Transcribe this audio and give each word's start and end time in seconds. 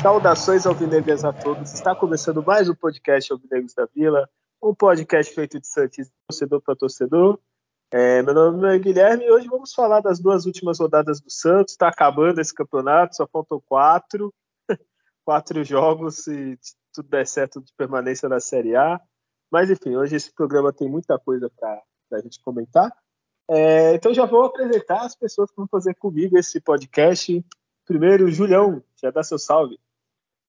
Saudações 0.00 0.66
alvinegras 0.66 1.24
a 1.24 1.32
todos. 1.32 1.72
Está 1.72 1.96
começando 1.96 2.42
mais 2.42 2.68
um 2.68 2.74
podcast 2.74 3.32
Alvinegros 3.32 3.74
da 3.74 3.88
Vila, 3.94 4.28
um 4.62 4.74
podcast 4.74 5.34
feito 5.34 5.58
de 5.58 5.66
Santos 5.66 6.08
torcedor 6.28 6.60
para 6.60 6.76
torcedor. 6.76 7.40
É, 7.96 8.20
meu 8.22 8.34
nome 8.34 8.74
é 8.74 8.76
Guilherme 8.76 9.24
e 9.24 9.30
hoje 9.30 9.46
vamos 9.46 9.72
falar 9.72 10.00
das 10.00 10.18
duas 10.18 10.46
últimas 10.46 10.80
rodadas 10.80 11.20
do 11.20 11.30
Santos. 11.30 11.74
Está 11.74 11.86
acabando 11.86 12.40
esse 12.40 12.52
campeonato, 12.52 13.14
só 13.14 13.24
faltam 13.24 13.62
quatro, 13.64 14.34
quatro 15.24 15.62
jogos 15.62 16.24
se 16.24 16.58
tudo 16.92 17.08
der 17.08 17.24
certo 17.24 17.62
de 17.62 17.72
permanência 17.76 18.28
na 18.28 18.40
Série 18.40 18.74
A. 18.74 19.00
Mas 19.48 19.70
enfim, 19.70 19.94
hoje 19.94 20.16
esse 20.16 20.34
programa 20.34 20.72
tem 20.72 20.88
muita 20.88 21.16
coisa 21.20 21.48
para 21.48 21.84
a 22.14 22.20
gente 22.20 22.42
comentar. 22.42 22.92
É, 23.48 23.94
então 23.94 24.12
já 24.12 24.26
vou 24.26 24.42
apresentar 24.42 25.02
as 25.02 25.14
pessoas 25.14 25.48
que 25.50 25.56
vão 25.56 25.68
fazer 25.68 25.94
comigo 25.94 26.36
esse 26.36 26.60
podcast. 26.60 27.46
Primeiro, 27.86 28.28
Julião, 28.28 28.82
já 29.00 29.12
dá 29.12 29.22
seu 29.22 29.38
salve. 29.38 29.78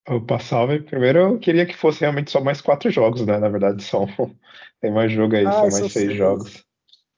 Opa, 0.09 0.39
salve. 0.39 0.79
Primeiro 0.79 1.19
eu 1.19 1.37
queria 1.37 1.67
que 1.67 1.77
fosse 1.77 1.99
realmente 1.99 2.31
só 2.31 2.41
mais 2.41 2.59
quatro 2.59 2.89
jogos, 2.89 3.23
né? 3.23 3.37
Na 3.37 3.49
verdade, 3.49 3.83
são 3.83 4.07
tem 4.81 4.91
mais 4.91 5.11
jogo 5.11 5.35
aí, 5.35 5.45
ah, 5.45 5.51
são 5.51 5.61
mais 5.61 5.75
seis, 5.75 5.93
seis 5.93 6.13
jogos. 6.15 6.64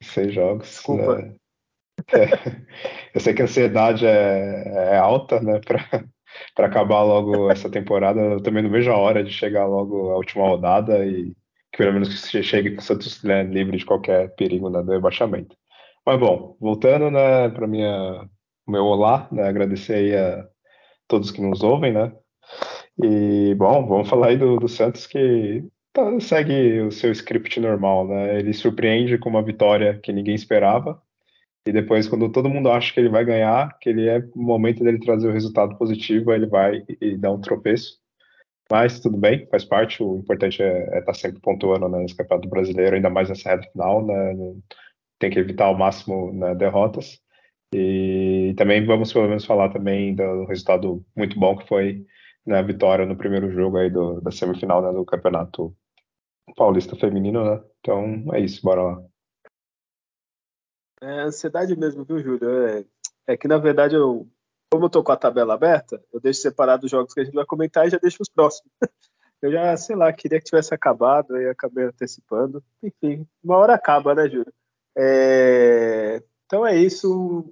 Seis 0.02 0.32
jogos. 0.32 0.68
Desculpa. 0.68 1.16
Né? 1.16 1.34
É. 2.12 2.28
Eu 3.14 3.20
sei 3.20 3.34
que 3.34 3.42
a 3.42 3.44
ansiedade 3.44 4.06
é, 4.06 4.92
é 4.92 4.98
alta, 4.98 5.40
né? 5.40 5.60
Para 6.54 6.66
acabar 6.66 7.02
logo 7.02 7.50
essa 7.50 7.70
temporada. 7.70 8.20
Eu 8.20 8.42
também 8.42 8.62
não 8.62 8.70
vejo 8.70 8.90
a 8.90 8.96
hora 8.96 9.24
de 9.24 9.30
chegar 9.30 9.66
logo 9.66 10.10
a 10.10 10.16
última 10.16 10.46
rodada 10.46 11.04
e 11.04 11.32
que 11.72 11.78
pelo 11.78 11.92
menos 11.92 12.08
que 12.30 12.42
chegue 12.42 12.72
com 12.72 12.80
o 12.80 12.82
Santos 12.82 13.22
né, 13.22 13.42
livre 13.42 13.76
de 13.76 13.84
qualquer 13.84 14.34
perigo 14.34 14.70
né, 14.70 14.82
do 14.82 14.92
rebaixamento. 14.92 15.56
Mas 16.06 16.18
bom, 16.18 16.56
voltando 16.60 17.10
né, 17.10 17.48
para 17.50 17.66
minha 17.66 18.28
meu 18.66 18.84
olá, 18.84 19.28
né, 19.32 19.48
agradecer 19.48 19.94
aí 19.94 20.16
a 20.16 20.46
todos 21.08 21.30
que 21.30 21.40
nos 21.40 21.62
ouvem, 21.62 21.92
né? 21.92 22.12
E, 23.02 23.54
bom, 23.54 23.86
vamos 23.86 24.08
falar 24.08 24.28
aí 24.28 24.36
do, 24.36 24.56
do 24.56 24.68
Santos 24.68 25.06
que 25.06 25.64
tá, 25.92 26.20
segue 26.20 26.80
o 26.82 26.90
seu 26.90 27.12
script 27.12 27.58
normal, 27.60 28.06
né? 28.08 28.38
Ele 28.38 28.52
surpreende 28.52 29.18
com 29.18 29.28
uma 29.28 29.42
vitória 29.42 29.98
que 30.00 30.12
ninguém 30.12 30.34
esperava. 30.34 31.00
E 31.66 31.72
depois, 31.72 32.08
quando 32.08 32.30
todo 32.32 32.48
mundo 32.48 32.70
acha 32.70 32.92
que 32.94 33.00
ele 33.00 33.08
vai 33.10 33.24
ganhar, 33.24 33.78
que 33.78 33.90
ele 33.90 34.08
é 34.08 34.18
o 34.34 34.42
momento 34.42 34.82
dele 34.82 34.98
trazer 35.00 35.28
o 35.28 35.32
resultado 35.32 35.76
positivo, 35.76 36.32
ele 36.32 36.46
vai 36.46 36.82
e, 37.00 37.16
dá 37.16 37.30
um 37.30 37.40
tropeço. 37.40 37.98
Mas 38.70 39.00
tudo 39.00 39.18
bem, 39.18 39.46
faz 39.50 39.64
parte. 39.64 40.02
O 40.02 40.18
importante 40.18 40.62
é 40.62 40.84
estar 40.84 40.96
é 40.96 41.00
tá 41.02 41.14
sempre 41.14 41.40
pontuando 41.40 41.88
né, 41.88 41.98
nesse 41.98 42.16
campeonato 42.16 42.48
brasileiro, 42.48 42.96
ainda 42.96 43.10
mais 43.10 43.28
nessa 43.28 43.50
reta 43.50 43.68
final. 43.70 44.04
Né, 44.06 44.34
tem 45.18 45.30
que 45.30 45.38
evitar 45.38 45.66
ao 45.66 45.76
máximo 45.76 46.32
né, 46.32 46.54
derrotas. 46.54 47.20
E 47.74 48.54
também 48.56 48.84
vamos 48.86 49.12
pelo 49.12 49.28
menos 49.28 49.44
falar 49.44 49.68
também 49.70 50.14
do 50.14 50.44
resultado 50.46 51.04
muito 51.16 51.38
bom 51.38 51.56
que 51.56 51.68
foi 51.68 52.06
né, 52.48 52.62
vitória 52.62 53.04
no 53.04 53.16
primeiro 53.16 53.52
jogo 53.52 53.76
aí 53.76 53.90
do, 53.90 54.22
da 54.22 54.30
semifinal 54.30 54.80
né, 54.80 54.90
do 54.90 55.04
Campeonato 55.04 55.76
Paulista 56.56 56.96
Feminino, 56.96 57.44
né? 57.44 57.62
Então 57.78 58.34
é 58.34 58.40
isso, 58.40 58.62
bora 58.62 58.82
lá. 58.82 59.04
É 61.02 61.20
ansiedade 61.20 61.76
mesmo, 61.76 62.04
viu, 62.04 62.18
Júlio? 62.20 62.66
É, 62.66 62.84
é, 63.26 63.36
que 63.36 63.46
na 63.46 63.58
verdade 63.58 63.94
eu, 63.94 64.26
como 64.72 64.86
eu 64.86 64.90
tô 64.90 65.04
com 65.04 65.12
a 65.12 65.16
tabela 65.16 65.54
aberta, 65.54 66.02
eu 66.10 66.18
deixo 66.18 66.40
separado 66.40 66.86
os 66.86 66.90
jogos 66.90 67.12
que 67.12 67.20
a 67.20 67.24
gente 67.24 67.34
vai 67.34 67.44
comentar 67.44 67.86
e 67.86 67.90
já 67.90 67.98
deixo 67.98 68.22
os 68.22 68.28
próximos. 68.28 68.72
Eu 69.40 69.52
já, 69.52 69.76
sei 69.76 69.94
lá, 69.94 70.12
queria 70.12 70.40
que 70.40 70.46
tivesse 70.46 70.74
acabado, 70.74 71.36
aí 71.36 71.48
acabei 71.48 71.84
antecipando. 71.84 72.60
Enfim, 72.82 73.24
uma 73.40 73.56
hora 73.56 73.72
acaba, 73.72 74.12
né, 74.12 74.28
Júlio? 74.28 74.52
É, 74.96 76.20
então 76.44 76.66
é 76.66 76.76
isso. 76.76 77.44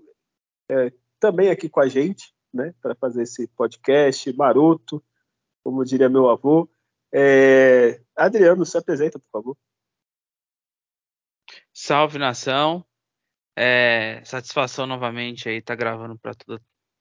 É, 0.69 0.93
também 1.20 1.49
aqui 1.49 1.69
com 1.69 1.78
a 1.78 1.87
gente, 1.87 2.34
né, 2.56 2.75
para 2.83 2.94
fazer 2.94 3.22
esse 3.22 3.47
podcast 3.49 4.33
maroto, 4.33 5.03
como 5.62 5.84
diria 5.84 6.09
meu 6.09 6.28
avô. 6.28 6.69
É... 7.12 8.00
Adriano, 8.17 8.65
se 8.67 8.77
apresenta, 8.77 9.19
por 9.19 9.31
favor. 9.31 9.56
Salve 11.72 12.19
nação. 12.19 12.84
É... 13.55 14.22
Satisfação 14.25 14.87
novamente 14.87 15.49
aí, 15.49 15.62
tá 15.62 15.75
gravando 15.75 16.19
para 16.19 16.34
toda 16.34 16.61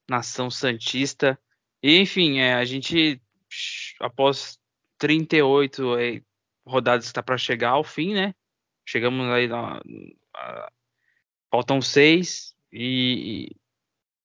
nação 0.09 0.51
santista. 0.51 1.39
E, 1.81 1.99
enfim, 1.99 2.39
é, 2.39 2.53
a 2.53 2.65
gente 2.65 3.21
após 3.99 4.59
38 4.97 5.97
é, 5.97 6.21
rodadas 6.65 7.05
está 7.05 7.21
para 7.21 7.37
chegar 7.37 7.71
ao 7.71 7.83
fim, 7.83 8.13
né? 8.13 8.33
Chegamos 8.85 9.27
aí 9.27 9.47
na, 9.47 9.81
na, 9.85 10.71
faltam 11.49 11.81
seis 11.81 12.55
e, 12.71 13.55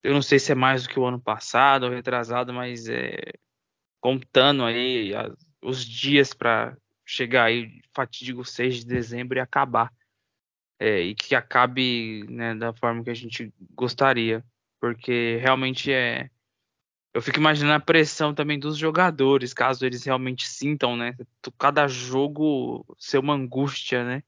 eu 0.02 0.14
não 0.14 0.22
sei 0.22 0.38
se 0.38 0.52
é 0.52 0.54
mais 0.54 0.82
do 0.82 0.88
que 0.88 0.98
o 0.98 1.04
ano 1.04 1.20
passado 1.20 1.84
ou 1.84 1.90
retrasado, 1.90 2.52
mas 2.52 2.88
é, 2.88 3.18
contando 4.00 4.64
aí 4.64 5.14
as, 5.14 5.32
os 5.62 5.84
dias 5.84 6.32
para 6.32 6.76
chegar 7.04 7.44
aí, 7.44 7.82
fatídico 7.92 8.44
6 8.44 8.76
de 8.76 8.86
dezembro 8.86 9.38
e 9.38 9.40
acabar. 9.40 9.92
É, 10.78 11.00
e 11.00 11.14
que 11.14 11.34
acabe 11.34 12.24
né, 12.28 12.54
da 12.54 12.72
forma 12.72 13.04
que 13.04 13.10
a 13.10 13.14
gente 13.14 13.52
gostaria. 13.74 14.42
Porque 14.80 15.38
realmente 15.42 15.92
é. 15.92 16.30
Eu 17.12 17.20
fico 17.20 17.38
imaginando 17.38 17.74
a 17.74 17.80
pressão 17.80 18.32
também 18.32 18.58
dos 18.58 18.78
jogadores, 18.78 19.52
caso 19.52 19.84
eles 19.84 20.04
realmente 20.04 20.48
sintam, 20.48 20.96
né? 20.96 21.16
Cada 21.58 21.88
jogo 21.88 22.86
ser 22.98 23.18
uma 23.18 23.34
angústia, 23.34 24.04
né? 24.04 24.22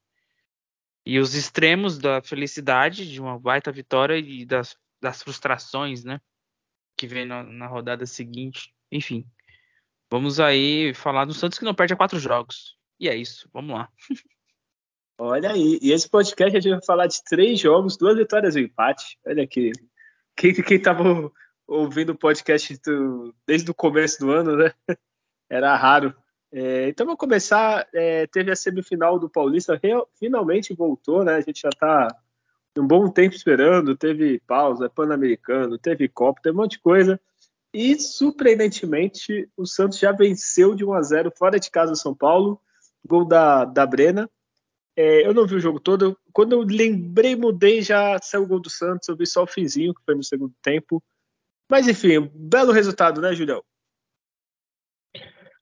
E 1.06 1.18
os 1.18 1.34
extremos 1.34 1.96
da 1.96 2.20
felicidade 2.20 3.10
de 3.10 3.20
uma 3.20 3.38
baita 3.38 3.70
vitória 3.70 4.18
e 4.18 4.44
das 4.44 4.76
das 5.02 5.22
frustrações, 5.22 6.04
né? 6.04 6.20
Que 6.96 7.06
vem 7.06 7.26
na, 7.26 7.42
na, 7.42 7.66
rodada 7.66 8.06
seguinte. 8.06 8.72
Enfim, 8.90 9.26
vamos 10.08 10.38
aí 10.38 10.94
falar 10.94 11.24
do 11.24 11.34
Santos 11.34 11.58
que 11.58 11.64
não 11.64 11.74
perde 11.74 11.92
a 11.92 11.96
quatro 11.96 12.18
jogos. 12.18 12.78
E 13.00 13.08
é 13.08 13.16
isso, 13.16 13.50
vamos 13.52 13.74
lá. 13.74 13.88
Olha 15.18 15.52
aí, 15.52 15.78
e 15.82 15.92
esse 15.92 16.08
podcast 16.08 16.56
a 16.56 16.60
gente 16.60 16.72
vai 16.72 16.84
falar 16.84 17.06
de 17.06 17.22
três 17.24 17.58
jogos, 17.60 17.96
duas 17.96 18.16
vitórias 18.16 18.56
e 18.56 18.60
um 18.60 18.64
empate. 18.64 19.18
Olha 19.26 19.42
aqui. 19.42 19.72
Quem, 20.36 20.54
quem 20.54 20.80
tava 20.80 21.30
ouvindo 21.66 22.10
o 22.10 22.18
podcast 22.18 22.78
do, 22.84 23.34
desde 23.46 23.70
o 23.70 23.74
começo 23.74 24.20
do 24.20 24.30
ano, 24.30 24.56
né? 24.56 24.72
Era 25.50 25.76
raro. 25.76 26.14
É, 26.52 26.88
então 26.88 27.06
vamos 27.06 27.18
começar. 27.18 27.88
É, 27.92 28.26
teve 28.28 28.50
a 28.50 28.56
semifinal 28.56 29.18
do 29.18 29.28
Paulista, 29.28 29.78
real, 29.82 30.08
finalmente 30.18 30.74
voltou, 30.74 31.24
né? 31.24 31.34
A 31.34 31.40
gente 31.40 31.60
já 31.60 31.68
está 31.68 32.08
um 32.78 32.86
bom 32.86 33.08
tempo 33.08 33.34
esperando, 33.34 33.96
teve 33.96 34.40
pausa, 34.46 34.88
Pan-Americano, 34.88 35.78
teve 35.78 36.08
Copa, 36.08 36.40
teve 36.42 36.56
um 36.56 36.62
monte 36.62 36.72
de 36.72 36.80
coisa. 36.80 37.20
E, 37.74 37.98
surpreendentemente, 37.98 39.48
o 39.56 39.66
Santos 39.66 39.98
já 39.98 40.12
venceu 40.12 40.74
de 40.74 40.84
1 40.84 40.92
a 40.92 41.02
0 41.02 41.32
fora 41.36 41.58
de 41.58 41.70
casa 41.70 41.94
São 41.94 42.14
Paulo, 42.14 42.60
gol 43.06 43.24
da, 43.24 43.64
da 43.64 43.86
Brena. 43.86 44.30
É, 44.94 45.26
eu 45.26 45.32
não 45.32 45.46
vi 45.46 45.54
o 45.54 45.60
jogo 45.60 45.80
todo. 45.80 46.18
Quando 46.32 46.52
eu 46.52 46.60
lembrei, 46.60 47.34
mudei, 47.34 47.80
já 47.82 48.18
saiu 48.22 48.42
o 48.42 48.46
gol 48.46 48.60
do 48.60 48.68
Santos. 48.68 49.08
Eu 49.08 49.16
vi 49.16 49.26
só 49.26 49.42
o 49.42 49.46
finzinho, 49.46 49.94
que 49.94 50.04
foi 50.04 50.14
no 50.14 50.22
segundo 50.22 50.54
tempo. 50.62 51.02
Mas, 51.70 51.88
enfim, 51.88 52.30
belo 52.34 52.72
resultado, 52.72 53.20
né, 53.20 53.34
Julião? 53.34 53.62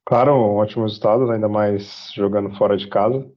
Claro, 0.05 0.33
um 0.33 0.57
ótimo 0.57 0.83
resultado, 0.83 1.31
ainda 1.31 1.49
mais 1.49 2.11
jogando 2.17 2.57
fora 2.57 2.77
de 2.77 2.89
casa 2.89 3.31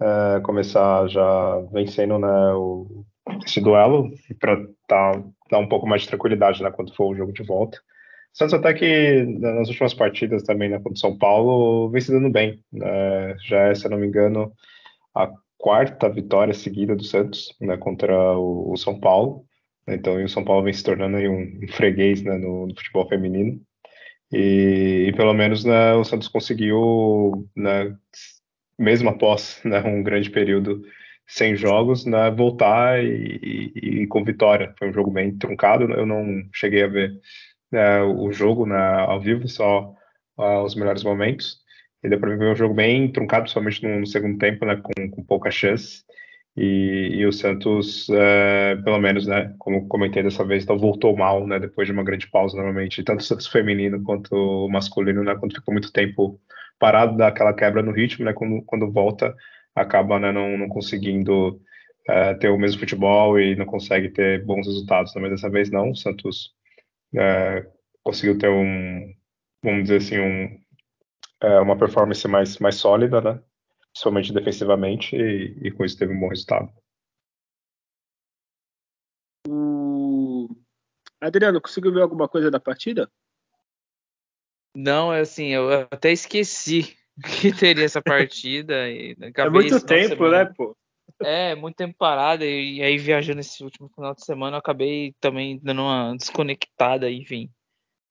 é, 0.00 0.40
começar 0.40 1.08
já 1.08 1.60
vencendo 1.72 2.18
né, 2.18 2.52
o, 2.54 3.04
esse 3.44 3.60
duelo 3.60 4.10
para 4.38 4.56
tá, 4.86 5.22
dar 5.50 5.58
um 5.58 5.68
pouco 5.68 5.86
mais 5.86 6.02
de 6.02 6.08
tranquilidade 6.08 6.62
né, 6.62 6.70
quando 6.70 6.94
for 6.94 7.12
o 7.12 7.16
jogo 7.16 7.32
de 7.32 7.42
volta. 7.42 7.78
Santos 8.32 8.54
até 8.54 8.74
que 8.74 9.24
nas 9.40 9.68
últimas 9.68 9.94
partidas 9.94 10.42
também 10.42 10.68
né, 10.68 10.76
contra 10.76 10.92
o 10.92 10.98
São 10.98 11.16
Paulo 11.16 11.88
vem 11.90 12.00
se 12.00 12.12
dando 12.12 12.30
bem. 12.30 12.62
Né, 12.72 13.36
já 13.46 13.68
é, 13.68 13.74
se 13.74 13.86
eu 13.86 13.90
não 13.90 13.98
me 13.98 14.06
engano, 14.06 14.52
a 15.14 15.30
quarta 15.56 16.08
vitória 16.08 16.52
seguida 16.52 16.94
do 16.94 17.02
Santos 17.02 17.56
né, 17.60 17.76
contra 17.76 18.36
o, 18.38 18.72
o, 18.72 18.76
São 18.76 19.00
Paulo. 19.00 19.44
Então 19.88 20.22
o 20.22 20.28
São 20.28 20.44
Paulo 20.44 20.64
vem 20.64 20.72
se 20.72 20.84
tornando 20.84 21.16
um, 21.16 21.60
um 21.62 21.68
freguês 21.68 22.22
né, 22.22 22.36
no, 22.36 22.66
no, 22.66 22.74
futebol 22.76 23.08
feminino. 23.08 23.58
E, 24.30 25.06
e 25.08 25.12
pelo 25.14 25.32
menos 25.32 25.64
né, 25.64 25.94
o 25.94 26.04
Santos 26.04 26.28
conseguiu 26.28 27.48
né, 27.56 27.96
mesmo 28.78 29.08
após 29.10 29.60
né, 29.64 29.82
um 29.82 30.02
grande 30.02 30.30
período 30.30 30.82
sem 31.26 31.56
jogos, 31.56 32.04
né, 32.06 32.30
voltar 32.30 33.02
e, 33.02 33.72
e, 33.74 34.02
e, 34.02 34.06
com 34.06 34.24
vitória. 34.24 34.74
Foi 34.78 34.88
um 34.88 34.92
jogo 34.92 35.10
bem 35.10 35.36
truncado, 35.36 35.92
eu 35.92 36.06
não 36.06 36.48
cheguei 36.52 36.84
a 36.84 36.88
ver 36.88 37.12
né, 37.70 38.02
o 38.02 38.30
jogo 38.32 38.64
né, 38.66 38.76
ao 38.76 39.20
vivo, 39.20 39.48
só 39.48 39.92
uh, 40.38 40.62
os 40.62 40.74
melhores 40.74 41.02
momentos. 41.02 41.58
E 42.02 42.08
deu 42.08 42.20
para 42.20 42.36
ver 42.36 42.52
um 42.52 42.56
jogo 42.56 42.74
bem 42.74 43.10
truncado, 43.10 43.44
principalmente 43.44 43.82
no, 43.82 44.00
no 44.00 44.06
segundo 44.06 44.38
tempo, 44.38 44.64
né, 44.64 44.76
com, 44.76 45.10
com 45.10 45.24
pouca 45.24 45.50
chance. 45.50 46.04
E, 46.56 47.10
e 47.16 47.26
o 47.26 47.32
Santos, 47.32 48.08
é, 48.08 48.76
pelo 48.76 48.98
menos, 48.98 49.26
né, 49.26 49.54
como 49.58 49.86
comentei 49.88 50.22
dessa 50.22 50.44
vez, 50.44 50.62
então 50.64 50.78
voltou 50.78 51.14
mal, 51.16 51.46
né, 51.46 51.58
depois 51.58 51.86
de 51.86 51.92
uma 51.92 52.04
grande 52.04 52.30
pausa, 52.30 52.56
normalmente, 52.56 53.02
tanto 53.02 53.20
o 53.20 53.22
Santos 53.22 53.46
feminino 53.46 54.02
quanto 54.02 54.34
o 54.34 54.68
masculino, 54.68 55.22
né, 55.22 55.34
quando 55.34 55.54
ficou 55.54 55.74
muito 55.74 55.92
tempo 55.92 56.40
parado, 56.78 57.16
daquela 57.16 57.54
quebra 57.54 57.82
no 57.82 57.92
ritmo, 57.92 58.24
né, 58.24 58.32
quando, 58.32 58.62
quando 58.62 58.90
volta, 58.92 59.34
acaba, 59.74 60.18
né, 60.18 60.32
não, 60.32 60.56
não 60.58 60.68
conseguindo 60.68 61.60
é, 62.08 62.34
ter 62.34 62.48
o 62.48 62.58
mesmo 62.58 62.80
futebol 62.80 63.38
e 63.38 63.56
não 63.56 63.66
consegue 63.66 64.08
ter 64.10 64.44
bons 64.44 64.66
resultados, 64.66 65.14
né, 65.14 65.22
mas 65.22 65.30
dessa 65.32 65.50
vez 65.50 65.70
não, 65.70 65.90
o 65.90 65.96
Santos 65.96 66.54
é, 67.14 67.66
conseguiu 68.02 68.38
ter 68.38 68.48
um, 68.48 69.14
vamos 69.62 69.84
dizer 69.84 69.96
assim, 69.96 70.18
um, 70.18 70.60
é, 71.42 71.60
uma 71.60 71.76
performance 71.76 72.26
mais, 72.28 72.58
mais 72.58 72.76
sólida, 72.76 73.20
né, 73.20 73.40
somente 73.94 74.32
defensivamente, 74.32 75.16
e, 75.16 75.68
e, 75.68 75.70
com 75.70 75.84
isso 75.84 75.98
teve 75.98 76.12
um 76.12 76.20
bom 76.20 76.28
resultado. 76.28 76.70
Adriano, 81.20 81.60
conseguiu 81.60 81.92
ver 81.92 82.02
alguma 82.02 82.28
coisa 82.28 82.50
da 82.50 82.60
partida? 82.60 83.10
Não, 84.78 85.10
é 85.10 85.20
assim, 85.20 85.46
eu 85.46 85.70
até 85.90 86.12
esqueci 86.12 86.94
que 87.40 87.50
teria 87.50 87.86
essa 87.86 88.02
partida. 88.02 88.90
E 88.90 89.16
é 89.34 89.48
muito 89.48 89.84
tempo, 89.84 90.28
né, 90.28 90.44
pô? 90.44 90.76
É, 91.22 91.54
muito 91.54 91.76
tempo 91.76 91.94
parado, 91.96 92.44
e, 92.44 92.76
e, 92.76 92.82
aí 92.82 92.98
viajando 92.98 93.40
esse 93.40 93.64
último 93.64 93.88
final 93.88 94.14
de 94.14 94.22
semana, 94.22 94.56
eu 94.56 94.58
acabei 94.58 95.14
também 95.18 95.58
dando 95.62 95.80
uma 95.80 96.14
desconectada, 96.14 97.10
enfim. 97.10 97.50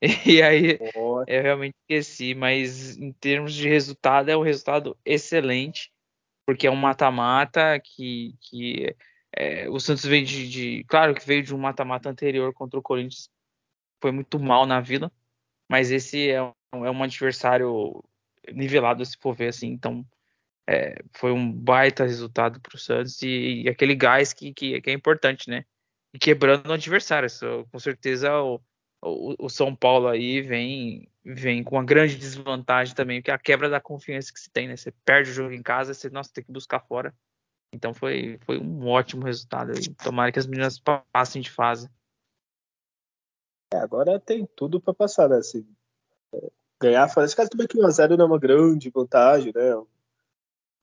E 0.25 0.41
aí 0.41 0.79
eu 1.27 1.41
realmente 1.41 1.75
esqueci, 1.81 2.33
mas 2.35 2.97
em 2.97 3.11
termos 3.13 3.53
de 3.53 3.69
resultado, 3.69 4.29
é 4.29 4.37
um 4.37 4.41
resultado 4.41 4.97
excelente, 5.05 5.91
porque 6.45 6.67
é 6.67 6.71
um 6.71 6.75
mata-mata 6.75 7.79
que, 7.79 8.35
que 8.41 8.95
é, 9.35 9.69
o 9.69 9.79
Santos 9.79 10.05
veio 10.05 10.25
de, 10.25 10.49
de, 10.49 10.83
Claro 10.85 11.13
que 11.13 11.25
veio 11.25 11.43
de 11.43 11.55
um 11.55 11.57
mata-mata 11.57 12.09
anterior 12.09 12.53
contra 12.53 12.79
o 12.79 12.83
Corinthians, 12.83 13.29
foi 14.01 14.11
muito 14.11 14.39
mal 14.39 14.65
na 14.65 14.81
vila, 14.81 15.11
mas 15.69 15.91
esse 15.91 16.29
é 16.29 16.41
um, 16.43 16.85
é 16.85 16.91
um 16.91 17.03
adversário 17.03 18.03
nivelado, 18.53 19.05
se 19.05 19.17
for 19.17 19.35
ver 19.35 19.49
assim, 19.49 19.67
então 19.67 20.05
é, 20.67 21.01
foi 21.13 21.31
um 21.31 21.51
baita 21.51 22.03
resultado 22.03 22.59
para 22.59 22.75
o 22.75 22.79
Santos 22.79 23.21
e, 23.21 23.63
e, 23.63 23.69
aquele 23.69 23.95
gás 23.95 24.33
que, 24.33 24.53
que, 24.53 24.81
que, 24.81 24.89
é 24.89 24.93
importante, 24.93 25.49
né? 25.49 25.65
E 26.13 26.19
quebrando 26.19 26.69
o 26.69 26.73
adversário, 26.73 27.29
com 27.71 27.79
certeza 27.79 28.33
o 28.41 28.61
o, 29.05 29.35
o, 29.45 29.49
São 29.49 29.75
Paulo 29.75 30.07
aí 30.07 30.41
vem 30.41 31.07
vem 31.23 31.63
com 31.63 31.75
uma 31.75 31.83
grande 31.83 32.15
desvantagem 32.17 32.93
também, 32.93 33.21
que 33.21 33.31
é 33.31 33.33
a 33.33 33.39
quebra 33.39 33.69
da 33.69 33.79
confiança 33.79 34.31
que 34.31 34.39
se 34.39 34.49
tem, 34.49 34.67
né? 34.67 34.75
Você 34.75 34.91
perde 35.03 35.31
o 35.31 35.33
jogo 35.33 35.53
em 35.53 35.61
casa, 35.61 35.93
você 35.93 36.09
nossa, 36.09 36.31
tem 36.31 36.43
que 36.43 36.51
buscar 36.51 36.79
fora. 36.79 37.13
Então 37.73 37.93
foi, 37.93 38.37
foi 38.45 38.59
um 38.59 38.87
ótimo 38.87 39.25
resultado 39.25 39.71
aí. 39.71 39.87
Tomara 40.03 40.31
que 40.31 40.37
as 40.37 40.45
meninas 40.45 40.79
passem 41.11 41.41
de 41.41 41.49
fase. 41.49 41.89
É, 43.73 43.77
agora 43.77 44.19
tem 44.19 44.47
tudo 44.55 44.79
para 44.79 44.93
passar, 44.93 45.29
né? 45.29 45.37
Assim, 45.37 45.65
é, 46.33 46.51
ganhar. 46.79 47.07
Esse 47.17 47.35
caso 47.35 47.49
também 47.49 47.67
que 47.67 47.77
1x0 47.77 48.17
não 48.17 48.25
é 48.25 48.27
uma 48.27 48.39
grande 48.39 48.89
vantagem, 48.89 49.51
né? 49.53 49.71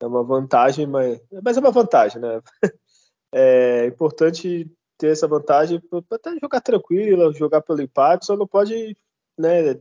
É 0.01 0.07
uma 0.07 0.25
vantagem, 0.25 0.87
mas, 0.87 1.21
mas 1.43 1.57
é 1.57 1.61
uma 1.61 1.71
vantagem, 1.71 2.21
né? 2.21 2.41
É 3.35 3.87
importante 3.87 4.71
ter 4.99 5.11
essa 5.11 5.27
vantagem 5.27 5.81
para 5.81 6.03
até 6.13 6.39
jogar 6.39 6.61
tranquila, 6.61 7.33
jogar 7.33 7.63
pelo 7.63 7.81
empate, 7.81 8.27
só 8.27 8.37
não 8.37 8.47
pode 8.47 8.95
né, 9.39 9.81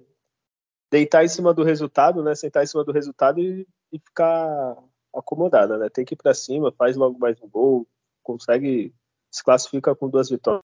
deitar 0.90 1.26
em 1.26 1.28
cima 1.28 1.54
do 1.54 1.62
resultado, 1.62 2.24
né, 2.24 2.34
sentar 2.34 2.64
em 2.64 2.68
cima 2.68 2.86
do 2.86 2.94
resultado 2.94 3.42
e, 3.42 3.68
e 3.92 4.00
ficar 4.00 4.78
acomodada, 5.14 5.78
né? 5.78 5.90
Tem 5.90 6.06
que 6.06 6.14
ir 6.14 6.18
para 6.18 6.34
cima, 6.34 6.72
faz 6.72 6.96
logo 6.96 7.20
mais 7.20 7.42
um 7.42 7.50
gol, 7.50 7.86
consegue 8.24 8.96
se 9.30 9.44
classifica 9.44 9.94
com 9.96 10.10
duas 10.10 10.30
vitórias. 10.30 10.64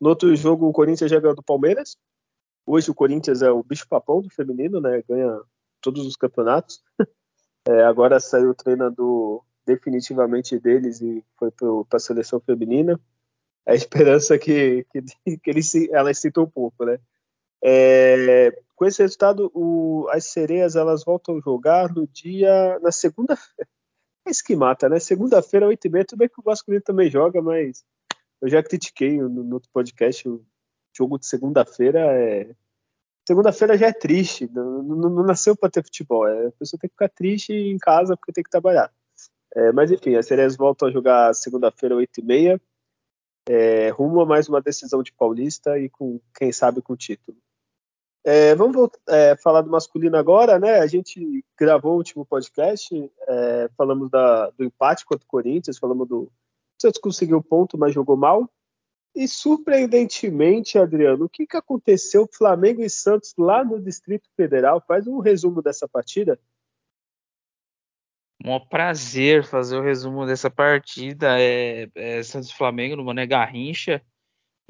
No 0.00 0.10
outro 0.10 0.34
jogo, 0.36 0.68
o 0.68 0.72
Corinthians 0.72 1.10
já 1.10 1.18
ganhou 1.18 1.34
do 1.34 1.42
Palmeiras. 1.42 1.96
Hoje 2.66 2.90
o 2.90 2.94
Corinthians 2.94 3.42
é 3.42 3.50
o 3.50 3.62
bicho 3.62 3.88
papão 3.88 4.20
do 4.20 4.30
feminino, 4.30 4.80
né? 4.80 5.02
Ganha 5.08 5.40
todos 5.80 6.06
os 6.06 6.16
campeonatos. 6.16 6.82
É, 7.68 7.82
agora 7.82 8.20
saiu 8.20 8.50
o 8.50 8.54
treinador 8.54 9.42
definitivamente 9.66 10.56
deles 10.56 11.00
e 11.00 11.24
foi 11.36 11.50
para 11.50 11.96
a 11.96 11.98
seleção 11.98 12.38
feminina 12.38 12.96
a 13.66 13.74
esperança 13.74 14.38
que, 14.38 14.86
que, 14.90 15.02
que 15.42 15.50
ele 15.50 15.62
se, 15.62 15.90
ela 15.92 16.14
sinta 16.14 16.40
um 16.40 16.48
pouco, 16.48 16.84
né? 16.84 16.98
É, 17.62 18.56
com 18.76 18.84
esse 18.84 19.02
resultado, 19.02 19.50
o, 19.52 20.06
as 20.10 20.26
sereias 20.26 20.76
elas 20.76 21.04
voltam 21.04 21.36
a 21.36 21.40
jogar 21.40 21.92
no 21.92 22.06
dia 22.06 22.78
na 22.80 22.92
segunda-feira. 22.92 23.68
É 24.24 24.30
isso 24.32 24.42
que 24.42 24.56
mata, 24.56 24.88
né? 24.88 24.98
Segunda-feira, 24.98 25.68
8h30, 25.68 26.04
tudo 26.04 26.18
bem 26.18 26.28
que 26.28 26.40
o 26.40 26.44
masculino 26.44 26.82
também 26.82 27.08
joga, 27.08 27.40
mas 27.40 27.84
eu 28.40 28.48
já 28.48 28.62
critiquei 28.62 29.18
no, 29.18 29.28
no 29.28 29.54
outro 29.54 29.70
podcast 29.72 30.28
o 30.28 30.44
jogo 30.96 31.18
de 31.18 31.26
segunda-feira 31.26 32.00
é. 32.00 32.54
Segunda-feira 33.26 33.76
já 33.76 33.88
é 33.88 33.92
triste, 33.92 34.48
não, 34.52 34.82
não, 34.84 35.10
não 35.10 35.22
nasceu 35.24 35.56
para 35.56 35.68
ter 35.68 35.82
futebol. 35.82 36.28
É, 36.28 36.46
a 36.46 36.52
pessoa 36.52 36.78
tem 36.78 36.88
que 36.88 36.94
ficar 36.94 37.08
triste 37.08 37.52
em 37.52 37.76
casa 37.76 38.16
porque 38.16 38.32
tem 38.32 38.44
que 38.44 38.50
trabalhar. 38.50 38.92
É, 39.54 39.72
mas 39.72 39.90
enfim, 39.90 40.14
as 40.14 40.26
sereias 40.26 40.56
voltam 40.56 40.88
a 40.88 40.92
jogar 40.92 41.34
segunda-feira, 41.34 41.96
8h30 41.96 42.60
é, 43.48 43.90
rumo 43.90 44.20
a 44.20 44.26
mais 44.26 44.48
uma 44.48 44.60
decisão 44.60 45.02
de 45.02 45.12
Paulista 45.12 45.78
e 45.78 45.88
com 45.88 46.20
quem 46.34 46.52
sabe 46.52 46.82
com 46.82 46.96
título. 46.96 47.38
É, 48.24 48.56
vamos 48.56 48.74
voltar, 48.74 48.98
é, 49.08 49.36
falar 49.36 49.62
do 49.62 49.70
masculino 49.70 50.16
agora, 50.16 50.58
né? 50.58 50.80
A 50.80 50.86
gente 50.88 51.44
gravou 51.56 51.92
o 51.92 51.96
último 51.98 52.26
podcast, 52.26 52.92
é, 53.28 53.70
falamos 53.76 54.10
da, 54.10 54.50
do 54.50 54.64
empate 54.64 55.06
contra 55.06 55.24
o 55.24 55.28
Corinthians, 55.28 55.78
falamos 55.78 56.08
do 56.08 56.30
Santos 56.80 57.00
conseguiu 57.00 57.42
ponto, 57.42 57.78
mas 57.78 57.94
jogou 57.94 58.16
mal. 58.16 58.50
E 59.14 59.26
surpreendentemente, 59.26 60.78
Adriano, 60.78 61.24
o 61.24 61.28
que, 61.28 61.46
que 61.46 61.56
aconteceu 61.56 62.28
Flamengo 62.30 62.82
e 62.82 62.90
Santos 62.90 63.32
lá 63.38 63.64
no 63.64 63.80
Distrito 63.80 64.28
Federal? 64.36 64.82
Faz 64.86 65.06
um 65.06 65.20
resumo 65.20 65.62
dessa 65.62 65.88
partida 65.88 66.38
um 68.44 68.60
prazer 68.60 69.44
fazer 69.44 69.76
o 69.76 69.82
resumo 69.82 70.26
dessa 70.26 70.50
partida. 70.50 71.40
É, 71.40 71.88
é 71.94 72.22
Santos 72.22 72.50
Flamengo 72.52 72.96
no 72.96 73.04
Mané 73.04 73.26
Garrincha, 73.26 74.02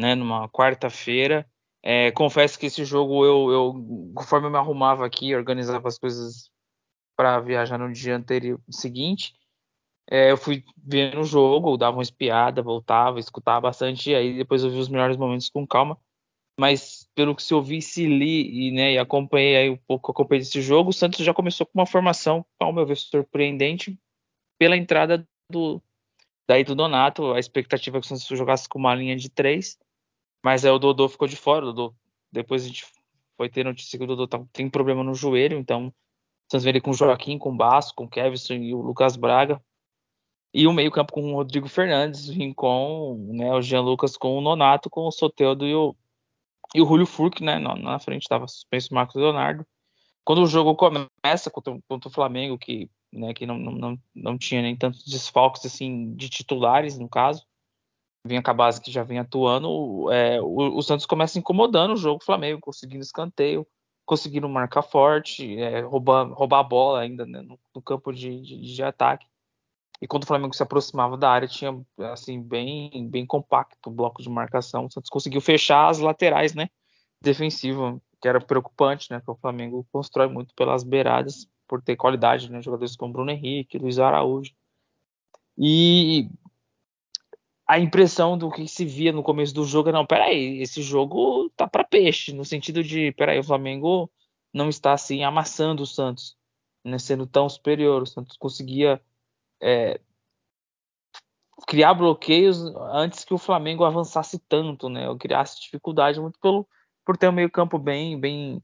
né, 0.01 0.15
numa 0.15 0.49
quarta-feira. 0.49 1.47
É, 1.83 2.11
confesso 2.11 2.59
que 2.59 2.67
esse 2.67 2.85
jogo 2.85 3.25
eu, 3.25 3.51
eu, 3.51 4.13
conforme 4.15 4.47
eu 4.47 4.51
me 4.51 4.57
arrumava 4.57 5.07
aqui, 5.07 5.35
organizava 5.35 5.87
as 5.87 5.99
coisas 5.99 6.51
para 7.17 7.41
viajar 7.41 7.79
no 7.79 7.93
dia 7.93 8.17
anterior 8.17 8.61
seguinte, 8.71 9.35
é, 10.11 10.31
eu 10.31 10.37
fui 10.37 10.65
vendo 10.77 11.21
o 11.21 11.25
jogo, 11.25 11.77
dava 11.77 11.97
uma 11.97 12.03
espiada, 12.03 12.63
voltava, 12.63 13.19
escutava 13.19 13.63
bastante, 13.63 14.11
e 14.11 14.15
aí 14.15 14.37
depois 14.37 14.63
eu 14.63 14.71
vi 14.71 14.79
os 14.79 14.89
melhores 14.89 15.17
momentos 15.17 15.51
com 15.51 15.67
calma. 15.67 15.99
Mas 16.59 17.07
pelo 17.15 17.35
que 17.35 17.43
se 17.43 17.53
ouvi 17.55 17.83
se 17.83 18.07
li 18.07 18.69
e, 18.69 18.73
né, 18.73 18.93
e 18.93 18.99
acompanhei 18.99 19.57
aí 19.57 19.71
um 19.71 19.77
pouco 19.77 20.11
acompanhei 20.11 20.41
esse 20.41 20.63
jogo, 20.63 20.91
o 20.91 20.93
Santos 20.93 21.25
já 21.25 21.35
começou 21.35 21.67
com 21.67 21.79
uma 21.79 21.87
formação, 21.87 22.47
ao 22.59 22.73
meu 22.73 22.87
ver, 22.87 22.97
surpreendente 22.97 23.99
pela 24.59 24.77
entrada 24.77 25.27
do 25.51 25.83
daí 26.49 26.65
do 26.65 26.75
Donato, 26.75 27.33
a 27.33 27.41
expectativa 27.41 27.99
é 27.99 28.01
que 28.01 28.07
o 28.07 28.09
Santos 28.09 28.27
jogasse 28.39 28.69
com 28.69 28.79
uma 28.79 28.95
linha 28.95 29.17
de 29.17 29.29
três, 29.29 29.77
mas 30.45 30.65
aí 30.65 30.71
o 30.71 30.79
Dodô 30.79 31.09
ficou 31.09 31.27
de 31.27 31.37
fora, 31.37 31.67
Dodô, 31.67 31.95
depois 32.33 32.65
a 32.65 32.69
gente 32.69 32.87
foi 33.37 33.51
ter 33.51 33.65
notícia 33.65 33.99
que 33.99 34.05
o 34.05 34.07
Dodô 34.07 34.27
tá, 34.27 34.43
tem 34.53 34.71
problema 34.71 35.03
no 35.03 35.13
joelho, 35.13 35.59
então 35.59 35.89
o 35.89 35.93
Santos 36.51 36.65
veio 36.65 36.81
com 36.81 36.91
o 36.91 36.95
Joaquim, 36.95 37.37
com 37.37 37.51
o 37.51 37.57
Basso, 37.57 37.93
com 37.95 38.05
o 38.05 38.09
Kevson 38.09 38.55
e 38.55 38.73
o 38.73 38.81
Lucas 38.81 39.17
Braga, 39.17 39.61
e 40.53 40.67
o 40.67 40.73
meio 40.73 40.91
campo 40.91 41.13
com 41.13 41.33
o 41.33 41.37
Rodrigo 41.37 41.69
Fernandes, 41.69 42.31
com 42.55 43.31
né, 43.33 43.53
o 43.53 43.61
Jean 43.61 43.83
Lucas 43.83 44.17
com 44.17 44.37
o 44.39 44.41
Nonato, 44.41 44.89
com 44.89 45.07
o 45.07 45.13
Soteldo 45.13 45.67
e 45.67 45.75
o 45.75 45.95
e 46.75 46.83
o 46.83 46.87
Julio 46.87 47.07
Furk, 47.07 47.43
né, 47.43 47.59
na 47.59 47.99
frente 47.99 48.23
estava 48.23 48.47
suspenso 48.49 48.89
o 48.91 48.95
Marcos 48.95 49.15
Leonardo. 49.15 49.67
Quando 50.25 50.43
o 50.43 50.47
jogo 50.47 50.75
começa 50.75 51.51
contra, 51.51 51.79
contra 51.89 52.09
o 52.09 52.13
Flamengo, 52.13 52.59
que, 52.59 52.91
né, 53.13 53.33
que 53.33 53.47
não, 53.47 53.57
não, 53.59 53.99
não 54.15 54.37
tinha 54.37 54.61
nem 54.61 54.77
tantos 54.77 55.05
desfalques 55.05 55.65
assim 55.65 56.15
de 56.15 56.29
titulares, 56.29 56.99
no 56.99 57.09
caso, 57.09 57.47
vinha 58.27 58.43
com 58.43 58.51
a 58.51 58.55
base 58.55 58.81
que 58.81 58.91
já 58.91 59.05
vinha 59.05 59.23
atuando, 59.23 60.11
é, 60.13 60.41
o, 60.43 60.77
o, 60.77 60.83
Santos 60.83 61.07
começa 61.07 61.39
incomodando 61.39 61.95
o 61.95 61.97
jogo 61.97 62.21
o 62.21 62.25
Flamengo, 62.25 62.61
conseguindo 62.61 63.03
escanteio, 63.03 63.67
conseguindo 64.05 64.49
marcar 64.49 64.83
forte, 64.83 65.59
é, 65.59 65.81
roubar, 65.81 66.29
roubar 66.33 66.61
a 66.61 66.65
bola 66.65 67.01
ainda 67.01 67.25
né, 67.25 67.41
no, 67.41 67.59
no, 67.75 67.83
campo 67.83 68.13
de, 68.13 68.41
de, 68.41 68.75
de 68.75 68.83
ataque. 68.83 69.27
E 70.01 70.07
quando 70.07 70.25
o 70.25 70.27
Flamengo 70.27 70.55
se 70.55 70.63
aproximava 70.63 71.17
da 71.17 71.31
área, 71.31 71.49
tinha 71.49 71.81
assim 72.13 72.41
bem 72.43 73.09
bem 73.09 73.25
compacto 73.27 73.89
o 73.89 73.93
bloco 73.93 74.23
de 74.23 74.29
marcação. 74.29 74.87
O 74.87 74.91
Santos 74.91 75.11
conseguiu 75.11 75.41
fechar 75.41 75.89
as 75.89 75.99
laterais, 75.99 76.55
né? 76.55 76.69
Defensiva, 77.21 78.01
que 78.21 78.29
era 78.29 78.41
preocupante, 78.41 79.11
né? 79.11 79.19
Porque 79.19 79.33
o 79.33 79.41
Flamengo 79.41 79.87
constrói 79.91 80.29
muito 80.29 80.55
pelas 80.55 80.85
beiradas, 80.85 81.49
por 81.67 81.83
ter 81.83 81.97
qualidade, 81.97 82.51
né? 82.51 82.61
Jogadores 82.61 82.97
como 82.97 83.13
Bruno 83.13 83.31
Henrique, 83.31 83.79
Luiz 83.79 83.99
Araújo. 83.99 84.53
E 85.59 86.29
a 87.67 87.79
impressão 87.79 88.39
do 88.39 88.51
que 88.51 88.69
se 88.69 88.85
via 88.85 89.13
no 89.13 89.23
começo 89.23 89.53
do 89.53 89.65
jogo 89.65 89.89
é 89.89 89.93
não, 89.93 90.07
peraí, 90.07 90.61
esse 90.61 90.81
jogo 90.83 91.51
tá 91.57 91.67
para 91.67 91.83
peixe, 91.83 92.33
no 92.33 92.45
sentido 92.45 92.83
de, 92.83 93.11
peraí, 93.13 93.39
o 93.41 93.45
Flamengo 93.45 94.11
não 94.53 94.69
está 94.69 94.93
assim 94.93 95.25
amassando 95.25 95.83
o 95.83 95.87
Santos, 95.87 96.37
né, 96.85 96.99
sendo 96.99 97.27
tão 97.27 97.49
superior, 97.49 98.03
o 98.03 98.07
Santos 98.07 98.37
conseguia 98.37 99.01
é, 99.67 100.01
criar 101.67 101.93
bloqueios 101.95 102.59
antes 102.93 103.25
que 103.25 103.35
o 103.35 103.39
Flamengo 103.39 103.85
avançasse 103.85 104.39
tanto, 104.39 104.89
né? 104.89 105.09
Ou 105.09 105.19
criasse 105.19 105.61
dificuldade 105.61 106.21
muito 106.21 106.39
pelo 106.39 106.67
por 107.05 107.17
ter 107.17 107.29
um 107.29 107.33
meio 107.33 107.51
campo 107.51 107.79
bem 107.79 108.19
bem 108.19 108.63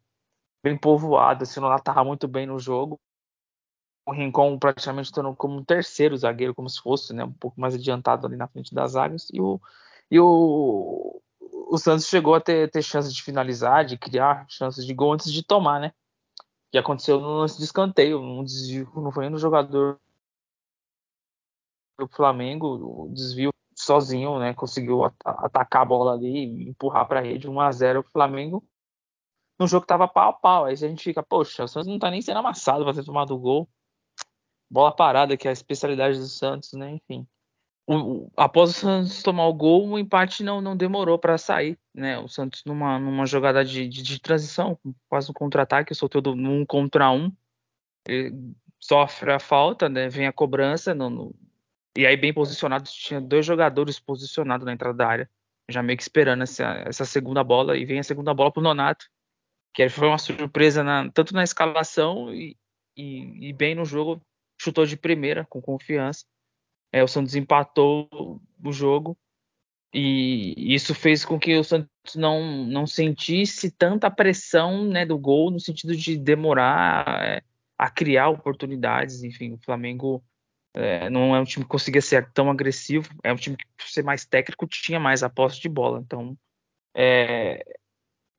bem 0.62 0.76
povoado, 0.78 1.42
assim, 1.42 1.59
Nonato 1.59 1.82
estava 1.82 2.04
muito 2.04 2.28
bem 2.28 2.47
no 2.47 2.59
jogo. 2.59 3.00
O 4.06 4.12
Rincon 4.12 4.59
praticamente 4.59 5.12
tornou 5.12 5.35
como 5.35 5.56
um 5.56 5.64
terceiro 5.64 6.16
zagueiro, 6.16 6.54
como 6.54 6.68
se 6.68 6.80
fosse, 6.80 7.12
né, 7.12 7.25
um 7.25 7.32
pouco 7.32 7.61
mais 7.61 7.75
adiantado 7.75 8.26
ali 8.26 8.37
na 8.37 8.49
frente 8.49 8.75
das 8.75 8.92
zagas. 8.92 9.28
E 9.32 9.40
o, 9.40 9.61
e 10.11 10.21
o, 10.21 11.21
o 11.40 11.78
Santos 11.78 12.06
chegou 12.06 12.35
a 12.35 12.40
ter, 12.40 12.71
ter 12.71 12.82
chances 12.82 13.12
de 13.12 13.23
finalizar, 13.23 13.85
de 13.85 13.99
criar 13.99 14.47
chances 14.49 14.87
de 14.87 14.94
gol 14.94 15.12
antes 15.12 15.32
de 15.32 15.42
tomar, 15.42 15.80
né? 15.80 15.92
Que 16.71 16.78
aconteceu 16.78 17.21
no 17.21 17.38
lance 17.38 17.59
de 17.59 17.64
escanteio, 17.64 18.21
um 18.21 18.44
desvio, 18.44 18.90
não 18.97 19.12
foi 19.12 19.28
no 19.28 19.38
jogador 19.38 20.00
do 22.06 22.14
Flamengo, 22.14 23.06
o 23.06 23.09
desvio 23.12 23.52
sozinho, 23.75 24.38
né? 24.38 24.54
Conseguiu 24.54 25.04
at 25.04 25.14
atacar 25.25 25.82
a 25.82 25.85
bola 25.85 26.14
ali, 26.14 26.68
empurrar 26.68 27.06
para 27.06 27.21
a 27.21 27.23
rede, 27.23 27.49
1 27.49 27.61
a 27.61 27.73
0 27.73 28.00
o 28.00 28.02
Flamengo 28.04 28.64
no 29.59 29.66
jogo 29.66 29.82
que 29.82 29.88
tava 29.88 30.09
pau 30.09 30.30
a 30.30 30.32
pau. 30.32 30.64
Aí 30.64 30.73
a 30.73 30.76
gente 30.76 31.02
fica, 31.02 31.23
poxa, 31.23 31.64
o 31.64 31.68
Santos 31.68 31.88
não 31.88 31.99
tá 31.99 32.11
nem 32.11 32.23
sendo 32.23 32.38
amassado 32.38 32.85
para 32.85 32.94
ter 32.94 33.04
tomado 33.04 33.35
o 33.35 33.38
gol. 33.38 33.68
Bola 34.71 34.94
parada, 34.94 35.37
que 35.37 35.47
é 35.47 35.50
a 35.50 35.52
especialidade 35.52 36.18
do 36.18 36.26
Santos, 36.26 36.73
né? 36.73 36.90
Enfim. 36.92 37.26
O, 37.87 37.97
o, 37.97 38.32
após 38.37 38.71
o 38.71 38.73
Santos 38.73 39.23
tomar 39.23 39.47
o 39.47 39.54
gol, 39.54 39.88
o 39.88 39.99
empate 39.99 40.42
não, 40.42 40.61
não 40.61 40.76
demorou 40.76 41.18
para 41.18 41.37
sair, 41.37 41.78
né? 41.94 42.18
O 42.18 42.28
Santos 42.28 42.62
numa, 42.64 42.99
numa 42.99 43.26
jogada 43.26 43.64
de, 43.64 43.88
de, 43.88 44.02
de 44.02 44.21
transição, 44.21 44.78
quase 45.09 45.30
um 45.30 45.35
contra-ataque, 45.35 45.94
soltou 45.94 46.23
do 46.23 46.32
um 46.32 46.64
contra 46.64 47.11
um, 47.11 47.30
sofre 48.80 49.32
a 49.32 49.38
falta, 49.38 49.88
né? 49.88 50.09
Vem 50.09 50.26
a 50.26 50.32
cobrança, 50.32 50.94
no, 50.94 51.11
no, 51.11 51.35
e 51.96 52.06
aí 52.06 52.16
bem 52.16 52.32
posicionado, 52.32 52.84
tinha 52.84 53.20
dois 53.20 53.44
jogadores 53.44 53.99
posicionados 53.99 54.64
na 54.64 54.72
entrada 54.72 54.96
da 54.96 55.06
área, 55.06 55.30
já 55.68 55.82
meio 55.82 55.96
que 55.96 56.02
esperando 56.02 56.42
essa, 56.42 56.82
essa 56.87 57.04
segunda 57.04 57.44
bola, 57.44 57.76
e 57.76 57.84
vem 57.84 57.99
a 57.99 58.04
segunda 58.04 58.32
bola 58.32 58.52
pro 58.52 58.62
Nonato, 58.62 59.06
que 59.75 59.88
foi 59.88 60.08
uma 60.08 60.18
surpresa 60.18 60.82
na, 60.82 61.11
tanto 61.11 61.34
na 61.34 61.42
escalação 61.42 62.32
e, 62.32 62.56
e, 62.96 63.49
e, 63.49 63.52
bem 63.52 63.75
no 63.75 63.84
jogo, 63.84 64.22
chutou 64.61 64.84
de 64.84 64.96
primeira, 64.96 65.46
com 65.46 65.61
confiança. 65.61 66.25
É, 66.92 67.02
o 67.02 67.08
Santos 67.08 67.34
empatou 67.34 68.08
o 68.62 68.72
jogo 68.72 69.16
e 69.94 70.75
isso 70.75 70.94
fez 70.94 71.25
com 71.25 71.38
que 71.38 71.56
o 71.56 71.64
Santos 71.64 72.14
não, 72.14 72.64
não 72.66 72.87
sentisse 72.87 73.70
tanta 73.70 74.11
pressão 74.11 74.84
né, 74.84 75.04
do 75.04 75.18
gol, 75.18 75.50
no 75.50 75.61
sentido 75.61 75.96
de 75.96 76.16
demorar 76.16 77.25
é, 77.25 77.42
a 77.78 77.90
criar 77.90 78.28
oportunidades. 78.28 79.22
Enfim, 79.22 79.52
o 79.52 79.58
Flamengo 79.58 80.22
é, 80.75 81.11
não 81.11 81.37
é 81.37 81.41
um 81.41 81.45
time 81.45 81.64
que 81.64 81.71
conseguia 81.71 82.00
ser 82.00 82.31
tão 82.33 82.50
agressivo, 82.50 83.09
é 83.23 83.33
um 83.33 83.37
time 83.37 83.57
que, 83.57 83.64
por 83.76 83.87
ser 83.87 84.02
mais 84.02 84.25
técnico, 84.25 84.67
tinha 84.67 84.99
mais 84.99 85.23
a 85.23 85.29
posse 85.29 85.61
de 85.61 85.69
bola. 85.69 86.00
Então, 86.00 86.37
é, 86.95 87.64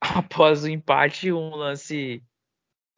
após 0.00 0.64
o 0.64 0.68
empate, 0.68 1.32
um 1.32 1.54
lance 1.54 2.22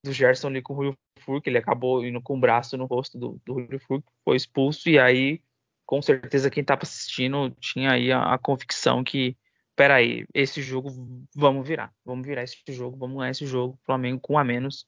do 0.04 0.12
Gerson 0.12 0.48
ali 0.48 0.62
com 0.62 0.72
o 0.72 0.76
Rui 0.76 0.94
Furk, 1.20 1.48
ele 1.48 1.58
acabou 1.58 2.04
indo 2.04 2.20
com 2.22 2.36
o 2.36 2.40
braço 2.40 2.76
no 2.76 2.86
rosto 2.86 3.18
do, 3.18 3.40
do 3.44 3.54
Rui 3.54 3.78
Furk, 3.78 4.04
foi 4.24 4.36
expulso, 4.36 4.88
e 4.88 4.98
aí, 4.98 5.42
com 5.84 6.00
certeza, 6.00 6.50
quem 6.50 6.62
estava 6.62 6.82
assistindo 6.82 7.50
tinha 7.60 7.92
aí 7.92 8.12
a, 8.12 8.34
a, 8.34 8.38
convicção 8.38 9.02
que, 9.02 9.36
peraí, 9.74 10.26
esse 10.32 10.62
jogo 10.62 10.90
vamos 11.34 11.66
virar, 11.66 11.92
vamos 12.04 12.26
virar 12.26 12.44
esse 12.44 12.56
jogo, 12.68 12.96
vamos 12.96 13.18
ganhar 13.18 13.30
esse 13.30 13.46
jogo, 13.46 13.78
Flamengo 13.84 14.20
com 14.20 14.38
a 14.38 14.44
menos, 14.44 14.86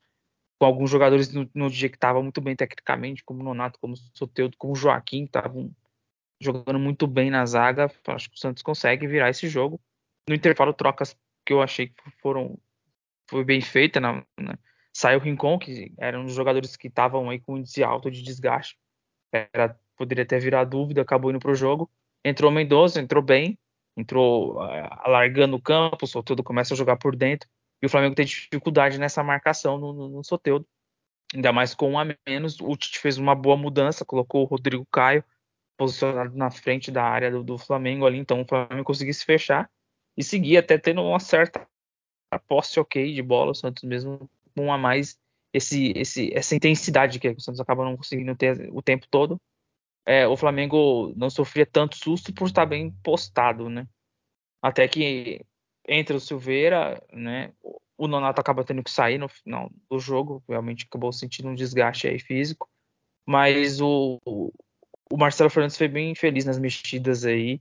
com 0.58 0.66
alguns 0.66 0.90
jogadores 0.90 1.32
no, 1.32 1.48
no 1.54 1.70
dia 1.70 1.88
que 1.88 1.96
estavam 1.96 2.22
muito 2.22 2.40
bem 2.40 2.56
tecnicamente, 2.56 3.22
como 3.24 3.42
Nonato, 3.42 3.78
como 3.78 3.96
Soteudo, 3.96 4.56
como 4.56 4.74
Joaquim, 4.74 5.24
estavam 5.24 5.70
jogando 6.40 6.78
muito 6.78 7.06
bem 7.06 7.30
na 7.30 7.44
zaga, 7.46 7.90
acho 8.08 8.30
que 8.30 8.36
o 8.36 8.38
Santos 8.38 8.62
consegue 8.62 9.06
virar 9.06 9.30
esse 9.30 9.48
jogo. 9.48 9.80
No 10.28 10.34
intervalo, 10.34 10.72
trocas 10.72 11.16
que 11.44 11.52
eu 11.52 11.62
achei 11.62 11.88
que 11.88 11.94
foram 12.20 12.58
foi 13.28 13.44
bem 13.44 13.60
feita. 13.60 14.00
Na, 14.00 14.24
na, 14.38 14.58
saiu 14.92 15.18
o 15.18 15.22
Rincon, 15.22 15.58
que 15.58 15.92
era 15.98 16.18
um 16.18 16.24
dos 16.24 16.34
jogadores 16.34 16.76
que 16.76 16.88
estavam 16.88 17.30
aí 17.30 17.38
com 17.38 17.56
índice 17.56 17.82
alto 17.82 18.10
de 18.10 18.22
desgaste. 18.22 18.76
Era, 19.32 19.78
poderia 19.96 20.26
ter 20.26 20.40
virado 20.40 20.70
dúvida, 20.70 21.02
acabou 21.02 21.30
indo 21.30 21.40
para 21.40 21.52
o 21.52 21.54
jogo. 21.54 21.90
Entrou 22.24 22.50
Mendoza, 22.50 23.00
entrou 23.00 23.22
bem, 23.22 23.58
entrou 23.96 24.56
uh, 24.56 24.88
alargando 25.04 25.56
o 25.56 25.62
campo, 25.62 26.04
o 26.04 26.08
Soteldo 26.08 26.42
começa 26.42 26.74
a 26.74 26.76
jogar 26.76 26.96
por 26.96 27.14
dentro. 27.14 27.48
E 27.82 27.87
o 27.87 27.88
Flamengo 27.88 28.14
tem 28.14 28.26
dificuldade 28.26 28.99
nessa 28.99 29.23
marcação 29.23 29.78
no, 29.78 29.92
no, 29.92 30.08
no 30.08 30.25
Soteldo. 30.25 30.66
Ainda 31.35 31.52
mais 31.52 31.75
com 31.75 31.92
um 31.92 31.99
a 31.99 32.04
menos. 32.26 32.61
O 32.61 32.76
Tite 32.76 32.99
fez 32.99 33.18
uma 33.18 33.35
boa 33.35 33.56
mudança, 33.56 34.04
colocou 34.04 34.42
o 34.42 34.47
Rodrigo 34.47 34.87
Caio 34.90 35.25
posicionado 35.76 36.37
na 36.37 36.50
frente 36.50 36.90
da 36.90 37.04
área 37.04 37.30
do, 37.30 37.44
do 37.44 37.58
Flamengo 37.58 38.06
ali. 38.06 38.18
Então 38.18 38.40
o 38.42 38.47
Flamengo 38.47 38.85
conseguiu 38.85 39.14
se 39.14 39.25
fechar 39.25 39.70
e 40.16 40.25
seguir 40.25 40.56
até 40.56 40.76
tendo 40.76 41.02
uma 41.02 41.20
certa 41.20 41.66
posse 42.47 42.78
ok 42.80 43.14
de 43.14 43.23
bola, 43.23 43.52
o 43.52 43.54
Santos 43.54 43.85
mesmo 43.85 44.28
com 44.54 44.73
a 44.73 44.76
mais 44.76 45.18
esse, 45.52 45.92
esse, 45.97 46.35
essa 46.35 46.54
intensidade 46.54 47.18
que 47.18 47.28
o 47.28 47.40
Santos 47.40 47.61
acaba 47.61 47.85
não 47.85 47.97
conseguindo 47.97 48.35
ter 48.37 48.68
o 48.73 48.82
tempo 48.82 49.06
todo. 49.08 49.40
É, 50.04 50.26
o 50.26 50.37
Flamengo 50.37 51.12
não 51.16 51.30
sofria 51.30 51.64
tanto 51.64 51.97
susto 51.97 52.32
por 52.32 52.47
estar 52.47 52.66
bem 52.66 52.90
postado, 53.02 53.68
né? 53.68 53.87
Até 54.61 54.88
que 54.88 55.44
entre 55.88 56.16
o 56.16 56.21
Silveira, 56.21 57.02
né? 57.12 57.52
O 57.97 58.07
Nonato 58.07 58.40
acaba 58.40 58.62
tendo 58.62 58.85
que 58.85 58.90
sair 58.90 59.18
no 59.18 59.28
final 59.28 59.71
do 59.90 59.99
jogo, 59.99 60.42
realmente 60.49 60.87
acabou 60.88 61.12
sentindo 61.12 61.49
um 61.49 61.54
desgaste 61.54 62.07
aí 62.07 62.18
físico. 62.18 62.68
Mas 63.26 63.80
o, 63.80 64.21
o 64.25 65.16
Marcelo 65.16 65.50
Fernandes 65.50 65.76
foi 65.76 65.88
bem 65.88 66.14
feliz 66.14 66.45
nas 66.45 66.59
mexidas 66.59 67.25
aí 67.25 67.61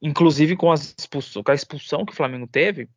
inclusive 0.00 0.56
com, 0.56 0.66
com, 0.66 1.50
a 1.50 1.54
expulsão 1.54 2.04
que 2.04 2.12
o 2.12 2.16
Flamengo 2.16 2.46
teve, 2.46 2.88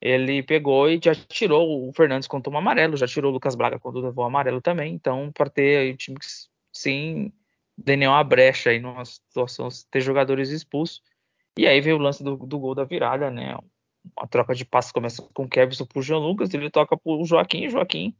ele 0.00 0.42
pegou 0.42 0.88
e 0.90 1.00
já 1.02 1.14
tirou 1.14 1.88
o 1.88 1.92
Fernandes 1.92 2.28
quando 2.28 2.44
tomou 2.44 2.58
amarelo, 2.58 2.96
já 2.96 3.06
tirou 3.06 3.30
o 3.30 3.34
Lucas 3.34 3.54
Braga 3.54 3.78
quando 3.78 4.00
levou 4.00 4.24
amarelo 4.24 4.60
também. 4.60 4.94
Então, 4.94 5.32
para 5.32 5.48
ter 5.48 5.92
o 5.92 5.96
time 5.96 6.18
que 6.18 6.26
sim 6.72 7.32
dê 7.76 7.96
nenhuma 7.96 8.22
brecha 8.22 8.70
aí 8.70 8.78
numa 8.78 9.04
situação, 9.04 9.68
ter 9.90 10.00
jogadores 10.00 10.50
expulsos. 10.50 11.02
E 11.58 11.66
aí 11.66 11.80
veio 11.80 11.96
o 11.96 12.00
lance 12.00 12.22
do, 12.22 12.36
do 12.36 12.58
gol 12.58 12.74
da 12.74 12.84
virada, 12.84 13.30
né? 13.30 13.56
A 14.16 14.26
troca 14.26 14.54
de 14.54 14.64
passes 14.64 14.92
começa 14.92 15.22
com 15.34 15.44
o 15.44 15.48
Kevin 15.48 15.84
pro 15.86 16.02
Jean 16.02 16.18
Lucas, 16.18 16.52
ele 16.52 16.70
toca 16.70 16.96
pro 16.96 17.24
Joaquim, 17.24 17.68
Joaquim, 17.68 18.14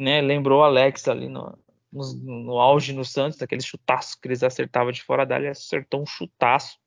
né? 0.00 0.20
Lembrou 0.20 0.60
o 0.60 0.64
Alex 0.64 1.08
ali 1.08 1.28
no, 1.28 1.58
no, 1.92 2.14
no 2.14 2.58
auge 2.58 2.92
no 2.92 3.04
Santos, 3.04 3.38
daquele 3.38 3.62
chutaço 3.62 4.18
que 4.20 4.28
eles 4.28 4.42
acertavam 4.42 4.92
de 4.92 5.02
fora 5.02 5.24
da 5.24 5.36
área, 5.36 5.50
acertou 5.50 6.02
um 6.02 6.06
chutaço 6.06 6.80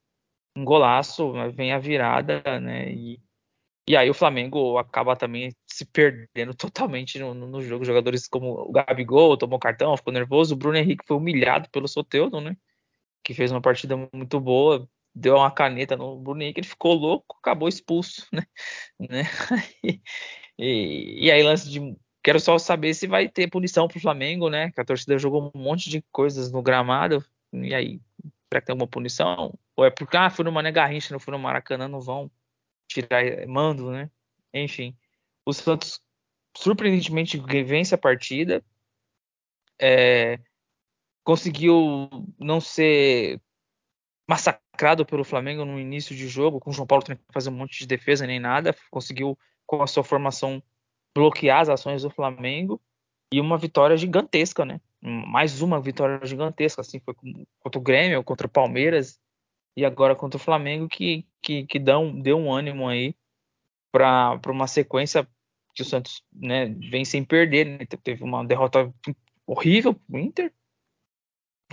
um 0.56 0.64
golaço, 0.64 1.34
vem 1.54 1.74
a 1.74 1.80
virada, 1.80 2.42
né? 2.60 2.92
E, 2.92 3.20
e 3.88 3.98
aí 3.98 4.10
o 4.10 4.14
Flamengo 4.14 4.78
acaba 4.78 5.16
também 5.16 5.54
se 5.66 5.86
perdendo 5.86 6.54
totalmente 6.56 7.20
no, 7.20 7.34
no 7.34 7.62
jogo. 7.62 7.86
Jogadores 7.86 8.28
como 8.28 8.54
o 8.54 8.72
Gabigol 8.72 9.38
tomou 9.38 9.60
cartão, 9.60 9.98
ficou 9.98 10.14
nervoso. 10.14 10.54
O 10.54 10.58
Bruno 10.58 10.78
Henrique 10.78 11.06
foi 11.06 11.18
humilhado 11.18 11.70
pelo 11.70 11.88
Soteudo, 11.88 12.40
né? 12.40 12.56
Que 13.24 13.34
fez 13.34 13.52
uma 13.52 13.62
partida 13.62 13.96
muito 14.14 14.40
boa, 14.40 14.88
deu 15.14 15.36
uma 15.36 15.52
caneta 15.52 15.96
no 15.96 16.20
Bruno 16.20 16.42
Henrique, 16.42 16.60
ele 16.62 16.68
ficou 16.68 16.94
louco, 16.94 17.38
acabou 17.40 17.68
expulso, 17.68 18.28
né? 18.32 18.46
né? 19.00 19.24
e, 20.58 21.26
e 21.26 21.32
aí 21.32 21.44
lance 21.44 21.70
de 21.70 21.96
quero 22.24 22.40
só 22.40 22.58
saber 22.58 22.94
se 22.94 23.06
vai 23.06 23.28
ter 23.28 23.50
punição 23.50 23.88
pro 23.88 24.00
Flamengo, 24.00 24.50
né? 24.50 24.72
Que 24.72 24.80
a 24.80 24.86
torcida 24.86 25.20
jogou 25.20 25.52
um 25.54 25.60
monte 25.60 25.90
de 25.90 26.02
coisas 26.12 26.52
no 26.52 26.62
gramado. 26.62 27.24
E 27.52 27.74
aí, 27.74 28.02
será 28.50 28.62
que 28.62 28.68
tem 28.68 28.74
alguma 28.74 28.88
punição? 28.88 29.54
Ou 29.76 29.86
é 29.86 29.92
porque, 29.92 30.16
ah, 30.16 30.30
foi 30.30 30.46
no 30.46 30.52
Mané 30.52 30.72
Garrincha, 30.72 31.14
não 31.14 31.20
foi 31.20 31.34
no 31.34 31.40
Maracanã, 31.40 31.88
não 31.88 32.00
vão 32.00 32.32
tirar 32.88 33.24
mando, 33.48 33.92
né? 33.92 34.10
Enfim, 34.54 34.96
o 35.46 35.54
Santos 35.54 36.02
surpreendentemente 36.56 37.38
vence 37.64 37.94
a 37.94 37.98
partida, 37.98 38.64
é, 39.80 40.40
conseguiu 41.24 42.10
não 42.40 42.62
ser 42.62 43.42
massacrado 44.28 45.06
pelo 45.06 45.24
Flamengo 45.24 45.66
no 45.66 45.80
início 45.80 46.16
de 46.16 46.28
jogo, 46.28 46.60
com 46.60 46.70
o 46.70 46.74
João 46.74 46.88
Paulo 46.88 47.04
tendo 47.04 47.18
que 47.18 47.34
fazer 47.34 47.50
um 47.50 47.54
monte 47.54 47.80
de 47.80 47.88
defesa 47.88 48.26
nem 48.26 48.40
nada, 48.40 48.76
conseguiu 48.90 49.38
com 49.66 49.82
a 49.82 49.88
sua 49.88 50.04
formação 50.04 50.62
bloquear 51.16 51.62
as 51.62 51.70
ações 51.70 52.02
do 52.02 52.10
Flamengo 52.10 52.82
e 53.32 53.40
uma 53.40 53.58
vitória 53.58 53.98
gigantesca, 53.98 54.66
né? 54.66 54.80
Mais 55.02 55.62
uma 55.62 55.82
vitória 55.82 56.26
gigantesca, 56.26 56.82
assim, 56.82 57.00
foi 57.00 57.14
contra 57.60 57.80
o 57.80 57.84
Grêmio, 57.84 58.24
contra 58.24 58.48
o 58.48 58.50
Palmeiras, 58.50 59.20
e 59.76 59.84
agora 59.84 60.16
contra 60.16 60.38
o 60.38 60.40
Flamengo 60.40 60.88
que, 60.88 61.26
que, 61.42 61.66
que 61.66 61.80
um, 61.80 62.22
deu 62.22 62.38
um 62.38 62.54
ânimo 62.54 62.88
aí 62.88 63.16
para 63.92 64.40
uma 64.48 64.68
sequência 64.68 65.28
que 65.74 65.82
o 65.82 65.86
Santos 65.86 66.24
né, 66.32 66.68
vem 66.68 67.04
sem 67.04 67.24
perder. 67.24 67.66
Né? 67.66 67.86
Teve 68.04 68.24
uma 68.24 68.46
derrota 68.46 68.94
horrível 69.46 69.94
pro 69.94 70.20
Inter, 70.20 70.54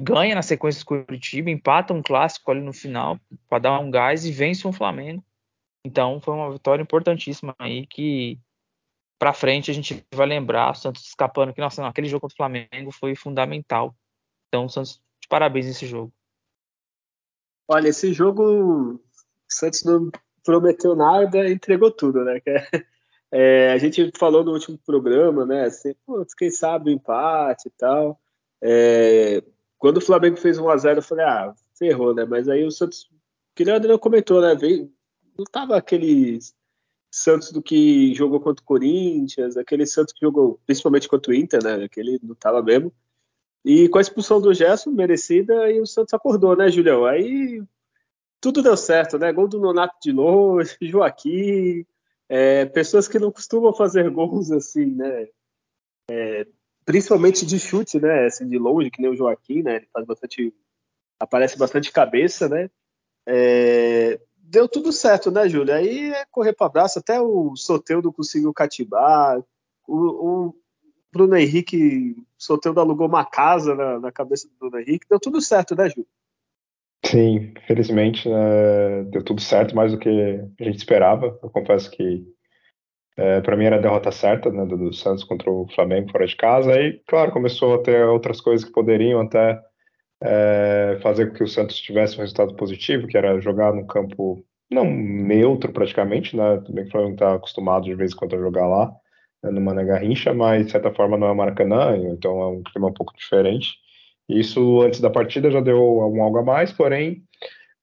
ganha 0.01 0.35
na 0.35 0.43
sequência 0.43 0.85
com 0.85 0.97
o 0.97 1.05
Curitiba, 1.05 1.51
empata 1.51 1.95
um 1.95 2.03
clássico 2.03 2.51
ali 2.51 2.61
no 2.61 2.73
final 2.73 3.19
para 3.49 3.59
dar 3.59 3.79
um 3.79 3.91
gás 3.91 4.25
e 4.25 4.33
vence 4.33 4.67
o 4.67 4.73
Flamengo. 4.73 5.23
Então 5.85 6.21
foi 6.21 6.35
uma 6.35 6.51
vitória 6.51 6.83
importantíssima 6.83 7.55
aí 7.59 7.87
que 7.87 8.39
para 9.19 9.33
frente 9.33 9.71
a 9.71 9.75
gente 9.75 10.05
vai 10.15 10.27
lembrar 10.27 10.71
o 10.71 10.75
Santos 10.75 11.07
escapando 11.07 11.53
que 11.53 11.61
nossa, 11.61 11.87
aquele 11.87 12.09
jogo 12.09 12.23
contra 12.23 12.35
o 12.35 12.37
Flamengo 12.37 12.91
foi 12.91 13.15
fundamental. 13.15 13.95
Então, 14.49 14.69
Santos, 14.69 15.01
de 15.21 15.29
parabéns 15.29 15.67
nesse 15.67 15.87
jogo. 15.87 16.13
Olha, 17.69 17.89
esse 17.89 18.13
jogo, 18.13 18.43
o 18.43 19.01
Santos 19.49 19.85
não 19.85 20.11
prometeu 20.43 20.97
nada, 20.97 21.49
entregou 21.49 21.91
tudo, 21.91 22.25
né? 22.25 22.41
É, 23.33 23.71
a 23.71 23.79
gente 23.79 24.11
falou 24.19 24.43
no 24.43 24.51
último 24.51 24.77
programa, 24.79 25.47
né? 25.47 25.67
Assim, 25.67 25.95
quem 26.37 26.51
sabe 26.51 26.91
o 26.91 26.93
empate 26.93 27.69
e 27.69 27.71
tal. 27.71 28.21
É, 28.61 29.41
quando 29.81 29.97
o 29.97 30.01
Flamengo 30.01 30.37
fez 30.37 30.59
1x0, 30.59 30.97
eu 30.97 31.03
falei, 31.03 31.25
ah, 31.25 31.55
ferrou, 31.75 32.15
né? 32.15 32.27
Mas 32.27 32.49
aí 32.49 32.65
o 32.65 32.71
Santos, 32.71 33.11
que 33.55 33.65
o 33.65 33.75
Adriano 33.75 33.99
comentou, 33.99 34.41
né? 34.43 34.55
Veio, 34.55 34.93
não 35.39 35.45
tava 35.47 35.75
aquele 35.75 36.39
Santos 37.11 37.51
do 37.51 37.63
que 37.63 38.15
jogou 38.15 38.41
contra 38.41 38.63
o 38.63 38.67
Corinthians, 38.67 39.57
aquele 39.57 39.87
Santos 39.87 40.13
que 40.13 40.21
jogou 40.21 40.61
principalmente 40.67 41.09
contra 41.09 41.33
o 41.33 41.35
Inter, 41.35 41.65
né? 41.65 41.83
Aquele 41.83 42.21
não 42.23 42.35
tava 42.35 42.63
mesmo. 42.63 42.93
E 43.65 43.89
com 43.89 43.97
a 43.97 44.03
expulsão 44.03 44.39
do 44.39 44.53
Gerson, 44.53 44.91
merecida, 44.91 45.71
e 45.73 45.81
o 45.81 45.87
Santos 45.87 46.13
acordou, 46.13 46.55
né, 46.55 46.71
Julião? 46.71 47.07
Aí 47.07 47.63
tudo 48.39 48.63
deu 48.63 48.77
certo, 48.77 49.19
né? 49.19 49.33
Gol 49.33 49.49
do 49.49 49.59
Nonato 49.59 49.97
de 50.03 50.13
longe, 50.13 50.77
Joaquim, 50.83 51.87
é, 52.29 52.67
pessoas 52.67 53.09
que 53.09 53.19
não 53.19 53.33
costumam 53.33 53.73
fazer 53.73 54.11
gols 54.11 54.51
assim, 54.51 54.87
né? 54.87 55.29
É, 56.11 56.47
principalmente 56.91 57.47
de 57.47 57.57
chute, 57.61 58.01
né? 58.01 58.27
Assim, 58.27 58.49
de 58.49 58.59
longe, 58.59 58.91
que 58.91 59.01
nem 59.01 59.13
o 59.13 59.17
Joaquim, 59.17 59.63
né? 59.63 59.77
Ele 59.77 59.89
faz 59.93 60.05
bastante. 60.05 60.53
aparece 61.21 61.57
bastante 61.57 61.93
cabeça, 61.93 62.49
né? 62.49 62.69
É, 63.25 64.19
deu 64.37 64.67
tudo 64.67 64.93
certo, 64.93 65.31
né, 65.31 65.49
Júlio? 65.49 65.73
Aí 65.73 66.13
é 66.13 66.25
correr 66.33 66.53
para 66.53 66.67
abraço, 66.67 66.99
até 66.99 67.21
o 67.21 67.55
Soteudo 67.55 68.13
conseguiu 68.13 68.53
cativar, 68.53 69.39
o, 69.87 69.95
o 70.49 70.55
Bruno 71.13 71.37
Henrique, 71.37 72.17
Soteudo 72.37 72.81
alugou 72.81 73.07
uma 73.07 73.25
casa 73.25 73.73
na, 73.77 74.01
na, 74.01 74.11
cabeça 74.11 74.49
do 74.49 74.55
Bruno 74.59 74.81
Henrique, 74.81 75.07
deu 75.09 75.21
tudo 75.21 75.41
certo, 75.41 75.77
né, 75.77 75.89
Júlio? 75.89 76.09
Sim, 77.07 77.55
felizmente 77.69 78.29
né, 78.29 79.05
deu 79.05 79.23
tudo 79.23 79.41
certo, 79.41 79.77
mais 79.77 79.93
do 79.93 79.99
que 79.99 80.09
a 80.09 80.65
gente 80.65 80.79
esperava. 80.79 81.39
Eu 81.41 81.51
confesso 81.51 81.89
que 81.89 82.27
é, 83.21 83.41
para 83.43 83.55
mim 83.55 83.67
era 83.67 83.77
a 83.77 83.81
derrota 83.81 84.11
certa 84.11 84.51
né, 84.51 84.65
do, 84.65 84.95
Santos 84.95 85.25
contra 85.25 85.51
o 85.51 85.69
Flamengo 85.75 86.11
fora 86.11 86.27
de 86.27 86.35
casa. 86.35 86.73
Aí, 86.73 87.03
claro, 87.07 87.31
começou 87.31 87.75
a 87.75 87.83
ter 87.83 88.03
outras 88.07 88.41
coisas 88.41 88.67
que 88.67 88.73
poderiam 88.73 89.21
até 89.21 89.61
é, 90.23 90.99
fazer 91.03 91.27
com 91.27 91.35
que 91.35 91.45
o 91.45 91.49
Santos 91.49 91.77
tivesse 91.77 92.17
um 92.17 92.21
resultado 92.21 92.55
positivo, 92.57 93.07
que 93.07 93.19
era 93.19 93.39
jogar 93.39 93.75
num 93.75 93.87
campo 93.87 94.43
não 94.71 94.91
neutro 94.91 95.71
praticamente, 95.71 96.35
né? 96.35 96.63
Também 96.67 96.85
o 96.85 96.91
Flamengo 96.91 97.13
está 97.13 97.35
acostumado 97.35 97.85
de 97.85 97.95
vez 97.95 98.13
em 98.13 98.17
quando 98.17 98.37
a 98.37 98.39
jogar 98.39 98.67
lá, 98.67 98.91
né, 99.43 99.51
no 99.51 99.61
Mané 99.61 99.85
Garrincha, 99.85 100.33
mas 100.33 100.65
de 100.65 100.73
certa 100.73 100.91
forma 100.91 101.19
não 101.19 101.29
é 101.29 101.35
Maracanã, 101.35 101.95
então 101.99 102.41
é 102.41 102.47
um 102.47 102.63
clima 102.63 102.89
um 102.89 102.95
pouco 102.95 103.13
diferente. 103.15 103.75
Isso 104.31 104.81
antes 104.81 104.99
da 105.01 105.11
partida 105.11 105.51
já 105.51 105.61
deu 105.61 105.77
algum 105.77 106.23
algo 106.23 106.39
a 106.39 106.43
mais, 106.43 106.73
porém, 106.73 107.23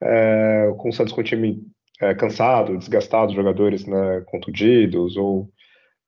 é, 0.02 0.74
com 0.78 0.90
o 0.90 0.94
Santos 0.94 1.14
com 1.14 1.22
o 1.22 1.24
time 1.24 1.62
é, 2.02 2.14
cansado, 2.14 2.78
desgastado, 2.78 3.34
jogadores 3.34 3.86
né, 3.86 4.24
contundidos 4.28 5.18
ou 5.18 5.50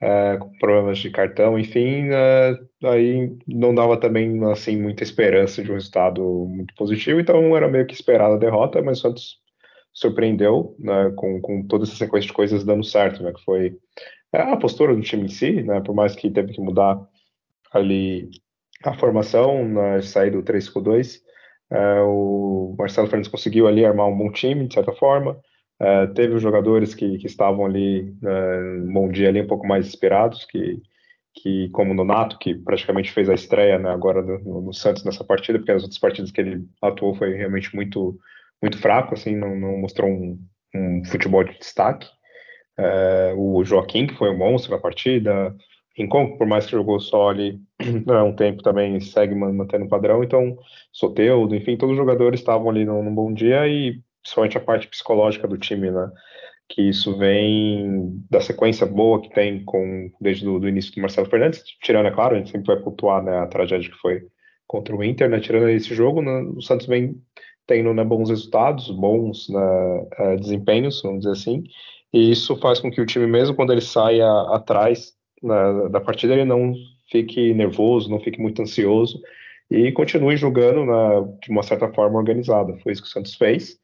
é, 0.02 0.38
com 0.38 0.50
problemas 0.58 1.00
de 1.00 1.10
cartão, 1.10 1.60
enfim, 1.60 2.10
é, 2.12 2.58
aí 2.86 3.36
não 3.46 3.76
dava 3.76 3.98
também 3.98 4.42
assim 4.46 4.82
muita 4.82 5.04
esperança 5.04 5.62
de 5.62 5.70
um 5.72 5.74
resultado 5.74 6.22
muito 6.48 6.74
positivo, 6.76 7.20
então 7.20 7.56
era 7.56 7.68
meio 7.68 7.86
que 7.86 7.94
esperada 7.94 8.36
a 8.36 8.40
derrota, 8.40 8.82
mas 8.82 9.00
o 9.00 9.02
Santos 9.02 9.40
surpreendeu 9.94 10.76
né, 10.80 11.12
com, 11.16 11.42
com 11.42 11.68
toda 11.68 11.84
essa 11.84 11.96
sequência 11.96 12.28
de 12.28 12.34
coisas 12.34 12.64
dando 12.64 12.84
certo, 12.84 13.22
né, 13.22 13.34
que 13.34 13.44
foi 13.44 13.78
é, 14.32 14.42
a 14.42 14.56
postura 14.56 14.96
do 14.96 15.02
time 15.02 15.26
em 15.26 15.30
si, 15.30 15.64
né, 15.64 15.82
por 15.82 15.94
mais 15.94 16.16
que 16.16 16.30
teve 16.30 16.54
que 16.54 16.62
mudar 16.62 16.98
ali 17.74 18.30
a 18.84 18.94
formação, 18.94 19.68
né, 19.68 20.02
sair 20.02 20.32
do 20.32 20.42
3-5-2, 20.42 21.20
é, 21.72 22.02
o 22.02 22.74
Marcelo 22.78 23.08
Fernandes 23.08 23.30
conseguiu 23.30 23.68
ali 23.68 23.86
armar 23.86 24.08
um 24.08 24.18
bom 24.18 24.32
time, 24.32 24.68
de 24.68 24.74
certa 24.74 24.94
forma, 24.94 25.38
é, 25.80 26.08
teve 26.08 26.36
os 26.36 26.42
jogadores 26.42 26.94
que, 26.94 27.18
que 27.18 27.28
estavam 27.28 27.66
ali, 27.66 28.14
né, 28.22 28.82
um 28.84 28.94
bom 28.94 29.10
dia 29.10 29.30
ali, 29.30 29.42
um 29.42 29.48
pouco 29.48 29.66
mais 29.66 29.88
inspirados, 29.88 30.44
que, 30.46 30.82
que 31.34 31.70
como 31.70 31.92
o 31.92 31.94
Nonato, 31.94 32.38
que 32.38 32.54
praticamente 32.54 33.12
fez 33.12 33.30
a 33.30 33.34
estreia 33.34 33.80
né, 33.80 33.90
agora 33.90 34.22
no, 34.22 34.62
no, 34.62 34.74
Santos 34.74 35.06
nessa 35.06 35.24
partida, 35.24 35.58
porque 35.58 35.72
as 35.72 35.84
outras 35.84 36.00
partidas 36.00 36.32
que 36.32 36.42
ele 36.42 36.66
atuou 36.82 37.16
foi 37.16 37.34
realmente 37.34 37.74
muito, 37.74 38.20
muito 38.62 38.78
fraco, 38.78 39.14
assim, 39.14 39.36
não, 39.36 39.56
não 39.56 39.78
mostrou 39.78 40.10
um, 40.10 40.40
um 40.76 41.06
futebol 41.06 41.44
de 41.46 41.58
destaque. 41.58 42.08
É, 42.78 43.34
o 43.38 43.64
Joaquim, 43.64 44.08
que 44.08 44.16
foi 44.16 44.30
um 44.30 44.38
monstro 44.38 44.72
na 44.72 44.80
partida, 44.80 45.56
Rincon, 45.98 46.38
por 46.38 46.48
mais 46.48 46.66
que 46.66 46.72
jogou 46.72 47.00
só 47.00 47.30
ali 47.30 47.60
há 48.08 48.24
um 48.26 48.36
tempo 48.36 48.62
também, 48.64 49.00
segue 49.00 49.34
mantendo 49.36 49.86
o 49.86 49.90
padrão, 49.90 50.24
então 50.24 50.58
Soteudo, 50.92 51.56
enfim, 51.56 51.78
todos 51.78 51.94
os 51.94 51.98
jogadores 51.98 52.40
estavam 52.40 52.70
ali 52.70 52.86
num 52.86 53.14
bom 53.14 53.34
dia 53.34 53.68
e 53.68 54.02
principalmente 54.22 54.58
a 54.58 54.62
parte 54.62 54.88
psicológica 54.88 55.48
do 55.48 55.58
time, 55.58 55.92
né? 55.92 56.10
Que 56.68 56.90
isso 56.90 57.18
vem 57.18 58.24
da 58.30 58.40
sequência 58.42 58.86
boa 58.86 59.22
que 59.22 59.34
tem 59.34 59.64
com 59.64 60.12
desde 60.22 60.46
do 60.46 60.68
início 60.68 60.94
do 60.94 61.02
Marcelo 61.02 61.30
Fernandes, 61.30 61.64
tirando, 61.82 62.08
é 62.08 62.12
claro, 62.12 62.36
a 62.36 62.38
gente 62.38 62.52
sempre 62.52 62.74
vai 62.74 62.84
pontuar 62.84 63.24
né, 63.24 63.40
a 63.40 63.48
tragédia 63.48 63.90
que 63.90 63.98
foi 63.98 64.22
contra 64.68 64.96
o 64.96 65.04
Inter, 65.04 65.30
né? 65.30 65.40
Tirando 65.40 65.70
esse 65.70 65.94
jogo, 65.96 66.22
né, 66.22 66.42
o 66.56 66.62
Santos 66.62 66.86
vem 66.86 67.16
tendo 67.66 67.94
né, 67.94 68.04
bons 68.04 68.30
resultados, 68.30 68.90
bons 68.92 69.48
né, 69.50 70.08
é, 70.18 70.36
desempenhos, 70.38 71.02
vamos 71.04 71.20
dizer 71.20 71.34
assim, 71.34 71.64
e 72.12 72.32
isso 72.32 72.56
faz 72.58 72.80
com 72.80 72.90
que 72.90 73.00
o 73.00 73.06
time, 73.06 73.28
mesmo 73.28 73.56
quando 73.56 73.72
ele 73.72 73.82
saia 73.82 74.28
atrás 74.52 75.14
né, 75.42 75.90
da 75.92 76.02
partida, 76.02 76.34
ele 76.34 76.46
não 76.46 76.74
fique 77.12 77.54
nervoso, 77.54 78.10
não 78.10 78.20
fique 78.20 78.42
muito 78.42 78.62
ansioso 78.62 79.20
e 79.70 79.92
continue 79.92 80.36
jogando 80.36 80.86
né, 80.86 81.38
de 81.44 81.52
uma 81.52 81.64
certa 81.64 81.88
forma 81.94 82.18
organizada. 82.18 82.76
Foi 82.80 82.92
isso 82.92 83.04
que 83.04 83.08
o 83.08 83.12
Santos 83.12 83.36
fez. 83.36 83.78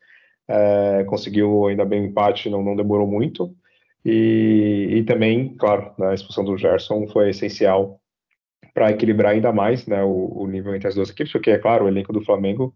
É, 0.47 1.03
conseguiu 1.05 1.67
ainda 1.67 1.85
bem 1.85 2.01
o 2.01 2.05
empate, 2.05 2.49
não, 2.49 2.63
não 2.63 2.75
demorou 2.75 3.07
muito. 3.07 3.55
E, 4.03 4.97
e 4.97 5.03
também, 5.03 5.55
claro, 5.55 5.91
né, 5.97 6.09
a 6.09 6.13
expulsão 6.13 6.45
do 6.45 6.57
Gerson 6.57 7.07
foi 7.07 7.31
essencial 7.31 7.99
para 8.73 8.91
equilibrar 8.91 9.33
ainda 9.33 9.51
mais 9.51 9.87
né, 9.87 10.03
o, 10.03 10.43
o, 10.43 10.47
nível 10.47 10.75
entre 10.75 10.87
as 10.87 10.95
duas 10.95 11.09
equipes, 11.09 11.31
porque, 11.31 11.49
é 11.49 11.57
claro, 11.57 11.85
o 11.85 11.87
elenco 11.87 12.13
do 12.13 12.23
Flamengo 12.23 12.75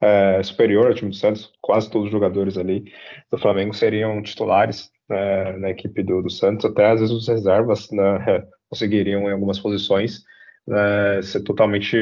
é 0.00 0.42
superior 0.42 0.86
ao 0.86 0.94
time 0.94 1.10
do 1.10 1.16
Santos, 1.16 1.52
quase 1.60 1.90
todos 1.90 2.06
os 2.06 2.12
jogadores 2.12 2.58
ali 2.58 2.92
do 3.30 3.38
Flamengo 3.38 3.74
seriam 3.74 4.22
titulares 4.22 4.90
né, 5.08 5.52
na 5.58 5.70
equipe 5.70 6.02
do, 6.02 6.22
do, 6.22 6.30
Santos, 6.30 6.64
até 6.64 6.86
às 6.86 7.00
vezes 7.00 7.14
os 7.14 7.28
reservas 7.28 7.90
né, 7.90 8.44
conseguiriam 8.68 9.28
em 9.28 9.32
algumas 9.32 9.58
posições 9.58 10.22
né, 10.66 11.22
ser 11.22 11.42
totalmente 11.42 11.96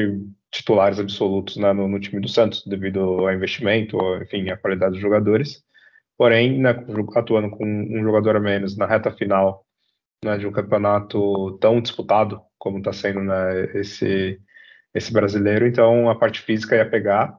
titulares 0.55 0.99
absolutos 0.99 1.57
né, 1.57 1.73
no, 1.73 1.87
no, 1.87 1.99
time 1.99 2.21
do 2.21 2.27
Santos, 2.27 2.65
devido 2.65 2.99
ao 3.01 3.33
investimento, 3.33 3.97
enfim, 4.21 4.49
à 4.49 4.57
qualidade 4.57 4.93
dos 4.93 5.01
jogadores. 5.01 5.63
Porém, 6.17 6.59
né, 6.59 6.71
atuando 7.15 7.49
com 7.51 7.65
um 7.65 8.03
jogador 8.03 8.37
a 8.37 8.39
menos 8.39 8.77
na 8.77 8.85
reta 8.85 9.11
final 9.11 9.65
né, 10.23 10.37
de 10.37 10.47
um 10.47 10.51
campeonato 10.51 11.57
tão 11.59 11.81
disputado 11.81 12.41
como 12.57 12.77
está 12.77 12.93
sendo 12.93 13.21
né, 13.21 13.65
esse, 13.75 14.39
esse 14.93 15.11
brasileiro, 15.11 15.67
então 15.67 16.09
a 16.09 16.15
parte 16.15 16.41
física 16.41 16.75
ia 16.75 16.89
pegar. 16.89 17.37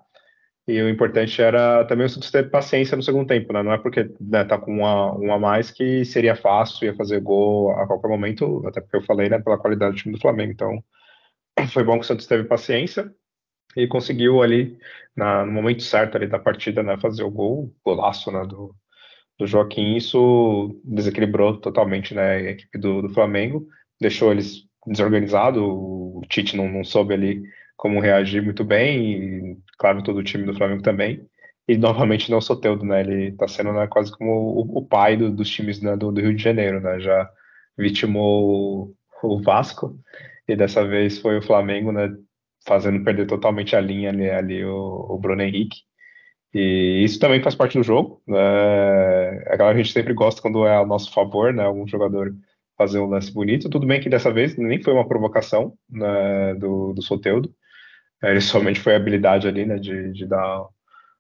E 0.69 0.83
o 0.83 0.89
importante 0.89 1.41
era 1.41 1.85
também 1.85 2.07
o 2.07 2.09
Santos 2.09 2.31
ter 2.31 2.51
paciência 2.51 2.97
no 2.97 3.03
segundo 3.03 3.29
tempo, 3.29 3.53
né? 3.53 3.63
Não 3.63 3.73
é 3.73 3.79
porque 3.79 4.11
né, 4.21 4.45
tá 4.45 4.59
com 4.59 4.83
um 4.83 5.27
um 5.27 5.33
a 5.33 5.39
mais 5.39 5.71
que 5.71 6.05
seria 6.05 6.35
fácil, 6.35 6.87
ia 6.87 6.95
fazer 6.97 7.21
gol 7.21 7.71
a 7.71 7.87
qualquer 7.87 8.09
momento, 8.09 8.67
até 8.67 8.81
porque 8.81 8.97
eu 8.97 9.03
falei, 9.03 9.29
né, 9.29 9.39
pela 9.39 9.59
qualidade 9.59 9.95
do 9.95 9.99
time 9.99 10.15
do 10.17 10.21
Flamengo. 10.21 10.51
Então, 10.53 10.83
foi 11.73 11.85
bom 11.85 11.95
que 11.95 12.05
o 12.05 12.05
Santos 12.05 12.27
teve 12.27 12.45
paciência 12.45 13.13
e 13.77 13.87
conseguiu 13.87 14.43
ali, 14.43 14.79
na, 15.15 15.45
no 15.45 15.53
momento 15.53 15.83
certo 15.83 16.17
ali 16.17 16.27
da 16.27 16.39
partida, 16.39 16.83
né, 16.83 16.97
fazer 16.99 17.23
o 17.23 17.31
gol, 17.31 17.75
golaço, 17.85 18.31
né, 18.31 18.45
do, 18.47 18.75
do 19.39 19.47
Joaquim. 19.47 19.97
Isso 19.97 20.81
desequilibrou 20.85 21.59
totalmente, 21.59 22.15
né, 22.15 22.37
a 22.37 22.51
equipe 22.51 22.79
do, 22.79 23.03
do 23.03 23.11
Flamengo, 23.11 23.67
deixou 24.01 24.33
eles 24.33 24.65
desorganizados, 24.87 25.61
o 25.63 26.23
Tite 26.29 26.57
não, 26.57 26.69
não 26.69 26.85
soube 26.85 27.13
ali 27.13 27.43
como 27.77 28.01
reagir 28.01 28.43
muito 28.43 28.65
bem, 28.65 29.53
e 29.53 29.59
claro, 29.79 30.03
todo 30.03 30.19
o 30.19 30.25
time 30.25 30.45
do 30.45 30.55
Flamengo 30.55 30.83
também. 30.83 31.27
E 31.69 31.77
novamente 31.77 32.31
não 32.31 32.39
o 32.39 32.43
Soteldo, 32.43 32.85
né? 32.85 33.01
Ele 33.01 33.33
tá 33.33 33.49
sendo 33.49 33.73
né, 33.73 33.87
quase 33.89 34.13
como 34.13 34.31
o, 34.31 34.79
o 34.79 34.87
pai 34.87 35.17
do, 35.17 35.31
dos 35.31 35.51
times 35.51 35.83
né, 35.83 35.97
do, 35.97 36.13
do, 36.13 36.21
Rio 36.21 36.35
de 36.35 36.43
Janeiro, 36.43 36.81
né? 36.81 37.01
Já 37.01 37.29
vitimou 37.77 38.95
o 39.23 39.43
Vasco 39.43 39.99
e 40.49 40.57
dessa 40.57 40.87
vez 40.87 41.19
foi 41.19 41.39
o 41.39 41.43
Flamengo, 41.43 41.93
né, 41.93 42.09
fazendo 42.67 43.03
perder 43.05 43.27
totalmente 43.27 43.75
a 43.77 43.81
linha 43.81 44.11
ali, 44.11 44.31
ali 44.31 44.65
o, 44.65 45.07
o, 45.11 45.19
Bruno 45.19 45.43
Henrique. 45.43 45.79
E 46.55 47.03
isso 47.05 47.19
também 47.19 47.43
faz 47.43 47.55
parte 47.55 47.79
do 47.79 47.85
jogo. 47.85 48.23
Né? 48.27 48.39
A 49.49 49.75
gente 49.75 49.93
sempre 49.93 50.15
gosta 50.15 50.41
quando 50.41 50.67
é 50.67 50.77
a 50.77 50.87
nosso 50.87 51.13
favor, 51.13 51.53
né, 51.53 51.65
algum 51.65 51.87
jogador 51.87 52.35
fazer 52.77 52.99
um 52.99 53.07
lance 53.07 53.33
bonito. 53.33 53.71
Tudo 53.71 53.87
bem 53.87 54.01
que 54.01 54.09
dessa 54.09 54.33
vez 54.33 54.57
nem 54.57 54.83
foi 54.83 54.93
uma 54.93 55.09
provocação 55.09 55.75
né, 55.89 56.55
do, 56.55 56.93
do 56.93 57.03
Soteudo. 57.03 57.53
Ele 58.23 58.41
somente 58.41 58.81
foi 58.81 58.95
a 58.95 58.97
habilidade 58.97 59.49
ali, 59.49 59.65
né, 59.67 59.79
de, 59.79 60.13
de 60.13 60.27
dar 60.27 60.59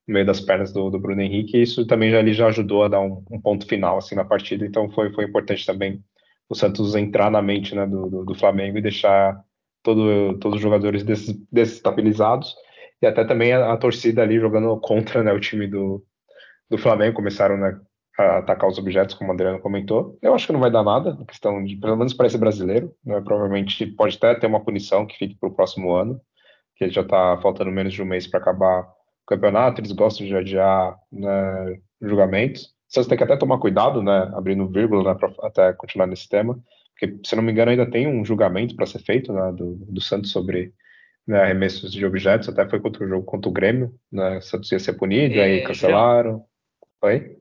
no 0.07 0.15
meio 0.15 0.27
das 0.27 0.41
pernas 0.41 0.73
do, 0.73 0.91
do 0.91 0.99
Bruno 0.99 1.21
Henrique. 1.21 1.57
E 1.57 1.63
isso 1.63 1.87
também 1.87 2.11
já, 2.11 2.19
ali 2.19 2.33
já 2.33 2.47
ajudou 2.49 2.85
a 2.85 2.89
dar 2.89 3.01
um, 3.01 3.25
um 3.31 3.41
ponto 3.41 3.67
final 3.67 3.99
assim 3.99 4.15
na 4.15 4.25
partida. 4.25 4.65
Então 4.67 4.91
foi, 4.91 5.13
foi 5.13 5.25
importante 5.25 5.67
também 5.67 6.03
o 6.49 6.55
Santos 6.55 6.95
entrar 6.95 7.31
na 7.31 7.43
mente 7.43 7.75
né, 7.75 7.87
do, 7.87 8.09
do, 8.09 8.25
do, 8.25 8.35
Flamengo 8.35 8.79
e 8.79 8.83
deixar 8.83 9.41
todo, 9.83 10.39
todos 10.39 10.57
os 10.57 10.63
jogadores 10.63 11.03
des, 11.03 11.33
desestabilizados. 11.51 12.55
e 13.03 13.07
até 13.07 13.25
também 13.25 13.53
a, 13.53 13.73
a 13.73 13.77
torcida 13.77 14.23
ali 14.23 14.39
jogando 14.39 14.79
contra 14.81 15.23
né, 15.23 15.33
o 15.33 15.41
time 15.41 15.67
do, 15.67 16.05
do 16.71 16.79
Flamengo, 16.79 17.17
começaram 17.17 17.57
né, 17.57 17.79
a 18.19 18.39
atacar 18.39 18.69
os 18.69 18.79
objetos, 18.79 19.15
como 19.15 19.31
o 19.31 19.35
Adriano 19.35 19.61
comentou. 19.61 20.19
Eu 20.23 20.35
acho 20.35 20.47
que 20.47 20.53
não 20.53 20.61
vai 20.61 20.71
dar 20.71 20.85
nada, 20.85 21.17
questão 21.27 21.63
de, 21.65 21.77
pelo 21.77 21.97
menos 21.97 22.15
para 22.15 22.27
esse 22.27 22.39
brasileiro, 22.39 22.95
né, 23.05 23.21
provavelmente 23.21 23.87
pode 23.87 24.17
até 24.17 24.35
ter 24.35 24.47
uma 24.47 24.65
punição 24.65 25.07
que 25.07 25.17
fique 25.17 25.37
para 25.39 25.49
o 25.49 25.55
próximo 25.55 25.93
ano, 25.95 26.21
que 26.77 26.89
já 26.91 27.01
está 27.01 27.39
faltando 27.43 27.71
menos 27.71 27.93
de 27.93 28.03
um 28.03 28.07
mês 28.07 28.27
para 28.27 28.41
acabar 28.41 28.83
o 28.83 29.27
campeonato, 29.27 29.81
eles 29.81 29.93
gostam 29.93 30.27
de 30.27 30.37
adiar 30.37 30.97
né, 31.11 31.79
julgamentos. 32.01 32.76
Vocês 32.89 33.07
têm 33.07 33.19
que 33.19 33.25
até 33.25 33.37
tomar 33.37 33.59
cuidado, 33.59 34.03
né, 34.03 34.31
abrindo 34.35 34.69
vírgula 34.69 35.13
né, 35.13 35.19
para 35.19 35.33
até 35.47 35.73
continuar 35.73 36.07
nesse 36.07 36.29
tema, 36.29 36.59
porque, 36.99 37.19
se 37.25 37.37
não 37.37 37.43
me 37.43 37.53
engano, 37.53 37.71
ainda 37.71 37.91
tem 37.91 38.07
um 38.07 38.25
julgamento 38.25 38.75
para 38.75 38.87
ser 38.87 39.01
feito 39.01 39.33
né, 39.33 39.53
do, 39.53 39.75
do 39.77 40.01
Santos 40.01 40.31
sobre 40.31 40.73
né, 41.27 41.43
arremessos 41.43 41.93
de 41.93 42.07
objetos, 42.07 42.49
até 42.49 42.69
foi 42.69 42.81
contra 42.81 43.05
o 43.05 43.09
jogo 43.09 43.25
contra 43.25 43.49
o 43.51 43.53
Grêmio, 43.53 43.95
né, 44.11 44.39
o 44.39 44.43
Santos 44.43 44.71
ia 44.73 44.79
ser 44.79 44.95
punido, 44.95 45.35
é, 45.35 45.43
aí 45.43 45.63
cancelaram. 45.63 46.45
Oi? 47.03 47.37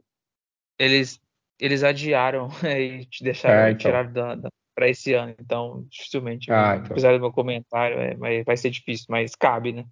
Eles, 0.77 1.21
eles 1.60 1.84
adiaram 1.84 2.49
e 2.65 3.05
te 3.05 3.23
deixaram 3.23 3.67
é, 3.67 3.71
então. 3.71 3.79
tirar 3.79 4.12
da, 4.12 4.36
da 4.36 4.49
para 4.75 4.89
esse 4.89 5.13
ano, 5.13 5.34
então 5.39 5.86
dificilmente. 5.89 6.51
Ah, 6.51 6.75
então. 6.75 6.91
Apesar 6.91 7.13
do 7.13 7.21
meu 7.21 7.31
comentário, 7.31 7.97
é, 7.97 8.43
vai 8.43 8.58
ser 8.58 8.69
difícil, 8.69 9.05
mas 9.10 9.34
cabe, 9.34 9.71
né? 9.71 9.86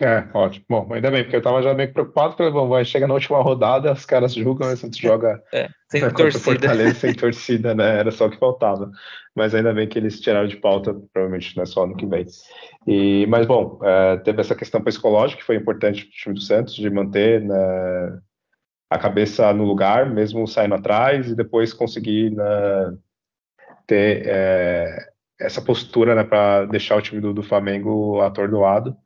É, 0.00 0.26
ótimo. 0.32 0.64
Bom, 0.66 0.88
ainda 0.94 1.10
bem, 1.10 1.22
porque 1.22 1.36
eu 1.36 1.42
tava 1.42 1.62
já 1.62 1.74
meio 1.74 1.92
preocupado, 1.92 2.34
falei, 2.34 2.50
bom, 2.50 2.66
vai 2.68 2.84
chegar 2.86 3.06
na 3.06 3.12
última 3.12 3.42
rodada, 3.42 3.92
os 3.92 4.06
caras 4.06 4.32
julgam, 4.32 4.72
o 4.72 4.76
Santos 4.76 4.98
joga 4.98 5.42
é, 5.52 5.68
sem 5.90 6.00
né, 6.02 6.10
torcida. 6.10 6.42
Fortaleza 6.42 6.94
sem 6.94 7.14
torcida, 7.14 7.74
né? 7.74 7.98
Era 7.98 8.10
só 8.10 8.26
o 8.26 8.30
que 8.30 8.38
faltava. 8.38 8.90
Mas 9.34 9.54
ainda 9.54 9.74
bem 9.74 9.86
que 9.86 9.98
eles 9.98 10.18
tiraram 10.18 10.48
de 10.48 10.56
pauta, 10.56 10.94
provavelmente 11.12 11.54
não 11.54 11.64
é 11.64 11.66
só 11.66 11.84
ano 11.84 11.96
que 11.96 12.06
vem. 12.06 12.24
E, 12.86 13.26
mas, 13.28 13.46
bom, 13.46 13.78
é, 13.82 14.16
teve 14.18 14.40
essa 14.40 14.54
questão 14.54 14.80
psicológica 14.80 15.40
que 15.40 15.46
foi 15.46 15.56
importante 15.56 16.04
para 16.04 16.08
o 16.08 16.12
time 16.12 16.34
do 16.34 16.40
Santos, 16.40 16.74
de 16.74 16.88
manter 16.88 17.42
né, 17.42 18.18
a 18.88 18.98
cabeça 18.98 19.52
no 19.52 19.64
lugar, 19.64 20.08
mesmo 20.08 20.46
saindo 20.48 20.76
atrás, 20.76 21.30
e 21.30 21.36
depois 21.36 21.74
conseguir 21.74 22.30
né, 22.30 22.44
ter 23.86 24.22
é, 24.26 25.10
essa 25.38 25.60
postura 25.60 26.14
né, 26.14 26.24
para 26.24 26.64
deixar 26.64 26.96
o 26.96 27.02
time 27.02 27.20
do, 27.20 27.34
do 27.34 27.42
Flamengo 27.42 28.20
atordoado. 28.22 28.96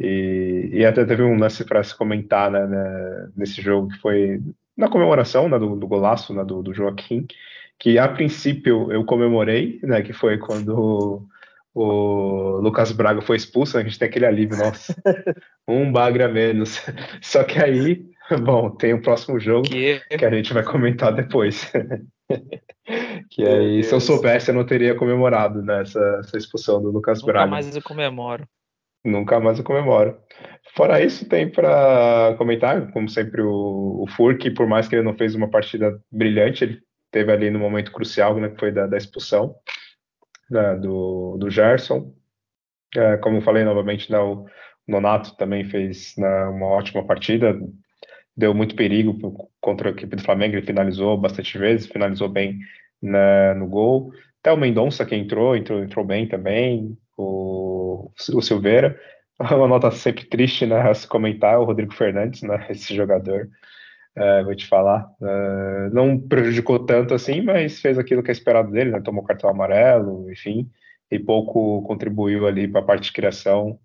E, 0.00 0.70
e 0.72 0.86
até 0.86 1.04
teve 1.04 1.22
um 1.22 1.38
lance 1.38 1.62
para 1.62 1.82
se 1.84 1.94
comentar 1.94 2.50
né, 2.50 2.66
né, 2.66 3.28
nesse 3.36 3.60
jogo 3.60 3.88
que 3.88 3.98
foi 3.98 4.40
na 4.74 4.88
comemoração 4.88 5.46
né, 5.46 5.58
do, 5.58 5.76
do, 5.76 5.86
golaço 5.86 6.32
né, 6.32 6.42
do, 6.42 6.62
do, 6.62 6.72
Joaquim, 6.72 7.26
que 7.78 7.98
a 7.98 8.08
princípio 8.08 8.90
eu 8.90 9.04
comemorei, 9.04 9.78
né, 9.82 10.00
que 10.00 10.14
foi 10.14 10.38
quando 10.38 10.70
o, 10.74 11.26
o 11.74 12.60
Lucas 12.62 12.92
Braga 12.92 13.20
foi 13.20 13.36
expulso, 13.36 13.76
a 13.76 13.82
gente 13.82 13.98
tem 13.98 14.08
aquele 14.08 14.24
alívio, 14.24 14.56
nossa, 14.56 14.94
um 15.68 15.92
bagre 15.92 16.22
a 16.22 16.28
menos. 16.28 16.82
Só 17.20 17.44
que 17.44 17.58
aí, 17.62 18.02
bom, 18.42 18.70
tem 18.70 18.94
o 18.94 19.02
próximo 19.02 19.38
jogo 19.38 19.68
que, 19.68 20.00
que 20.16 20.24
a 20.24 20.30
gente 20.30 20.54
vai 20.54 20.62
comentar 20.62 21.14
depois. 21.14 21.70
que 23.28 23.44
aí, 23.44 23.84
se 23.84 23.94
eu 23.94 24.00
soubesse, 24.00 24.50
eu 24.50 24.54
não 24.54 24.64
teria 24.64 24.94
comemorado 24.94 25.60
né, 25.60 25.82
essa, 25.82 26.20
essa 26.20 26.38
expulsão 26.38 26.80
do 26.80 26.90
Lucas 26.90 27.20
Nunca 27.20 27.32
Braga. 27.34 27.50
mais 27.50 27.76
eu 27.76 27.82
comemoro. 27.82 28.48
Nunca 29.04 29.40
mais 29.40 29.58
eu 29.58 29.64
comemoro. 29.64 30.18
Fora 30.74 31.02
isso, 31.02 31.28
tem 31.28 31.50
para 31.50 32.34
comentar, 32.36 32.92
como 32.92 33.08
sempre, 33.08 33.40
o, 33.42 34.02
o 34.02 34.06
Furk, 34.08 34.50
por 34.50 34.66
mais 34.66 34.86
que 34.86 34.94
ele 34.94 35.04
não 35.04 35.16
fez 35.16 35.34
uma 35.34 35.48
partida 35.48 35.98
brilhante, 36.12 36.64
ele 36.64 36.82
teve 37.10 37.32
ali 37.32 37.50
no 37.50 37.58
momento 37.58 37.92
crucial, 37.92 38.38
né, 38.38 38.50
que 38.50 38.60
foi 38.60 38.70
da, 38.70 38.86
da 38.86 38.96
expulsão 38.96 39.54
né, 40.50 40.76
do, 40.76 41.36
do 41.38 41.50
Gerson. 41.50 42.12
É, 42.94 43.16
como 43.18 43.40
falei 43.40 43.64
novamente, 43.64 44.10
né, 44.10 44.18
o 44.18 44.46
Nonato 44.86 45.36
também 45.36 45.64
fez 45.64 46.14
né, 46.18 46.44
uma 46.46 46.66
ótima 46.66 47.04
partida, 47.06 47.58
deu 48.36 48.54
muito 48.54 48.76
perigo 48.76 49.16
contra 49.60 49.88
a 49.88 49.92
equipe 49.92 50.16
do 50.16 50.22
Flamengo, 50.22 50.56
ele 50.56 50.66
finalizou 50.66 51.16
bastante 51.16 51.56
vezes, 51.56 51.86
finalizou 51.86 52.28
bem 52.28 52.58
né, 53.02 53.54
no 53.54 53.66
gol. 53.66 54.12
Até 54.40 54.52
o 54.52 54.56
Mendonça 54.56 55.06
que 55.06 55.14
entrou, 55.14 55.56
entrou, 55.56 55.82
entrou 55.82 56.04
bem 56.04 56.26
também, 56.26 56.96
o, 57.16 57.69
o 58.34 58.40
Silveira. 58.40 58.98
Uma 59.40 59.66
nota 59.66 59.90
sempre 59.90 60.24
triste, 60.26 60.66
né, 60.66 60.80
a 60.82 60.94
se 60.94 61.06
comentar, 61.06 61.58
o 61.58 61.64
Rodrigo 61.64 61.94
Fernandes, 61.94 62.42
né, 62.42 62.66
esse 62.68 62.94
jogador, 62.94 63.48
é, 64.14 64.42
vou 64.44 64.54
te 64.54 64.66
falar, 64.66 65.08
é, 65.22 65.90
não 65.92 66.18
prejudicou 66.18 66.84
tanto 66.84 67.14
assim, 67.14 67.40
mas 67.40 67.80
fez 67.80 67.98
aquilo 67.98 68.22
que 68.22 68.30
é 68.30 68.32
esperado 68.32 68.70
dele, 68.70 68.90
né, 68.90 69.00
tomou 69.00 69.24
cartão 69.24 69.48
amarelo, 69.48 70.30
enfim, 70.30 70.68
e 71.10 71.18
pouco 71.18 71.82
contribuiu 71.82 72.46
ali 72.46 72.68
para 72.68 72.80
a 72.80 72.84
parte 72.84 73.04
de 73.04 73.12
criação, 73.12 73.78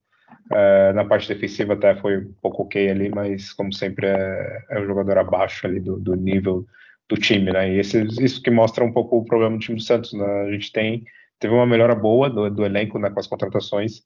é, 0.51 0.91
na 0.93 1.05
parte 1.05 1.27
defensiva 1.27 1.73
até 1.73 1.95
foi 1.95 2.17
um 2.17 2.33
pouco 2.41 2.63
ok 2.63 2.89
ali, 2.89 3.09
mas 3.09 3.53
como 3.53 3.71
sempre 3.73 4.07
é, 4.07 4.63
é 4.71 4.79
um 4.81 4.85
jogador 4.85 5.17
abaixo 5.17 5.65
ali 5.65 5.79
do, 5.79 5.97
do 5.97 6.15
nível 6.15 6.65
do 7.07 7.15
time, 7.15 7.53
né, 7.53 7.71
e 7.71 7.79
esse, 7.79 8.03
isso 8.21 8.41
que 8.41 8.51
mostra 8.51 8.83
um 8.83 8.91
pouco 8.91 9.17
o 9.17 9.25
problema 9.25 9.55
do 9.55 9.61
time 9.61 9.77
do 9.77 9.83
Santos, 9.83 10.11
né, 10.11 10.41
a 10.41 10.51
gente 10.51 10.71
tem 10.71 11.05
teve 11.39 11.53
uma 11.53 11.65
melhora 11.65 11.95
boa 11.95 12.29
do, 12.29 12.49
do 12.49 12.65
elenco 12.65 12.99
né, 12.99 13.09
com 13.09 13.19
as 13.19 13.27
contratações, 13.27 14.01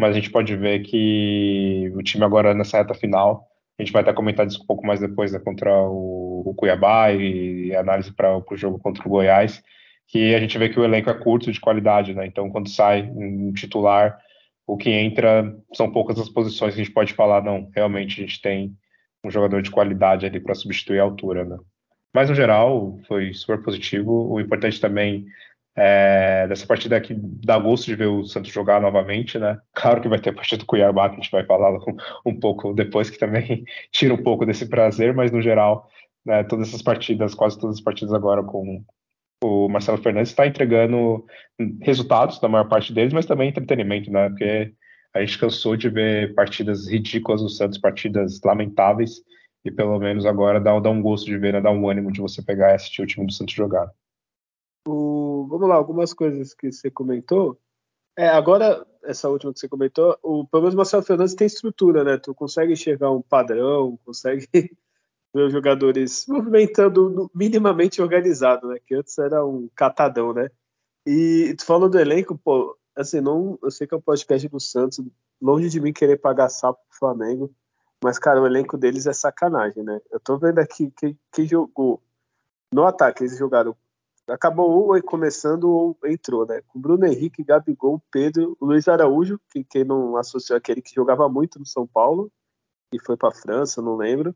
mas 0.00 0.10
a 0.10 0.14
gente 0.14 0.30
pode 0.30 0.54
ver 0.56 0.80
que 0.80 1.90
o 1.94 2.02
time 2.02 2.24
agora 2.24 2.54
nessa 2.54 2.78
reta 2.78 2.94
final, 2.94 3.46
a 3.78 3.82
gente 3.82 3.92
vai 3.92 4.02
estar 4.02 4.14
comentando 4.14 4.50
isso 4.50 4.62
um 4.62 4.66
pouco 4.66 4.86
mais 4.86 5.00
depois 5.00 5.32
né, 5.32 5.38
contra 5.38 5.70
o, 5.72 6.42
o, 6.46 6.54
Cuiabá 6.54 7.12
e, 7.12 7.68
e 7.68 7.76
análise 7.76 8.12
para 8.12 8.36
o 8.36 8.56
jogo 8.56 8.78
contra 8.78 9.06
o 9.06 9.10
Goiás, 9.10 9.62
que 10.08 10.34
a 10.34 10.38
gente 10.38 10.56
vê 10.58 10.68
que 10.68 10.78
o 10.78 10.84
elenco 10.84 11.10
é 11.10 11.14
curto 11.14 11.50
de 11.50 11.60
qualidade, 11.60 12.14
né? 12.14 12.26
Então, 12.26 12.48
quando 12.48 12.68
sai 12.68 13.10
um 13.10 13.52
titular, 13.52 14.16
o 14.66 14.76
que 14.76 14.90
entra 14.90 15.54
são 15.74 15.90
poucas 15.90 16.18
as 16.18 16.28
posições 16.28 16.74
que 16.74 16.80
a 16.80 16.84
gente 16.84 16.94
pode 16.94 17.12
falar, 17.12 17.42
não, 17.42 17.68
realmente 17.74 18.20
a 18.20 18.26
gente 18.26 18.40
tem 18.40 18.76
um 19.24 19.30
jogador 19.30 19.62
de 19.62 19.70
qualidade 19.70 20.24
ali 20.24 20.38
para 20.38 20.54
substituir 20.54 21.00
a 21.00 21.02
altura, 21.02 21.44
né? 21.44 21.56
Mas 22.14 22.30
no 22.30 22.34
geral 22.34 22.98
foi 23.06 23.34
super 23.34 23.62
positivo. 23.62 24.32
O 24.32 24.40
importante 24.40 24.80
também 24.80 25.26
é, 25.76 26.46
dessa 26.48 26.66
partida 26.66 26.98
que 27.00 27.14
dá 27.14 27.58
gosto 27.58 27.84
de 27.84 27.94
ver 27.94 28.06
o 28.06 28.24
Santos 28.24 28.50
jogar 28.50 28.80
novamente, 28.80 29.38
né? 29.38 29.58
Claro 29.74 30.00
que 30.00 30.08
vai 30.08 30.18
ter 30.18 30.30
a 30.30 30.32
partida 30.32 30.60
do 30.60 30.66
Cuiabá, 30.66 31.10
que 31.10 31.16
a 31.16 31.18
gente 31.20 31.30
vai 31.30 31.44
falar 31.44 31.70
um, 31.74 31.96
um 32.24 32.40
pouco 32.40 32.72
depois, 32.72 33.10
que 33.10 33.18
também 33.18 33.64
tira 33.92 34.14
um 34.14 34.22
pouco 34.22 34.46
desse 34.46 34.66
prazer, 34.66 35.14
mas 35.14 35.30
no 35.30 35.42
geral, 35.42 35.86
né, 36.24 36.42
todas 36.44 36.68
essas 36.68 36.82
partidas, 36.82 37.34
quase 37.34 37.60
todas 37.60 37.76
as 37.76 37.82
partidas 37.82 38.14
agora 38.14 38.42
com 38.42 38.82
o 39.44 39.68
Marcelo 39.68 39.98
Fernandes 39.98 40.30
está 40.30 40.46
entregando 40.46 41.24
resultados 41.82 42.40
na 42.40 42.48
maior 42.48 42.68
parte 42.68 42.92
deles, 42.92 43.12
mas 43.12 43.26
também 43.26 43.50
entretenimento, 43.50 44.10
né? 44.10 44.30
Porque 44.30 44.72
a 45.14 45.20
gente 45.20 45.38
cansou 45.38 45.76
de 45.76 45.90
ver 45.90 46.34
partidas 46.34 46.88
ridículas 46.88 47.42
do 47.42 47.50
Santos, 47.50 47.78
partidas 47.78 48.40
lamentáveis, 48.42 49.22
e 49.62 49.70
pelo 49.70 49.98
menos 49.98 50.24
agora 50.24 50.58
dá, 50.58 50.78
dá 50.80 50.90
um 50.90 51.02
gosto 51.02 51.26
de 51.26 51.36
ver, 51.36 51.52
né? 51.52 51.60
dá 51.60 51.70
um 51.70 51.88
ânimo 51.88 52.10
de 52.10 52.20
você 52.20 52.42
pegar 52.42 52.70
e 52.70 52.74
assistir 52.74 53.02
o 53.02 53.06
time 53.06 53.26
do 53.26 53.32
Santos 53.32 53.54
jogar. 53.54 53.90
O, 54.86 55.46
vamos 55.48 55.68
lá, 55.68 55.74
algumas 55.74 56.14
coisas 56.14 56.54
que 56.54 56.70
você 56.70 56.90
comentou. 56.90 57.58
É, 58.16 58.28
agora, 58.28 58.86
essa 59.04 59.28
última 59.28 59.52
que 59.52 59.60
você 59.60 59.68
comentou, 59.68 60.16
o, 60.22 60.46
pelo 60.46 60.62
menos 60.62 60.74
o 60.74 60.76
Marcelo 60.76 61.02
Fernandes 61.02 61.34
tem 61.34 61.46
estrutura, 61.46 62.04
né? 62.04 62.16
Tu 62.16 62.34
consegue 62.34 62.72
enxergar 62.72 63.10
um 63.10 63.20
padrão, 63.20 63.98
consegue 64.04 64.48
ver 65.34 65.42
os 65.42 65.52
jogadores 65.52 66.24
movimentando 66.26 67.30
minimamente 67.34 68.00
organizado, 68.00 68.68
né? 68.68 68.78
Que 68.86 68.94
antes 68.94 69.18
era 69.18 69.44
um 69.44 69.68
catadão, 69.74 70.32
né? 70.32 70.50
E 71.06 71.54
tu 71.58 71.64
falou 71.64 71.88
do 71.88 71.98
elenco, 71.98 72.36
pô, 72.36 72.76
assim, 72.96 73.20
não, 73.20 73.58
eu 73.62 73.70
sei 73.70 73.86
que 73.86 73.94
é 73.94 73.96
um 73.96 74.00
podcast 74.00 74.48
do 74.48 74.58
Santos, 74.58 75.00
longe 75.40 75.68
de 75.68 75.80
mim 75.80 75.92
querer 75.92 76.16
pagar 76.16 76.48
sapo 76.48 76.80
pro 76.88 76.98
Flamengo, 76.98 77.54
mas, 78.02 78.18
cara, 78.18 78.40
o 78.40 78.46
elenco 78.46 78.76
deles 78.76 79.06
é 79.06 79.12
sacanagem, 79.12 79.82
né? 79.82 80.00
Eu 80.10 80.20
tô 80.20 80.38
vendo 80.38 80.58
aqui 80.58 80.92
quem, 81.32 81.46
jogou 81.46 82.02
no 82.72 82.84
ataque, 82.84 83.22
eles 83.22 83.38
jogaram 83.38 83.76
acabou 84.28 84.88
ou 84.88 85.02
começando 85.02 85.64
ou 85.64 85.98
entrou, 86.04 86.46
né? 86.46 86.60
Com 86.68 86.80
Bruno 86.80 87.06
Henrique, 87.06 87.44
Gabigol, 87.44 88.02
Pedro, 88.10 88.56
Luiz 88.60 88.88
Araújo, 88.88 89.40
que 89.50 89.64
quem 89.64 89.84
não 89.84 90.16
associou 90.16 90.56
aquele 90.56 90.82
que 90.82 90.94
jogava 90.94 91.28
muito 91.28 91.58
no 91.58 91.66
São 91.66 91.86
Paulo 91.86 92.30
e 92.92 93.00
foi 93.00 93.16
para 93.16 93.34
França, 93.34 93.82
não 93.82 93.96
lembro. 93.96 94.34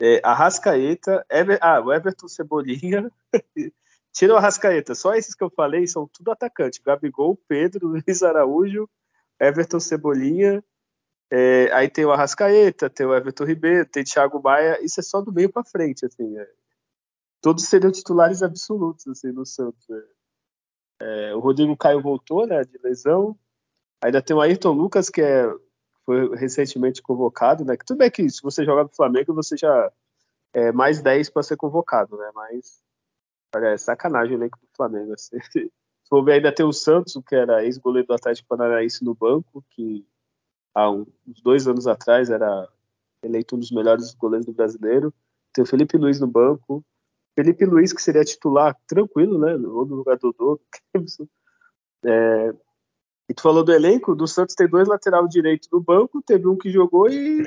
É, 0.00 0.20
Arrascaeta, 0.24 1.24
Ever, 1.30 1.58
ah, 1.60 1.80
o 1.80 1.92
Everton 1.92 2.28
Cebolinha. 2.28 3.10
Tira 4.12 4.34
o 4.34 4.36
Arrascaeta, 4.36 4.94
só 4.94 5.14
esses 5.14 5.34
que 5.34 5.44
eu 5.44 5.50
falei 5.50 5.86
são 5.86 6.08
tudo 6.08 6.30
atacante. 6.32 6.82
Gabigol, 6.82 7.38
Pedro, 7.46 7.86
Luiz 8.06 8.22
Araújo, 8.22 8.88
Everton 9.38 9.80
Cebolinha. 9.80 10.64
É, 11.30 11.70
aí 11.72 11.88
tem 11.88 12.04
o 12.04 12.10
Arrascaeta, 12.10 12.90
tem 12.90 13.06
o 13.06 13.14
Everton 13.14 13.44
Ribeiro, 13.44 13.86
tem 13.86 14.02
Thiago 14.02 14.42
Maia. 14.42 14.84
Isso 14.84 14.98
é 14.98 15.02
só 15.02 15.20
do 15.20 15.32
meio 15.32 15.50
para 15.50 15.64
frente, 15.64 16.06
assim. 16.06 16.36
É 16.38 16.48
todos 17.40 17.64
seriam 17.64 17.90
titulares 17.90 18.42
absolutos 18.42 19.06
assim, 19.08 19.32
no 19.32 19.46
Santos. 19.46 19.86
Né? 19.88 20.02
É, 21.00 21.34
o 21.34 21.40
Rodrigo 21.40 21.76
Caio 21.76 22.02
voltou 22.02 22.46
né, 22.46 22.62
de 22.64 22.78
lesão. 22.82 23.38
Ainda 24.02 24.22
tem 24.22 24.36
o 24.36 24.40
Ayrton 24.40 24.72
Lucas, 24.72 25.08
que 25.08 25.22
é, 25.22 25.46
foi 26.04 26.36
recentemente 26.36 27.02
convocado. 27.02 27.64
Né? 27.64 27.76
Que 27.76 27.84
tudo 27.84 27.98
bem 27.98 28.10
que 28.10 28.28
se 28.28 28.42
você 28.42 28.64
jogar 28.64 28.84
no 28.84 28.94
Flamengo, 28.94 29.34
você 29.34 29.56
já 29.56 29.92
é 30.52 30.72
mais 30.72 31.00
10 31.00 31.30
para 31.30 31.42
ser 31.42 31.56
convocado, 31.56 32.16
né? 32.16 32.30
Mas 32.34 32.82
olha, 33.54 33.68
é 33.68 33.78
sacanagem 33.78 34.34
o 34.34 34.38
elenco 34.38 34.58
do 34.58 34.68
Flamengo. 34.76 35.12
Assim. 35.14 35.38
Se 36.02 36.08
for 36.08 36.24
ver, 36.24 36.34
ainda 36.34 36.52
tem 36.52 36.66
o 36.66 36.72
Santos, 36.72 37.16
que 37.24 37.36
era 37.36 37.64
ex-goleiro 37.64 38.08
do 38.08 38.14
Atlético 38.14 38.48
Paranaense 38.48 39.04
no 39.04 39.14
banco, 39.14 39.64
que 39.70 40.04
há 40.74 40.90
uns 40.90 41.40
dois 41.40 41.68
anos 41.68 41.86
atrás 41.86 42.30
era 42.30 42.68
eleito 43.22 43.54
um 43.54 43.58
dos 43.58 43.70
melhores 43.70 44.12
goleiros 44.14 44.46
do 44.46 44.52
brasileiro. 44.52 45.14
Tem 45.52 45.62
o 45.62 45.66
Felipe 45.66 45.96
Luiz 45.96 46.18
no 46.18 46.26
banco. 46.26 46.84
Felipe 47.40 47.64
Luiz, 47.64 47.90
que 47.90 48.02
seria 48.02 48.22
titular, 48.22 48.76
tranquilo, 48.86 49.38
né? 49.38 49.54
Ou 49.54 49.86
no 49.86 49.96
lugar 49.96 50.18
do 50.18 50.32
Dodô. 50.32 50.60
É, 52.02 52.54
e 53.28 53.34
tu 53.34 53.42
falou 53.42 53.62
do 53.62 53.74
elenco, 53.74 54.14
do 54.14 54.26
Santos 54.26 54.54
tem 54.54 54.66
dois 54.66 54.88
lateral 54.88 55.28
direito 55.28 55.68
no 55.70 55.78
banco, 55.78 56.22
teve 56.22 56.48
um 56.48 56.56
que 56.56 56.70
jogou 56.70 57.10
e. 57.10 57.42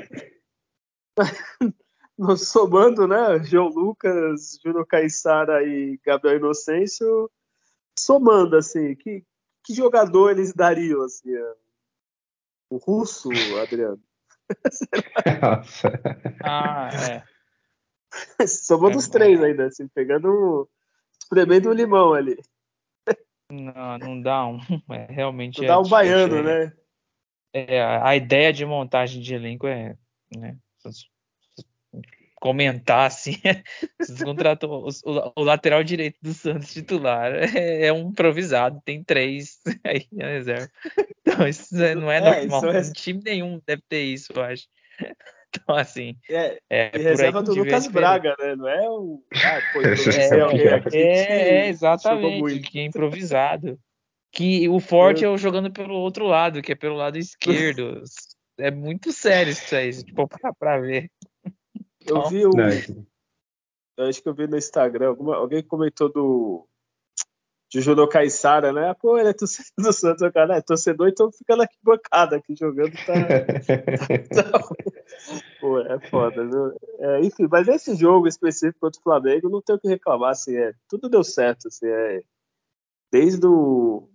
somando, 2.38 3.08
né? 3.08 3.42
João 3.42 3.66
Lucas, 3.66 4.60
Júnior 4.64 4.86
Caissara 4.86 5.64
e 5.64 5.98
Gabriel 6.06 6.36
Inocêncio, 6.36 7.28
somando, 7.98 8.56
assim, 8.56 8.94
que, 8.94 9.24
que 9.64 9.74
jogador 9.74 10.30
eles 10.30 10.54
dariam, 10.54 11.02
assim? 11.02 11.34
É? 11.34 11.54
O 12.70 12.76
russo, 12.76 13.30
Adriano? 13.60 14.00
Nossa. 15.42 16.00
ah, 16.44 16.90
é. 17.10 17.33
Somando 18.48 18.94
é, 18.94 18.98
os 18.98 19.08
três 19.08 19.40
é. 19.40 19.46
ainda, 19.46 19.66
assim, 19.66 19.88
pegando, 19.88 20.68
espremendo 21.20 21.68
o 21.68 21.72
um 21.72 21.74
limão 21.74 22.14
ali. 22.14 22.36
Não, 23.50 23.98
não 23.98 24.20
dá 24.20 24.46
um. 24.46 24.58
É, 24.90 25.12
realmente 25.12 25.58
não 25.58 25.64
é 25.64 25.68
dá 25.68 25.80
um 25.80 25.88
baiano, 25.88 26.42
né? 26.42 26.72
É, 27.52 27.82
a 27.82 28.16
ideia 28.16 28.52
de 28.52 28.64
montagem 28.64 29.22
de 29.22 29.34
elenco 29.34 29.66
é. 29.66 29.96
Né, 30.36 30.56
comentar 32.44 33.06
assim. 33.06 33.36
contratou 34.22 34.86
o, 34.86 35.32
o, 35.34 35.42
lateral 35.42 35.82
direito 35.82 36.18
do 36.20 36.34
Santos 36.34 36.74
titular 36.74 37.32
é, 37.32 37.86
é, 37.86 37.92
um 37.92 38.10
improvisado, 38.10 38.82
tem 38.84 39.02
três 39.02 39.60
aí 39.82 40.06
na 40.12 40.26
reserva. 40.26 40.70
Então 41.20 41.48
isso 41.48 41.74
não 41.74 42.12
é, 42.12 42.18
é 42.18 42.46
normal. 42.46 42.70
É... 42.70 42.92
time 42.92 43.22
nenhum 43.24 43.62
deve 43.66 43.82
ter 43.88 44.02
isso, 44.02 44.30
eu 44.34 44.42
acho. 44.42 44.68
Então, 45.56 45.76
assim. 45.76 46.16
É, 46.28 46.58
é 46.68 46.90
reserva 46.96 47.42
do 47.42 47.54
Lucas 47.54 47.86
Braga, 47.86 48.34
né? 48.38 48.56
Não 48.56 48.68
é 48.68 48.88
o. 48.88 49.22
Ah, 49.34 49.60
pô, 49.72 49.80
é, 50.92 50.96
é, 50.96 51.66
é, 51.66 51.68
exatamente, 51.68 52.60
que 52.60 52.80
é 52.80 52.84
improvisado. 52.84 53.78
Que 54.32 54.68
o 54.68 54.80
forte 54.80 55.22
eu... 55.22 55.30
é 55.30 55.34
o 55.34 55.38
jogando 55.38 55.72
pelo 55.72 55.94
outro 55.94 56.26
lado, 56.26 56.60
que 56.60 56.72
é 56.72 56.74
pelo 56.74 56.96
lado 56.96 57.16
esquerdo. 57.16 58.02
é 58.58 58.70
muito 58.70 59.12
sério 59.12 59.52
isso 59.52 59.74
aí, 59.74 59.92
tipo, 59.92 60.26
pra, 60.26 60.52
pra 60.52 60.80
ver. 60.80 61.08
Eu 62.04 62.18
então, 62.18 62.28
vi 62.28 62.44
o. 62.44 62.50
Eu 63.96 64.08
acho 64.08 64.20
que 64.20 64.28
eu 64.28 64.34
vi 64.34 64.48
no 64.48 64.58
Instagram, 64.58 65.08
alguma, 65.08 65.36
alguém 65.36 65.62
comentou 65.62 66.12
do. 66.12 66.68
De 67.74 67.80
Júnior 67.80 68.08
Caissara, 68.08 68.72
né? 68.72 68.94
Pô, 68.94 69.18
ele 69.18 69.30
é 69.30 69.32
torcedor 69.32 69.72
do 69.76 69.92
Santos, 69.92 70.32
cara 70.32 70.58
é 70.58 70.60
torcedor, 70.60 71.08
então 71.08 71.32
fica 71.32 71.56
na 71.56 71.66
bancada 71.82 72.36
aqui 72.36 72.54
jogando, 72.54 72.92
tá. 73.04 73.14
tá, 74.32 74.52
tá 74.52 74.68
Pô, 75.60 75.80
é 75.80 75.98
foda, 76.08 76.46
viu? 76.46 76.72
É, 77.00 77.20
enfim, 77.22 77.48
mas 77.50 77.66
esse 77.66 77.96
jogo 77.96 78.28
específico 78.28 78.78
contra 78.78 79.00
o 79.00 79.02
Flamengo, 79.02 79.48
não 79.48 79.60
tem 79.60 79.74
o 79.74 79.80
que 79.80 79.88
reclamar, 79.88 80.30
assim, 80.30 80.56
é, 80.56 80.72
tudo 80.88 81.08
deu 81.08 81.24
certo, 81.24 81.66
assim, 81.66 81.88
é, 81.88 82.22
desde 83.10 83.44
o. 83.44 84.08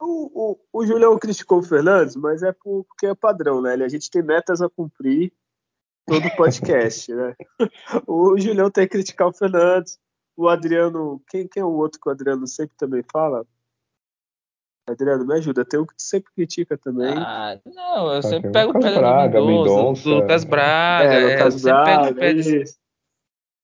O, 0.00 0.56
o, 0.72 0.80
o 0.80 0.84
Julião 0.84 1.16
criticou 1.16 1.60
o 1.60 1.62
Fernandes, 1.62 2.16
mas 2.16 2.42
é 2.42 2.50
porque 2.50 3.06
é 3.06 3.14
padrão, 3.14 3.62
né? 3.62 3.74
A 3.74 3.88
gente 3.88 4.10
tem 4.10 4.22
metas 4.22 4.60
a 4.60 4.68
cumprir 4.68 5.32
todo 6.04 6.34
podcast, 6.34 7.14
né? 7.14 7.36
O 8.08 8.36
Julião 8.36 8.72
tem 8.72 8.88
que 8.88 8.94
criticar 8.94 9.28
o 9.28 9.32
Fernandes, 9.32 10.00
o 10.36 10.48
Adriano, 10.48 11.22
quem, 11.28 11.46
quem 11.46 11.62
é 11.62 11.64
o 11.64 11.72
outro 11.72 12.00
que 12.00 12.08
o 12.08 12.12
Adriano 12.12 12.46
sempre 12.46 12.76
também 12.76 13.02
fala? 13.10 13.46
Adriano, 14.86 15.26
me 15.26 15.34
ajuda. 15.34 15.64
Tem 15.64 15.80
um 15.80 15.86
que 15.86 15.94
sempre 15.96 16.30
critica 16.34 16.76
também. 16.76 17.14
Ah, 17.16 17.58
não, 17.64 18.12
eu 18.12 18.22
sempre 18.22 18.50
pego 18.50 18.76
o 18.76 18.80
pé 18.80 18.94
Braga, 18.94 19.40
do 19.40 19.46
Mendoza, 19.46 20.02
do 20.02 20.14
Lucas 20.16 20.44
Braga. 20.44 21.14
É, 21.14 21.36
Lucas 21.36 21.64
é, 21.64 21.70
Braga, 21.70 22.02
pego 22.02 22.12
o 22.12 22.20
pé 22.20 22.34
desse, 22.34 22.78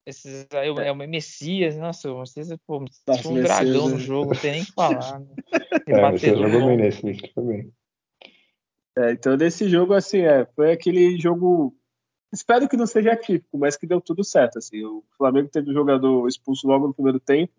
esses 0.05 0.47
aí, 0.51 0.69
é. 0.69 0.87
é 0.87 0.91
o 0.91 0.95
Messias, 0.95 1.77
nossa, 1.77 2.11
o 2.11 2.19
Messias 2.19 2.49
é 2.49 2.57
pô, 2.65 2.79
um 2.79 3.41
dragão 3.41 3.89
no 3.89 3.99
jogo, 3.99 4.33
não 4.33 4.41
tem 4.41 4.51
nem 4.51 4.65
que 4.65 4.71
falar. 4.71 5.19
Né? 5.19 5.27
É, 5.87 6.05
o 6.05 6.11
Messias 6.11 6.37
jogou 6.37 6.67
bem 6.67 6.77
nesse, 6.77 7.05
nesse 7.05 7.33
também. 7.33 7.71
É, 8.97 9.11
então 9.11 9.37
nesse 9.37 9.69
jogo, 9.69 9.93
assim, 9.93 10.19
é, 10.19 10.45
foi 10.55 10.71
aquele 10.71 11.19
jogo 11.19 11.75
Espero 12.31 12.67
que 12.69 12.77
não 12.77 12.87
seja 12.87 13.15
típico, 13.15 13.57
mas 13.57 13.75
que 13.75 13.85
deu 13.85 13.99
tudo 13.99 14.23
certo. 14.23 14.57
Assim. 14.57 14.83
O 14.83 15.03
Flamengo 15.17 15.49
teve 15.49 15.69
um 15.69 15.73
jogador 15.73 16.27
expulso 16.27 16.67
logo 16.67 16.87
no 16.87 16.93
primeiro 16.93 17.19
tempo, 17.19 17.53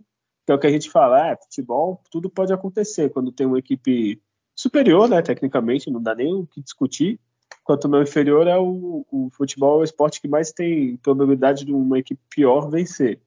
que 0.47 0.53
é 0.53 0.55
o 0.55 0.59
que 0.59 0.67
a 0.67 0.71
gente 0.71 0.91
fala, 0.91 1.29
é, 1.29 1.37
futebol, 1.37 2.03
tudo 2.11 2.31
pode 2.31 2.53
acontecer 2.53 3.11
quando 3.11 3.31
tem 3.31 3.47
uma 3.47 3.59
equipe 3.59 4.21
superior, 4.55 5.09
né, 5.09 5.23
tecnicamente, 5.23 5.91
não 5.91 6.03
dá 6.03 6.15
nem 6.15 6.35
o 6.35 6.47
que 6.47 6.63
discutir. 6.63 7.21
Quanto 7.65 7.89
meu 7.89 8.03
inferior 8.03 8.47
é 8.47 8.59
o, 8.59 9.07
o 9.11 9.31
futebol, 9.31 9.79
é 9.79 9.81
o 9.83 9.85
esporte 9.85 10.21
que 10.21 10.29
mais 10.29 10.53
tem 10.53 10.97
probabilidade 10.97 11.65
de 11.65 11.73
uma 11.73 11.99
equipe 11.99 12.21
pior 12.29 12.69
vencer. 12.69 13.21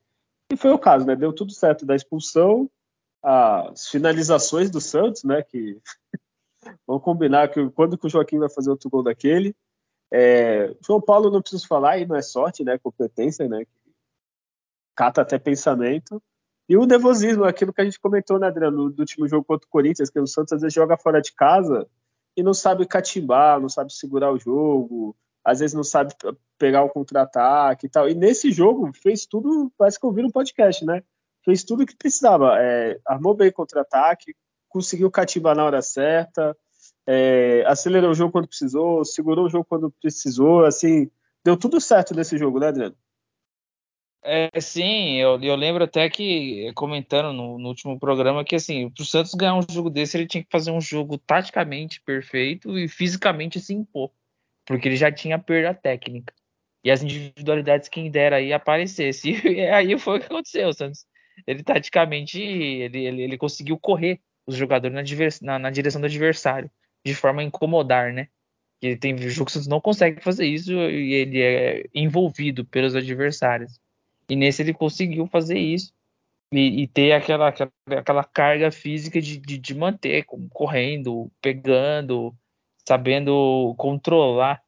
E 0.52 0.58
foi 0.58 0.72
o 0.72 0.80
caso, 0.80 1.06
né? 1.06 1.16
Deu 1.16 1.32
tudo 1.32 1.52
certo 1.52 1.86
da 1.86 1.96
expulsão, 1.96 2.70
as 3.24 3.88
finalizações 3.88 4.70
do 4.70 4.82
Santos, 4.82 5.24
né? 5.24 5.42
Que 5.42 5.80
vamos 6.86 7.04
combinar 7.04 7.50
que 7.50 7.70
quando 7.70 7.98
que 7.98 8.08
o 8.08 8.10
Joaquim 8.10 8.40
vai 8.40 8.50
fazer 8.50 8.70
outro 8.70 8.90
gol 8.90 9.04
daquele, 9.04 9.56
é, 10.18 10.74
João 10.82 11.02
Paulo 11.02 11.30
não 11.30 11.42
preciso 11.42 11.68
falar, 11.68 11.98
e 11.98 12.06
não 12.06 12.16
é 12.16 12.22
sorte, 12.22 12.64
né? 12.64 12.78
Competência, 12.78 13.50
né? 13.50 13.66
Cata 14.96 15.22
até 15.22 15.38
pensamento. 15.38 16.24
E 16.70 16.78
o 16.78 16.86
nervosismo, 16.86 17.44
aquilo 17.44 17.74
que 17.74 17.82
a 17.82 17.84
gente 17.84 18.00
comentou, 18.00 18.40
né, 18.40 18.48
Adriano, 18.48 18.90
do 18.90 19.00
último 19.02 19.28
jogo 19.28 19.44
contra 19.44 19.68
o 19.68 19.70
Corinthians, 19.70 20.10
que 20.10 20.18
o 20.18 20.26
Santos 20.26 20.54
às 20.54 20.62
vezes 20.62 20.74
joga 20.74 20.98
fora 20.98 21.22
de 21.22 21.34
casa 21.34 21.86
e 22.36 22.42
não 22.42 22.54
sabe 22.54 22.88
catimbar, 22.88 23.60
não 23.60 23.68
sabe 23.68 23.94
segurar 23.94 24.32
o 24.32 24.40
jogo, 24.40 25.16
às 25.44 25.60
vezes 25.60 25.76
não 25.76 25.84
sabe 25.84 26.16
pegar 26.58 26.84
o 26.84 26.90
contra-ataque 26.90 27.86
e 27.86 27.90
tal. 27.90 28.08
E 28.10 28.16
nesse 28.16 28.52
jogo 28.52 28.92
fez 28.94 29.26
tudo, 29.26 29.70
parece 29.78 30.00
que 30.00 30.06
eu 30.06 30.14
vi 30.14 30.24
no 30.24 30.32
podcast, 30.32 30.86
né? 30.86 31.04
Fez 31.44 31.64
tudo 31.64 31.84
o 31.84 31.86
que 31.86 31.96
precisava. 31.96 32.58
É, 32.58 33.00
armou 33.06 33.36
bem 33.36 33.52
contra-ataque, 33.52 34.34
conseguiu 34.70 35.12
catimbar 35.12 35.56
na 35.56 35.66
hora 35.66 35.82
certa, 35.82 36.58
é, 37.08 37.64
acelerou 37.68 38.12
o 38.12 38.16
jogo 38.16 38.32
quando 38.32 38.48
precisou, 38.48 39.06
segurou 39.06 39.46
o 39.46 39.50
jogo 39.50 39.66
quando 39.66 39.92
precisou, 39.92 40.66
assim, 40.66 41.10
deu 41.44 41.58
tudo 41.58 41.80
certo 41.80 42.16
nesse 42.16 42.38
jogo, 42.38 42.60
né, 42.60 42.68
Adriano? 42.68 42.96
É, 44.28 44.60
sim, 44.60 45.18
eu, 45.18 45.40
eu 45.40 45.56
lembro 45.56 45.84
até 45.84 46.10
que, 46.10 46.72
comentando 46.74 47.32
no, 47.32 47.60
no 47.60 47.68
último 47.68 48.00
programa, 48.00 48.44
que 48.44 48.56
assim, 48.56 48.90
para 48.90 49.04
o 49.04 49.06
Santos 49.06 49.36
ganhar 49.36 49.54
um 49.54 49.62
jogo 49.70 49.88
desse, 49.88 50.18
ele 50.18 50.26
tinha 50.26 50.44
que 50.44 50.50
fazer 50.52 50.72
um 50.72 50.82
jogo 50.82 51.16
taticamente 51.20 52.02
perfeito 52.02 52.76
e 52.78 52.88
fisicamente 52.88 53.60
se 53.60 53.72
impor, 53.76 54.10
porque 54.66 54.88
ele 54.88 54.96
já 54.96 55.12
tinha 55.12 55.38
perda 55.38 55.76
técnica. 55.76 56.34
E 56.84 56.90
as 56.90 57.04
individualidades, 57.04 57.88
quem 57.88 58.10
dera 58.10 58.38
aí 58.38 58.52
aparecesse. 58.52 59.34
E 59.46 59.62
aí 59.68 59.98
foi 60.00 60.18
o 60.18 60.20
que 60.20 60.26
aconteceu, 60.26 60.70
o 60.70 60.74
Santos. 60.74 61.06
Ele 61.46 61.64
taticamente, 61.64 62.40
ele, 62.42 63.06
ele, 63.06 63.22
ele 63.24 63.38
conseguiu 63.38 63.78
correr 63.78 64.20
os 64.48 64.56
jogadores 64.56 64.96
na, 65.42 65.54
na, 65.54 65.60
na 65.60 65.70
direção 65.70 66.02
do 66.02 66.06
adversário 66.06 66.70
de 67.06 67.14
forma 67.14 67.42
a 67.42 67.46
incomodar, 67.46 68.12
né? 68.12 68.28
Que 68.82 68.96
tem 68.96 69.18
jogos 69.30 69.54
que 69.54 69.70
não 69.70 69.80
consegue 69.80 70.22
fazer 70.22 70.48
isso 70.48 70.74
e 70.74 71.14
ele 71.14 71.42
é 71.42 71.86
envolvido 71.94 72.66
pelos 72.66 72.96
adversários. 72.96 73.80
E 74.28 74.36
nesse 74.36 74.64
ele 74.64 74.74
conseguiu 74.74 75.28
fazer 75.28 75.60
isso 75.60 75.94
e, 76.52 76.82
e 76.82 76.88
ter 76.88 77.12
aquela, 77.12 77.50
aquela, 77.50 77.72
aquela, 77.92 78.24
carga 78.24 78.72
física 78.72 79.22
de, 79.22 79.38
de, 79.38 79.58
de 79.58 79.76
manter 79.76 80.26
correndo, 80.50 81.32
pegando, 81.42 82.36
sabendo 82.88 83.76
controlar 83.78 84.64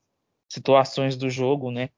situações 0.47 1.17
do 1.17 1.29
jogo, 1.29 1.71
né? 1.71 1.89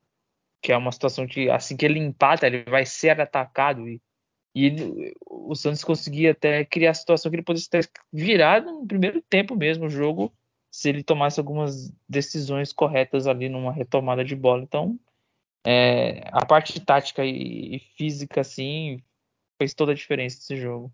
Que 0.61 0.71
é 0.71 0.77
uma 0.77 0.91
situação 0.91 1.27
que 1.27 1.49
assim 1.49 1.75
que 1.75 1.85
ele 1.85 1.99
empata, 1.99 2.47
ele 2.47 2.63
vai 2.63 2.85
ser 2.85 3.19
atacado 3.19 3.87
e 3.87 4.01
e 4.55 5.13
o 5.25 5.55
Santos 5.55 5.83
conseguia 5.83 6.31
até 6.31 6.65
criar 6.65 6.91
a 6.91 6.95
situação 6.95 7.29
que 7.29 7.35
ele 7.35 7.43
pudesse 7.43 7.69
ter 7.69 7.89
virado 8.11 8.71
no 8.71 8.87
primeiro 8.87 9.21
tempo 9.21 9.55
mesmo 9.55 9.85
o 9.85 9.89
jogo, 9.89 10.33
se 10.71 10.89
ele 10.89 11.03
tomasse 11.03 11.39
algumas 11.39 11.91
decisões 12.07 12.73
corretas 12.73 13.27
ali 13.27 13.49
numa 13.49 13.71
retomada 13.71 14.23
de 14.23 14.35
bola. 14.35 14.63
Então, 14.63 14.99
é, 15.65 16.27
a 16.31 16.45
parte 16.45 16.79
tática 16.79 17.23
e, 17.25 17.75
e, 17.75 17.79
física, 17.97 18.41
assim, 18.41 19.03
fez 19.57 19.73
toda 19.73 19.91
a 19.91 19.95
diferença 19.95 20.37
nesse 20.37 20.57
jogo. 20.57 20.91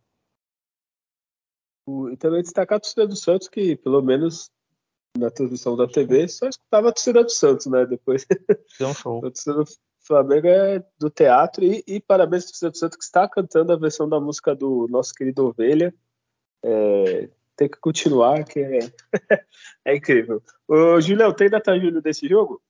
E 2.11 2.17
também 2.17 2.41
destacar 2.41 2.77
a 2.77 2.79
torcida 2.79 3.07
do 3.07 3.15
Santos, 3.15 3.47
que 3.47 3.75
pelo 3.75 4.01
menos 4.01 4.49
na 5.17 5.29
transmissão 5.29 5.77
da 5.77 5.87
TV 5.87 6.27
só 6.27 6.47
escutava 6.47 6.89
a 6.89 6.91
torcida 6.91 7.23
do 7.23 7.29
Santos, 7.29 7.67
né? 7.67 7.85
Depois. 7.85 8.25
Deu 8.79 8.89
um 8.89 8.93
show. 8.93 9.19
a 9.25 9.31
torcida 9.31 9.55
do 9.55 9.65
Flamengo 10.05 10.47
é 10.47 10.83
do 10.99 11.09
teatro 11.09 11.63
e, 11.63 11.83
e 11.87 11.99
parabéns 11.99 12.45
torcedor 12.45 12.71
do 12.71 12.77
Santos 12.77 12.97
que 12.97 13.03
está 13.03 13.27
cantando 13.27 13.73
a 13.73 13.77
versão 13.77 14.07
da 14.07 14.19
música 14.19 14.55
do 14.55 14.87
nosso 14.89 15.13
querido 15.13 15.47
Ovelha. 15.47 15.93
É, 16.63 17.29
tem 17.55 17.69
que 17.69 17.79
continuar, 17.79 18.43
que 18.43 18.59
é, 18.59 18.79
é 19.85 19.95
incrível. 19.95 20.43
Ô, 20.67 20.99
Julião, 21.01 21.33
tem 21.33 21.49
data 21.49 21.77
Júlio 21.79 22.01
desse 22.01 22.27
jogo? 22.27 22.61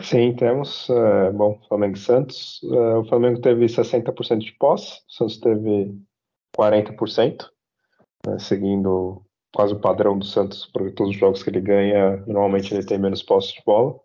Sim, 0.00 0.34
temos. 0.34 0.88
Uh, 0.88 1.32
bom, 1.32 1.60
Flamengo 1.68 1.96
e 1.96 2.00
Santos. 2.00 2.62
Uh, 2.62 3.00
o 3.00 3.04
Flamengo 3.08 3.40
teve 3.40 3.66
60% 3.66 4.38
de 4.38 4.52
posse, 4.52 5.00
o 5.08 5.12
Santos 5.12 5.38
teve 5.38 5.94
40%, 6.56 7.48
né, 8.26 8.38
seguindo 8.38 9.22
quase 9.54 9.72
o 9.74 9.80
padrão 9.80 10.18
do 10.18 10.24
Santos 10.24 10.66
para 10.66 10.90
todos 10.92 11.14
os 11.14 11.18
jogos 11.18 11.42
que 11.42 11.50
ele 11.50 11.60
ganha. 11.60 12.16
Normalmente 12.26 12.72
ele 12.72 12.84
tem 12.84 12.98
menos 12.98 13.22
posse 13.22 13.54
de 13.54 13.62
bola. 13.64 13.98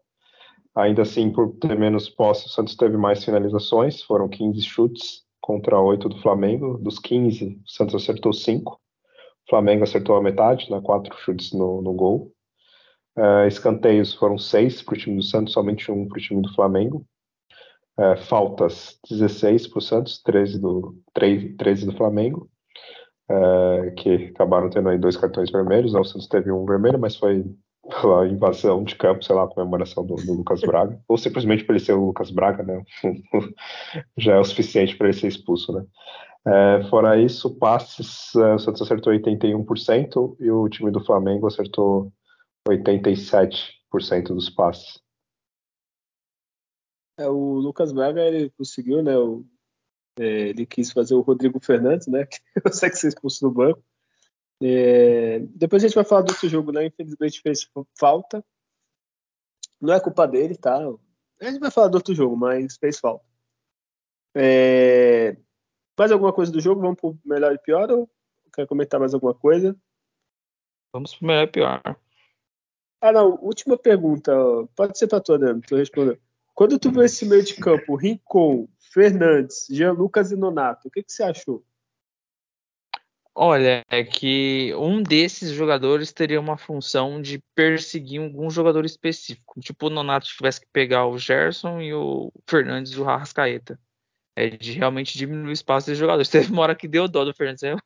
Ainda 0.76 1.04
assim, 1.04 1.32
por 1.32 1.54
ter 1.58 1.78
menos 1.78 2.10
posse, 2.10 2.48
o 2.48 2.50
Santos 2.50 2.76
teve 2.76 2.98
mais 2.98 3.24
finalizações, 3.24 4.02
foram 4.02 4.28
15 4.28 4.62
chutes 4.62 5.24
contra 5.40 5.80
8 5.80 6.10
do 6.10 6.20
Flamengo. 6.20 6.80
Dos 6.80 6.98
15, 6.98 7.62
o 7.64 7.70
Santos 7.70 7.96
acertou 7.96 8.34
5. 8.34 8.74
O 8.74 9.50
Flamengo 9.50 9.84
acertou 9.84 10.16
a 10.16 10.22
metade, 10.22 10.72
né, 10.72 10.82
4 10.82 11.16
chutes 11.18 11.52
no, 11.52 11.82
no 11.82 11.94
gol. 11.94 12.32
Uh, 13.16 13.46
escanteios 13.46 14.16
foram 14.16 14.38
6 14.38 14.82
para 14.82 14.96
o 14.96 14.98
time 14.98 15.18
do 15.18 15.24
Santos, 15.24 15.54
somente 15.54 15.92
um 15.92 16.08
para 16.08 16.18
o 16.18 16.22
time 16.22 16.42
do 16.42 16.54
Flamengo. 16.56 17.06
Uh, 18.00 18.18
faltas, 18.18 18.98
16 19.08 19.68
para 19.68 19.78
o 19.78 19.82
Santos, 19.82 20.20
13 20.24 20.60
do, 20.60 20.98
3, 21.14 21.56
13 21.56 21.86
do 21.86 21.96
Flamengo. 21.96 22.50
Uh, 23.30 23.94
que 23.96 24.32
acabaram 24.34 24.70
tendo 24.70 24.90
aí 24.90 24.98
dois 24.98 25.16
cartões 25.16 25.52
vermelhos. 25.52 25.94
Né? 25.94 26.00
O 26.00 26.04
Santos 26.04 26.28
teve 26.28 26.52
um 26.52 26.66
vermelho, 26.66 26.98
mas 26.98 27.16
foi 27.16 27.46
pela 27.89 28.28
invasão 28.28 28.84
de 28.84 28.96
campo, 28.96 29.24
sei 29.24 29.36
lá, 29.36 29.43
a 29.43 29.48
comemoração 29.48 30.06
do, 30.06 30.15
do 30.15 30.34
Lucas 30.34 30.62
Braga, 30.62 31.02
ou 31.08 31.17
simplesmente 31.17 31.63
por 31.63 31.76
ele 31.76 31.84
ser 31.84 31.93
o 31.93 32.06
Lucas 32.06 32.32
Braga, 32.32 32.63
né? 32.63 32.84
Já 34.17 34.36
é 34.36 34.39
o 34.39 34.43
suficiente 34.43 34.96
para 34.96 35.08
ele 35.08 35.17
ser 35.17 35.28
expulso, 35.28 35.74
né? 35.74 35.86
É, 36.46 36.84
fora 36.89 37.22
isso, 37.22 37.56
passes, 37.56 38.36
é, 38.36 38.54
o 38.54 38.60
Santos 38.60 38.82
acertou 38.82 39.13
81% 39.13 40.36
e 40.39 40.52
o 40.52 40.67
time 40.67 40.91
do 40.91 41.04
Flamengo 41.04 41.48
acertou 41.48 42.12
87% 42.67 44.28
dos 44.28 44.50
passes. 44.50 45.02
É, 47.17 47.28
o 47.30 47.56
Lucas 47.56 47.91
Braga 47.91 48.22
ele 48.22 48.50
conseguiu, 48.52 49.04
né? 49.04 49.17
O, 49.17 49.46
é, 50.19 50.50
ele 50.50 50.65
quis 50.65 50.91
fazer 50.91 51.15
o 51.15 51.22
Rodrigo 51.22 51.60
Fernandes, 51.60 52.08
né? 52.08 52.26
Que 52.32 52.41
eu 52.63 52.74
sei 52.74 52.89
que 52.89 52.96
ser 52.96 53.10
expulso 53.10 53.41
do 53.48 53.54
banco. 53.54 53.84
É, 54.62 55.39
depois 55.56 55.84
a 55.84 55.88
gente 55.88 55.96
vai 55.96 56.06
falar 56.06 56.22
do 56.22 56.32
outro 56.32 56.48
jogo, 56.48 56.72
né? 56.72 56.86
Infelizmente 56.86 57.42
fez 57.42 57.70
falta. 57.98 58.44
Não 59.82 59.94
é 59.94 60.00
culpa 60.00 60.28
dele, 60.28 60.56
tá? 60.56 60.78
A 60.78 61.46
gente 61.46 61.60
vai 61.60 61.72
falar 61.72 61.89
do 61.89 61.96
outro 61.96 62.13
jogo, 62.13 62.36
mas 62.38 62.78
fez 62.78 63.00
falta. 63.00 63.26
É, 64.36 65.38
mais 65.98 66.12
alguma 66.12 66.34
coisa 66.34 66.52
do 66.52 66.62
jogo? 66.62 66.82
Vamos 66.82 67.00
pro 67.00 67.18
melhor 67.26 67.54
e 67.54 67.60
pior 67.60 67.92
ou 67.92 68.10
quer 68.54 68.68
comentar 68.68 69.00
mais 69.00 69.13
alguma 69.13 69.34
coisa? 69.34 69.76
Vamos 70.94 71.16
pro 71.16 71.28
melhor 71.28 71.44
e 71.44 71.48
pior. 71.48 71.82
Ah, 73.02 73.12
não. 73.12 73.38
Última 73.42 73.78
pergunta. 73.78 74.32
Pode 74.76 74.98
ser 74.98 75.08
pra 75.08 75.20
tua, 75.20 75.38
Dani. 75.38 75.62
Tu 75.62 75.76
respondeu. 75.76 76.18
Quando 76.54 76.80
tu 76.80 76.92
viu 76.92 77.04
esse 77.04 77.26
meio 77.26 77.44
de 77.44 77.56
campo, 77.56 77.96
Rincon, 77.96 78.70
Fernandes, 78.80 79.66
Jean 79.70 79.92
Lucas 79.92 80.32
e 80.32 80.36
Nonato, 80.36 80.88
o 80.88 80.92
que, 80.92 81.02
que 81.02 81.12
você 81.12 81.24
achou? 81.24 81.66
Olha, 83.36 83.84
é 83.89 84.04
que 84.04 84.74
um 84.76 85.02
desses 85.02 85.52
jogadores 85.52 86.13
teria 86.13 86.39
uma 86.39 86.56
função 86.56 87.19
de 87.19 87.39
perseguir 87.56 88.22
algum 88.22 88.48
jogador 88.50 88.86
específico. 88.86 89.60
Tipo, 89.60 89.88
o 89.88 89.89
Nonato 89.89 90.28
tivesse 90.28 90.62
que 90.62 90.67
pegar 90.72 91.08
o 91.08 91.17
Gerson 91.17 91.82
e 91.82 91.93
o 91.93 92.32
Fernandes 92.48 92.96
o 92.96 93.10
Arrascaeta. 93.10 93.80
É 94.36 94.50
de 94.52 94.74
realmente 94.74 95.17
diminuir 95.17 95.50
o 95.50 95.52
espaço 95.52 95.89
dos 95.89 95.98
jogadores. 95.98 96.30
Teve 96.30 96.52
uma 96.52 96.62
hora 96.62 96.76
que 96.76 96.88
deu 96.88 97.08
dó 97.08 97.26
do 97.26 97.34
Fernandes. 97.34 97.63
O 97.63 97.78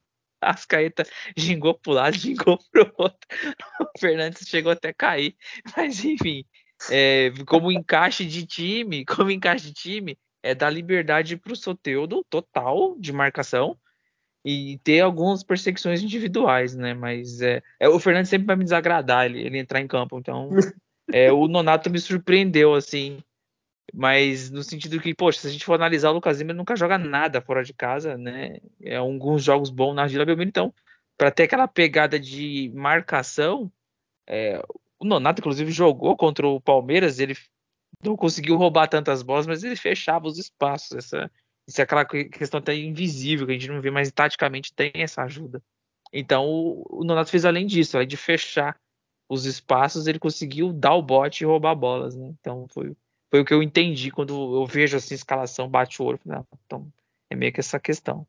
Arrascaeta 0.42 1.04
gingou 1.38 1.74
pro 1.76 1.94
lado, 1.94 2.16
gingou 2.20 2.60
pro 2.70 2.94
outro. 2.98 3.20
O 3.96 4.00
Fernandes 4.00 4.48
chegou 4.48 4.72
até 4.74 4.90
a 4.90 4.94
cair. 4.94 5.34
Mas 5.78 6.04
enfim, 6.04 6.44
é, 6.92 7.32
como 7.46 7.72
encaixe 7.72 8.26
de 8.26 8.46
time, 8.46 9.06
como 9.06 9.32
encaixe 9.32 9.68
de 9.68 9.74
time, 9.74 10.18
é 10.44 10.54
dar 10.54 10.70
liberdade 10.70 11.38
pro 11.38 11.56
Soteudo 11.56 12.26
total 12.30 12.98
de 13.00 13.14
marcação 13.14 13.78
e 14.50 14.78
ter 14.78 15.02
algumas 15.02 15.44
perseguições 15.44 16.02
individuais, 16.02 16.74
né? 16.74 16.94
Mas 16.94 17.42
é, 17.42 17.62
é, 17.78 17.90
o 17.90 18.00
Fernando 18.00 18.28
sempre 18.28 18.48
vai 18.48 18.56
me 18.56 18.64
desagradar 18.64 19.26
ele, 19.26 19.42
ele 19.42 19.58
entrar 19.58 19.82
em 19.82 19.88
campo, 19.88 20.18
então 20.18 20.50
é, 21.12 21.30
o 21.34 21.50
Nonato 21.50 21.90
me 21.90 22.00
surpreendeu 22.00 22.74
assim, 22.74 23.22
mas 23.94 24.50
no 24.50 24.64
sentido 24.64 25.02
que, 25.02 25.14
poxa, 25.14 25.42
se 25.42 25.48
a 25.48 25.50
gente 25.50 25.66
for 25.66 25.74
analisar 25.74 26.12
o 26.12 26.14
Lucas 26.14 26.38
Lima, 26.40 26.52
ele 26.52 26.58
nunca 26.60 26.78
joga 26.78 26.98
nada 26.98 27.42
fora 27.42 27.62
de 27.62 27.74
casa, 27.74 28.18
né? 28.18 28.60
É 28.82 28.96
alguns 28.96 29.44
jogos 29.44 29.70
bons 29.70 29.94
na 29.94 30.08
Vila 30.08 30.24
Belmiro, 30.24 30.48
então 30.48 30.74
para 31.18 31.30
ter 31.30 31.44
aquela 31.44 31.68
pegada 31.68 32.18
de 32.18 32.72
marcação, 32.74 33.70
é, 34.26 34.64
o 34.98 35.04
Nonato 35.04 35.42
inclusive 35.42 35.72
jogou 35.74 36.16
contra 36.16 36.48
o 36.48 36.62
Palmeiras, 36.62 37.20
ele 37.20 37.36
não 38.02 38.16
conseguiu 38.16 38.56
roubar 38.56 38.88
tantas 38.88 39.22
bolas, 39.22 39.46
mas 39.46 39.62
ele 39.62 39.76
fechava 39.76 40.26
os 40.26 40.38
espaços. 40.38 40.94
Essa 40.94 41.30
isso 41.68 41.82
é 41.82 41.84
aquela 41.84 42.06
questão 42.06 42.60
até 42.60 42.74
invisível, 42.76 43.46
que 43.46 43.52
a 43.52 43.56
gente 43.56 43.68
não 43.68 43.82
vê, 43.82 43.92
mas 43.92 44.10
taticamente 44.12 44.74
tem 44.74 44.92
essa 44.96 45.24
ajuda. 45.24 45.62
Então 46.14 46.46
o, 46.48 47.04
Nonato 47.04 47.30
fez 47.30 47.44
além 47.44 47.68
disso, 47.68 47.98
além 47.98 48.08
de 48.08 48.16
fechar 48.16 48.80
os 49.30 49.46
espaços, 49.46 50.08
ele 50.08 50.20
conseguiu 50.20 50.72
dar 50.72 50.94
o 50.94 51.02
bote 51.02 51.44
e 51.44 51.46
roubar 51.46 51.76
bolas, 51.76 52.16
né? 52.16 52.34
Então 52.40 52.66
foi, 52.70 52.96
foi 53.30 53.42
o 53.42 53.46
que 53.46 53.54
eu 53.54 53.62
entendi 53.62 54.10
quando 54.10 54.56
eu 54.56 54.66
vejo 54.66 54.96
assim 54.96 55.14
escalação, 55.14 55.70
bate 55.70 56.02
o 56.02 56.06
olho. 56.06 56.20
então 56.66 56.88
é 57.30 57.36
meio 57.36 57.52
que 57.52 57.60
essa 57.60 57.80
questão. 57.80 58.26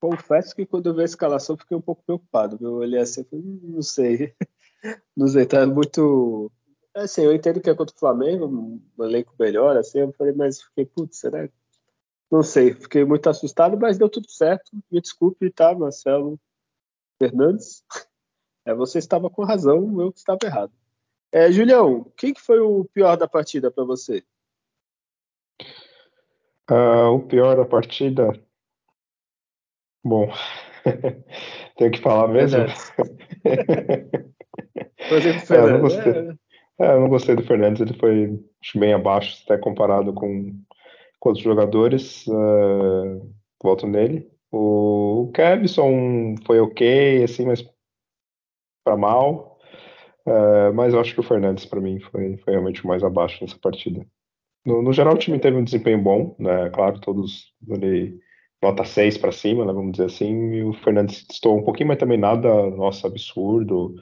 Confesso 0.00 0.56
que 0.56 0.64
quando 0.64 0.88
eu 0.88 0.94
vi 0.94 1.02
a 1.02 1.04
escalação 1.04 1.56
fiquei 1.56 1.76
um 1.76 1.82
pouco 1.82 2.02
preocupado. 2.02 2.58
Eu 2.62 2.76
olhei 2.76 3.00
assim, 3.00 3.26
hum, 3.30 3.60
não 3.62 3.82
sei, 3.82 4.34
não 5.14 5.28
sei, 5.28 5.44
tá 5.44 5.66
muito 5.66 6.50
assim, 6.94 7.22
eu 7.22 7.34
entendo 7.34 7.60
que 7.60 7.68
é 7.68 7.74
contra 7.74 7.94
o 7.94 7.98
Flamengo, 7.98 8.46
um 8.46 9.04
elenco 9.04 9.34
melhor, 9.38 9.76
assim, 9.76 9.98
eu 9.98 10.12
falei, 10.12 10.32
mas 10.32 10.62
fiquei, 10.62 10.86
putz, 10.86 11.18
será 11.18 11.48
que 11.48 11.63
não 12.34 12.42
sei, 12.42 12.74
fiquei 12.74 13.04
muito 13.04 13.30
assustado, 13.30 13.78
mas 13.78 13.96
deu 13.96 14.08
tudo 14.08 14.28
certo. 14.28 14.68
Me 14.90 15.00
desculpe, 15.00 15.48
tá, 15.52 15.72
Marcelo 15.72 16.36
Fernandes. 17.16 17.84
É, 18.66 18.74
você 18.74 18.98
estava 18.98 19.30
com 19.30 19.44
razão, 19.44 20.00
eu 20.00 20.10
que 20.12 20.18
estava 20.18 20.40
errado. 20.42 20.72
É, 21.30 21.52
Julião, 21.52 22.10
quem 22.16 22.34
que 22.34 22.40
foi 22.40 22.58
o 22.58 22.86
pior 22.92 23.16
da 23.16 23.28
partida 23.28 23.70
para 23.70 23.84
você? 23.84 24.24
Uh, 26.68 27.14
o 27.14 27.20
pior 27.20 27.56
da 27.56 27.64
partida. 27.64 28.32
Bom, 30.02 30.28
tenho 31.78 31.92
que 31.92 32.00
falar 32.00 32.26
mesmo. 32.28 32.62
é, 33.44 33.54
eu, 35.56 35.70
não 35.70 35.80
gostei, 35.80 36.12
é, 36.80 36.94
eu 36.94 37.00
não 37.00 37.08
gostei 37.08 37.36
do 37.36 37.44
Fernandes, 37.44 37.80
ele 37.80 37.96
foi 37.96 38.44
bem 38.74 38.92
abaixo, 38.92 39.40
até 39.44 39.56
comparado 39.56 40.12
com 40.12 40.52
outros 41.28 41.44
jogadores, 41.44 42.26
uh, 42.26 43.86
nele. 43.86 44.30
O, 44.52 45.30
Kevson 45.34 46.36
foi 46.46 46.60
ok, 46.60 47.24
assim, 47.24 47.46
mas 47.46 47.64
para 48.84 48.96
mal. 48.96 49.58
Uh, 50.26 50.72
mas 50.74 50.94
eu 50.94 51.00
acho 51.00 51.14
que 51.14 51.20
o 51.20 51.24
Fernandes, 51.24 51.66
para 51.66 51.80
mim, 51.80 51.98
foi, 52.00 52.36
foi 52.38 52.52
realmente 52.52 52.84
o 52.84 52.86
mais 52.86 53.02
abaixo 53.02 53.42
nessa 53.42 53.58
partida. 53.58 54.06
No, 54.64 54.82
no, 54.82 54.92
geral, 54.92 55.14
o 55.14 55.18
time 55.18 55.38
teve 55.38 55.56
um 55.56 55.64
desempenho 55.64 56.00
bom, 56.00 56.34
né? 56.38 56.70
Claro, 56.70 57.00
todos 57.00 57.52
ali, 57.70 58.18
nota 58.62 58.84
6 58.84 59.18
para 59.18 59.32
cima, 59.32 59.64
né? 59.64 59.72
vamos 59.72 59.92
dizer 59.92 60.06
assim. 60.06 60.54
E 60.54 60.62
o 60.62 60.72
Fernandes 60.72 61.26
estou 61.30 61.58
um 61.58 61.64
pouquinho, 61.64 61.88
mas 61.88 61.98
também 61.98 62.18
nada, 62.18 62.48
nossa, 62.70 63.06
absurdo. 63.06 63.94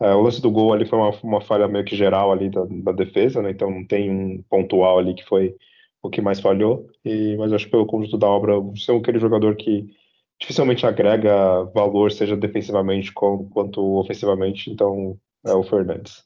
Uh, 0.00 0.16
o 0.16 0.22
lance 0.22 0.42
do 0.42 0.50
gol 0.50 0.72
ali 0.72 0.86
foi 0.86 0.98
uma, 0.98 1.10
uma 1.22 1.40
falha 1.40 1.68
meio 1.68 1.84
que 1.84 1.96
geral 1.96 2.32
ali 2.32 2.50
da, 2.50 2.64
da 2.68 2.92
defesa, 2.92 3.40
né? 3.40 3.50
Então 3.50 3.70
não 3.70 3.86
tem 3.86 4.10
um 4.10 4.42
pontual 4.50 4.98
ali 4.98 5.14
que 5.14 5.24
foi 5.24 5.54
o 6.02 6.10
que 6.10 6.20
mais 6.20 6.40
falhou, 6.40 6.90
e, 7.04 7.36
mas 7.36 7.52
acho 7.52 7.66
que 7.66 7.70
pelo 7.70 7.86
conjunto 7.86 8.18
da 8.18 8.26
obra, 8.26 8.58
você 8.58 8.90
é 8.90 8.96
aquele 8.96 9.20
jogador 9.20 9.54
que 9.56 9.86
dificilmente 10.40 10.84
agrega 10.84 11.62
valor, 11.72 12.10
seja 12.10 12.36
defensivamente 12.36 13.12
quanto 13.12 13.80
ofensivamente, 13.98 14.70
então 14.70 15.16
é 15.46 15.54
o 15.54 15.62
Fernandes. 15.62 16.24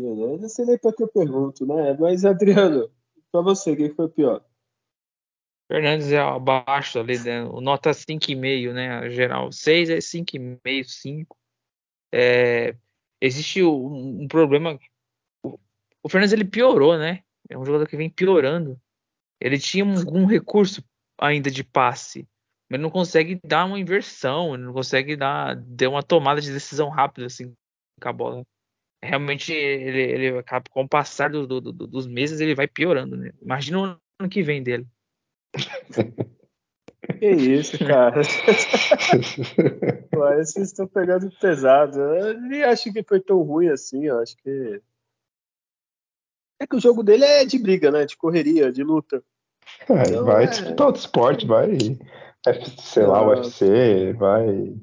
Beleza, 0.00 0.48
sei 0.48 0.64
nem 0.64 0.78
para 0.78 0.92
que 0.92 1.02
eu 1.02 1.08
pergunto, 1.08 1.64
né? 1.64 1.96
Mas, 2.00 2.24
Adriano, 2.24 2.90
para 3.30 3.42
você, 3.42 3.76
quem 3.76 3.94
foi 3.94 4.06
o 4.06 4.10
pior? 4.10 4.44
Fernandes 5.70 6.10
é 6.10 6.18
abaixo 6.18 6.98
ali, 6.98 7.16
né? 7.18 7.44
O 7.44 7.60
nota 7.60 7.90
5,5, 7.90 8.72
né? 8.72 9.08
Geral, 9.10 9.52
6 9.52 9.90
é 9.90 9.98
5,5, 9.98 10.84
5. 10.84 11.36
É, 12.12 12.74
existe 13.20 13.62
um, 13.62 14.22
um 14.22 14.26
problema. 14.26 14.76
O, 15.44 15.58
o 16.02 16.08
Fernandes 16.08 16.32
ele 16.32 16.44
piorou, 16.44 16.98
né? 16.98 17.22
É 17.50 17.58
um 17.58 17.64
jogador 17.64 17.86
que 17.86 17.96
vem 17.96 18.08
piorando. 18.08 18.80
Ele 19.40 19.58
tinha 19.58 19.84
algum 19.84 20.24
recurso 20.24 20.84
ainda 21.20 21.50
de 21.50 21.64
passe, 21.64 22.26
mas 22.70 22.80
não 22.80 22.88
consegue 22.88 23.40
dar 23.44 23.64
uma 23.64 23.80
inversão, 23.80 24.56
não 24.56 24.72
consegue 24.72 25.16
dar, 25.16 25.56
dar 25.56 25.88
uma 25.88 26.02
tomada 26.02 26.40
de 26.40 26.52
decisão 26.52 26.88
rápida 26.88 27.26
assim 27.26 27.52
com 28.00 28.08
a 28.08 28.12
bola. 28.12 28.46
Realmente, 29.02 29.52
ele, 29.52 30.00
ele 30.00 30.38
acaba, 30.38 30.64
com 30.70 30.82
o 30.82 30.88
passar 30.88 31.30
do, 31.30 31.46
do, 31.46 31.60
do, 31.60 31.86
dos 31.86 32.06
meses, 32.06 32.40
ele 32.40 32.54
vai 32.54 32.68
piorando. 32.68 33.16
Né? 33.16 33.32
Imagina 33.42 33.78
o 33.78 33.84
ano 33.84 34.30
que 34.30 34.42
vem 34.42 34.62
dele. 34.62 34.86
Que 37.18 37.30
isso, 37.30 37.78
cara. 37.78 38.20
Pô, 40.10 40.18
vocês 40.36 40.68
estão 40.68 40.86
pegando 40.86 41.30
pesado. 41.40 41.98
Eu 41.98 42.40
nem 42.40 42.62
acho 42.62 42.92
que 42.92 43.02
foi 43.02 43.20
tão 43.20 43.42
ruim 43.42 43.68
assim. 43.68 44.06
Eu 44.06 44.20
acho 44.20 44.36
que 44.36 44.82
é 46.60 46.66
que 46.66 46.76
o 46.76 46.80
jogo 46.80 47.02
dele 47.02 47.24
é 47.24 47.44
de 47.44 47.58
briga, 47.58 47.90
né? 47.90 48.04
De 48.04 48.16
correria, 48.16 48.70
de 48.70 48.84
luta. 48.84 49.24
É, 49.88 50.02
então, 50.08 50.24
vai 50.24 50.44
é... 50.44 50.46
disputar 50.46 50.86
outro 50.86 51.00
esporte, 51.00 51.46
vai. 51.46 51.78
Sei 52.78 53.06
lá, 53.06 53.26
UFC, 53.26 54.12
vai. 54.12 54.76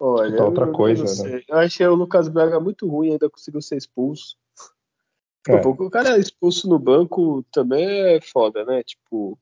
Olha, 0.00 0.44
outra 0.44 0.66
eu, 0.66 0.72
coisa, 0.72 1.26
eu, 1.26 1.30
né? 1.30 1.42
eu 1.46 1.58
achei 1.58 1.86
o 1.86 1.94
Lucas 1.94 2.28
Braga 2.28 2.58
muito 2.60 2.88
ruim, 2.88 3.12
ainda 3.12 3.28
conseguiu 3.28 3.60
ser 3.60 3.76
expulso. 3.76 4.36
É. 5.48 5.66
O 5.66 5.90
cara 5.90 6.18
expulso 6.18 6.68
no 6.68 6.78
banco 6.78 7.42
também 7.50 7.86
é 8.14 8.20
foda, 8.20 8.64
né? 8.64 8.82
Tipo, 8.82 9.38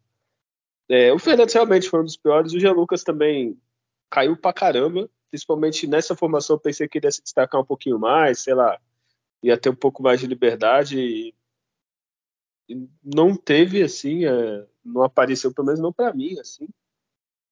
é, 0.89 1.12
o 1.12 1.19
Fernandes 1.19 1.55
realmente 1.55 1.89
foi 1.89 2.01
um 2.01 2.05
dos 2.05 2.17
piores. 2.17 2.53
O 2.53 2.61
Jean 2.61 2.73
Lucas 2.73 3.03
também 3.03 3.59
caiu 4.11 4.37
pra 4.37 4.53
caramba. 4.53 5.11
Principalmente 5.31 5.87
nessa 5.87 6.14
formação, 6.14 6.57
eu 6.57 6.61
pensei 6.61 6.89
que 6.89 6.99
ele 6.99 7.07
ia 7.07 7.11
se 7.11 7.23
destacar 7.23 7.61
um 7.61 7.64
pouquinho 7.64 7.99
mais, 7.99 8.39
sei 8.39 8.55
lá, 8.55 8.79
ia 9.47 9.57
ter 9.57 9.70
um 9.70 9.74
pouco 9.74 10.03
mais 10.03 10.20
de 10.20 10.26
liberdade. 10.26 10.99
E, 10.99 11.34
e 12.68 12.88
não 13.03 13.36
teve, 13.36 13.82
assim, 13.82 14.26
é, 14.26 14.66
não 14.84 15.03
apareceu, 15.03 15.53
pelo 15.55 15.66
menos 15.66 15.80
não 15.80 15.92
para 15.92 16.12
mim, 16.12 16.38
assim. 16.40 16.68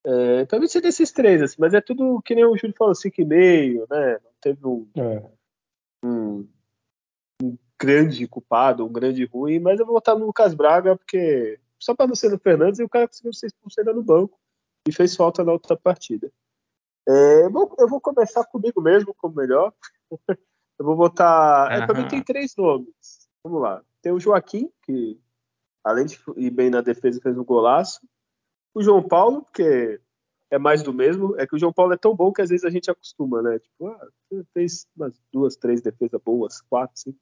É, 0.07 0.45
talvez 0.45 0.73
seja 0.73 0.83
desses 0.83 1.11
três, 1.13 1.41
assim, 1.41 1.57
mas 1.59 1.73
é 1.73 1.81
tudo 1.81 2.21
que 2.23 2.35
nem 2.35 2.45
o 2.45 2.57
Júlio 2.57 2.77
falou, 2.77 2.95
5,5, 2.95 3.87
né? 3.89 4.19
Não 4.23 4.31
teve 4.41 4.67
um, 4.67 4.87
É. 4.97 5.31
um, 6.05 6.47
um, 7.43 7.57
grande 7.81 8.27
culpado, 8.27 8.85
um 8.85 8.93
grande 8.93 9.25
ruim, 9.25 9.61
mas 9.61 9.81
eu 9.81 9.87
vou 9.87 9.95
votar 9.95 10.19
no 10.19 10.27
Lucas 10.27 10.53
Braga, 10.53 10.97
porque 10.97 11.59
só 11.79 11.95
para 11.95 12.07
não 12.07 12.15
ser 12.15 12.31
no 12.31 12.39
Fernandes, 12.39 12.81
e 12.81 12.85
o 12.85 12.89
cara 12.89 13.09
conseguiu 13.09 13.33
ser 13.33 13.47
expulso 13.47 13.81
ainda 13.81 13.95
no 13.95 14.03
banco 14.03 14.39
e 14.87 14.93
fez 14.93 15.17
falta 15.17 15.43
na 15.43 15.53
outra 15.53 15.77
partida. 15.77 16.31
É, 17.07 17.49
bom, 17.49 17.75
eu 17.79 17.89
vou 17.89 18.01
começar 18.01 18.45
comigo 18.45 18.81
mesmo 18.83 19.15
como 19.15 19.35
melhor. 19.35 19.73
eu 20.79 20.85
vou 20.85 20.97
votar. 20.97 21.71
É, 21.73 21.87
para 21.87 22.01
mim 22.01 22.09
tem 22.09 22.23
três 22.23 22.55
nomes. 22.57 23.29
Vamos 23.43 23.63
lá. 23.63 23.83
Tem 24.03 24.13
o 24.13 24.21
Joaquim, 24.21 24.71
que 24.83 25.21
além 25.83 26.07
de 26.07 26.19
ir 26.37 26.51
bem 26.51 26.71
na 26.71 26.81
defesa, 26.81 27.21
fez 27.21 27.37
um 27.37 27.45
golaço. 27.45 28.01
O 28.75 28.83
João 28.83 29.03
Paulo, 29.07 29.43
porque 29.43 30.01
é 30.51 30.59
mais 30.59 30.83
do 30.83 30.93
mesmo. 30.93 31.39
É 31.39 31.47
que 31.47 31.55
o 31.55 31.59
João 31.59 31.73
Paulo 31.73 31.93
é 31.93 31.97
tão 31.97 32.15
bom 32.15 32.33
que 32.33 32.43
às 32.43 32.51
vezes 32.51 32.65
a 32.65 32.71
gente 32.71 32.91
acostuma, 32.91 33.43
né? 33.43 33.59
Tipo, 33.59 33.89
ah, 33.89 34.09
fez 34.53 34.87
umas 34.97 35.21
duas, 35.33 35.57
três 35.57 35.81
defesas 35.81 36.21
boas, 36.23 36.61
quatro, 36.63 36.99
cinco. 36.99 37.19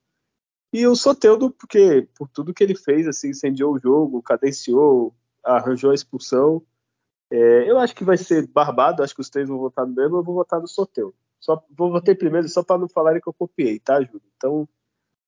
E 0.72 0.86
o 0.86 0.94
Soteudo, 0.94 1.50
porque 1.50 2.08
por 2.14 2.28
tudo 2.28 2.54
que 2.54 2.64
ele 2.64 2.74
fez, 2.74 3.06
assim, 3.06 3.28
incendiou 3.28 3.74
o 3.74 3.78
jogo, 3.78 4.22
cadenciou, 4.22 5.14
arranjou 5.44 5.90
a 5.90 5.94
expulsão. 5.94 6.62
É, 7.30 7.70
eu 7.70 7.78
acho 7.78 7.94
que 7.94 8.04
vai 8.04 8.16
ser 8.16 8.46
barbado, 8.46 9.02
acho 9.02 9.14
que 9.14 9.20
os 9.20 9.28
três 9.28 9.48
vão 9.48 9.58
votar 9.58 9.86
no 9.86 9.94
mesmo, 9.94 10.16
eu 10.16 10.22
vou 10.22 10.34
votar 10.34 10.60
no 10.60 10.68
Soteudo. 10.68 11.14
Só 11.42 11.60
vou 11.76 11.90
votar 11.90 12.16
primeiro 12.16 12.48
só 12.48 12.62
para 12.62 12.78
não 12.78 12.88
falarem 12.88 13.20
que 13.20 13.28
eu 13.28 13.34
copiei, 13.34 13.80
tá, 13.80 14.00
Júlio? 14.00 14.22
Então, 14.36 14.66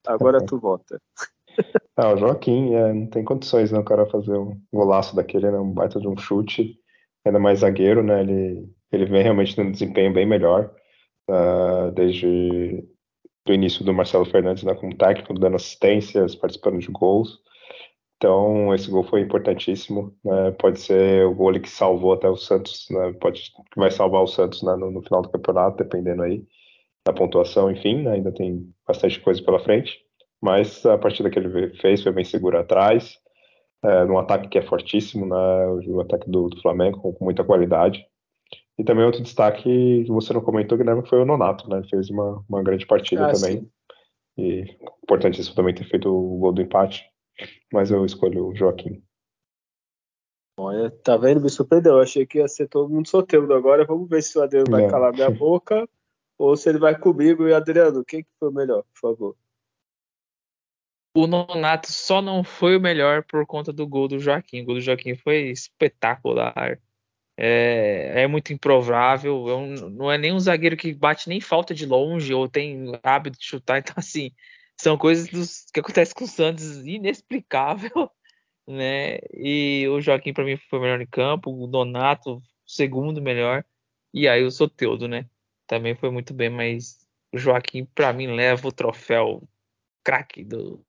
agora 0.06 0.44
tu 0.44 0.58
vota. 0.58 1.00
Ah, 1.96 2.12
o 2.12 2.16
Joaquim, 2.16 2.74
é, 2.74 2.92
não 2.92 3.06
tem 3.06 3.22
condições, 3.22 3.70
né, 3.70 3.78
o 3.78 3.84
cara 3.84 4.04
fazer 4.06 4.36
um 4.36 4.60
golaço 4.72 5.14
daquele, 5.14 5.48
né, 5.48 5.56
um 5.56 5.70
baita 5.70 6.00
de 6.00 6.08
um 6.08 6.16
chute, 6.16 6.76
ainda 7.24 7.38
mais 7.38 7.60
zagueiro, 7.60 8.02
né, 8.02 8.22
ele, 8.22 8.68
ele 8.90 9.06
vem 9.06 9.22
realmente 9.22 9.54
tendo 9.54 9.68
um 9.68 9.70
desempenho 9.70 10.12
bem 10.12 10.26
melhor, 10.26 10.74
uh, 11.30 11.92
desde 11.92 12.84
o 13.48 13.52
início 13.52 13.84
do 13.84 13.94
Marcelo 13.94 14.24
Fernandes, 14.24 14.64
né, 14.64 14.74
como 14.74 14.96
técnico, 14.96 15.38
dando 15.38 15.54
assistências, 15.54 16.34
participando 16.34 16.80
de 16.80 16.88
gols, 16.88 17.38
então 18.24 18.74
esse 18.74 18.90
gol 18.90 19.04
foi 19.04 19.20
importantíssimo, 19.20 20.16
né, 20.24 20.50
pode 20.52 20.80
ser 20.80 21.26
o 21.26 21.34
gol 21.34 21.52
que 21.60 21.68
salvou 21.68 22.14
até 22.14 22.26
o 22.26 22.38
Santos, 22.38 22.86
né, 22.90 23.12
pode, 23.20 23.52
que 23.70 23.78
vai 23.78 23.90
salvar 23.90 24.22
o 24.22 24.26
Santos 24.26 24.62
né, 24.62 24.74
no, 24.76 24.90
no, 24.90 25.02
final 25.02 25.20
do 25.20 25.28
campeonato, 25.28 25.76
dependendo 25.76 26.22
aí 26.22 26.42
da 27.04 27.12
pontuação, 27.12 27.70
enfim, 27.70 28.02
né, 28.02 28.12
ainda 28.12 28.32
tem 28.32 28.66
bastante 28.88 29.20
coisa 29.20 29.42
pela 29.42 29.60
frente, 29.60 29.98
mas 30.40 30.86
a 30.86 30.96
partida 30.96 31.28
que 31.28 31.38
ele 31.38 31.76
fez 31.76 32.02
foi 32.02 32.12
bem 32.12 32.24
segura 32.24 32.60
atrás, 32.60 33.18
é, 33.84 34.06
num 34.06 34.16
ataque 34.16 34.48
que 34.48 34.56
é 34.56 34.62
fortíssimo, 34.62 35.26
né, 35.26 35.66
o 35.86 36.00
ataque 36.00 36.30
do, 36.30 36.48
do, 36.48 36.62
Flamengo 36.62 37.00
com, 37.02 37.12
com, 37.12 37.24
muita 37.26 37.44
qualidade. 37.44 38.06
E 38.78 38.84
também 38.84 39.04
outro 39.04 39.22
destaque 39.22 40.04
que 40.04 40.10
você 40.10 40.32
não 40.32 40.40
comentou, 40.40 40.78
Guilherme, 40.78 41.06
foi 41.06 41.20
o 41.20 41.26
Nonato, 41.26 41.68
né, 41.68 41.76
ele 41.76 41.88
fez 41.90 42.08
uma, 42.08 42.42
uma 42.48 42.62
grande 42.62 42.86
partida 42.86 43.26
ah, 43.26 43.32
também. 43.32 43.58
Sim. 43.58 43.70
E 44.38 44.64
importantíssimo 45.02 45.54
também 45.54 45.74
ter 45.74 45.84
feito 45.84 46.08
o 46.08 46.38
gol 46.38 46.52
do 46.52 46.62
empate, 46.62 47.04
mas 47.72 47.90
eu 47.90 48.04
escolho 48.04 48.48
o 48.48 48.54
Joaquim. 48.54 49.02
Olha, 50.56 50.90
tá 50.90 51.16
vendo? 51.16 51.40
Me 51.40 51.50
surpreendeu. 51.50 51.94
Eu 51.94 52.02
achei 52.02 52.24
que 52.24 52.38
ia 52.38 52.46
ser 52.46 52.68
todo 52.68 52.92
mundo 52.92 53.08
solteiro 53.08 53.52
agora. 53.52 53.84
Vamos 53.84 54.08
ver 54.08 54.22
se 54.22 54.38
o 54.38 54.42
Adriano 54.42 54.70
vai 54.70 54.82
Não. 54.82 54.90
calar 54.90 55.12
minha 55.12 55.30
boca 55.30 55.88
ou 56.38 56.56
se 56.56 56.68
ele 56.68 56.78
vai 56.78 56.98
comigo. 56.98 57.48
E 57.48 57.54
Adriano, 57.54 58.04
quem 58.04 58.22
que 58.22 58.30
foi 58.38 58.48
o 58.48 58.52
melhor, 58.52 58.84
por 58.84 59.00
favor? 59.00 59.36
o 61.16 61.26
Nonato 61.28 61.92
só 61.92 62.20
não 62.20 62.42
foi 62.42 62.76
o 62.76 62.80
melhor 62.80 63.22
por 63.22 63.46
conta 63.46 63.72
do 63.72 63.86
gol 63.86 64.08
do 64.08 64.18
Joaquim. 64.18 64.62
O 64.62 64.64
gol 64.64 64.74
do 64.74 64.80
Joaquim 64.80 65.14
foi 65.14 65.50
espetacular. 65.50 66.80
É, 67.36 68.22
é 68.22 68.26
muito 68.26 68.52
improvável. 68.52 69.48
É 69.48 69.56
um, 69.56 69.74
não 69.90 70.10
é 70.10 70.18
nem 70.18 70.32
um 70.32 70.40
zagueiro 70.40 70.76
que 70.76 70.92
bate 70.92 71.28
nem 71.28 71.40
falta 71.40 71.72
de 71.72 71.86
longe 71.86 72.34
ou 72.34 72.48
tem 72.48 72.98
hábito 73.02 73.38
de 73.38 73.44
chutar. 73.44 73.78
Então, 73.86 73.94
assim, 73.96 74.32
são 74.80 74.98
coisas 74.98 75.28
dos, 75.28 75.66
que 75.72 75.80
acontecem 75.80 76.14
com 76.14 76.24
o 76.24 76.28
Santos 76.28 76.86
inexplicável. 76.86 77.90
Né? 78.66 79.18
E 79.34 79.86
o 79.88 80.00
Joaquim, 80.00 80.32
para 80.32 80.42
mim, 80.42 80.56
foi 80.56 80.78
o 80.78 80.82
melhor 80.82 80.98
em 80.98 81.06
campo. 81.06 81.50
O 81.50 81.66
Donato, 81.66 82.42
segundo 82.66 83.20
melhor. 83.20 83.62
E 84.10 84.26
aí 84.26 84.42
o 84.42 84.50
Soteudo, 84.50 85.06
né? 85.06 85.28
Também 85.66 85.94
foi 85.94 86.10
muito 86.10 86.32
bem, 86.32 86.48
mas 86.48 87.06
o 87.30 87.36
Joaquim, 87.36 87.84
para 87.84 88.10
mim, 88.14 88.28
leva 88.28 88.66
o 88.66 88.72
troféu 88.72 89.46
craque 90.02 90.42
do 90.42 90.82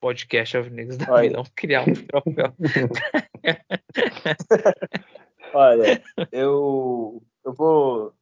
podcast 0.00 0.56
Alvinegros 0.56 0.98
da. 0.98 1.06
Vamos 1.06 1.50
criar 1.54 1.82
um 1.82 1.94
troféu. 1.94 2.52
Olha, 5.54 6.02
eu, 6.32 7.22
eu 7.44 7.54
vou. 7.54 8.12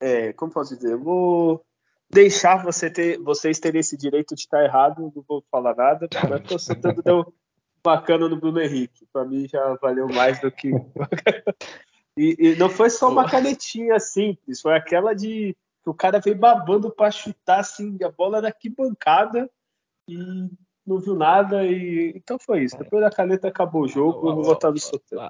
É, 0.00 0.32
como 0.32 0.52
posso 0.52 0.76
dizer? 0.76 0.92
Eu 0.92 1.02
vou 1.02 1.65
deixar 2.16 2.62
você 2.62 2.90
ter, 2.90 3.18
vocês 3.18 3.60
terem 3.60 3.80
esse 3.80 3.94
direito 3.94 4.34
de 4.34 4.40
estar 4.40 4.64
errado, 4.64 5.12
não 5.14 5.24
vou 5.28 5.44
falar 5.50 5.76
nada, 5.76 6.08
mas 6.28 6.50
o 6.50 6.58
Soteudo 6.58 7.02
deu 7.02 7.34
bacana 7.84 8.26
no 8.26 8.40
Bruno 8.40 8.58
Henrique. 8.58 9.06
Para 9.12 9.26
mim 9.26 9.46
já 9.46 9.74
valeu 9.74 10.08
mais 10.08 10.40
do 10.40 10.50
que. 10.50 10.70
e, 12.16 12.36
e 12.38 12.56
não 12.56 12.70
foi 12.70 12.88
só 12.88 13.10
uma 13.10 13.28
canetinha 13.28 14.00
simples, 14.00 14.62
foi 14.62 14.74
aquela 14.74 15.14
de 15.14 15.54
que 15.82 15.90
o 15.90 15.94
cara 15.94 16.18
veio 16.18 16.38
babando 16.38 16.90
para 16.90 17.10
chutar 17.10 17.60
assim, 17.60 17.98
a 18.02 18.10
bola 18.10 18.40
daqui 18.40 18.70
bancada 18.70 19.48
e 20.08 20.16
não 20.86 20.98
viu 20.98 21.14
nada 21.14 21.66
e 21.66 22.14
então 22.16 22.38
foi 22.38 22.64
isso. 22.64 22.78
Depois 22.78 23.02
da 23.02 23.10
caneta 23.10 23.48
acabou 23.48 23.82
o 23.82 23.88
jogo, 23.88 24.26
eu 24.26 24.34
vou 24.36 24.42
votar 24.42 24.72
no 24.72 24.78
sorteio. 24.78 25.20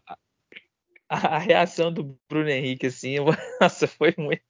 A, 1.36 1.38
reação 1.38 1.92
do 1.92 2.18
Bruno 2.28 2.48
Henrique 2.50 2.86
assim, 2.86 3.16
nossa, 3.60 3.86
foi 3.86 4.12
muito 4.18 4.42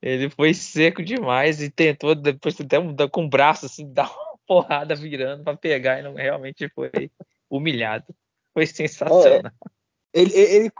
ele 0.00 0.30
foi 0.30 0.54
seco 0.54 1.02
demais 1.02 1.60
e 1.60 1.70
tentou 1.70 2.14
depois 2.14 2.56
até 2.60 2.78
com 3.08 3.24
o 3.24 3.28
braço 3.28 3.66
assim 3.66 3.86
dar 3.92 4.10
uma 4.10 4.38
porrada 4.46 4.94
virando 4.94 5.44
para 5.44 5.56
pegar 5.56 5.98
e 5.98 6.02
não 6.02 6.14
realmente 6.14 6.68
foi 6.68 6.90
humilhado. 7.50 8.14
Foi 8.54 8.66
sensacional. 8.66 9.52
Ele, 10.12 10.32
ele, 10.34 10.72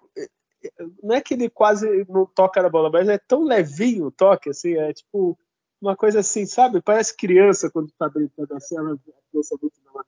não 1.02 1.14
é 1.14 1.20
que 1.20 1.34
ele 1.34 1.48
quase 1.48 2.04
não 2.08 2.26
toca 2.26 2.62
na 2.62 2.68
bola, 2.68 2.90
mas 2.90 3.08
é 3.08 3.18
tão 3.18 3.44
levinho 3.44 4.06
o 4.06 4.12
toque, 4.12 4.50
assim, 4.50 4.74
é 4.74 4.92
tipo 4.92 5.38
uma 5.80 5.96
coisa 5.96 6.20
assim, 6.20 6.46
sabe? 6.46 6.80
Parece 6.82 7.16
criança 7.16 7.70
quando 7.70 7.90
tá 7.98 8.08
brincando 8.08 8.54
assim, 8.54 8.76
ela 8.76 8.96
pensa 9.32 9.56
muito 9.60 9.80
na. 9.84 10.04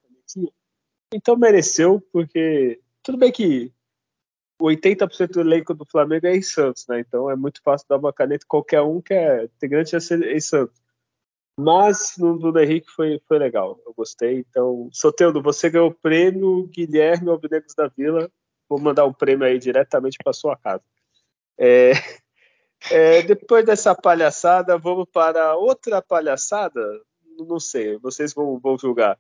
Então 1.13 1.37
mereceu, 1.37 2.01
porque 2.13 2.81
tudo 3.03 3.19
bem 3.19 3.33
que 3.33 3.73
80% 4.61 5.33
do 5.33 5.41
elenco 5.41 5.75
do 5.75 5.85
Flamengo 5.85 6.27
é 6.27 6.37
em 6.37 6.43
Santos, 6.43 6.87
né? 6.89 7.01
Então 7.01 7.31
é 7.31 7.37
muito 7.37 7.61
fácil 7.63 7.87
dar 7.89 7.99
uma 7.99 8.13
caneta 8.13 8.47
qualquer 8.49 8.83
um 8.83 9.01
que 9.01 9.15
é, 9.15 9.49
tem 9.59 9.69
grande 9.69 9.91
chance 9.91 10.15
em 10.15 10.41
Santos. 10.41 10.83
Mas 11.59 12.15
no 12.19 12.39
Bruno 12.39 12.59
Henrique 12.59 12.91
foi, 12.91 13.21
foi 13.29 13.39
legal, 13.39 13.79
eu 13.87 13.95
gostei. 13.95 14.41
Então, 14.41 14.89
Soteudo, 14.93 15.41
você 15.41 15.71
ganhou 15.71 15.89
o 15.89 15.95
prêmio 15.95 16.67
Guilherme 16.69 17.31
Alvinegros 17.31 17.75
da 17.75 17.87
Vila 17.87 18.31
vou 18.69 18.81
mandar 18.81 19.05
um 19.05 19.13
prêmio 19.13 19.47
aí 19.47 19.59
diretamente 19.59 20.19
para 20.23 20.33
sua 20.33 20.57
casa. 20.57 20.83
É, 21.59 21.93
é, 22.91 23.23
depois 23.23 23.65
dessa 23.65 23.95
palhaçada, 23.95 24.77
vamos 24.79 25.07
para 25.13 25.57
outra 25.57 26.03
palhaçada? 26.03 26.81
Não 27.39 27.61
sei, 27.61 27.99
vocês 27.99 28.33
vão, 28.35 28.59
vão 28.59 28.79
julgar. 28.79 29.19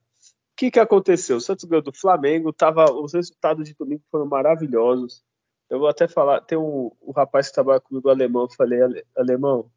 O 0.55 0.57
que, 0.57 0.71
que 0.71 0.79
aconteceu? 0.79 1.39
O 1.39 1.41
Santos 1.41 1.65
ganhou 1.65 1.83
do 1.83 1.93
Flamengo, 1.93 2.53
tava, 2.53 2.85
os 2.93 3.13
resultados 3.13 3.69
de 3.69 3.75
domingo 3.75 4.05
foram 4.09 4.25
maravilhosos. 4.25 5.25
Eu 5.69 5.81
vou 5.81 5.89
até 5.89 6.07
falar, 6.07 6.43
tem 6.43 6.57
um, 6.57 6.93
um 7.03 7.11
rapaz 7.11 7.49
que 7.49 7.55
trabalha 7.55 7.81
comigo, 7.81 8.09
alemão, 8.09 8.43
eu 8.43 8.51
falei, 8.51 8.79
alemão, 9.17 9.69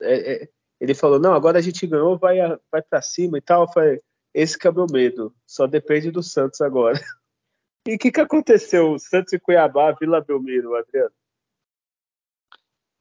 é, 0.00 0.44
é, 0.44 0.48
ele 0.80 0.94
falou, 0.94 1.18
não, 1.18 1.34
agora 1.34 1.58
a 1.58 1.60
gente 1.60 1.86
ganhou, 1.86 2.16
vai, 2.16 2.38
vai 2.72 2.80
para 2.80 3.02
cima 3.02 3.36
e 3.36 3.42
tal. 3.42 3.64
Eu 3.64 3.68
falei, 3.68 4.02
esse 4.32 4.58
que 4.58 4.66
é 4.66 4.70
o 4.70 4.74
meu 4.74 4.86
medo, 4.90 5.34
só 5.46 5.66
depende 5.66 6.10
do 6.10 6.22
Santos 6.22 6.60
agora. 6.60 6.98
E 7.88 7.94
o 7.94 7.98
que, 7.98 8.12
que 8.12 8.20
aconteceu? 8.20 8.98
Santos 8.98 9.32
e 9.32 9.40
Cuiabá, 9.40 9.90
Vila 9.92 10.20
Belmiro, 10.20 10.76
Adriano? 10.76 11.14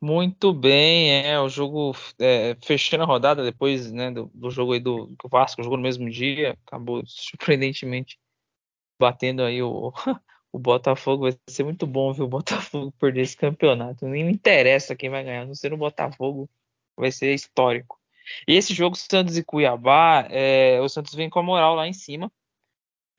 Muito 0.02 0.54
bem, 0.54 1.12
é 1.26 1.38
o 1.40 1.50
jogo 1.50 1.94
é, 2.20 2.56
fechando 2.64 3.04
a 3.04 3.06
rodada 3.06 3.44
depois 3.44 3.92
né, 3.92 4.10
do, 4.10 4.32
do 4.34 4.50
jogo 4.50 4.72
aí 4.72 4.80
do, 4.80 5.14
Vasco, 5.30 5.62
jogou 5.62 5.78
no 5.78 5.84
mesmo 5.84 6.10
dia, 6.10 6.58
acabou 6.66 7.04
surpreendentemente 7.06 8.18
batendo 9.00 9.44
aí 9.44 9.62
o, 9.62 9.92
o 10.52 10.60
Botafogo 10.60 11.24
vai 11.24 11.38
ser 11.50 11.64
muito 11.64 11.86
bom 11.86 12.14
ver 12.14 12.24
o 12.24 12.28
Botafogo 12.28 12.94
perder 13.00 13.22
esse 13.22 13.36
campeonato. 13.36 14.08
Nem 14.08 14.26
me 14.26 14.32
interessa 14.32 14.96
quem 14.96 15.10
vai 15.10 15.24
ganhar, 15.24 15.46
não 15.46 15.54
ser 15.54 15.74
o 15.74 15.78
Botafogo, 15.78 16.50
vai 16.96 17.12
ser 17.12 17.34
histórico. 17.34 18.00
E 18.48 18.56
esse 18.56 18.74
jogo 18.74 18.96
Santos 18.96 19.38
e 19.38 19.44
Cuiabá, 19.44 20.28
é, 20.30 20.80
o 20.82 20.88
Santos 20.88 21.14
vem 21.14 21.30
com 21.30 21.40
a 21.40 21.44
moral 21.44 21.76
lá 21.76 21.88
em 21.88 21.94
cima, 21.94 22.32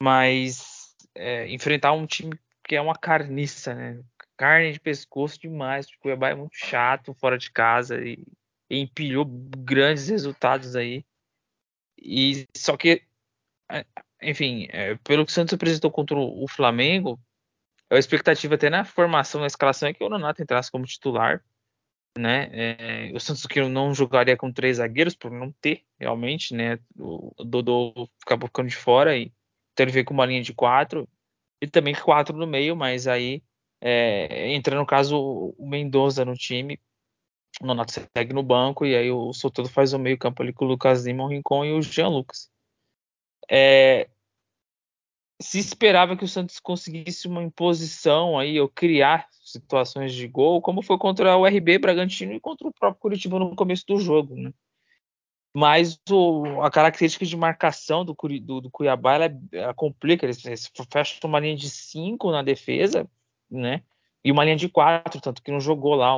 mas 0.02 0.94
é, 1.14 1.50
enfrentar 1.52 1.92
um 1.92 2.06
time 2.06 2.38
que 2.64 2.76
é 2.76 2.80
uma 2.80 2.94
carniça, 2.94 3.74
né? 3.74 4.02
Carne 4.40 4.72
de 4.72 4.80
pescoço 4.80 5.38
demais. 5.38 5.86
O 5.86 5.98
Cuiabá 6.00 6.30
é 6.30 6.34
muito 6.34 6.56
chato 6.56 7.12
fora 7.12 7.36
de 7.36 7.50
casa 7.50 8.02
e, 8.02 8.24
e 8.70 8.78
empilhou 8.78 9.26
grandes 9.26 10.08
resultados 10.08 10.74
aí. 10.74 11.04
E 11.98 12.46
só 12.56 12.74
que 12.74 13.02
enfim, 14.22 14.66
é, 14.70 14.94
pelo 15.04 15.26
que 15.26 15.30
o 15.30 15.34
Santos 15.34 15.52
apresentou 15.52 15.90
contra 15.90 16.16
o 16.16 16.48
Flamengo, 16.48 17.20
a 17.90 17.98
expectativa 17.98 18.54
até 18.54 18.70
na 18.70 18.82
formação, 18.82 19.42
na 19.42 19.46
escalação, 19.46 19.90
é 19.90 19.92
que 19.92 20.02
o 20.02 20.08
Nonato 20.08 20.42
entrasse 20.42 20.70
como 20.70 20.86
titular. 20.86 21.44
Né? 22.18 22.48
É, 22.52 23.12
o 23.14 23.20
Santos 23.20 23.44
que 23.44 23.60
não 23.68 23.92
jogaria 23.92 24.38
com 24.38 24.50
três 24.50 24.78
zagueiros, 24.78 25.14
por 25.14 25.30
não 25.30 25.52
ter 25.52 25.84
realmente, 25.98 26.54
né? 26.54 26.78
O 26.98 27.44
Dodô 27.44 28.08
acabou 28.24 28.48
ficando 28.48 28.70
de 28.70 28.76
fora 28.76 29.18
e 29.18 29.32
então 29.72 29.84
ele 29.84 29.92
veio 29.92 30.06
com 30.06 30.14
uma 30.14 30.24
linha 30.24 30.42
de 30.42 30.54
quatro 30.54 31.06
e 31.60 31.66
também 31.66 31.94
quatro 31.94 32.34
no 32.34 32.46
meio, 32.46 32.74
mas 32.74 33.06
aí 33.06 33.42
é, 33.80 34.52
entra 34.52 34.76
no 34.76 34.86
caso 34.86 35.18
o 35.58 35.68
Mendoza 35.68 36.24
no 36.24 36.34
time, 36.34 36.78
o 37.60 37.66
Nonato 37.66 37.92
segue 37.92 38.32
no 38.32 38.42
banco 38.42 38.86
e 38.86 38.94
aí 38.94 39.10
o 39.10 39.32
Soteldo 39.32 39.70
faz 39.70 39.92
o 39.92 39.98
meio 39.98 40.18
campo 40.18 40.42
ali 40.42 40.52
com 40.52 40.64
o 40.64 40.68
Lucas 40.68 41.04
Lima, 41.04 41.24
o 41.24 41.28
Rincon 41.28 41.64
e 41.64 41.72
o 41.72 41.82
Jean 41.82 42.08
Lucas. 42.08 42.50
É, 43.50 44.08
se 45.40 45.58
esperava 45.58 46.16
que 46.16 46.24
o 46.24 46.28
Santos 46.28 46.60
conseguisse 46.60 47.26
uma 47.26 47.42
imposição 47.42 48.38
aí 48.38 48.60
ou 48.60 48.68
criar 48.68 49.26
situações 49.42 50.14
de 50.14 50.28
gol, 50.28 50.60
como 50.60 50.82
foi 50.82 50.98
contra 50.98 51.36
o 51.36 51.46
RB 51.46 51.78
Bragantino 51.78 52.32
e 52.32 52.40
contra 52.40 52.68
o 52.68 52.72
próprio 52.72 53.00
Curitiba 53.00 53.38
no 53.38 53.56
começo 53.56 53.84
do 53.86 53.98
jogo, 53.98 54.36
né? 54.36 54.52
Mas 55.52 55.98
o, 56.08 56.62
a 56.62 56.70
característica 56.70 57.26
de 57.26 57.36
marcação 57.36 58.04
do, 58.04 58.14
do, 58.42 58.60
do 58.60 58.70
Cuiabá 58.70 59.14
ela, 59.14 59.40
ela 59.50 59.74
complica, 59.74 60.24
eles, 60.24 60.44
eles 60.44 60.70
fecham 60.92 61.28
uma 61.28 61.40
linha 61.40 61.56
de 61.56 61.68
5 61.68 62.30
na 62.30 62.42
defesa, 62.42 63.08
né? 63.50 63.82
E 64.24 64.30
uma 64.30 64.44
linha 64.44 64.56
de 64.56 64.68
4, 64.68 65.20
tanto 65.20 65.42
que 65.42 65.50
não 65.50 65.60
jogou 65.60 65.94
lá 65.94 66.14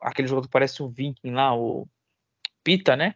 aquele 0.00 0.28
jogador 0.28 0.46
que 0.46 0.52
parece 0.52 0.82
um 0.82 0.88
Viking 0.88 1.32
lá, 1.32 1.54
o 1.54 1.86
Pita, 2.64 2.96
né? 2.96 3.14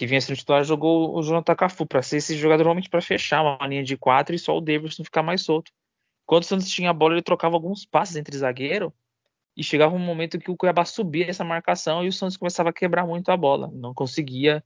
que 0.00 0.06
vinha 0.06 0.18
sendo 0.18 0.38
titular, 0.38 0.64
jogou 0.64 1.14
o 1.14 1.22
Jonathan 1.22 1.54
Cafu 1.54 1.84
para 1.84 2.00
ser 2.00 2.16
esse 2.16 2.34
jogador 2.34 2.62
realmente 2.62 2.88
para 2.88 3.02
fechar 3.02 3.42
uma 3.42 3.66
linha 3.66 3.84
de 3.84 3.98
quatro 3.98 4.34
e 4.34 4.38
só 4.38 4.56
o 4.56 4.60
Davidson 4.62 5.04
ficar 5.04 5.22
mais 5.22 5.42
solto. 5.42 5.70
Quando 6.24 6.42
o 6.44 6.46
Santos 6.46 6.70
tinha 6.70 6.88
a 6.88 6.92
bola, 6.94 7.12
ele 7.12 7.22
trocava 7.22 7.54
alguns 7.54 7.84
passes 7.84 8.16
entre 8.16 8.34
zagueiro 8.34 8.94
e 9.54 9.62
chegava 9.62 9.94
um 9.94 9.98
momento 9.98 10.38
que 10.38 10.50
o 10.50 10.56
Cuiabá 10.56 10.86
subia 10.86 11.28
essa 11.28 11.44
marcação 11.44 12.02
e 12.02 12.08
o 12.08 12.12
Santos 12.14 12.38
começava 12.38 12.70
a 12.70 12.72
quebrar 12.72 13.06
muito 13.06 13.30
a 13.30 13.36
bola. 13.36 13.70
Não 13.74 13.92
conseguia 13.92 14.64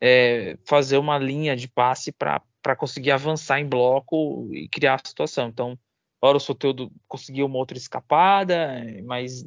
é, 0.00 0.58
fazer 0.64 0.96
uma 0.96 1.16
linha 1.16 1.54
de 1.54 1.68
passe 1.68 2.10
para 2.10 2.76
conseguir 2.76 3.12
avançar 3.12 3.60
em 3.60 3.68
bloco 3.68 4.48
e 4.52 4.68
criar 4.68 4.96
a 4.96 5.08
situação. 5.08 5.46
Então, 5.46 5.78
hora 6.22 6.36
o 6.36 6.40
Soteldo 6.40 6.90
conseguia 7.08 7.44
uma 7.44 7.58
outra 7.58 7.76
escapada, 7.76 8.80
mas 9.04 9.44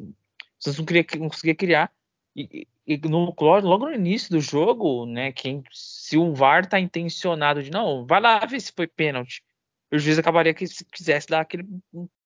Santos 0.60 0.80
não, 0.80 0.86
queria, 0.86 1.06
não 1.20 1.30
conseguia 1.30 1.56
criar. 1.56 1.92
E, 2.36 2.68
e 2.86 2.98
no, 3.08 3.34
logo 3.38 3.86
no 3.86 3.94
início 3.94 4.30
do 4.30 4.42
jogo, 4.42 5.06
né, 5.06 5.32
quem, 5.32 5.64
se 5.72 6.18
o 6.18 6.34
VAR 6.34 6.68
tá 6.68 6.80
intencionado 6.80 7.64
de 7.64 7.72
não, 7.72 8.06
vai 8.06 8.20
lá 8.20 8.40
ver 8.46 8.60
se 8.60 8.74
foi 8.74 8.88
pênalti. 8.88 9.44
O 9.92 9.98
juiz 9.98 10.20
acabaria 10.20 10.54
que 10.54 10.68
se 10.68 10.84
quisesse 10.86 11.28
dar 11.28 11.42
aquele 11.42 11.66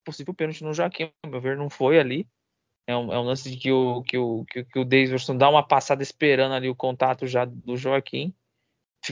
possível 0.04 0.34
pênalti 0.34 0.64
no 0.64 0.74
Joaquim, 0.74 1.12
meu 1.26 1.40
ver, 1.40 1.56
não 1.56 1.70
foi 1.70 2.00
ali. 2.00 2.26
É 2.86 2.96
um, 2.96 3.12
é 3.12 3.18
um 3.20 3.22
lance 3.22 3.48
de 3.48 3.56
que 3.56 3.70
o, 3.70 4.02
que 4.02 4.18
o, 4.18 4.44
que, 4.46 4.64
que 4.64 4.78
o 4.78 4.84
Davidson 4.84 5.36
dá 5.36 5.48
uma 5.48 5.62
passada 5.62 6.02
esperando 6.02 6.54
ali 6.54 6.68
o 6.68 6.74
contato 6.74 7.26
já 7.26 7.44
do 7.44 7.76
Joaquim. 7.76 8.34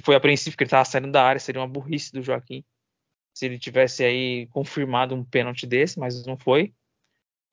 Foi 0.02 0.16
a 0.16 0.20
princípio 0.20 0.56
que 0.56 0.64
ele 0.64 0.68
estava 0.68 0.84
saindo 0.84 1.12
da 1.12 1.22
área, 1.22 1.38
seria 1.38 1.60
uma 1.60 1.68
burrice 1.68 2.12
do 2.12 2.22
Joaquim 2.22 2.64
se 3.38 3.46
ele 3.46 3.56
tivesse 3.56 4.02
aí 4.02 4.48
confirmado 4.48 5.14
um 5.14 5.22
pênalti 5.22 5.64
desse, 5.64 5.96
mas 5.96 6.26
não 6.26 6.36
foi. 6.36 6.74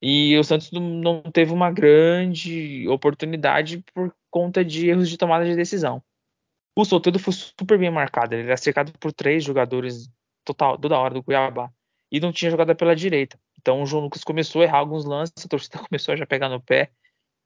E 0.01 0.35
o 0.35 0.43
Santos 0.43 0.71
não 0.71 1.21
teve 1.21 1.53
uma 1.53 1.71
grande 1.71 2.87
oportunidade 2.87 3.83
por 3.93 4.11
conta 4.31 4.65
de 4.65 4.89
erros 4.89 5.07
de 5.07 5.15
tomada 5.15 5.45
de 5.45 5.55
decisão. 5.55 6.01
O 6.75 6.83
Soteldo 6.83 7.19
foi 7.19 7.33
super 7.33 7.77
bem 7.77 7.91
marcado, 7.91 8.33
ele 8.33 8.47
era 8.47 8.57
cercado 8.57 8.91
por 8.99 9.13
três 9.13 9.43
jogadores 9.43 10.09
total, 10.43 10.75
toda 10.75 10.97
hora 10.97 11.13
do 11.13 11.21
Cuiabá, 11.21 11.71
e 12.11 12.19
não 12.19 12.31
tinha 12.31 12.49
jogada 12.49 12.73
pela 12.73 12.95
direita. 12.95 13.39
Então 13.59 13.83
o 13.83 13.85
João 13.85 14.05
Lucas 14.05 14.23
começou 14.23 14.63
a 14.63 14.65
errar 14.65 14.79
alguns 14.79 15.05
lances, 15.05 15.45
a 15.45 15.47
torcida 15.47 15.77
começou 15.87 16.13
a 16.13 16.17
já 16.17 16.25
pegar 16.25 16.49
no 16.49 16.59
pé, 16.59 16.89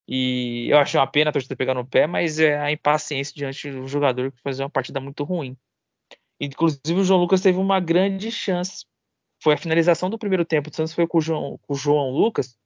e 0.08 0.70
eu 0.70 0.78
achei 0.78 0.98
uma 0.98 1.08
pena 1.08 1.30
a 1.30 1.34
torcida 1.34 1.58
pegar 1.58 1.74
no 1.74 1.86
pé, 1.86 2.08
mas 2.08 2.40
é 2.40 2.58
a 2.58 2.72
impaciência 2.72 3.36
diante 3.36 3.70
do 3.70 3.86
jogador 3.86 4.32
que 4.32 4.42
fazia 4.42 4.64
uma 4.64 4.72
partida 4.72 5.02
muito 5.02 5.26
ruim. 5.26 5.58
Inclusive 6.40 7.00
o 7.00 7.04
João 7.04 7.20
Lucas 7.20 7.42
teve 7.42 7.58
uma 7.58 7.80
grande 7.80 8.32
chance 8.32 8.86
foi 9.42 9.54
a 9.54 9.58
finalização 9.58 10.10
do 10.10 10.20
primeiro 10.20 10.46
tempo. 10.46 10.70
O 10.70 10.76
Santos 10.76 10.94
foi 10.94 11.08
com 11.08 11.18
o 11.18 11.22
João, 11.22 11.58
com 11.66 11.74
o 11.74 11.78
João 11.78 12.12
Lucas. 12.12 12.58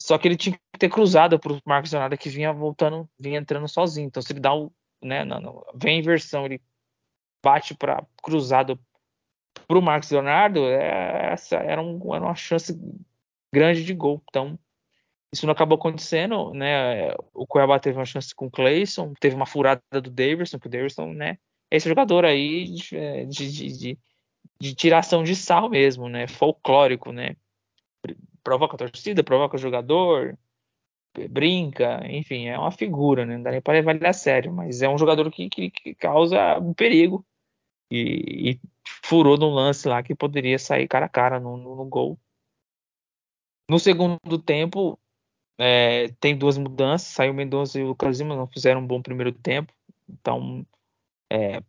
Só 0.00 0.18
que 0.18 0.26
ele 0.26 0.36
tinha 0.36 0.56
que 0.56 0.78
ter 0.78 0.88
cruzado 0.88 1.38
para 1.38 1.52
o 1.52 1.60
Marcos 1.64 1.92
Leonardo 1.92 2.18
que 2.18 2.28
vinha 2.28 2.52
voltando, 2.52 3.08
vinha 3.18 3.38
entrando 3.38 3.68
sozinho. 3.68 4.08
Então, 4.08 4.22
se 4.22 4.32
ele 4.32 4.40
dá 4.40 4.52
o. 4.54 4.72
Né, 5.00 5.24
não, 5.24 5.40
não, 5.40 5.64
vem 5.74 5.98
inversão, 5.98 6.44
ele 6.44 6.60
bate 7.42 7.74
para 7.74 8.04
cruzado 8.22 8.78
para 9.66 9.78
o 9.78 9.82
Marcos 9.82 10.10
Leonardo, 10.10 10.64
é, 10.66 11.32
essa 11.32 11.56
era, 11.56 11.82
um, 11.82 12.14
era, 12.14 12.24
uma 12.24 12.34
chance 12.36 12.72
grande 13.52 13.84
de 13.84 13.94
gol. 13.94 14.22
Então, 14.28 14.58
isso 15.32 15.44
não 15.46 15.52
acabou 15.52 15.76
acontecendo, 15.76 16.52
né? 16.54 17.12
O 17.34 17.46
Cuiabá 17.46 17.80
teve 17.80 17.98
uma 17.98 18.04
chance 18.04 18.34
com 18.34 18.46
o 18.46 18.50
Clayson, 18.50 19.12
teve 19.18 19.34
uma 19.34 19.46
furada 19.46 19.82
do 19.90 20.10
Davidson, 20.10 20.58
que 20.58 20.66
o 20.68 20.70
Davidson, 20.70 21.12
né? 21.12 21.38
É 21.72 21.76
esse 21.76 21.88
jogador 21.88 22.26
aí 22.26 22.66
de, 22.66 23.26
de, 23.26 23.78
de, 23.78 23.98
de 24.60 24.74
tiração 24.74 25.24
de 25.24 25.34
sal 25.34 25.70
mesmo, 25.70 26.06
né? 26.06 26.26
Folclórico, 26.26 27.12
né? 27.12 27.34
Provoca 28.44 28.74
a 28.74 28.78
torcida, 28.78 29.24
provoca 29.24 29.56
o 29.56 29.58
jogador, 29.58 30.38
brinca, 31.30 32.06
enfim, 32.06 32.46
é 32.46 32.58
uma 32.58 32.70
figura, 32.70 33.24
né? 33.24 33.36
Não 33.36 33.42
dá 33.42 33.52
nem 33.52 33.62
para 33.62 33.72
levar 33.72 33.96
ele 33.96 34.06
a 34.06 34.12
sério, 34.12 34.52
mas 34.52 34.82
é 34.82 34.88
um 34.88 34.98
jogador 34.98 35.30
que, 35.30 35.48
que, 35.48 35.70
que 35.70 35.94
causa 35.94 36.58
um 36.58 36.74
perigo 36.74 37.24
e, 37.90 38.50
e, 38.50 38.60
furou 39.02 39.38
num 39.38 39.54
lance 39.54 39.88
lá 39.88 40.02
que 40.02 40.14
poderia 40.14 40.58
sair 40.58 40.86
cara 40.86 41.06
a 41.06 41.08
cara 41.08 41.40
no, 41.40 41.56
no, 41.56 41.74
no 41.74 41.86
gol. 41.86 42.18
No 43.66 43.78
segundo 43.78 44.38
tempo, 44.38 45.00
é, 45.56 46.08
tem 46.20 46.36
duas 46.36 46.58
mudanças, 46.58 47.08
saiu 47.08 47.32
Mendonça 47.32 47.80
e 47.80 47.82
o 47.82 47.88
Lucas 47.88 48.18
Lima, 48.20 48.36
não 48.36 48.46
fizeram 48.46 48.82
um 48.82 48.86
bom 48.86 49.00
primeiro 49.00 49.32
tempo, 49.32 49.72
então 50.06 50.66
é, 51.32 51.62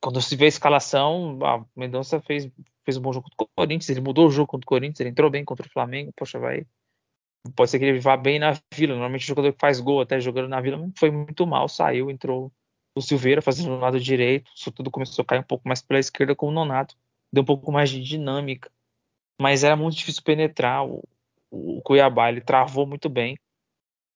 quando 0.00 0.20
se 0.20 0.34
vê 0.34 0.46
a 0.46 0.48
escalação, 0.48 1.38
a 1.44 1.64
Mendonça 1.76 2.20
fez, 2.20 2.50
fez 2.84 2.96
um 2.96 3.00
bom 3.00 3.12
jogo 3.12 3.30
contra 3.30 3.44
o 3.44 3.56
Corinthians, 3.56 3.88
ele 3.88 4.00
mudou 4.00 4.26
o 4.26 4.30
jogo 4.30 4.48
contra 4.48 4.64
o 4.64 4.68
Corinthians, 4.68 4.98
ele 4.98 5.10
entrou 5.10 5.30
bem 5.30 5.44
contra 5.44 5.64
o 5.64 5.70
Flamengo, 5.70 6.12
poxa, 6.16 6.36
vai. 6.38 6.66
Pode 7.54 7.70
ser 7.70 7.78
que 7.78 7.84
ele 7.84 8.00
vá 8.00 8.16
bem 8.16 8.38
na 8.40 8.58
vila. 8.74 8.94
Normalmente 8.94 9.22
o 9.22 9.26
jogador 9.28 9.52
que 9.52 9.60
faz 9.60 9.78
gol 9.78 10.00
até 10.00 10.18
jogando 10.18 10.48
na 10.48 10.60
vila 10.60 10.90
foi 10.98 11.10
muito 11.10 11.46
mal, 11.46 11.68
saiu, 11.68 12.10
entrou 12.10 12.50
o 12.96 13.00
Silveira 13.00 13.40
fazendo 13.40 13.70
o 13.70 13.78
lado 13.78 14.00
direito, 14.00 14.50
isso 14.54 14.70
tudo 14.72 14.90
começou 14.90 15.22
a 15.22 15.26
cair 15.26 15.40
um 15.40 15.44
pouco 15.44 15.66
mais 15.66 15.80
pela 15.80 16.00
esquerda 16.00 16.34
com 16.34 16.48
o 16.48 16.52
Nonato, 16.52 16.96
deu 17.32 17.42
um 17.42 17.46
pouco 17.46 17.70
mais 17.70 17.90
de 17.90 18.00
dinâmica, 18.00 18.70
mas 19.40 19.62
era 19.62 19.76
muito 19.76 19.96
difícil 19.96 20.22
penetrar 20.22 20.86
o, 20.86 21.02
o 21.50 21.80
Cuiabá, 21.82 22.30
ele 22.30 22.40
travou 22.40 22.86
muito 22.86 23.08
bem. 23.08 23.38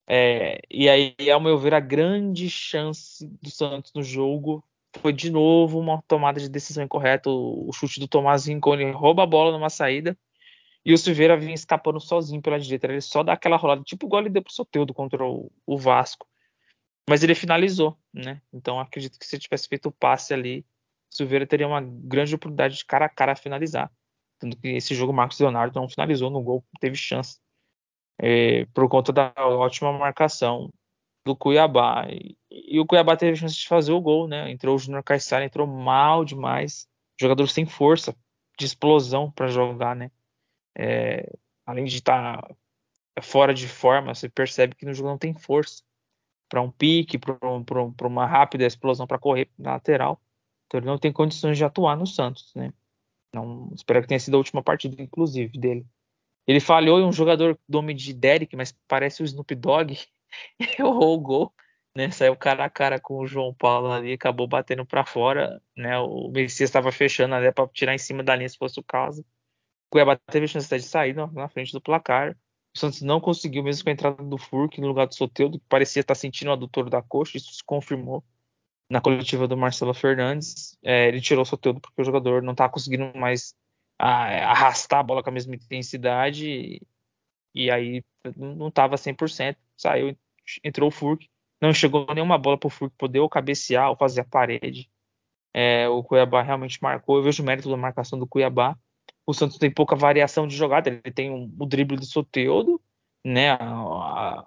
É, 0.07 0.61
e 0.69 0.89
aí, 0.89 1.15
ao 1.31 1.39
meu 1.39 1.57
ver, 1.57 1.73
a 1.73 1.79
grande 1.79 2.49
chance 2.49 3.25
do 3.41 3.49
Santos 3.49 3.91
no 3.93 4.01
jogo 4.01 4.63
foi 4.97 5.13
de 5.13 5.29
novo 5.29 5.79
uma 5.79 6.01
tomada 6.07 6.39
de 6.39 6.49
decisão 6.49 6.83
incorreta. 6.83 7.29
O, 7.29 7.71
chute 7.73 7.99
do 7.99 8.07
Tomás 8.07 8.45
Rincon, 8.47 8.73
ele 8.75 8.91
rouba 8.91 9.23
a 9.23 9.27
bola 9.27 9.51
numa 9.51 9.69
saída 9.69 10.17
e 10.85 10.93
o 10.93 10.97
Silveira 10.97 11.37
vinha 11.37 11.53
escapando 11.53 11.99
sozinho 11.99 12.41
pela 12.41 12.59
direita. 12.59 12.87
Ele 12.87 13.01
só 13.01 13.23
dá 13.23 13.33
aquela 13.33 13.57
rolada, 13.57 13.83
tipo 13.83 14.05
igual 14.05 14.21
ele 14.21 14.29
deu 14.29 14.41
pro 14.41 14.53
Soteudo 14.53 14.93
contra 14.93 15.23
o, 15.23 15.51
o 15.65 15.77
Vasco. 15.77 16.27
Mas 17.09 17.23
ele 17.23 17.35
finalizou, 17.35 17.97
né? 18.13 18.41
Então 18.53 18.79
acredito 18.79 19.17
que 19.19 19.25
se 19.25 19.35
ele 19.35 19.41
tivesse 19.41 19.67
feito 19.67 19.89
o 19.89 19.91
passe 19.91 20.33
ali, 20.33 20.65
o 21.11 21.15
Silveira 21.15 21.45
teria 21.45 21.67
uma 21.67 21.81
grande 21.81 22.35
oportunidade 22.35 22.77
de 22.77 22.85
cara 22.85 23.05
a 23.05 23.09
cara 23.09 23.33
a 23.33 23.35
finalizar. 23.35 23.91
Tanto 24.39 24.57
que 24.57 24.69
esse 24.69 24.95
jogo 24.95 25.11
o 25.11 25.15
Marcos 25.15 25.39
Leonardo 25.39 25.79
não 25.79 25.89
finalizou 25.89 26.29
no 26.29 26.41
gol, 26.41 26.63
teve 26.79 26.95
chance. 26.95 27.39
É, 28.21 28.65
por 28.73 28.87
conta 28.89 29.11
da 29.11 29.33
ótima 29.37 29.91
marcação 29.97 30.69
do 31.25 31.35
Cuiabá. 31.35 32.07
E, 32.09 32.37
e, 32.49 32.79
o 32.79 32.85
Cuiabá 32.85 33.15
teve 33.15 33.33
a 33.33 33.35
chance 33.35 33.55
de 33.55 33.67
fazer 33.67 33.91
o 33.91 34.01
gol, 34.01 34.27
né? 34.27 34.49
Entrou 34.51 34.75
o 34.75 34.79
Júnior 34.79 35.03
Caixara, 35.03 35.45
entrou 35.45 35.67
mal 35.67 36.25
demais. 36.25 36.87
Jogador 37.19 37.47
sem 37.47 37.65
força, 37.65 38.15
de 38.57 38.65
explosão 38.65 39.31
para 39.31 39.47
jogar, 39.47 39.95
né? 39.95 40.11
É, 40.77 41.31
além 41.65 41.85
de 41.85 41.97
estar 41.97 42.41
tá 42.41 43.21
fora 43.21 43.53
de 43.53 43.67
forma, 43.67 44.15
você 44.15 44.29
percebe 44.29 44.75
que 44.75 44.85
no 44.85 44.93
jogo 44.93 45.09
não 45.09 45.17
tem 45.17 45.33
força 45.33 45.83
para 46.49 46.61
um 46.61 46.71
pique, 46.71 47.17
para 47.17 47.37
um, 47.43 47.63
uma 48.03 48.25
rápida 48.25 48.65
explosão 48.65 49.05
para 49.05 49.19
correr 49.19 49.49
na 49.57 49.73
lateral. 49.73 50.19
Então 50.65 50.79
ele 50.79 50.87
não 50.87 50.97
tem 50.97 51.11
condições 51.11 51.57
de 51.57 51.63
atuar 51.63 51.95
no 51.95 52.07
Santos, 52.07 52.51
né? 52.55 52.73
Não, 53.33 53.71
espero 53.75 54.01
que 54.01 54.07
tenha 54.07 54.19
sido 54.19 54.33
a 54.35 54.37
última 54.37 54.63
partida, 54.63 54.99
inclusive, 55.01 55.57
dele. 55.57 55.85
Ele 56.47 56.59
falhou 56.59 56.99
em 56.99 57.05
um 57.05 57.11
jogador 57.11 57.59
do 57.67 57.77
nome 57.77 57.93
de 57.93 58.11
Derek, 58.11 58.55
mas 58.55 58.75
parece 58.87 59.21
o 59.21 59.25
Snoop 59.25 59.53
Dogg. 59.53 59.99
Errou 60.79 61.15
o 61.15 61.19
gol, 61.19 61.53
né? 61.95 62.11
Saiu 62.11 62.35
cara 62.35 62.65
a 62.65 62.69
cara 62.69 62.99
com 62.99 63.19
o 63.19 63.27
João 63.27 63.53
Paulo 63.53 63.91
ali, 63.91 64.13
acabou 64.13 64.47
batendo 64.47 64.85
para 64.85 65.05
fora, 65.05 65.61
né? 65.75 65.97
O 65.99 66.29
Messias 66.29 66.69
estava 66.69 66.91
fechando 66.91 67.35
ali 67.35 67.51
para 67.51 67.67
tirar 67.69 67.93
em 67.93 67.97
cima 67.97 68.23
da 68.23 68.35
linha 68.35 68.49
se 68.49 68.57
fosse 68.57 68.79
o 68.79 68.83
caso. 68.83 69.21
O 69.21 69.91
Cuiabá 69.91 70.15
teve 70.15 70.45
a 70.45 70.47
chance 70.47 70.69
de 70.69 70.83
sair 70.83 71.15
na 71.15 71.49
frente 71.49 71.71
do 71.71 71.81
placar. 71.81 72.37
O 72.75 72.79
Santos 72.79 73.01
não 73.01 73.19
conseguiu, 73.19 73.63
mesmo 73.63 73.83
com 73.83 73.89
a 73.89 73.93
entrada 73.93 74.23
do 74.23 74.37
Furk 74.37 74.79
no 74.79 74.87
lugar 74.87 75.07
do 75.07 75.15
Soteudo, 75.15 75.59
que 75.59 75.65
parecia 75.67 76.01
estar 76.01 76.15
sentindo 76.15 76.49
o 76.49 76.53
adutor 76.53 76.89
da 76.89 77.01
coxa, 77.01 77.37
isso 77.37 77.53
se 77.53 77.63
confirmou 77.63 78.23
na 78.89 79.01
coletiva 79.01 79.47
do 79.47 79.57
Marcelo 79.57 79.93
Fernandes. 79.93 80.77
É, 80.83 81.07
ele 81.07 81.21
tirou 81.21 81.41
o 81.43 81.45
Soteudo 81.45 81.79
porque 81.79 82.01
o 82.01 82.05
jogador 82.05 82.41
não 82.43 82.51
estava 82.51 82.71
conseguindo 82.71 83.11
mais 83.17 83.55
a, 83.97 84.51
arrastar 84.51 84.99
a 84.99 85.03
bola 85.03 85.23
com 85.23 85.29
a 85.29 85.33
mesma 85.33 85.55
intensidade 85.55 86.81
e, 87.53 87.69
aí 87.71 88.03
não 88.35 88.67
estava 88.67 88.95
100%. 88.95 89.55
Saiu, 89.77 90.17
entrou 90.63 90.89
o 90.89 90.91
Furk, 90.91 91.27
não 91.61 91.73
chegou 91.73 92.05
nenhuma 92.13 92.37
bola 92.37 92.57
para 92.57 92.67
o 92.67 92.71
Furk 92.71 92.95
poder 92.97 93.19
ou 93.19 93.29
cabecear 93.29 93.89
ou 93.89 93.95
fazer 93.95 94.21
a 94.21 94.25
parede. 94.25 94.89
É, 95.53 95.87
o 95.89 96.03
Cuiabá 96.03 96.41
realmente 96.41 96.81
marcou. 96.81 97.17
Eu 97.17 97.23
vejo 97.23 97.41
o 97.41 97.45
mérito 97.45 97.69
da 97.69 97.77
marcação 97.77 98.19
do 98.19 98.27
Cuiabá 98.27 98.77
o 99.29 99.33
Santos 99.33 99.59
tem 99.59 99.69
pouca 99.69 99.95
variação 99.95 100.47
de 100.47 100.55
jogada. 100.55 100.89
Ele 100.89 101.13
tem 101.13 101.29
um, 101.29 101.53
o 101.59 101.65
drible 101.67 101.95
do 101.95 102.05
Soteudo, 102.05 102.81
né? 103.23 103.51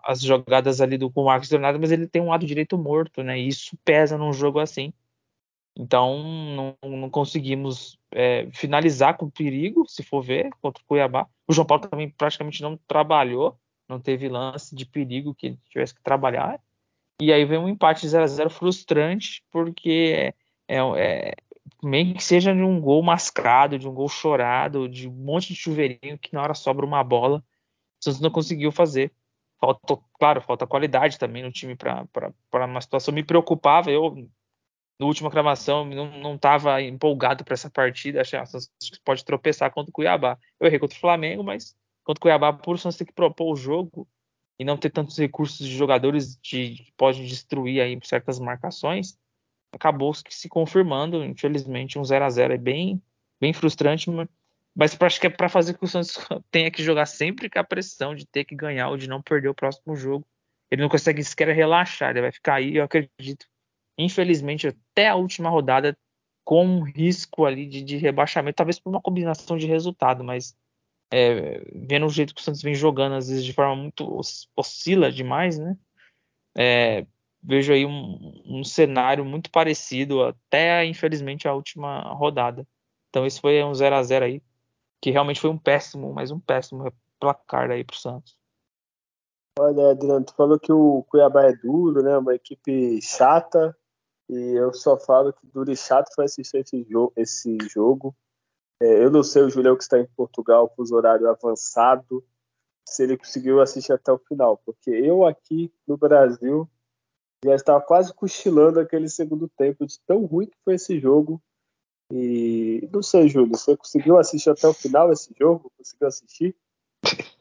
As 0.05 0.21
jogadas 0.21 0.81
ali 0.81 0.99
do 0.99 1.09
com 1.09 1.23
o 1.23 1.27
Marcos 1.27 1.49
Leonardo, 1.51 1.79
mas 1.79 1.93
ele 1.93 2.09
tem 2.09 2.21
um 2.21 2.31
lado 2.31 2.45
direito 2.45 2.77
morto, 2.77 3.23
né? 3.23 3.39
E 3.39 3.47
isso 3.47 3.79
pesa 3.85 4.19
num 4.19 4.33
jogo 4.33 4.59
assim. 4.59 4.93
Então 5.77 6.23
não, 6.83 6.91
não 6.91 7.11
conseguimos 7.11 7.99
é, 8.11 8.49
finalizar 8.53 9.17
com 9.17 9.31
perigo, 9.31 9.85
se 9.89 10.03
for 10.03 10.23
ver, 10.23 10.51
contra 10.61 10.83
o 10.83 10.87
Cuiabá. 10.87 11.27
O 11.47 11.53
João 11.53 11.67
Paulo 11.67 11.89
também 11.89 12.11
praticamente 12.11 12.63
não 12.63 12.77
trabalhou, 12.87 13.59
não 13.89 13.99
teve 13.99 14.29
lance 14.29 14.75
de 14.75 14.85
perigo 14.85 15.35
que 15.35 15.47
ele 15.47 15.59
tivesse 15.69 15.95
que 15.95 16.03
trabalhar. 16.03 16.61
E 17.21 17.33
aí 17.33 17.45
vem 17.45 17.59
um 17.59 17.69
empate 17.69 18.07
0 18.07 18.25
a 18.25 18.27
0 18.27 18.51
frustrante, 18.51 19.43
porque 19.51 20.35
é, 20.69 20.79
é, 20.97 21.35
meio 21.83 22.15
que 22.15 22.23
seja 22.23 22.55
de 22.55 22.63
um 22.63 22.81
gol 22.81 23.03
mascado, 23.03 23.79
de 23.79 23.89
um 23.89 23.95
gol 23.95 24.09
chorado, 24.09 24.89
de 24.89 25.09
um 25.09 25.13
monte 25.13 25.49
de 25.49 25.57
chuveirinho 25.57 26.19
que 26.19 26.33
na 26.33 26.43
hora 26.43 26.55
sobra 26.55 26.85
uma 26.85 27.03
bola. 27.03 27.39
O 28.01 28.05
Santos 28.05 28.21
não 28.21 28.31
conseguiu 28.31 28.73
fazer. 28.73 29.13
Falta, 29.61 29.97
claro, 30.15 30.41
falta 30.43 30.67
qualidade 30.67 31.19
também 31.19 31.43
no 31.43 31.53
time 31.53 31.77
para 31.77 32.67
uma 32.67 32.81
situação. 32.81 33.15
Me 33.15 33.23
preocupava, 33.23 33.91
eu, 33.91 34.29
na 35.03 35.09
última 35.09 35.29
gravação, 35.29 35.85
não 35.85 36.37
estava 36.37 36.81
empolgado 36.81 37.45
para 37.45 37.55
essa 37.55 37.69
partida. 37.69 38.21
Achei 38.21 38.39
que 38.39 38.57
o 38.57 39.03
pode 39.05 39.25
tropeçar 39.25 39.73
contra 39.73 39.91
o 39.91 39.93
Cuiabá. 39.93 40.39
Eu 40.61 40.69
errei 40.69 40.79
contra 40.79 40.97
o 40.97 41.01
Flamengo, 41.01 41.43
mas 41.43 41.77
contra 42.05 42.21
o 42.21 42.23
Cuiabá, 42.23 42.53
por 42.53 42.79
Santos 42.79 42.97
ter 42.97 43.05
que 43.05 43.13
propor 43.13 43.53
o 43.53 43.57
jogo 43.57 44.09
e 44.59 44.65
não 44.65 44.77
ter 44.77 44.91
tantos 44.91 45.19
recursos 45.19 45.67
de 45.67 45.75
jogadores 45.75 46.37
de, 46.37 46.77
que 46.77 46.93
podem 46.97 47.27
destruir 47.27 47.81
aí 47.81 47.99
certas 48.05 48.39
marcações, 48.39 49.19
acabou 49.73 50.15
se 50.15 50.49
confirmando, 50.49 51.25
infelizmente, 51.25 51.99
um 51.99 52.05
0 52.05 52.25
a 52.25 52.31
0 52.31 52.55
é 52.55 52.59
bem, 52.59 53.03
bem 53.41 53.53
frustrante, 53.53 54.09
mas 54.75 54.97
acho 55.01 55.21
que 55.21 55.27
é 55.27 55.31
para 55.31 55.49
fazer 55.49 55.77
que 55.77 55.85
o 55.85 55.89
Santos 55.89 56.17
tenha 56.49 56.71
que 56.71 56.83
jogar 56.83 57.07
sempre 57.07 57.51
com 57.51 57.59
a 57.59 57.65
pressão 57.65 58.15
de 58.15 58.25
ter 58.25 58.45
que 58.45 58.55
ganhar 58.55 58.89
ou 58.89 58.97
de 58.97 59.09
não 59.09 59.21
perder 59.21 59.49
o 59.49 59.55
próximo 59.55 59.97
jogo. 59.97 60.25
Ele 60.71 60.83
não 60.83 60.89
consegue 60.89 61.25
sequer 61.25 61.49
relaxar, 61.49 62.11
ele 62.11 62.21
vai 62.21 62.33
ficar 62.33 62.55
aí, 62.55 62.77
eu 62.77 62.85
acredito, 62.85 63.47
infelizmente, 63.99 64.69
até 64.69 65.09
a 65.09 65.15
última 65.15 65.51
rodada 65.51 65.97
com 66.45 66.67
um 66.67 66.83
risco 66.83 67.45
ali 67.45 67.67
de, 67.67 67.83
de 67.83 67.97
rebaixamento, 67.97 68.57
talvez 68.57 68.79
por 68.79 68.91
uma 68.91 69.01
combinação 69.01 69.57
de 69.57 69.67
resultado, 69.67 70.25
mas 70.25 70.57
é, 71.13 71.63
vendo 71.75 72.07
o 72.07 72.11
jeito 72.11 72.35
que 72.35 72.41
o 72.41 72.45
Santos 72.45 72.63
vem 72.63 72.75
jogando, 72.75 73.15
às 73.15 73.29
vezes 73.29 73.45
de 73.45 73.53
forma 73.53 73.77
muito 73.77 74.21
oscila 74.57 75.13
demais, 75.13 75.59
né? 75.59 75.77
É, 76.57 77.07
vejo 77.43 77.73
aí 77.73 77.85
um, 77.85 78.43
um, 78.47 78.65
cenário 78.65 79.25
muito 79.25 79.51
parecido 79.51 80.23
até, 80.23 80.85
infelizmente, 80.85 81.47
a 81.47 81.55
última 81.55 82.01
rodada. 82.15 82.67
Então, 83.11 83.27
esse 83.27 83.41
foi 83.41 83.63
um 83.63 83.75
0 83.75 83.95
a 83.95 84.03
0 84.03 84.25
aí, 84.25 84.43
que 85.01 85.11
realmente 85.11 85.41
foi 85.41 85.51
um 85.51 85.59
péssimo, 85.59 86.13
mas 86.13 86.31
um 86.31 86.41
péssimo 86.41 86.91
placar 87.21 87.71
aí 87.71 87.85
para 87.85 87.95
o 87.95 87.99
Santos. 87.99 88.37
Olha, 89.59 89.91
Adriano, 89.91 90.25
tu 90.25 90.35
falou 90.35 90.59
que 90.59 90.73
o 90.73 91.05
Cuiabá 91.09 91.45
é 91.45 91.53
duro, 91.53 92.03
né? 92.03 92.17
Uma 92.17 92.35
equipe 92.35 93.01
chata. 93.03 93.77
E 94.33 94.55
eu 94.57 94.73
só 94.73 94.99
falo 94.99 95.31
que 95.31 95.47
duro 95.47 95.71
e 95.71 95.77
chato 95.77 96.09
foi 96.15 96.25
assistir 96.25 96.57
esse, 96.57 96.83
jo 96.85 97.13
esse 97.15 97.59
jogo. 97.69 98.17
É, 98.81 99.05
eu 99.05 99.11
não 99.11 99.23
sei 99.23 99.43
o 99.43 99.51
Julião 99.51 99.77
que 99.77 99.83
está 99.83 99.99
em 99.99 100.07
Portugal, 100.07 100.71
com 100.71 100.83
os 100.83 100.91
horários 100.91 101.29
avançado, 101.29 102.25
se 102.89 103.03
ele 103.03 103.19
conseguiu 103.19 103.61
assistir 103.61 103.93
até 103.93 104.11
o 104.11 104.19
final. 104.19 104.57
Porque 104.65 104.89
eu 104.89 105.27
aqui 105.27 105.71
no 105.87 105.99
Brasil 105.99 106.67
já 107.45 107.55
estava 107.55 107.83
quase 107.83 108.15
cochilando 108.15 108.81
aquele 108.81 109.07
segundo 109.07 109.51
tempo 109.51 109.87
de 109.87 110.01
tão 110.07 110.25
ruim 110.25 110.47
que 110.47 110.57
foi 110.65 110.77
esse 110.77 110.99
jogo. 110.99 111.43
E 112.11 112.89
não 112.91 113.03
sei, 113.03 113.29
Júlio, 113.29 113.51
você 113.51 113.77
conseguiu 113.77 114.17
assistir 114.17 114.49
até 114.49 114.67
o 114.67 114.73
final 114.73 115.13
esse 115.13 115.31
jogo? 115.39 115.71
Conseguiu 115.77 116.09
assistir? 116.09 116.57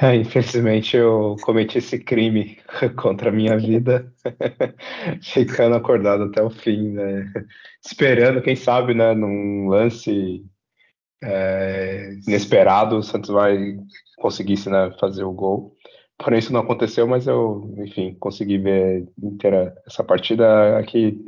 É, 0.00 0.16
infelizmente 0.16 0.96
eu 0.96 1.36
cometi 1.42 1.78
esse 1.78 1.98
crime 1.98 2.58
contra 2.96 3.28
a 3.28 3.32
minha 3.32 3.56
vida, 3.58 4.12
ficando 5.22 5.76
acordado 5.76 6.24
até 6.24 6.42
o 6.42 6.50
fim, 6.50 6.92
né? 6.92 7.30
Esperando, 7.84 8.42
quem 8.42 8.56
sabe, 8.56 8.94
né, 8.94 9.14
num 9.14 9.68
lance 9.68 10.44
é, 11.22 12.14
inesperado, 12.26 12.96
o 12.96 13.02
Santos 13.02 13.30
vai 13.30 13.76
conseguisse 14.16 14.70
né, 14.70 14.92
fazer 14.98 15.24
o 15.24 15.32
gol. 15.32 15.76
Porém, 16.18 16.38
isso 16.38 16.52
não 16.52 16.60
aconteceu, 16.60 17.06
mas 17.06 17.26
eu, 17.26 17.74
enfim, 17.78 18.14
consegui 18.18 18.58
ver 18.58 19.08
inteira 19.22 19.74
essa 19.86 20.04
partida. 20.04 20.78
Aqui 20.78 21.24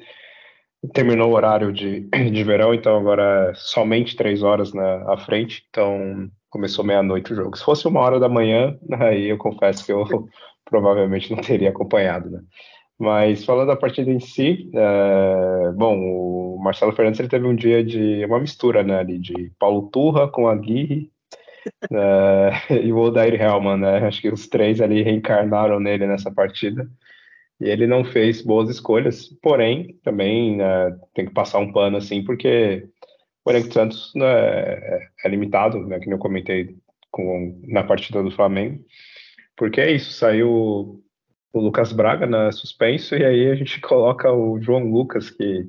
terminou 0.92 1.30
o 1.30 1.34
horário 1.34 1.72
de, 1.72 2.00
de 2.30 2.44
verão, 2.44 2.72
então 2.72 2.96
agora 2.96 3.50
é 3.50 3.54
somente 3.54 4.16
três 4.16 4.42
horas 4.42 4.72
na 4.72 5.12
à 5.12 5.16
frente. 5.16 5.64
Então 5.68 6.30
começou 6.54 6.84
meia-noite 6.84 7.32
o 7.32 7.36
jogo. 7.36 7.58
Se 7.58 7.64
fosse 7.64 7.88
uma 7.88 7.98
hora 7.98 8.20
da 8.20 8.28
manhã, 8.28 8.78
aí 9.00 9.28
eu 9.28 9.36
confesso 9.36 9.84
que 9.84 9.92
eu 9.92 10.04
provavelmente 10.64 11.32
não 11.32 11.42
teria 11.42 11.70
acompanhado, 11.70 12.30
né? 12.30 12.40
Mas 12.96 13.44
falando 13.44 13.66
da 13.66 13.76
partida 13.76 14.08
em 14.08 14.20
si, 14.20 14.70
é, 14.72 15.72
bom, 15.72 15.98
o 15.98 16.58
Marcelo 16.62 16.92
Fernandes 16.92 17.18
ele 17.18 17.28
teve 17.28 17.44
um 17.44 17.56
dia 17.56 17.82
de 17.82 18.24
uma 18.24 18.38
mistura, 18.38 18.84
né, 18.84 19.00
ali, 19.00 19.18
de 19.18 19.50
Paulo 19.58 19.90
Turra 19.90 20.28
com 20.28 20.46
Aguirre 20.46 21.10
é, 21.92 22.76
e 22.84 22.92
o 22.92 22.98
Odair 22.98 23.34
Helman, 23.34 23.78
né? 23.78 24.06
Acho 24.06 24.22
que 24.22 24.28
os 24.28 24.46
três 24.48 24.80
ali 24.80 25.02
reencarnaram 25.02 25.80
nele 25.80 26.06
nessa 26.06 26.30
partida. 26.32 26.88
E 27.60 27.68
ele 27.68 27.86
não 27.86 28.04
fez 28.04 28.42
boas 28.42 28.70
escolhas, 28.70 29.28
porém, 29.42 29.98
também 30.04 30.56
né, 30.56 30.96
tem 31.14 31.26
que 31.26 31.32
passar 31.32 31.58
um 31.58 31.72
pano 31.72 31.96
assim, 31.96 32.22
porque 32.24 32.88
o 33.44 33.52
do 33.52 33.72
Santos 33.72 34.12
né, 34.14 34.26
é, 34.26 35.08
é, 35.24 35.28
limitado, 35.28 35.78
né, 35.86 35.98
que 36.00 36.10
eu 36.10 36.18
comentei 36.18 36.76
com, 37.10 37.60
na 37.66 37.84
partida 37.84 38.22
do 38.22 38.30
Flamengo, 38.30 38.84
porque 39.56 39.80
é 39.80 39.92
isso, 39.92 40.12
saiu 40.12 41.02
o 41.52 41.60
Lucas 41.60 41.92
Braga 41.92 42.26
na 42.26 42.46
né, 42.46 42.52
suspenso, 42.52 43.14
e 43.14 43.24
aí 43.24 43.50
a 43.50 43.54
gente 43.54 43.80
coloca 43.82 44.32
o 44.32 44.60
João 44.60 44.90
Lucas, 44.90 45.30
que, 45.30 45.68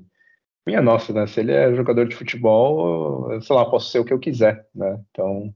minha 0.65 0.81
nossa, 0.81 1.13
né, 1.13 1.27
se 1.27 1.39
ele 1.41 1.51
é 1.51 1.75
jogador 1.75 2.07
de 2.07 2.15
futebol, 2.15 3.39
sei 3.41 3.55
lá, 3.55 3.65
posso 3.65 3.91
ser 3.91 3.99
o 3.99 4.05
que 4.05 4.13
eu 4.13 4.19
quiser, 4.19 4.65
né, 4.73 4.99
então 5.11 5.53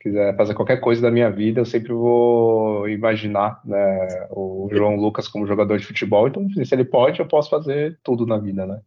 quiser 0.00 0.36
fazer 0.36 0.54
qualquer 0.54 0.78
coisa 0.80 1.02
da 1.02 1.10
minha 1.10 1.30
vida, 1.30 1.60
eu 1.60 1.64
sempre 1.64 1.92
vou 1.92 2.88
imaginar 2.88 3.60
né, 3.64 4.28
o 4.30 4.68
João 4.72 4.96
Lucas 4.96 5.26
como 5.28 5.46
jogador 5.46 5.76
de 5.76 5.84
futebol. 5.84 6.28
Então, 6.28 6.48
se 6.50 6.74
ele 6.74 6.84
pode, 6.84 7.18
eu 7.18 7.26
posso 7.26 7.50
fazer 7.50 7.98
tudo 8.02 8.24
na 8.24 8.38
vida, 8.38 8.64
né? 8.64 8.80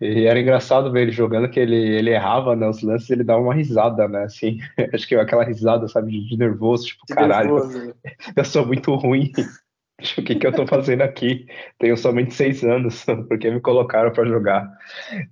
E 0.00 0.26
era 0.26 0.40
engraçado 0.40 0.92
ver 0.92 1.02
ele 1.02 1.10
jogando, 1.10 1.50
que 1.50 1.58
ele, 1.58 1.76
ele 1.76 2.10
errava 2.10 2.54
né, 2.54 2.68
os 2.68 2.82
lances 2.82 3.10
ele 3.10 3.24
dava 3.24 3.40
uma 3.40 3.54
risada, 3.54 4.06
né? 4.06 4.24
Assim, 4.24 4.58
acho 4.94 5.08
que 5.08 5.14
aquela 5.16 5.44
risada, 5.44 5.88
sabe, 5.88 6.12
de, 6.12 6.28
de 6.28 6.36
nervoso, 6.36 6.86
tipo, 6.86 7.04
de 7.06 7.14
caralho, 7.14 7.54
nervoso, 7.54 7.86
né? 7.86 7.94
eu 8.36 8.44
sou 8.44 8.64
muito 8.64 8.94
ruim. 8.94 9.32
o 10.18 10.22
que, 10.22 10.36
que 10.36 10.46
eu 10.46 10.52
tô 10.52 10.66
fazendo 10.66 11.02
aqui? 11.02 11.46
Tenho 11.78 11.96
somente 11.96 12.34
seis 12.34 12.62
anos, 12.62 13.04
porque 13.28 13.50
me 13.50 13.60
colocaram 13.60 14.12
para 14.12 14.28
jogar. 14.28 14.70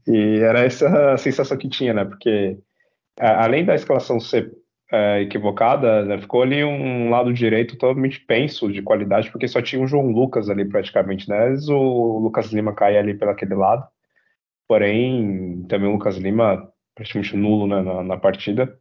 E 0.06 0.40
era 0.40 0.60
essa 0.60 1.12
a 1.12 1.18
sensação 1.18 1.56
que 1.56 1.68
tinha, 1.68 1.94
né? 1.94 2.04
Porque 2.04 2.58
além 3.18 3.64
da 3.64 3.74
escalação 3.74 4.18
ser 4.18 4.52
é, 4.92 5.22
equivocada, 5.22 6.04
né? 6.04 6.18
ficou 6.18 6.42
ali 6.42 6.62
um 6.62 7.10
lado 7.10 7.32
direito 7.32 7.76
totalmente 7.76 8.20
penso 8.20 8.70
de 8.70 8.82
qualidade, 8.82 9.30
porque 9.30 9.48
só 9.48 9.60
tinha 9.60 9.82
o 9.82 9.86
João 9.86 10.06
Lucas 10.08 10.48
ali 10.48 10.64
praticamente, 10.64 11.28
né? 11.28 11.56
O 11.68 12.18
Lucas 12.18 12.52
Lima 12.52 12.72
caía 12.72 13.00
ali 13.00 13.14
pelaquele 13.14 13.54
lado, 13.54 13.86
porém 14.68 15.64
também 15.68 15.88
o 15.88 15.92
Lucas 15.92 16.16
Lima 16.16 16.68
praticamente 16.94 17.36
nulo 17.36 17.66
né, 17.66 17.82
na, 17.82 18.02
na, 18.02 18.16
partida. 18.16 18.76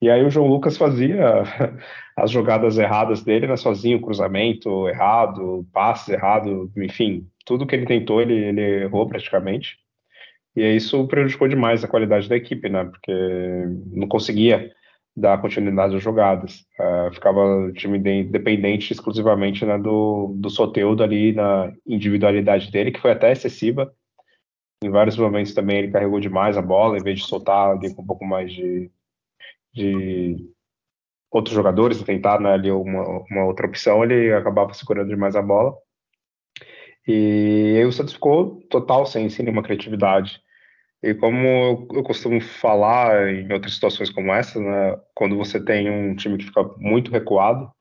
E 0.00 0.10
aí 0.10 0.24
o 0.24 0.30
João 0.30 0.48
Lucas 0.48 0.76
fazia 0.76 1.44
as 2.16 2.30
jogadas 2.30 2.76
erradas 2.76 3.22
dele, 3.22 3.46
né, 3.46 3.56
sozinho, 3.56 4.00
cruzamento 4.00 4.88
errado, 4.88 5.66
passe 5.72 6.12
errado, 6.12 6.70
enfim, 6.76 7.26
tudo 7.46 7.66
que 7.66 7.76
ele 7.76 7.86
tentou 7.86 8.20
ele, 8.20 8.34
ele 8.34 8.82
errou 8.82 9.06
praticamente. 9.06 9.78
E 10.56 10.76
isso 10.76 11.06
prejudicou 11.06 11.48
demais 11.48 11.82
a 11.82 11.88
qualidade 11.88 12.28
da 12.28 12.36
equipe, 12.36 12.68
né? 12.68 12.84
Porque 12.84 13.12
não 13.90 14.06
conseguia 14.06 14.70
dar 15.16 15.40
continuidade 15.40 15.96
às 15.96 16.02
jogadas. 16.02 16.66
Uh, 16.78 17.12
ficava 17.12 17.40
o 17.40 17.72
time 17.72 17.98
dependente 18.24 18.92
exclusivamente 18.92 19.64
né, 19.64 19.78
do, 19.78 20.34
do 20.36 20.50
Soteudo 20.50 21.02
ali 21.02 21.32
na 21.32 21.72
individualidade 21.86 22.70
dele, 22.70 22.90
que 22.90 23.00
foi 23.00 23.12
até 23.12 23.32
excessiva. 23.32 23.92
Em 24.82 24.90
vários 24.90 25.16
momentos 25.16 25.54
também 25.54 25.78
ele 25.78 25.92
carregou 25.92 26.20
demais 26.20 26.56
a 26.56 26.62
bola, 26.62 26.98
em 26.98 27.02
vez 27.02 27.20
de 27.20 27.26
soltar 27.26 27.70
ali 27.70 27.94
com 27.94 28.02
um 28.02 28.06
pouco 28.06 28.24
mais 28.24 28.52
de, 28.52 28.90
de 29.72 30.36
outros 31.30 31.54
jogadores 31.54 32.02
tentar 32.02 32.40
né, 32.40 32.52
ali 32.52 32.70
uma, 32.70 33.24
uma 33.30 33.44
outra 33.44 33.66
opção, 33.66 34.04
ele 34.04 34.32
acabava 34.32 34.74
segurando 34.74 35.08
demais 35.08 35.34
a 35.34 35.42
bola. 35.42 35.74
E 37.06 37.74
aí 37.78 37.84
o 37.84 37.92
Santos 37.92 38.14
ficou 38.14 38.60
total 38.70 39.06
sem, 39.06 39.28
sem 39.28 39.44
nenhuma 39.44 39.62
criatividade. 39.62 40.40
E 41.02 41.14
como 41.14 41.88
eu, 41.92 42.02
costumo 42.04 42.40
falar 42.40 43.28
em 43.28 43.52
outras 43.52 43.74
situações 43.74 44.08
como 44.08 44.32
essa, 44.32 44.60
né, 44.60 44.96
quando 45.14 45.36
você 45.36 45.62
tem 45.62 45.90
um 45.90 46.14
time 46.14 46.38
que 46.38 46.44
fica 46.44 46.62
muito 46.76 47.10
recuado, 47.10 47.72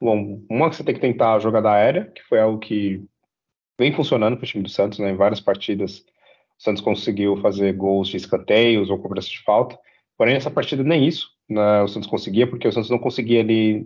bom, 0.00 0.40
uma 0.48 0.70
que 0.70 0.76
você 0.76 0.84
tem 0.84 0.94
que 0.94 1.00
tentar 1.00 1.34
a 1.34 1.38
jogada 1.40 1.72
aérea, 1.72 2.04
que 2.14 2.22
foi 2.22 2.38
algo 2.38 2.60
que 2.60 3.04
vem 3.78 3.92
funcionando 3.92 4.36
para 4.36 4.44
o 4.44 4.46
time 4.46 4.62
do 4.62 4.68
Santos, 4.68 5.00
né, 5.00 5.10
em 5.10 5.16
várias 5.16 5.40
partidas 5.40 6.04
o 6.60 6.62
Santos 6.62 6.82
conseguiu 6.82 7.36
fazer 7.38 7.72
gols 7.72 8.08
de 8.08 8.18
escanteios 8.18 8.90
ou 8.90 8.98
cobrança 8.98 9.28
de 9.28 9.42
falta, 9.42 9.78
porém 10.16 10.36
essa 10.36 10.50
partida 10.50 10.84
nem 10.84 11.06
isso 11.06 11.28
né, 11.48 11.82
o 11.82 11.88
Santos 11.88 12.08
conseguia, 12.08 12.46
porque 12.46 12.68
o 12.68 12.72
Santos 12.72 12.90
não 12.90 12.98
conseguia 12.98 13.40
ali 13.40 13.84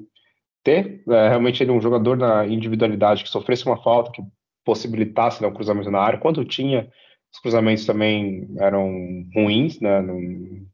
ter 0.62 1.03
né, 1.07 1.29
realmente 1.29 1.62
ele 1.62 1.70
um 1.70 1.81
jogador 1.81 2.16
na 2.16 2.47
individualidade 2.47 3.22
que 3.22 3.31
sofresse 3.31 3.64
uma 3.64 3.83
falta, 3.83 4.11
que 4.12 4.22
possibilitasse 4.64 5.41
né, 5.41 5.49
um 5.49 5.55
cruzamento 5.55 5.91
na 5.91 6.01
área, 6.01 6.18
quando 6.18 6.45
tinha 6.45 6.89
os 7.33 7.41
cruzamentos 7.41 7.85
também 7.85 8.49
eram 8.59 9.25
ruins, 9.35 9.81
né? 9.81 10.01
Não, 10.01 10.20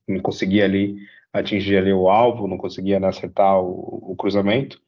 não 0.06 0.20
conseguia 0.20 0.66
ali 0.66 0.94
atingir 1.32 1.78
ali 1.78 1.92
o 1.92 2.08
alvo, 2.08 2.46
não 2.46 2.58
conseguia 2.58 3.00
né, 3.00 3.08
acertar 3.08 3.58
o, 3.58 4.10
o, 4.12 4.16
cruzamento. 4.16 4.78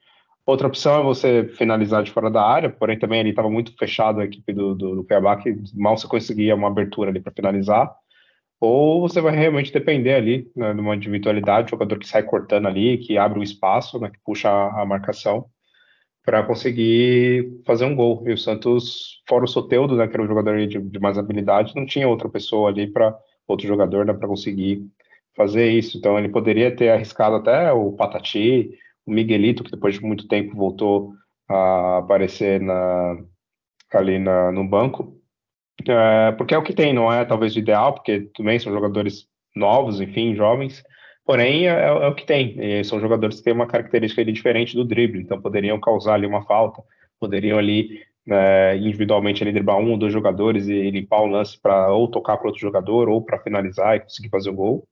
Outra 0.45 0.67
opção 0.67 1.01
é 1.01 1.05
você 1.05 1.45
finalizar 1.57 2.03
de 2.03 2.11
fora 2.11 2.31
da 2.31 2.43
área, 2.43 2.69
porém 2.69 2.99
também 2.99 3.21
ele 3.21 3.31
estava 3.31 3.49
muito 3.49 3.77
fechado 3.79 4.21
a 4.21 4.25
equipe 4.25 4.53
do, 4.53 4.75
do, 4.75 4.97
do 4.97 5.05
Cuiabá, 5.05 5.37
que 5.37 5.55
mal 5.75 5.97
você 5.97 6.09
conseguia 6.09 6.55
uma 6.55 6.69
abertura 6.69 7.11
ali 7.11 7.21
para 7.21 7.33
finalizar. 7.33 7.95
Ou 8.61 9.01
você 9.01 9.21
vai 9.21 9.35
realmente 9.37 9.73
depender 9.73 10.15
ali 10.15 10.51
né, 10.55 10.73
de 10.75 10.81
uma 10.81 10.95
individualidade, 10.97 11.71
jogador 11.71 11.99
que 11.99 12.07
sai 12.07 12.23
cortando 12.23 12.67
ali, 12.67 12.99
que 12.99 13.19
abre 13.19 13.39
o 13.41 13.43
espaço, 13.43 13.99
né, 14.01 14.11
que 14.11 14.19
puxa 14.25 14.49
a, 14.49 14.83
a 14.83 14.87
marcação 14.87 15.47
para 16.25 16.43
conseguir 16.45 17.61
fazer 17.67 17.85
um 17.85 17.95
gol. 17.95 18.23
E 18.27 18.33
o 18.33 18.39
Santos, 18.39 19.23
fora 19.29 19.45
o 19.45 19.49
Soteudo, 19.49 19.97
né, 19.97 20.07
que 20.07 20.15
era 20.15 20.23
um 20.23 20.29
jogador 20.29 20.65
de, 20.67 20.81
de 20.81 20.99
mais 21.01 21.19
habilidade, 21.19 21.75
não 21.75 21.87
tinha 21.87 22.09
outra 22.09 22.29
pessoa 22.29 22.69
ali 22.71 22.87
para 22.87 23.17
outro 23.47 23.67
jogador 23.67 24.05
né, 24.07 24.13
para 24.13 24.29
conseguir 24.29 24.87
fazer 25.37 25.71
isso. 25.71 25.99
Então 25.99 26.19
ele 26.19 26.29
poderia 26.29 26.75
ter 26.75 26.91
arriscado 26.91 27.37
até 27.37 27.73
o 27.73 27.93
Patati, 27.93 28.71
o 29.07 29.13
Miguelito, 29.13 29.65
que 29.65 29.71
depois 29.71 29.95
de 29.95 30.03
muito 30.03 30.29
tempo 30.29 30.57
voltou 30.57 31.13
a 31.49 31.99
aparecer 31.99 32.61
na, 32.61 33.19
ali 33.93 34.19
na, 34.19 34.53
no 34.53 34.67
banco. 34.67 35.19
É, 35.89 36.33
porque 36.33 36.55
é 36.55 36.59
o 36.59 36.63
que 36.63 36.75
tem, 36.75 36.93
não 36.93 37.13
é 37.13 37.25
talvez 37.25 37.57
o 37.57 37.59
ideal, 37.59 37.95
porque 37.95 38.31
também 38.35 38.59
são 38.59 38.73
jogadores 38.73 39.27
novos, 39.55 40.01
enfim, 40.01 40.35
jovens, 40.35 40.83
Porém, 41.25 41.69
é, 41.69 41.71
é, 41.71 41.87
é, 41.87 42.09
o 42.09 42.15
que 42.15 42.27
tem. 42.27 42.57
E 42.59 42.85
são 42.85 43.01
jogadores 43.01 43.37
que 43.39 43.45
têm 43.45 43.53
uma 43.53 43.67
característica 43.67 44.21
ali 44.21 44.33
diferente 44.33 44.75
do 44.75 44.85
drible, 44.85 45.21
então 45.21 45.41
poderiam 45.41 45.79
causar 45.81 46.15
ali 46.15 46.27
uma 46.27 46.45
falta, 46.45 46.83
poderiam 47.19 47.59
ali 47.59 48.01
né, 48.27 48.77
individualmente 48.77 49.43
ali 49.43 49.53
driblar 49.53 49.79
um 49.79 49.93
ou 49.93 49.99
dois 49.99 50.13
jogadores 50.13 50.67
e 50.69 50.91
limpar 50.91 51.23
o 51.23 51.27
lance 51.27 51.61
para 51.61 51.93
ou 51.93 52.09
tocar 52.09 52.37
para 52.37 52.47
outro 52.49 52.61
jogador 52.61 53.09
ou 53.09 53.23
para 53.25 53.39
finalizar 53.41 53.97
e 53.97 54.01
conseguir 54.01 54.31
fazer 54.31 54.51
o 54.51 54.55
gol. 54.55 54.89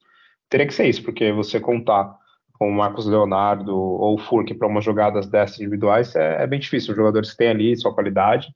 Teria 0.48 0.66
que 0.66 0.74
ser 0.74 0.88
isso, 0.88 1.02
porque 1.02 1.32
você 1.32 1.61
contar 1.61 2.16
com 2.61 2.68
o 2.68 2.74
Marcos 2.74 3.06
Leonardo 3.06 3.74
ou 3.74 4.16
o 4.16 4.18
Furk 4.18 4.52
para 4.52 4.68
umas 4.68 4.84
jogadas 4.84 5.26
dessas 5.26 5.58
individuais 5.58 6.14
é, 6.14 6.42
é, 6.42 6.46
bem 6.46 6.61
difícil. 6.61 6.90
Os 6.90 6.96
jogadores 6.96 7.34
têm 7.34 7.48
ali 7.48 7.74
sua 7.74 7.94
qualidade. 7.94 8.48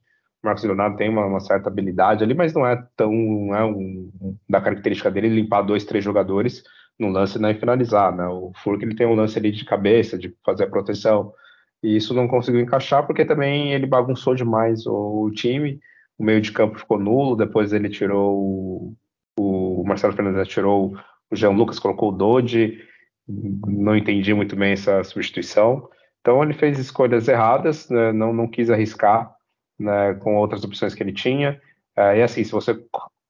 O 0.43 0.45
Marcos 0.45 0.63
Leonardo 0.63 0.95
tem 0.95 1.09
uma, 1.09 1.25
uma 1.25 1.39
certa 1.39 1.69
habilidade 1.69 2.23
ali, 2.23 2.35
mas 2.35 2.53
não 2.53 2.67
é 2.67 2.85
tão 2.95 3.11
não 3.11 3.55
é 3.55 3.65
um, 3.65 4.37
da 4.47 4.61
característica 4.61 5.09
dele 5.09 5.29
limpar 5.29 5.63
dois, 5.63 5.85
três 5.85 6.03
jogadores 6.03 6.63
no 6.99 7.09
lance 7.09 7.41
né, 7.41 7.51
e 7.51 7.55
finalizar, 7.55 8.15
né? 8.15 8.27
O 8.27 8.51
Furk 8.63 8.85
ele 8.85 8.95
tem 8.95 9.07
um 9.07 9.15
lance 9.15 9.39
ali 9.39 9.51
de 9.51 9.65
cabeça, 9.65 10.19
de 10.19 10.31
fazer 10.45 10.65
a 10.65 10.69
proteção, 10.69 11.33
e 11.81 11.95
isso 11.95 12.13
não 12.13 12.27
conseguiu 12.27 12.61
encaixar 12.61 13.07
porque 13.07 13.25
também 13.25 13.73
ele 13.73 13.87
bagunçou 13.87 14.35
demais 14.35 14.85
o, 14.85 15.23
o 15.23 15.31
time, 15.31 15.79
o 16.15 16.23
meio 16.23 16.41
de 16.41 16.51
campo 16.51 16.77
ficou 16.77 16.99
nulo, 16.99 17.35
depois 17.35 17.73
ele 17.73 17.89
tirou 17.89 18.37
o, 18.37 19.81
o 19.81 19.83
Marcelo 19.83 20.13
Fernandes 20.13 20.47
tirou 20.47 20.93
o 21.31 21.35
Jean 21.35 21.49
Lucas, 21.49 21.79
colocou 21.79 22.09
o 22.09 22.15
Dodge, 22.15 22.79
não 23.27 23.95
entendi 23.95 24.33
muito 24.33 24.55
bem 24.55 24.73
essa 24.73 25.03
substituição, 25.03 25.89
então 26.21 26.43
ele 26.43 26.53
fez 26.53 26.79
escolhas 26.79 27.27
erradas, 27.27 27.89
né, 27.89 28.11
não, 28.11 28.33
não 28.33 28.47
quis 28.47 28.69
arriscar 28.69 29.33
né, 29.79 30.13
com 30.15 30.35
outras 30.35 30.63
opções 30.63 30.95
que 30.95 31.03
ele 31.03 31.13
tinha, 31.13 31.59
é, 31.95 32.19
e 32.19 32.23
assim, 32.23 32.43
se 32.43 32.51
você 32.51 32.77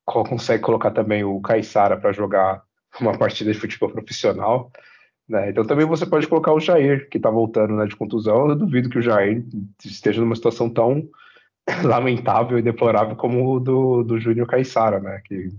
consegue 0.06 0.64
colocar 0.64 0.92
também 0.92 1.24
o 1.24 1.42
Caissara 1.42 1.98
para 1.98 2.12
jogar 2.12 2.64
uma 3.00 3.18
partida 3.18 3.52
de 3.52 3.60
futebol 3.60 3.90
profissional. 3.90 4.72
Né? 5.28 5.50
Então 5.50 5.66
também 5.66 5.86
você 5.86 6.06
pode 6.06 6.28
colocar 6.28 6.54
o 6.54 6.60
Jair, 6.60 7.10
que 7.10 7.18
está 7.18 7.30
voltando 7.30 7.76
né, 7.76 7.86
de 7.86 7.96
contusão. 7.96 8.50
Eu 8.50 8.56
duvido 8.56 8.90
que 8.90 9.00
o 9.00 9.02
Jair 9.02 9.44
esteja 9.84 10.22
numa 10.22 10.36
situação 10.36 10.70
tão 10.70 11.08
lamentável 11.84 12.58
e 12.60 12.62
deplorável 12.62 13.16
como 13.16 13.56
o 13.56 13.60
do, 13.60 14.04
do 14.04 14.20
Júnior 14.20 14.48
Caixara, 14.48 15.00
né? 15.00 15.22
Que 15.26 15.50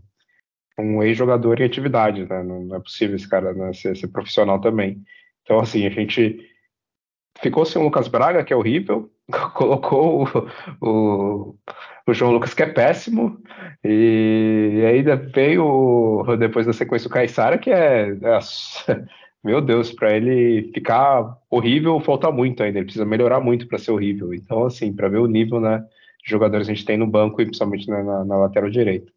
um 0.78 1.02
ex-jogador 1.02 1.60
em 1.60 1.64
atividade, 1.64 2.26
né? 2.26 2.42
Não, 2.42 2.60
não, 2.64 2.76
é 2.76 2.80
possível 2.80 3.16
esse 3.16 3.28
cara 3.28 3.52
né, 3.54 3.72
ser, 3.72 3.96
ser, 3.96 4.08
profissional 4.08 4.60
também. 4.60 5.02
Então, 5.42 5.58
assim, 5.58 5.86
a 5.86 5.90
gente 5.90 6.38
ficou 7.40 7.64
sem 7.64 7.80
o 7.80 7.84
Lucas 7.84 8.08
Braga, 8.08 8.44
que 8.44 8.52
é 8.52 8.56
horrível, 8.56 9.10
colocou 9.54 10.24
o, 10.80 10.86
o, 10.86 11.56
o, 12.06 12.14
João 12.14 12.32
Lucas, 12.32 12.54
que 12.54 12.62
é 12.62 12.66
péssimo, 12.66 13.40
e, 13.84 14.80
e 14.80 14.86
aí 14.86 15.02
veio 15.32 16.24
depois 16.38 16.66
da 16.66 16.72
sequência 16.72 17.08
o 17.08 17.10
Caissara, 17.10 17.58
que 17.58 17.70
é, 17.70 18.10
é 18.10 18.38
meu 19.46 19.60
Deus, 19.60 19.92
para 19.92 20.16
ele 20.16 20.72
ficar 20.74 21.38
horrível, 21.48 22.00
falta 22.00 22.32
muito 22.32 22.62
ainda, 22.62 22.78
ele 22.78 22.86
precisa 22.86 23.04
melhorar 23.04 23.40
muito 23.40 23.68
para 23.68 23.78
ser 23.78 23.92
horrível. 23.92 24.34
Então, 24.34 24.64
assim, 24.64 24.92
para 24.92 25.08
ver 25.08 25.18
o 25.18 25.28
nível 25.28 25.60
né, 25.60 25.84
de 26.24 26.30
jogadores 26.30 26.66
que 26.66 26.72
a 26.72 26.74
gente 26.74 26.84
tem 26.84 26.96
no 26.96 27.06
banco 27.06 27.40
e 27.40 27.44
principalmente 27.44 27.88
na, 27.88 28.02
na, 28.02 28.24
na 28.24 28.36
lateral 28.38 28.68
direita. 28.68 29.15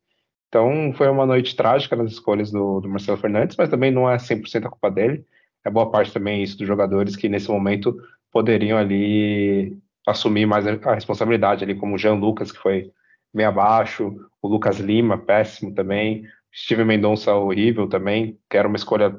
Então, 0.49 0.91
foi 0.93 1.07
uma 1.07 1.27
noite 1.27 1.55
trágica 1.55 1.95
nas 1.95 2.11
escolhas 2.11 2.51
do, 2.51 2.81
do 2.81 2.89
Marcelo 2.89 3.17
Fernandes, 3.17 3.55
mas 3.55 3.69
também 3.69 3.91
não 3.91 4.09
é 4.09 4.17
100% 4.17 4.65
a 4.65 4.69
culpa 4.69 4.89
dele. 4.89 5.23
É 5.63 5.69
boa 5.69 5.91
parte 5.91 6.11
também 6.11 6.41
isso 6.41 6.57
dos 6.57 6.67
jogadores 6.67 7.15
que 7.15 7.29
nesse 7.29 7.49
momento 7.49 7.95
poderiam 8.31 8.77
ali 8.77 9.77
assumir 10.07 10.47
mais 10.47 10.65
a 10.65 10.93
responsabilidade 10.93 11.63
ali, 11.63 11.75
como 11.75 11.95
o 11.95 11.97
Jean 11.97 12.15
Lucas, 12.15 12.51
que 12.51 12.57
foi 12.57 12.91
meio 13.31 13.49
abaixo, 13.49 14.15
o 14.41 14.47
Lucas 14.47 14.79
Lima, 14.79 15.17
péssimo 15.17 15.73
também, 15.73 16.23
Steven 16.53 16.85
Mendonça 16.85 17.33
horrível 17.33 17.87
também, 17.87 18.39
que 18.49 18.57
era 18.57 18.67
uma 18.67 18.77
escolha 18.77 19.15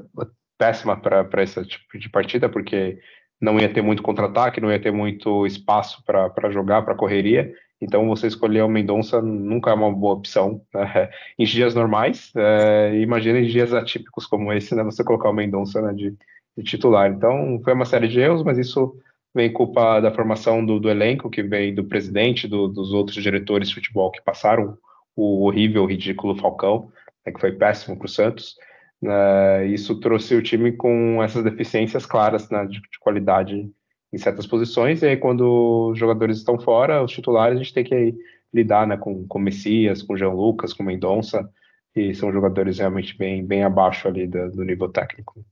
péssima 0.59 0.97
para 0.97 1.43
esse 1.43 1.65
tipo 1.65 1.97
de 1.97 2.09
partida, 2.09 2.49
porque 2.49 2.99
não 3.41 3.59
ia 3.59 3.73
ter 3.73 3.83
muito 3.83 4.03
contra-ataque, 4.03 4.61
não 4.61 4.71
ia 4.71 4.81
ter 4.81 4.91
muito 4.91 5.47
espaço 5.47 6.05
para 6.05 6.51
jogar, 6.51 6.83
para 6.83 6.97
correria, 6.97 7.53
então 7.81 8.07
você 8.07 8.27
escolher 8.27 8.63
o 8.63 8.69
Mendonça 8.69 9.23
nunca 9.23 9.71
é 9.71 9.75
uma 9.75 9.91
boa 9.91 10.15
opção. 10.15 10.61
Né? 10.75 11.11
Em 11.39 11.45
dias 11.45 11.75
normais, 11.75 12.31
é, 12.37 12.99
imagina 13.01 13.39
em 13.41 13.47
dias 13.47 13.73
atípicos 13.73 14.27
como 14.27 14.53
esse, 14.53 14.75
né, 14.75 14.85
você 14.85 15.03
colocar 15.03 15.31
o 15.31 15.33
Mendonça 15.33 15.81
né, 15.81 15.93
de, 15.95 16.15
de, 16.57 16.63
titular. 16.63 17.11
Então 17.11 17.61
foi 17.65 17.73
uma 17.73 17.87
série 17.87 18.09
de 18.09 18.21
erros, 18.21 18.43
mas 18.43 18.59
isso 18.59 18.95
vem 19.35 19.53
culpa 19.53 20.01
da 20.01 20.13
formação 20.13 20.65
do, 20.65 20.79
do 20.79 20.91
elenco, 20.91 21.31
que 21.31 21.43
vem 21.43 21.75
do 21.75 21.85
presidente, 21.85 22.47
do, 22.47 22.69
dos 22.69 22.93
outros 22.93 23.23
diretores 23.23 23.69
de 23.69 23.75
futebol 23.75 24.11
que 24.11 24.23
passaram 24.23 24.77
o 25.17 25.47
horrível, 25.47 25.87
ridículo 25.87 26.37
Falcão, 26.37 26.91
né, 27.25 27.33
que 27.33 27.41
foi 27.41 27.53
péssimo 27.53 27.97
para 27.97 28.07
o 28.07 28.09
Santos. 28.09 28.57
Uh, 29.03 29.65
isso 29.65 29.99
trouxe 29.99 30.35
o 30.35 30.43
time 30.43 30.73
com 30.73 31.23
essas 31.23 31.43
deficiências 31.43 32.05
claras 32.05 32.51
né, 32.51 32.67
de, 32.67 32.83
de, 32.83 32.99
qualidade 33.01 33.71
em 34.13 34.19
certas 34.19 34.47
posições, 34.47 35.03
e 35.03 35.07
aí 35.07 35.17
quando 35.17 35.91
os 35.91 35.99
jogadores 35.99 36.39
estão 36.39 36.59
fora, 36.59 37.03
os 37.03 37.13
titulares, 37.13 37.57
a 37.59 37.63
gente 37.63 37.75
tem 37.75 37.85
que 37.85 38.15
lidar 38.53 38.87
né, 38.87 38.97
com, 38.97 39.27
com 39.27 39.39
Messias, 39.39 40.03
com 40.03 40.17
Jean 40.17 40.33
Lucas, 40.33 40.73
com 40.73 40.83
Mendonça, 40.83 41.49
e 41.95 42.15
são 42.15 42.33
jogadores 42.33 42.79
realmente 42.79 43.17
bem, 43.17 43.45
bem 43.45 43.63
abaixo 43.63 44.09
ali 44.09 44.27
do, 44.27 44.51
do 44.51 44.65
nível 44.65 44.89
técnico. 44.89 45.45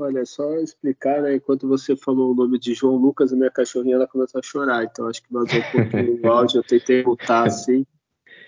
Olha, 0.00 0.24
só 0.24 0.54
explicar, 0.54 1.20
né? 1.20 1.34
Enquanto 1.34 1.68
você 1.68 1.94
falou 1.94 2.32
o 2.32 2.34
nome 2.34 2.58
de 2.58 2.72
João 2.72 2.96
Lucas, 2.96 3.32
a 3.32 3.36
minha 3.36 3.50
cachorrinha 3.50 3.96
ela 3.96 4.08
começou 4.08 4.38
a 4.38 4.42
chorar. 4.42 4.82
Então 4.84 5.06
acho 5.06 5.22
que 5.22 5.30
vazou 5.30 5.60
um 5.60 5.72
pouquinho 5.72 6.20
o 6.24 6.32
áudio. 6.32 6.58
Eu 6.60 6.64
tentei 6.64 7.04
mutar 7.04 7.46
assim. 7.46 7.84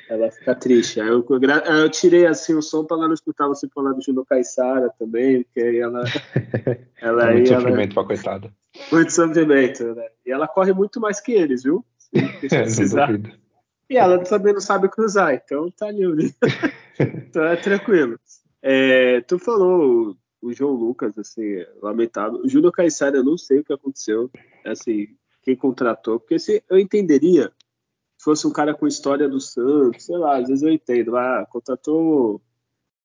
Ela 0.08 0.30
fica 0.30 0.54
triste. 0.54 1.00
Aí 1.00 1.08
eu, 1.08 1.24
eu 1.26 1.90
tirei 1.90 2.26
assim 2.26 2.54
o 2.54 2.62
som 2.62 2.84
para 2.84 2.96
ela 2.96 3.06
não 3.06 3.14
escutar 3.14 3.48
você 3.48 3.68
falar 3.68 3.92
do 3.92 4.02
Juno 4.02 4.24
Caissara 4.24 4.90
também, 4.98 5.42
porque 5.44 5.60
aí 5.60 5.78
ela. 5.78 6.04
ela 7.00 7.30
é 7.30 7.32
muito 7.34 7.48
sofrimento 7.48 7.94
para 7.94 8.04
coitada. 8.04 8.52
Muito 8.90 9.12
sofrimento, 9.12 9.94
né? 9.94 10.08
E 10.26 10.30
ela 10.32 10.48
corre 10.48 10.72
muito 10.72 11.00
mais 11.00 11.20
que 11.20 11.32
eles, 11.32 11.62
viu? 11.62 11.84
Se 11.98 12.48
precisar. 12.48 13.10
E 13.88 13.96
ela 13.96 14.18
também 14.18 14.52
não 14.52 14.60
sabe 14.60 14.88
cruzar, 14.88 15.34
então 15.34 15.70
tá 15.70 15.90
livre. 15.90 16.34
então 16.98 17.44
é 17.44 17.56
tranquilo. 17.56 18.18
É, 18.62 19.20
tu 19.22 19.38
falou 19.38 20.16
o 20.40 20.52
João 20.52 20.72
Lucas, 20.72 21.16
assim, 21.18 21.64
lamentável. 21.80 22.40
O 22.40 22.48
Júnior 22.48 22.72
Caissara, 22.72 23.16
eu 23.16 23.24
não 23.24 23.38
sei 23.38 23.60
o 23.60 23.64
que 23.64 23.72
aconteceu, 23.72 24.30
assim, 24.64 25.08
quem 25.42 25.56
contratou, 25.56 26.18
porque 26.18 26.38
se 26.38 26.62
eu 26.68 26.78
entenderia 26.78 27.52
fosse 28.22 28.46
um 28.46 28.52
cara 28.52 28.72
com 28.72 28.86
história 28.86 29.28
do 29.28 29.40
Santos, 29.40 30.04
sei 30.04 30.16
lá, 30.16 30.38
às 30.38 30.48
vezes 30.48 30.62
eu 30.62 30.70
entendo, 30.70 31.16
ah, 31.16 31.46
contratou, 31.50 32.40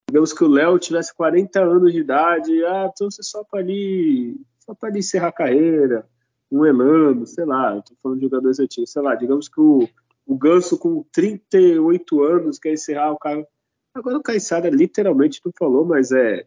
digamos 0.07 0.31
que 0.31 0.43
o 0.43 0.47
Léo 0.47 0.77
tivesse 0.77 1.13
40 1.15 1.59
anos 1.59 1.91
de 1.91 1.99
idade, 1.99 2.63
ah, 2.65 2.89
então 2.93 3.09
você 3.09 3.23
só 3.23 3.43
para 3.43 3.59
ali, 3.59 4.39
só 4.59 4.75
para 4.75 4.97
encerrar 4.97 5.29
a 5.29 5.33
carreira, 5.33 6.07
um 6.51 6.65
Elano, 6.65 7.25
sei 7.25 7.45
lá, 7.45 7.81
tô 7.81 7.95
falando 8.01 8.19
de 8.19 8.25
jogadores 8.25 8.59
antigos, 8.59 8.91
sei 8.91 9.01
lá, 9.01 9.15
digamos 9.15 9.49
que 9.49 9.59
o, 9.59 9.89
o 10.25 10.37
Ganso 10.37 10.77
com 10.77 11.03
38 11.11 12.23
anos 12.23 12.59
quer 12.59 12.73
encerrar 12.73 13.11
o 13.11 13.17
cara. 13.17 13.45
Agora 13.93 14.17
o 14.17 14.23
Caissara 14.23 14.69
literalmente 14.69 15.41
não 15.43 15.51
falou, 15.57 15.83
mas 15.83 16.11
é 16.11 16.45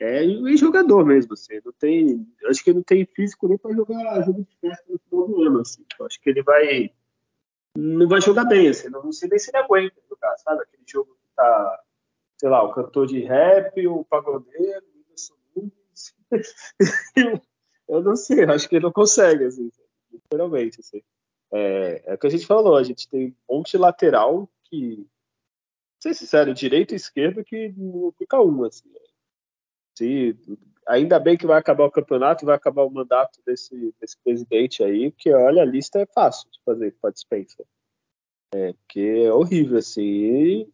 é 0.00 0.26
jogador 0.56 1.06
mesmo, 1.06 1.34
assim, 1.34 1.60
não 1.64 1.72
tem, 1.72 2.26
acho 2.46 2.64
que 2.64 2.72
não 2.72 2.82
tem 2.82 3.06
físico 3.06 3.46
nem 3.46 3.56
para 3.56 3.74
jogar 3.74 4.24
jogo 4.24 4.42
de 4.42 4.56
festa 4.60 4.84
no 4.88 4.98
final 4.98 5.28
do 5.28 5.42
ano, 5.42 5.60
assim. 5.60 5.84
Acho 6.00 6.20
que 6.20 6.30
ele 6.30 6.42
vai 6.42 6.90
não 7.76 8.08
vai 8.08 8.20
jogar 8.20 8.44
bem, 8.44 8.68
assim, 8.68 8.88
não, 8.88 9.10
sei 9.12 9.28
nem 9.28 9.38
se 9.38 9.50
ele 9.50 9.58
aguenta 9.58 10.00
jogar, 10.08 10.36
sabe? 10.38 10.62
Aquele 10.62 10.84
jogo 10.86 11.14
que 11.14 11.28
tá, 11.34 11.82
sei 12.38 12.48
lá, 12.48 12.62
o 12.62 12.72
cantor 12.72 13.06
de 13.06 13.20
rap, 13.20 13.86
o 13.86 14.04
pagodeiro, 14.04 14.84
o 14.86 14.98
Whindersson 14.98 15.34
Nunes. 15.56 16.14
eu, 17.16 17.42
eu 17.88 18.02
não 18.02 18.16
sei, 18.16 18.44
acho 18.44 18.68
que 18.68 18.76
ele 18.76 18.84
não 18.84 18.92
consegue, 18.92 19.44
assim, 19.44 19.70
literalmente, 20.12 20.80
assim. 20.80 21.02
É, 21.52 22.02
é 22.06 22.14
o 22.14 22.18
que 22.18 22.26
a 22.26 22.30
gente 22.30 22.46
falou, 22.46 22.76
a 22.76 22.82
gente 22.82 23.08
tem 23.08 23.36
um 23.48 23.56
monte 23.56 23.76
lateral 23.76 24.48
que, 24.64 25.06
ser 26.00 26.14
sincero, 26.14 26.54
direito 26.54 26.92
e 26.92 26.96
esquerdo 26.96 27.44
que 27.44 27.72
não 27.76 28.12
fica 28.12 28.40
um, 28.40 28.64
assim. 28.64 28.88
Se, 29.96 30.36
ainda 30.86 31.18
bem 31.18 31.36
que 31.36 31.46
vai 31.46 31.58
acabar 31.58 31.84
o 31.84 31.90
campeonato, 31.90 32.46
vai 32.46 32.54
acabar 32.54 32.82
o 32.84 32.90
mandato 32.90 33.40
desse, 33.44 33.94
desse 34.00 34.16
presidente 34.22 34.82
aí, 34.82 35.10
porque 35.10 35.32
olha, 35.32 35.62
a 35.62 35.66
lista 35.66 36.00
é 36.00 36.06
fácil 36.06 36.50
de 36.50 36.60
fazer 36.64 36.94
para 37.00 37.10
dispensa. 37.10 37.64
É, 38.54 38.72
porque 38.72 39.24
é 39.24 39.32
horrível, 39.32 39.78
assim. 39.78 40.70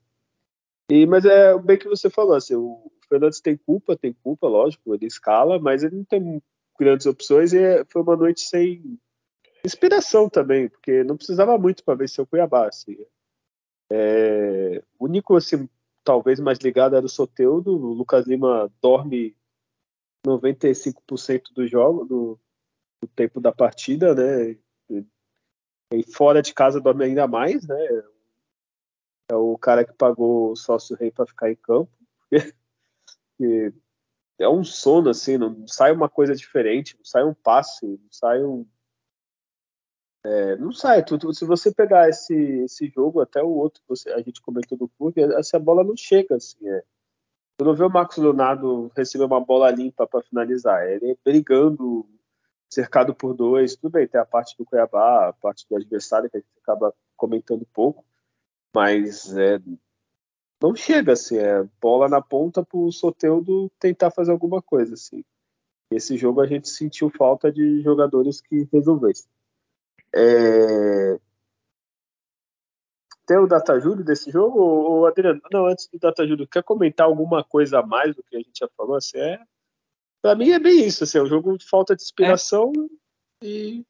E, 0.90 1.06
mas 1.06 1.24
é 1.24 1.56
bem 1.58 1.78
que 1.78 1.88
você 1.88 2.10
falou, 2.10 2.34
assim, 2.34 2.54
o 2.54 2.90
Fernandes 3.08 3.40
tem 3.40 3.56
culpa, 3.56 3.96
tem 3.96 4.12
culpa, 4.12 4.48
lógico, 4.48 4.94
ele 4.94 5.06
escala, 5.06 5.58
mas 5.58 5.82
ele 5.82 5.96
não 5.96 6.04
tem 6.04 6.42
grandes 6.78 7.06
opções 7.06 7.52
e 7.52 7.84
foi 7.86 8.02
uma 8.02 8.16
noite 8.16 8.40
sem 8.40 8.98
inspiração 9.64 10.28
também, 10.28 10.68
porque 10.68 11.04
não 11.04 11.16
precisava 11.16 11.56
muito 11.58 11.84
para 11.84 11.94
vencer 11.94 12.22
o 12.22 12.26
Cuiabá, 12.26 12.68
assim. 12.68 12.96
É, 13.90 14.82
o 14.98 15.04
único, 15.04 15.36
assim, 15.36 15.68
talvez 16.02 16.40
mais 16.40 16.58
ligado 16.58 16.96
era 16.96 17.04
o 17.04 17.08
Soteudo, 17.08 17.72
o 17.72 17.92
Lucas 17.92 18.26
Lima 18.26 18.70
dorme 18.80 19.36
95% 20.26 21.52
do 21.54 21.66
jogo, 21.66 22.04
do, 22.04 22.40
do, 23.02 23.08
tempo 23.08 23.40
da 23.40 23.52
partida, 23.52 24.14
né? 24.14 24.58
E, 25.92 26.02
fora 26.14 26.40
de 26.40 26.54
casa 26.54 26.80
dorme 26.80 27.04
ainda 27.04 27.26
mais, 27.26 27.66
né? 27.66 27.76
É 29.30 29.34
o 29.34 29.56
cara 29.58 29.84
que 29.84 29.92
pagou 29.92 30.52
o 30.52 30.56
sócio 30.56 30.96
rei 30.96 31.10
para 31.10 31.26
ficar 31.26 31.50
em 31.50 31.56
campo. 31.56 31.90
e 33.40 33.72
é 34.38 34.48
um 34.48 34.64
sono, 34.64 35.10
assim, 35.10 35.36
não 35.36 35.66
sai 35.66 35.92
uma 35.92 36.08
coisa 36.08 36.34
diferente, 36.34 36.96
não 36.96 37.04
sai 37.04 37.24
um 37.24 37.34
passe, 37.34 37.86
não 37.86 38.10
sai 38.10 38.42
um. 38.42 38.66
É, 40.24 40.56
não 40.56 40.72
sai, 40.72 41.04
tudo. 41.04 41.32
Se 41.32 41.44
você 41.44 41.72
pegar 41.72 42.08
esse, 42.08 42.34
esse 42.34 42.88
jogo, 42.88 43.20
até 43.20 43.42
o 43.42 43.48
outro 43.48 43.82
você, 43.88 44.10
a 44.10 44.20
gente 44.20 44.40
comentou 44.40 44.76
do 44.76 44.88
Furk, 44.96 45.18
essa 45.18 45.58
bola 45.58 45.84
não 45.84 45.96
chega, 45.96 46.36
assim. 46.36 46.68
É, 46.68 46.84
Tu 47.60 47.64
não 47.64 47.74
vê 47.74 47.84
o 47.84 47.90
Marcos 47.90 48.16
Leonardo 48.16 48.90
receber 48.96 49.24
uma 49.24 49.38
bola 49.38 49.70
limpa 49.70 50.06
para 50.06 50.22
finalizar. 50.22 50.82
Ele 50.88 51.10
é 51.10 51.16
brigando, 51.22 52.08
cercado 52.70 53.14
por 53.14 53.34
dois. 53.34 53.76
Tudo 53.76 53.92
bem, 53.92 54.08
tem 54.08 54.18
a 54.18 54.24
parte 54.24 54.56
do 54.56 54.64
Cuiabá, 54.64 55.28
a 55.28 55.32
parte 55.34 55.66
do 55.68 55.76
adversário, 55.76 56.30
que 56.30 56.38
a 56.38 56.40
gente 56.40 56.48
acaba 56.62 56.94
comentando 57.18 57.66
pouco. 57.70 58.02
Mas 58.74 59.36
é, 59.36 59.60
não 60.62 60.74
chega, 60.74 61.12
assim. 61.12 61.36
É 61.36 61.62
bola 61.78 62.08
na 62.08 62.22
ponta 62.22 62.64
para 62.64 62.78
o 62.78 62.90
Soteudo 62.90 63.70
tentar 63.78 64.10
fazer 64.10 64.30
alguma 64.30 64.62
coisa, 64.62 64.94
assim. 64.94 65.22
Esse 65.92 66.16
jogo 66.16 66.40
a 66.40 66.46
gente 66.46 66.66
sentiu 66.66 67.10
falta 67.10 67.52
de 67.52 67.82
jogadores 67.82 68.40
que 68.40 68.66
resolvessem. 68.72 69.30
É, 70.14 71.20
tem 73.30 73.38
o 73.38 73.46
Data 73.46 73.78
Júlio 73.78 74.04
desse 74.04 74.28
jogo? 74.28 74.58
Ou, 74.58 75.06
Adriano, 75.06 75.40
não, 75.52 75.66
antes 75.66 75.86
do 75.86 76.00
Data 76.00 76.26
Júlio, 76.26 76.48
quer 76.48 76.64
comentar 76.64 77.06
alguma 77.06 77.44
coisa 77.44 77.78
a 77.78 77.86
mais 77.86 78.16
do 78.16 78.24
que 78.24 78.34
a 78.34 78.40
gente 78.40 78.58
já 78.58 78.68
falou? 78.76 78.96
Assim, 78.96 79.18
é, 79.18 79.40
pra 80.20 80.34
mim 80.34 80.50
é 80.50 80.58
bem 80.58 80.84
isso, 80.84 81.04
assim, 81.04 81.18
é 81.18 81.22
um 81.22 81.26
jogo 81.26 81.56
de 81.56 81.64
falta 81.64 81.94
de 81.94 82.02
inspiração 82.02 82.72
é. 83.40 83.46
e 83.46 83.86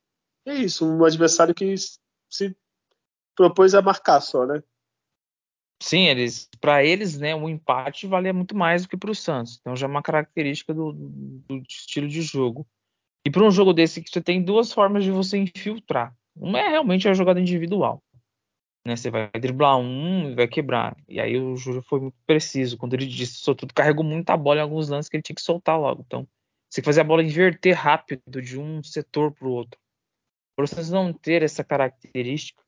é 0.46 0.54
isso, 0.56 0.86
um 0.86 1.02
adversário 1.06 1.54
que 1.54 1.74
se 2.28 2.54
propôs 3.34 3.74
a 3.74 3.80
marcar 3.80 4.20
só, 4.20 4.44
né? 4.44 4.62
Sim, 5.82 6.08
eles, 6.08 6.50
para 6.60 6.84
eles, 6.84 7.18
né, 7.18 7.34
um 7.34 7.48
empate 7.48 8.06
valia 8.06 8.34
muito 8.34 8.54
mais 8.54 8.82
do 8.82 8.90
que 8.90 8.96
para 8.98 9.10
o 9.10 9.14
Santos. 9.14 9.56
Então 9.58 9.74
já 9.74 9.86
é 9.86 9.90
uma 9.90 10.02
característica 10.02 10.74
do, 10.74 10.92
do 10.92 11.62
estilo 11.66 12.06
de 12.06 12.20
jogo. 12.20 12.68
E 13.26 13.30
para 13.30 13.42
um 13.42 13.50
jogo 13.50 13.72
desse 13.72 14.02
que 14.02 14.10
você 14.10 14.20
tem 14.20 14.42
duas 14.42 14.70
formas 14.70 15.02
de 15.02 15.10
você 15.10 15.38
infiltrar. 15.38 16.14
Uma 16.36 16.60
é 16.60 16.68
realmente 16.68 17.08
a 17.08 17.14
jogada 17.14 17.40
individual. 17.40 18.02
Né? 18.86 18.96
Você 18.96 19.10
vai 19.10 19.30
driblar 19.30 19.78
um 19.78 20.30
e 20.30 20.34
vai 20.34 20.48
quebrar. 20.48 20.96
E 21.08 21.20
aí 21.20 21.38
o 21.38 21.56
Júlio 21.56 21.82
foi 21.82 22.00
muito 22.00 22.16
preciso. 22.26 22.76
Quando 22.76 22.94
ele 22.94 23.06
disse 23.06 23.44
tudo 23.44 23.74
carregou 23.74 24.04
muita 24.04 24.36
bola 24.36 24.60
em 24.60 24.62
alguns 24.62 24.88
lances 24.88 25.08
que 25.08 25.16
ele 25.16 25.22
tinha 25.22 25.36
que 25.36 25.42
soltar 25.42 25.78
logo. 25.78 26.04
Então, 26.06 26.26
você 26.68 26.82
fazer 26.82 27.00
a 27.00 27.04
bola 27.04 27.22
inverter 27.22 27.76
rápido 27.76 28.40
de 28.40 28.58
um 28.58 28.82
setor 28.82 29.32
para 29.32 29.46
o 29.46 29.50
outro. 29.50 29.78
Para 30.56 30.66
vocês 30.66 30.90
não 30.90 31.12
ter 31.12 31.42
essa 31.42 31.64
característica 31.64 32.62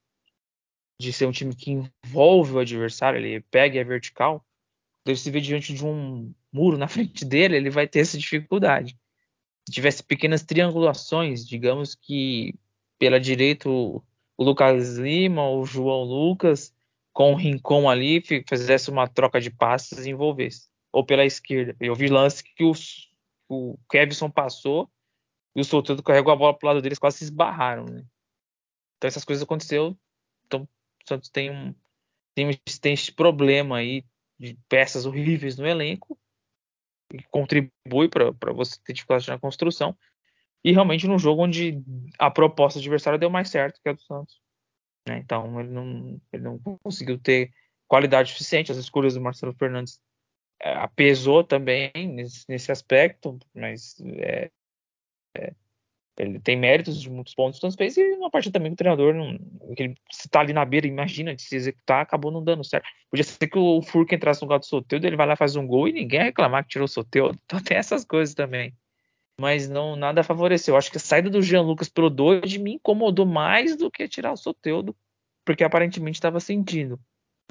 de 1.01 1.13
ser 1.13 1.27
um 1.27 1.33
time 1.33 1.55
que 1.55 1.71
envolve 1.71 2.55
o 2.55 2.59
adversário, 2.59 3.19
ele 3.19 3.41
pega 3.51 3.77
e 3.77 3.79
é 3.79 3.85
vertical, 3.85 4.45
ele 5.07 5.17
se 5.17 5.31
vê 5.31 5.41
diante 5.41 5.75
de 5.75 5.85
um 5.85 6.33
muro 6.53 6.79
na 6.79 6.87
frente 6.89 7.25
dele, 7.25 7.57
ele 7.57 7.71
vai 7.71 7.87
ter 7.87 8.01
essa 8.01 8.19
dificuldade. 8.19 8.97
Se 9.67 9.73
tivesse 9.73 10.03
pequenas 10.03 10.43
triangulações, 10.43 11.47
digamos 11.47 11.95
que 11.95 12.55
pela 12.99 13.21
direita 13.21 13.69
Lucas 14.43 14.97
Lima, 14.97 15.49
o 15.49 15.65
João 15.65 16.03
Lucas, 16.05 16.75
com 17.13 17.33
o 17.33 17.37
Rincon 17.37 17.89
ali, 17.89 18.23
fizesse 18.49 18.91
uma 18.91 19.09
troca 19.09 19.41
de 19.41 19.51
passes 19.51 20.07
e 20.07 20.11
envolvesse. 20.11 20.69
Ou 20.93 21.05
pela 21.05 21.25
esquerda. 21.25 21.77
Eu 21.81 21.95
vi 21.95 22.09
lance 22.09 22.43
que 22.43 22.65
o, 22.65 22.73
o 23.49 23.79
Kevson 23.91 24.31
passou 24.31 24.91
e 25.55 25.61
o 25.61 25.65
Soteldo 25.65 26.03
carregou 26.03 26.33
a 26.33 26.37
bola 26.37 26.57
pro 26.57 26.69
lado 26.69 26.83
deles, 26.83 26.99
quase 26.99 27.19
se 27.19 27.25
esbarraram. 27.25 27.85
Né? 27.85 28.05
Então 28.97 29.09
essas 29.09 29.25
coisas 29.25 29.43
aconteceram. 29.43 29.97
Então 30.47 30.63
o 30.63 30.69
Santos 31.09 31.31
tem 31.31 31.51
um 31.51 31.75
tem, 32.35 32.51
tem 32.81 32.95
esse 32.95 33.13
problema 33.13 33.77
aí 33.77 34.05
de 34.39 34.59
peças 34.69 35.07
horríveis 35.07 35.57
no 35.57 35.67
elenco 35.67 36.19
que 37.11 37.23
contribui 37.29 38.09
para 38.09 38.53
você 38.53 38.79
ter 38.83 38.95
dificuldade 38.95 39.29
na 39.29 39.39
construção 39.39 39.97
e 40.65 40.73
realmente 40.73 41.07
num 41.07 41.19
jogo 41.19 41.43
onde 41.43 41.83
a 42.19 42.31
proposta 42.31 42.79
do 42.79 42.83
adversário 42.83 43.19
deu 43.19 43.31
mais 43.31 43.49
certo 43.49 43.81
que 43.83 43.89
a 43.89 43.93
do 43.93 44.03
Santos. 44.03 44.41
Né? 45.09 45.19
Então 45.19 45.61
ele 45.61 45.71
não, 45.71 46.21
ele 46.33 46.43
não 46.43 46.59
conseguiu 46.59 47.19
ter 47.19 47.53
qualidade 47.89 48.31
suficiente. 48.31 48.71
As 48.71 48.79
escolhas 48.79 49.15
do 49.15 49.21
Marcelo 49.21 49.53
Fernandes 49.55 50.01
é, 50.61 50.75
apesou 50.75 51.43
também 51.43 51.91
nesse, 51.95 52.45
nesse 52.49 52.71
aspecto, 52.71 53.39
mas 53.53 53.97
é, 54.19 54.51
é, 55.37 55.53
ele 56.19 56.39
tem 56.39 56.57
méritos 56.57 57.01
de 57.01 57.11
muitos 57.11 57.35
pontos 57.35 57.59
que 57.59 57.67
o 57.67 57.71
Santos 57.71 57.77
fez 57.77 57.97
e 57.97 58.13
uma 58.13 58.31
parte 58.31 58.53
também 58.53 58.71
que 58.71 58.75
o 58.75 58.77
treinador 58.77 59.13
não, 59.13 59.37
que 59.75 59.83
ele 59.83 59.95
se 60.11 60.29
tá 60.29 60.41
ali 60.41 60.53
na 60.53 60.65
beira, 60.65 60.87
imagina 60.87 61.35
de 61.35 61.43
se 61.43 61.57
executar, 61.57 62.03
acabou 62.03 62.31
não 62.31 62.45
dando 62.45 62.63
certo. 62.63 62.87
Podia 63.11 63.25
ser 63.25 63.49
que 63.49 63.59
o 63.59 63.83
Furk 63.83 64.15
entrasse 64.15 64.41
no 64.41 64.47
lugar 64.47 64.61
do 64.61 64.67
Soteudo, 64.67 65.07
ele 65.07 65.17
vai 65.17 65.27
lá 65.27 65.35
faz 65.35 65.57
um 65.57 65.67
gol 65.67 65.89
e 65.89 65.93
ninguém 65.93 66.23
reclamar 66.23 66.63
que 66.63 66.71
tirou 66.71 66.85
o 66.85 66.89
Soteudo. 66.89 67.39
Então 67.45 67.61
tem 67.63 67.77
essas 67.77 68.05
coisas 68.05 68.35
também 68.35 68.73
mas 69.41 69.69
não 69.69 69.97
nada 69.97 70.23
favoreceu. 70.23 70.77
Acho 70.77 70.91
que 70.91 70.97
a 70.97 71.01
saída 71.01 71.31
do 71.31 71.43
Jean 71.43 71.63
Lucas 71.63 71.89
pelo 71.89 72.11
Doide 72.11 72.59
me 72.59 72.75
incomodou 72.75 73.27
mais 73.27 73.77
do 73.77 73.91
que 73.91 74.09
tirar 74.09 74.33
o 74.33 74.37
Soteudo, 74.37 74.97
porque 75.45 75.65
aparentemente 75.65 76.17
estava 76.17 76.41
sentindo. 76.41 77.01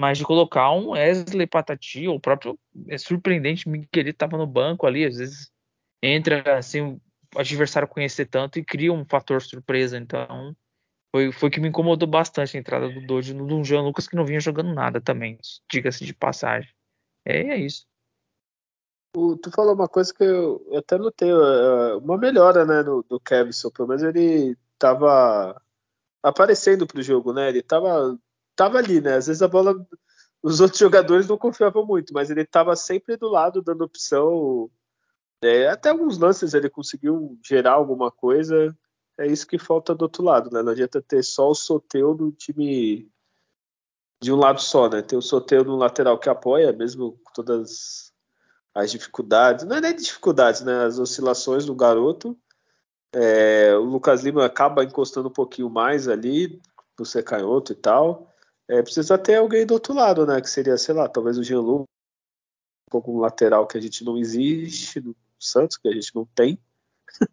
Mas 0.00 0.18
de 0.18 0.24
colocar 0.24 0.70
um 0.72 0.90
Wesley 0.90 1.46
Patati, 1.46 2.08
ou 2.08 2.16
o 2.16 2.20
próprio 2.20 2.58
é 2.88 2.98
surpreendente, 2.98 3.68
Miguelito 3.68 4.16
estava 4.16 4.36
no 4.36 4.46
banco 4.46 4.86
ali, 4.86 5.04
às 5.04 5.16
vezes 5.16 5.50
entra 6.02 6.58
assim 6.58 7.00
o 7.34 7.38
adversário 7.38 7.88
conhecer 7.88 8.26
tanto 8.26 8.58
e 8.58 8.64
cria 8.64 8.92
um 8.92 9.04
fator 9.04 9.40
surpresa. 9.40 9.96
Então 9.96 10.56
foi, 11.14 11.30
foi 11.30 11.50
que 11.50 11.60
me 11.60 11.68
incomodou 11.68 12.08
bastante 12.08 12.56
a 12.56 12.60
entrada 12.60 12.88
do 12.88 13.06
Doide 13.06 13.34
no 13.34 13.62
Jean 13.62 13.82
Lucas 13.82 14.08
que 14.08 14.16
não 14.16 14.24
vinha 14.24 14.40
jogando 14.40 14.74
nada 14.74 15.00
também, 15.00 15.38
diga-se 15.70 16.04
de 16.04 16.14
passagem. 16.14 16.70
É, 17.24 17.50
é 17.50 17.56
isso. 17.58 17.86
O, 19.14 19.36
tu 19.36 19.50
falou 19.50 19.74
uma 19.74 19.88
coisa 19.88 20.12
que 20.12 20.24
eu, 20.24 20.64
eu 20.70 20.78
até 20.78 20.96
notei, 20.96 21.32
uh, 21.32 21.98
uma 21.98 22.16
melhora, 22.16 22.64
né, 22.64 22.82
do, 22.82 23.02
do 23.02 23.20
Kevson, 23.20 23.70
pelo 23.70 23.88
menos 23.88 24.02
ele 24.02 24.56
tava 24.78 25.60
aparecendo 26.22 26.86
pro 26.86 27.02
jogo, 27.02 27.32
né, 27.32 27.48
ele 27.48 27.62
tava 27.62 28.18
tava 28.54 28.78
ali, 28.78 29.00
né? 29.00 29.16
Às 29.16 29.26
vezes 29.26 29.42
a 29.42 29.48
bola. 29.48 29.74
Os 30.42 30.60
outros 30.60 30.78
jogadores 30.78 31.28
não 31.28 31.38
confiavam 31.38 31.86
muito, 31.86 32.12
mas 32.12 32.30
ele 32.30 32.44
tava 32.44 32.74
sempre 32.76 33.16
do 33.16 33.28
lado, 33.28 33.62
dando 33.62 33.84
opção. 33.84 34.70
É, 35.42 35.68
até 35.68 35.90
alguns 35.90 36.18
lances 36.18 36.54
ele 36.54 36.70
conseguiu 36.70 37.38
gerar 37.44 37.72
alguma 37.72 38.10
coisa. 38.10 38.76
É 39.18 39.26
isso 39.26 39.46
que 39.46 39.58
falta 39.58 39.94
do 39.94 40.02
outro 40.02 40.22
lado, 40.22 40.50
né? 40.52 40.62
Não 40.62 40.72
adianta 40.72 41.02
ter 41.02 41.22
só 41.22 41.50
o 41.50 41.54
Soteu 41.54 42.14
no 42.14 42.32
time 42.32 43.10
de 44.22 44.32
um 44.32 44.36
lado 44.36 44.60
só, 44.60 44.88
né? 44.88 45.02
Ter 45.02 45.16
o 45.16 45.22
Soteu 45.22 45.64
no 45.64 45.76
lateral 45.76 46.18
que 46.18 46.28
apoia, 46.28 46.72
mesmo 46.72 47.18
com 47.24 47.32
todas 47.32 48.11
as 48.74 48.90
dificuldades. 48.90 49.64
Não 49.64 49.76
é 49.76 49.80
nem 49.80 49.94
dificuldades, 49.94 50.62
né? 50.62 50.84
As 50.84 50.98
oscilações 50.98 51.64
do 51.64 51.74
garoto. 51.74 52.36
É, 53.14 53.74
o 53.76 53.82
Lucas 53.82 54.22
Lima 54.22 54.44
acaba 54.46 54.84
encostando 54.84 55.28
um 55.28 55.32
pouquinho 55.32 55.68
mais 55.68 56.08
ali, 56.08 56.60
por 56.96 57.06
ser 57.06 57.22
canhoto 57.22 57.72
e 57.72 57.76
tal. 57.76 58.32
É, 58.68 58.82
precisa 58.82 59.18
ter 59.18 59.36
alguém 59.36 59.66
do 59.66 59.74
outro 59.74 59.92
lado, 59.92 60.26
né? 60.26 60.40
Que 60.40 60.48
seria, 60.48 60.78
sei 60.78 60.94
lá, 60.94 61.08
talvez 61.08 61.36
o 61.36 61.44
Gianlu, 61.44 61.84
um 62.94 63.18
lateral 63.18 63.66
que 63.66 63.76
a 63.76 63.80
gente 63.80 64.04
não 64.04 64.16
existe 64.16 65.00
no 65.00 65.14
Santos, 65.38 65.76
que 65.76 65.88
a 65.88 65.92
gente 65.92 66.14
não 66.14 66.24
tem, 66.34 66.58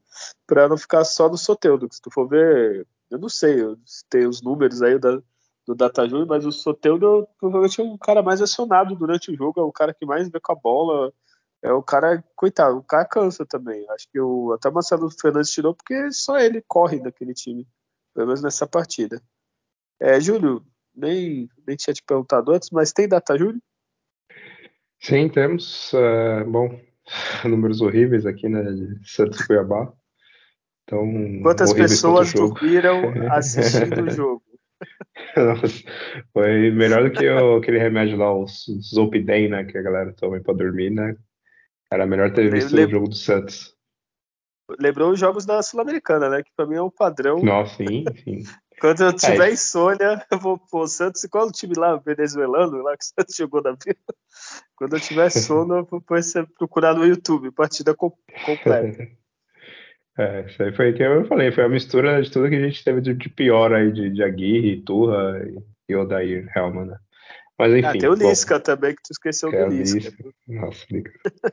para 0.48 0.68
não 0.68 0.78
ficar 0.78 1.04
só 1.06 1.30
no 1.30 1.38
Soteudo. 1.38 1.88
Se 1.92 2.02
tu 2.02 2.10
for 2.12 2.28
ver, 2.28 2.88
eu 3.10 3.18
não 3.18 3.30
sei, 3.30 3.58
tem 4.10 4.28
os 4.28 4.42
números 4.42 4.82
aí 4.82 4.98
da, 4.98 5.22
do 5.66 5.76
DataJury, 5.76 6.26
mas 6.28 6.46
o 6.46 6.52
Soteudo 6.52 7.28
provavelmente 7.38 7.80
é 7.80 7.84
um 7.84 7.98
cara 7.98 8.24
mais 8.24 8.42
acionado 8.42 8.96
durante 8.96 9.32
o 9.32 9.36
jogo, 9.36 9.60
é 9.60 9.64
o 9.64 9.72
cara 9.72 9.94
que 9.94 10.06
mais 10.06 10.30
vê 10.30 10.40
com 10.40 10.52
a 10.52 10.56
bola, 10.56 11.14
é 11.62 11.72
o 11.72 11.84
cara, 11.84 12.24
coitado, 12.36 12.78
o 12.78 12.84
cara 12.84 13.06
cansa 13.06 13.46
também. 13.46 13.86
Acho 13.90 14.08
que 14.12 14.20
o, 14.20 14.54
até 14.54 14.70
o 14.70 14.74
Marcelo 14.74 15.10
Fernandes 15.12 15.52
tirou 15.52 15.76
porque 15.76 16.12
só 16.12 16.38
ele 16.38 16.64
corre 16.68 17.00
daquele 17.00 17.34
time, 17.34 17.68
pelo 18.14 18.28
menos 18.28 18.42
nessa 18.42 18.66
partida. 18.66 19.22
É, 20.00 20.20
Júlio, 20.20 20.66
nem, 20.96 21.50
nem 21.68 21.76
tinha 21.76 21.94
te 21.94 22.04
perguntado 22.04 22.52
antes, 22.52 22.70
mas 22.72 22.94
tem 22.94 23.08
data, 23.08 23.38
Júlio? 23.38 23.62
Sim, 25.02 25.30
temos. 25.30 25.92
Uh, 25.94 26.50
bom, 26.50 26.80
números 27.46 27.82
horríveis 27.82 28.26
aqui, 28.26 28.48
né? 28.48 28.64
De 28.64 29.10
Santos 29.10 29.46
Cuiabá. 29.46 29.92
Então, 30.84 31.06
Quantas 31.44 31.74
pessoas 31.74 32.34
dormiram 32.34 33.14
assistindo 33.32 34.04
o 34.04 34.10
jogo? 34.10 34.44
Nossa, 35.36 35.84
foi 36.34 36.72
melhor 36.72 37.04
do 37.04 37.12
que 37.12 37.30
o, 37.30 37.58
aquele 37.58 37.78
remédio 37.78 38.18
lá, 38.18 38.34
o 38.34 38.46
Zolpidem, 38.48 39.50
né? 39.50 39.66
Que 39.66 39.78
a 39.78 39.82
galera 39.82 40.14
toma 40.14 40.40
pra 40.40 40.54
dormir, 40.54 40.90
né? 40.90 41.16
Era 41.92 42.06
melhor 42.06 42.32
ter 42.34 42.52
visto 42.52 42.76
o 42.76 42.90
jogo 42.90 43.10
do 43.10 43.16
Santos. 43.16 43.76
Lembrou 44.80 45.12
os 45.12 45.20
jogos 45.20 45.46
da 45.46 45.62
Sul-Americana, 45.64 46.30
né? 46.30 46.44
Que 46.44 46.52
pra 46.56 46.66
mim 46.66 46.76
é 46.76 46.82
um 46.82 46.92
padrão. 46.92 47.42
Nossa, 47.42 47.78
sim, 47.78 48.06
sim. 48.24 48.44
Quando 48.80 49.04
eu 49.04 49.14
tiver 49.14 49.50
é. 49.50 49.52
insônia, 49.52 50.26
eu 50.32 50.40
vou 50.40 50.58
pro 50.58 50.88
Santos. 50.88 51.26
Qual 51.30 51.48
o 51.48 51.52
time 51.52 51.74
lá, 51.76 51.98
venezuelano, 51.98 52.82
lá 52.82 52.96
que 52.96 53.04
o 53.04 53.08
Santos 53.08 53.36
jogou 53.36 53.62
na 53.62 53.72
vida? 53.72 54.00
Quando 54.78 54.96
eu 54.96 55.00
tiver 55.00 55.30
sono, 55.30 55.78
eu 55.78 55.86
vou 55.86 56.02
procurar 56.58 56.94
no 56.94 57.06
YouTube, 57.06 57.52
partida 57.52 57.94
completa. 57.96 59.08
É, 60.18 60.46
isso 60.46 60.62
aí 60.62 60.76
foi 60.76 60.92
o 60.92 60.94
que 60.94 61.02
eu 61.02 61.24
falei, 61.28 61.50
foi 61.50 61.64
a 61.64 61.70
mistura 61.70 62.22
de 62.22 62.30
tudo 62.30 62.50
que 62.50 62.56
a 62.56 62.68
gente 62.68 62.84
teve 62.84 63.00
de, 63.00 63.30
pior 63.30 63.74
aí, 63.74 63.90
de, 63.90 64.10
de 64.10 64.22
Aguirre, 64.22 64.82
Turra 64.82 65.40
e, 65.48 65.94
e 65.94 65.96
Odair 65.96 66.52
Helman, 66.54 66.88
né? 66.88 66.98
Mas 67.60 67.74
enfim. 67.74 67.86
Ah, 67.86 67.92
tem 67.92 68.10
o 68.10 68.14
Lisca 68.14 68.56
bom, 68.56 68.64
também, 68.64 68.96
que 68.96 69.04
tu 69.04 69.12
esqueceu 69.12 69.52
do 69.52 69.68
Lisca. 69.68 70.14
Nossa, 70.48 70.86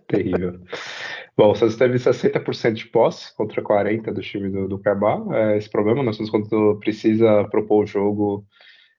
terrível. 0.07 0.61
bom, 1.37 1.51
o 1.51 1.55
Santos 1.57 1.75
teve 1.75 1.99
60% 1.99 2.75
de 2.75 2.87
posse 2.87 3.37
contra 3.37 3.61
40% 3.61 4.13
do 4.13 4.21
time 4.21 4.49
do, 4.49 4.69
do 4.69 4.79
Cuiabá. 4.79 5.21
É, 5.35 5.57
esse 5.59 5.69
problema, 5.69 6.05
nós 6.05 6.17
temos 6.17 6.31
quando 6.31 6.79
precisa 6.79 7.43
propor 7.51 7.83
o 7.83 7.87
jogo 7.87 8.47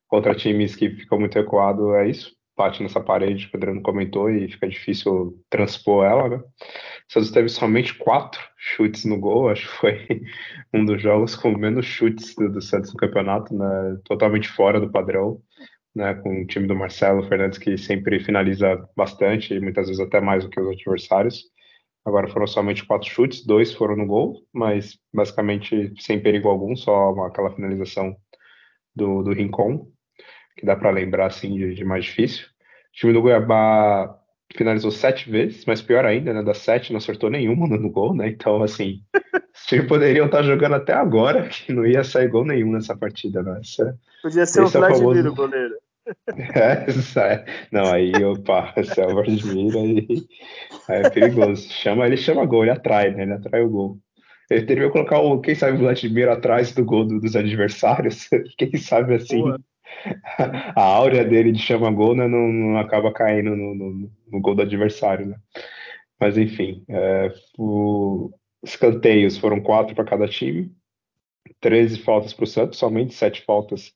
contra 0.10 0.36
times 0.36 0.76
que 0.76 0.90
ficam 0.90 1.18
muito 1.18 1.36
recuados, 1.36 1.96
é 1.96 2.10
isso. 2.10 2.36
Bate 2.58 2.84
nessa 2.84 3.00
parede 3.00 3.48
que 3.48 3.56
o 3.56 3.58
Adriano 3.58 3.82
comentou 3.82 4.30
e 4.30 4.50
fica 4.50 4.68
difícil 4.68 5.42
transpor 5.50 6.06
ela, 6.06 6.28
né? 6.28 6.38
O 6.38 7.14
Santos 7.14 7.32
teve 7.32 7.48
somente 7.48 7.94
quatro 7.94 8.42
chutes 8.58 9.06
no 9.06 9.18
gol, 9.18 9.48
acho 9.48 9.66
que 9.70 9.78
foi 9.78 10.22
um 10.74 10.84
dos 10.84 11.02
jogos 11.02 11.36
com 11.36 11.56
menos 11.56 11.86
chutes 11.86 12.36
do, 12.36 12.52
do 12.52 12.62
Santos 12.62 12.92
no 12.92 12.98
campeonato, 12.98 13.56
né? 13.56 13.98
Totalmente 14.04 14.50
fora 14.50 14.82
do 14.82 14.92
padrão 14.92 15.40
né, 15.98 16.14
com 16.14 16.44
o 16.44 16.46
time 16.46 16.68
do 16.68 16.76
Marcelo 16.76 17.28
Fernandes, 17.28 17.58
que 17.58 17.76
sempre 17.76 18.24
finaliza 18.24 18.88
bastante, 18.96 19.56
e 19.56 19.60
muitas 19.60 19.88
vezes 19.88 20.00
até 20.00 20.22
mais 20.22 20.44
do 20.44 20.50
que 20.50 20.62
os 20.62 20.68
adversários. 20.68 21.44
Agora 22.06 22.28
foram 22.28 22.46
somente 22.46 22.86
quatro 22.86 23.10
chutes, 23.10 23.44
dois 23.44 23.74
foram 23.74 23.96
no 23.96 24.06
gol, 24.06 24.36
mas 24.54 24.98
basicamente 25.12 25.92
sem 26.00 26.22
perigo 26.22 26.48
algum, 26.48 26.76
só 26.76 27.10
aquela 27.26 27.52
finalização 27.52 28.16
do, 28.96 29.24
do 29.24 29.34
Rincon, 29.34 29.88
que 30.56 30.66
dá 30.66 30.76
para 30.76 30.92
lembrar 30.92 31.26
assim 31.26 31.56
de, 31.56 31.74
de, 31.74 31.84
mais 31.84 32.06
difícil. 32.06 32.46
O 32.46 32.94
time 32.94 33.12
do 33.12 33.22
Goiabá 33.22 34.18
finalizou 34.56 34.92
sete 34.92 35.30
vezes, 35.30 35.66
mas 35.66 35.82
pior 35.82 36.06
ainda, 36.06 36.32
né, 36.32 36.44
das 36.44 36.60
sete 36.60 36.94
não 36.94 37.00
acertou 37.00 37.30
nenhuma 37.30 37.68
no 37.68 37.90
gol, 37.90 38.16
né? 38.16 38.30
Então, 38.30 38.62
assim, 38.64 39.02
os 39.54 39.66
times 39.66 39.88
poderiam 39.88 40.28
estar 40.28 40.44
jogando 40.44 40.76
até 40.76 40.94
agora, 40.94 41.50
que 41.50 41.74
não 41.74 41.86
ia 41.86 42.04
sair 42.04 42.30
gol 42.30 42.46
nenhum 42.46 42.72
nessa 42.72 42.96
partida, 42.96 43.42
né? 43.42 43.60
Essa, 43.60 43.98
Podia 44.22 44.46
ser 44.46 44.62
o 44.62 44.68
Vladimir, 44.68 44.96
é 44.98 45.10
o 45.10 45.14
famoso... 45.14 45.36
goleiro. 45.36 45.87
É, 46.56 46.86
não, 47.72 47.92
aí, 47.92 48.14
opa, 48.24 48.74
Selva 48.84 49.22
admira 49.22 49.80
e 49.80 50.28
aí 50.90 51.02
é 51.02 51.10
perigoso. 51.10 51.70
Chama, 51.72 52.06
ele 52.06 52.18
chama 52.18 52.46
gol, 52.46 52.64
ele 52.64 52.72
atrai, 52.72 53.12
né? 53.12 53.24
Ele 53.24 53.34
atrai 53.34 53.62
o 53.62 53.70
gol. 53.70 54.00
Ele 54.50 54.66
teria 54.66 54.86
que 54.86 54.92
colocar 54.92 55.20
o, 55.20 55.42
quem 55.42 55.56
sabe, 55.56 55.78
o 55.78 55.80
Vladimir 55.80 56.30
atrás 56.30 56.74
do 56.74 56.86
gol 56.86 57.06
do, 57.06 57.20
dos 57.20 57.36
adversários. 57.36 58.30
Quem 58.58 58.78
sabe 58.78 59.16
assim, 59.16 59.44
a 60.76 60.82
áurea 60.82 61.26
dele 61.26 61.52
de 61.52 61.60
chama 61.60 61.92
gol 61.92 62.16
né, 62.16 62.28
não, 62.28 62.48
não 62.48 62.78
acaba 62.78 63.12
caindo 63.12 63.56
no, 63.56 63.76
no, 63.76 64.12
no, 64.32 64.42
gol 64.42 64.56
do 64.56 64.62
adversário, 64.62 65.26
né? 65.26 65.38
Mas 66.20 66.38
enfim, 66.38 66.84
é, 66.88 67.34
o, 67.58 68.32
escanteios 68.64 69.38
foram 69.38 69.62
quatro 69.62 69.94
para 69.94 70.06
cada 70.06 70.28
time, 70.28 70.72
13 71.60 72.00
faltas 72.00 72.34
para 72.34 72.44
o 72.44 72.48
Santos, 72.48 72.80
somente 72.80 73.14
sete 73.14 73.44
faltas 73.44 73.94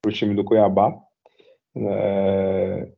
para 0.00 0.10
o 0.10 0.12
time 0.12 0.34
do 0.34 0.44
Cuiabá. 0.44 0.94
É, 1.76 2.92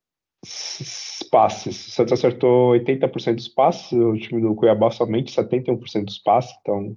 passes. 1.30 1.88
O 1.88 1.90
Santos 1.90 2.12
acertou 2.12 2.72
80% 2.72 3.34
dos 3.34 3.48
passes, 3.48 3.92
o 3.92 4.16
time 4.16 4.40
do 4.40 4.54
Cuiabá 4.54 4.90
somente 4.90 5.34
71% 5.34 6.04
dos 6.04 6.18
passes, 6.18 6.56
então 6.60 6.96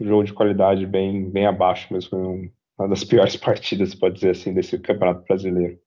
jogo 0.00 0.24
de 0.24 0.32
qualidade 0.32 0.86
bem, 0.86 1.28
bem 1.28 1.46
abaixo 1.46 1.92
mesmo, 1.92 2.10
foi 2.10 2.52
uma 2.78 2.88
das 2.88 3.02
piores 3.04 3.36
partidas, 3.36 3.94
pode 3.94 4.16
dizer 4.16 4.30
assim, 4.30 4.54
desse 4.54 4.78
Campeonato 4.78 5.24
Brasileiro. 5.24 5.80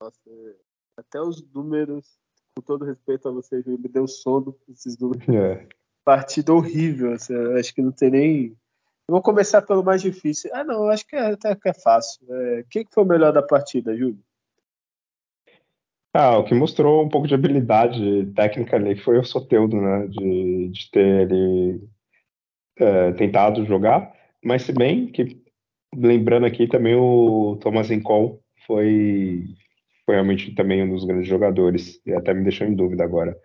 Nossa, 0.00 0.20
até 0.96 1.20
os 1.20 1.42
números, 1.52 2.18
com 2.54 2.62
todo 2.62 2.84
respeito 2.84 3.28
a 3.28 3.32
você, 3.32 3.62
me 3.66 3.88
deu 3.88 4.06
sono 4.06 4.56
esses 4.68 4.98
números. 4.98 5.26
É. 5.28 5.68
Partida 6.04 6.52
horrível, 6.52 7.12
assim, 7.12 7.34
acho 7.58 7.74
que 7.74 7.82
não 7.82 7.92
tem 7.92 8.10
nem 8.10 8.56
vou 9.08 9.22
começar 9.22 9.62
pelo 9.62 9.84
mais 9.84 10.02
difícil. 10.02 10.50
Ah, 10.52 10.64
não, 10.64 10.88
acho 10.88 11.06
que 11.06 11.16
é, 11.16 11.32
até 11.32 11.54
que 11.54 11.68
é 11.68 11.74
fácil. 11.74 12.20
É, 12.28 12.64
quem 12.70 12.84
que 12.84 12.92
foi 12.92 13.04
o 13.04 13.06
melhor 13.06 13.32
da 13.32 13.42
partida, 13.42 13.96
Júlio? 13.96 14.18
Ah, 16.12 16.38
o 16.38 16.44
que 16.44 16.54
mostrou 16.54 17.04
um 17.04 17.08
pouco 17.08 17.28
de 17.28 17.34
habilidade 17.34 18.26
técnica 18.34 18.76
ali 18.76 18.96
foi 18.96 19.18
o 19.18 19.24
Soteudo, 19.24 19.80
né? 19.80 20.06
De, 20.06 20.68
de 20.68 20.90
ter 20.90 21.30
ele 21.30 21.80
é, 22.78 23.12
tentado 23.12 23.64
jogar. 23.66 24.12
Mas 24.42 24.62
se 24.62 24.72
bem 24.72 25.08
que, 25.08 25.42
lembrando 25.94 26.46
aqui, 26.46 26.66
também 26.66 26.94
o 26.94 27.58
Thomas 27.60 27.90
Encol 27.90 28.42
foi, 28.66 29.44
foi 30.06 30.14
realmente 30.14 30.54
também 30.54 30.82
um 30.82 30.88
dos 30.88 31.04
grandes 31.04 31.28
jogadores. 31.28 32.00
E 32.06 32.14
até 32.14 32.32
me 32.32 32.42
deixou 32.42 32.66
em 32.66 32.74
dúvida 32.74 33.04
agora. 33.04 33.36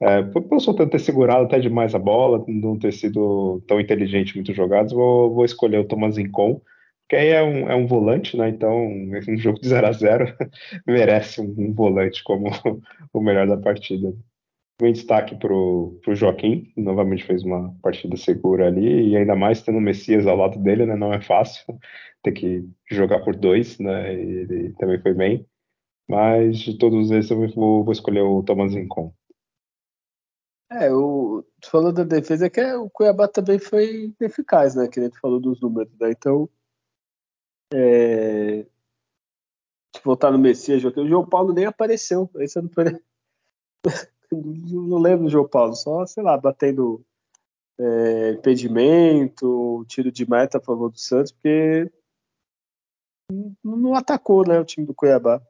É, 0.00 0.22
por 0.22 0.60
Sultan 0.60 0.88
ter 0.88 0.98
segurado 0.98 1.44
até 1.46 1.58
demais 1.58 1.94
a 1.94 1.98
bola, 1.98 2.44
não 2.46 2.78
ter 2.78 2.92
sido 2.92 3.62
tão 3.66 3.80
inteligente 3.80 4.32
em 4.32 4.34
muitos 4.36 4.54
jogados, 4.54 4.92
vou, 4.92 5.34
vou 5.34 5.44
escolher 5.44 5.78
o 5.78 5.86
Thomas 5.86 6.18
Incon, 6.18 6.60
que 7.08 7.16
aí 7.16 7.28
é 7.28 7.42
um, 7.42 7.70
é 7.70 7.74
um 7.74 7.86
volante, 7.86 8.36
né? 8.36 8.48
Então, 8.48 8.76
um 9.28 9.36
jogo 9.38 9.60
de 9.60 9.68
0 9.68 9.86
a 9.86 9.92
0 9.92 10.36
merece 10.86 11.40
um, 11.40 11.54
um, 11.58 11.72
volante 11.72 12.22
como 12.24 12.50
o 13.12 13.20
melhor 13.20 13.46
da 13.46 13.56
partida. 13.56 14.12
Um 14.82 14.92
destaque 14.92 15.34
para 15.36 15.52
o 15.54 15.98
Joaquim, 16.14 16.70
novamente 16.76 17.24
fez 17.24 17.42
uma 17.42 17.74
partida 17.82 18.16
segura 18.16 18.66
ali, 18.66 19.10
e 19.10 19.16
ainda 19.16 19.34
mais 19.34 19.62
tendo 19.62 19.78
o 19.78 19.80
Messias 19.80 20.26
ao 20.26 20.36
lado 20.36 20.58
dele, 20.58 20.84
né? 20.86 20.96
Não 20.96 21.12
é 21.12 21.20
fácil 21.22 21.64
ter 22.22 22.32
que 22.32 22.68
jogar 22.90 23.20
por 23.20 23.34
dois, 23.36 23.78
né? 23.78 24.12
Ele 24.14 24.74
também 24.78 25.00
foi 25.00 25.14
bem. 25.14 25.46
Mas 26.08 26.58
de 26.58 26.78
todos 26.78 27.10
esses 27.10 27.30
eu 27.30 27.48
vou, 27.54 27.84
vou 27.84 27.92
escolher 27.92 28.22
o 28.22 28.42
Thomas 28.42 28.74
Incon. 28.74 29.12
É, 30.70 30.92
o, 30.92 31.44
tu 31.60 31.70
falou 31.70 31.92
da 31.92 32.02
defesa 32.02 32.50
que 32.50 32.60
é, 32.60 32.76
o 32.76 32.90
Cuiabá 32.90 33.28
também 33.28 33.58
foi 33.58 34.12
eficaz, 34.20 34.74
né? 34.74 34.88
Que 34.88 34.98
a 34.98 35.04
gente 35.04 35.18
falou 35.20 35.38
dos 35.40 35.60
números, 35.60 35.92
né? 35.98 36.10
Então, 36.10 36.48
é, 37.72 38.66
se 39.94 40.02
voltar 40.04 40.32
no 40.32 40.38
Messias, 40.38 40.84
o 40.84 41.08
João 41.08 41.26
Paulo 41.28 41.52
nem 41.52 41.66
apareceu. 41.66 42.28
Esse 42.36 42.60
não, 42.60 42.68
foi, 42.68 42.84
não 44.32 44.98
lembro 44.98 45.24
do 45.26 45.30
João 45.30 45.48
Paulo, 45.48 45.74
só, 45.74 46.04
sei 46.04 46.22
lá, 46.22 46.36
batendo 46.36 47.04
é, 47.78 48.32
impedimento, 48.32 49.84
tiro 49.88 50.10
de 50.10 50.28
meta 50.28 50.58
a 50.58 50.60
favor 50.62 50.90
do 50.90 50.98
Santos, 50.98 51.30
porque 51.30 51.90
não 53.62 53.94
atacou, 53.94 54.46
né, 54.46 54.58
o 54.58 54.64
time 54.64 54.86
do 54.86 54.94
Cuiabá. 54.94 55.40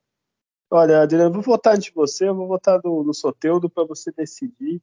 Olha, 0.71 1.03
Adriano, 1.03 1.33
vou 1.33 1.43
votar 1.43 1.75
antes 1.75 1.87
de 1.87 1.95
você, 1.95 2.29
eu 2.29 2.35
vou 2.35 2.49
votar 2.49 2.81
no, 2.85 3.05
no 3.05 3.15
Soteudo 3.15 3.71
para 3.71 3.85
você 3.85 4.11
decidir 4.11 4.83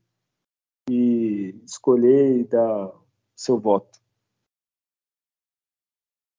e 0.90 1.56
escolher 1.66 2.40
e 2.40 2.44
dar 2.44 2.92
seu 3.36 3.60
voto. 3.60 4.00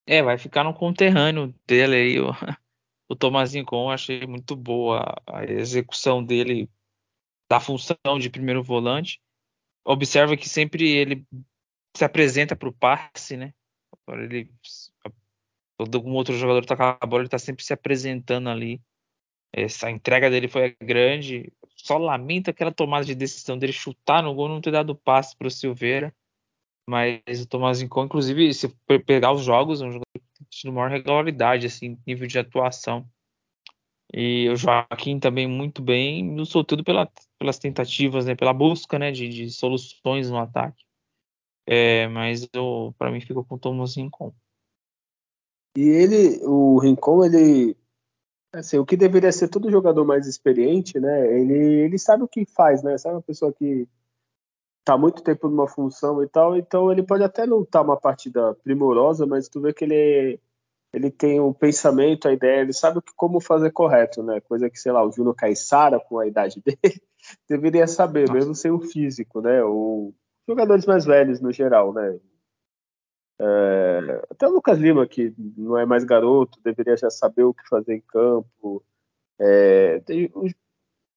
É, 0.06 0.22
vai 0.22 0.36
ficar 0.36 0.64
no 0.64 0.74
conterrâneo 0.74 1.54
dele 1.66 1.96
aí, 1.96 2.20
o, 2.20 2.28
o 3.08 3.16
Tomazinho 3.16 3.64
Com, 3.64 3.90
achei 3.90 4.26
muito 4.26 4.54
boa 4.54 5.14
a 5.26 5.44
execução 5.44 6.22
dele 6.22 6.68
da 7.48 7.60
função 7.60 8.18
de 8.20 8.30
primeiro 8.30 8.62
volante. 8.62 9.20
Observa 9.84 10.36
que 10.36 10.48
sempre 10.48 10.90
ele 10.90 11.26
se 11.96 12.04
apresenta 12.04 12.56
para 12.56 12.68
o 12.68 12.72
passe, 12.72 13.36
né? 13.36 13.54
Ele, 14.08 14.50
todo 15.76 15.96
algum 15.96 16.12
outro 16.12 16.36
jogador 16.36 16.66
com 16.66 16.82
a 16.82 17.06
bola, 17.06 17.22
ele 17.22 17.26
está 17.26 17.38
sempre 17.38 17.64
se 17.64 17.72
apresentando 17.72 18.48
ali. 18.48 18.80
Essa 19.56 19.88
entrega 19.88 20.28
dele 20.28 20.48
foi 20.48 20.76
grande. 20.82 21.52
Só 21.76 21.96
lamento 21.96 22.50
aquela 22.50 22.72
tomada 22.72 23.04
de 23.04 23.14
decisão 23.14 23.56
dele 23.56 23.72
chutar 23.72 24.20
no 24.20 24.34
gol, 24.34 24.48
não 24.48 24.60
ter 24.60 24.72
dado 24.72 24.96
passe 24.96 25.36
para 25.36 25.46
o 25.46 25.50
Silveira. 25.50 26.12
Mas 26.88 27.40
o 27.40 27.46
Tomás 27.46 27.80
Incon, 27.80 28.04
inclusive, 28.04 28.52
se 28.52 28.68
pegar 29.06 29.32
os 29.32 29.44
jogos, 29.44 29.80
é 29.80 29.84
um 29.86 29.92
jogador 29.92 30.20
de 30.50 30.70
maior 30.70 30.90
regularidade, 30.90 31.66
assim, 31.66 31.96
nível 32.04 32.26
de 32.26 32.38
atuação. 32.38 33.08
E 34.12 34.48
o 34.48 34.56
Joaquim 34.56 35.18
também 35.18 35.46
muito 35.46 35.80
bem, 35.80 36.22
no 36.24 36.44
sobretudo 36.44 36.84
pela, 36.84 37.10
pelas 37.38 37.58
tentativas, 37.58 38.26
né, 38.26 38.34
pela 38.34 38.52
busca 38.52 38.98
né, 38.98 39.10
de, 39.10 39.28
de 39.28 39.50
soluções 39.50 40.30
no 40.30 40.38
ataque. 40.38 40.84
É, 41.66 42.06
mas 42.08 42.46
para 42.98 43.10
mim 43.10 43.20
ficou 43.20 43.44
com 43.44 43.54
o 43.54 43.58
Thomas 43.58 43.96
Rincon. 43.96 44.34
E 45.76 45.80
ele, 45.80 46.44
o 46.44 46.78
Rincon, 46.78 47.24
ele, 47.24 47.76
assim, 48.58 48.78
o 48.78 48.86
que 48.86 48.96
deveria 48.96 49.32
ser 49.32 49.48
todo 49.48 49.70
jogador 49.70 50.04
mais 50.04 50.26
experiente, 50.26 50.98
né? 50.98 51.38
Ele, 51.38 51.54
ele 51.84 51.98
sabe 51.98 52.22
o 52.22 52.28
que 52.28 52.44
faz, 52.46 52.82
né? 52.82 52.96
Sabe 52.98 53.16
uma 53.16 53.22
pessoa 53.22 53.52
que 53.52 53.88
tá 54.84 54.98
muito 54.98 55.22
tempo 55.22 55.48
numa 55.48 55.66
função 55.66 56.22
e 56.22 56.28
tal, 56.28 56.56
então 56.56 56.92
ele 56.92 57.02
pode 57.02 57.24
até 57.24 57.46
não 57.46 57.62
estar 57.62 57.80
tá 57.80 57.84
uma 57.84 57.96
partida 57.98 58.54
primorosa, 58.62 59.26
mas 59.26 59.48
tu 59.48 59.60
vê 59.60 59.72
que 59.72 59.84
ele 59.84 60.38
ele 60.92 61.10
tem 61.10 61.40
um 61.40 61.52
pensamento, 61.52 62.28
a 62.28 62.32
ideia, 62.32 62.60
ele 62.60 62.72
sabe 62.72 63.00
como 63.16 63.40
fazer 63.40 63.72
correto, 63.72 64.22
né? 64.22 64.40
Coisa 64.42 64.70
que, 64.70 64.78
sei 64.78 64.92
lá, 64.92 65.04
o 65.04 65.10
Júnior 65.10 65.34
Caissara, 65.34 65.98
com 65.98 66.20
a 66.20 66.26
idade 66.26 66.62
dele, 66.64 67.02
deveria 67.48 67.88
saber, 67.88 68.28
Nossa. 68.28 68.34
mesmo 68.34 68.54
sem 68.54 68.70
o 68.70 68.78
físico, 68.78 69.40
né? 69.40 69.64
Ou 69.64 70.14
jogadores 70.48 70.86
mais 70.86 71.04
velhos 71.04 71.40
no 71.40 71.50
geral, 71.50 71.92
né? 71.92 72.16
É, 73.38 74.26
até 74.30 74.46
o 74.46 74.52
Lucas 74.52 74.78
Lima, 74.78 75.06
que 75.06 75.34
não 75.56 75.76
é 75.76 75.84
mais 75.84 76.04
garoto, 76.04 76.60
deveria 76.62 76.96
já 76.96 77.10
saber 77.10 77.44
o 77.44 77.54
que 77.54 77.68
fazer 77.68 77.94
em 77.94 78.00
campo. 78.00 78.84
É, 79.38 80.00
tem, 80.00 80.30
o 80.34 80.48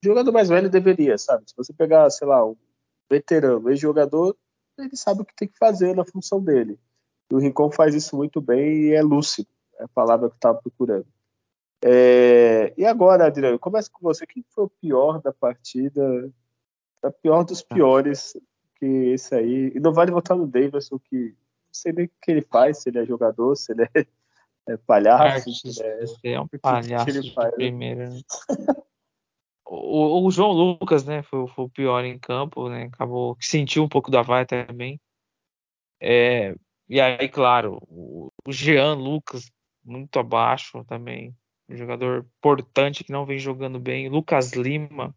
jogador 0.03 0.31
mais 0.31 0.49
velho 0.49 0.69
deveria, 0.69 1.17
sabe? 1.17 1.43
Se 1.47 1.55
você 1.55 1.73
pegar, 1.73 2.09
sei 2.09 2.27
lá, 2.27 2.45
um 2.45 2.55
veterano, 3.09 3.69
ex-jogador, 3.69 4.35
ele 4.77 4.95
sabe 4.95 5.21
o 5.21 5.25
que 5.25 5.35
tem 5.35 5.47
que 5.47 5.57
fazer 5.57 5.95
na 5.95 6.05
função 6.05 6.41
dele. 6.41 6.79
E 7.31 7.35
o 7.35 7.39
Rincon 7.39 7.71
faz 7.71 7.93
isso 7.95 8.15
muito 8.15 8.41
bem 8.41 8.87
e 8.87 8.93
é 8.93 9.01
lúcido, 9.01 9.49
é 9.79 9.83
a 9.83 9.87
palavra 9.87 10.29
que 10.29 10.35
eu 10.35 10.37
estava 10.37 10.59
procurando. 10.59 11.07
É, 11.83 12.73
e 12.77 12.85
agora, 12.85 13.27
Adriano, 13.27 13.59
começa 13.59 13.89
com 13.91 13.99
você. 14.01 14.25
Quem 14.25 14.43
foi 14.49 14.65
o 14.65 14.69
pior 14.81 15.21
da 15.21 15.31
partida? 15.31 16.31
O 17.03 17.11
pior 17.11 17.43
dos 17.43 17.61
piores 17.61 18.35
que 18.75 18.85
esse 18.85 19.35
aí. 19.35 19.71
E 19.75 19.79
não 19.79 19.93
vale 19.93 20.11
votar 20.11 20.35
no 20.35 20.47
Davidson, 20.47 20.99
que 20.99 21.35
sei 21.77 21.93
nem 21.93 22.05
o 22.05 22.11
que 22.21 22.31
ele 22.31 22.41
faz, 22.41 22.79
se 22.79 22.89
ele 22.89 22.99
é 22.99 23.05
jogador, 23.05 23.55
se 23.55 23.71
ele 23.71 23.83
é, 23.83 24.05
é 24.69 24.77
palhaço. 24.77 25.49
Artista, 25.49 25.83
é, 25.83 26.31
é 26.31 26.39
um 26.39 26.47
palhaço 26.47 27.21
de 27.21 27.33
primeira. 27.55 28.09
Né? 28.09 28.21
O, 29.69 30.25
o, 30.25 30.31
João 30.31 30.53
Lucas, 30.53 31.03
né, 31.03 31.21
foi, 31.23 31.45
foi, 31.49 31.65
o 31.65 31.69
pior 31.69 32.05
em 32.05 32.17
campo, 32.17 32.69
né, 32.69 32.83
acabou 32.83 33.35
sentiu 33.37 33.83
um 33.83 33.89
pouco 33.89 34.09
da 34.09 34.21
vaia 34.21 34.45
também. 34.45 34.97
É, 36.01 36.55
e 36.87 37.01
aí, 37.01 37.27
claro, 37.27 37.77
o, 37.89 38.31
o 38.45 38.51
Jean 38.53 38.93
Lucas 38.93 39.51
muito 39.83 40.17
abaixo 40.19 40.85
também, 40.85 41.35
um 41.67 41.75
jogador 41.75 42.25
importante 42.37 43.03
que 43.03 43.11
não 43.11 43.25
vem 43.25 43.39
jogando 43.39 43.77
bem. 43.77 44.07
Lucas 44.07 44.53
Lima 44.53 45.13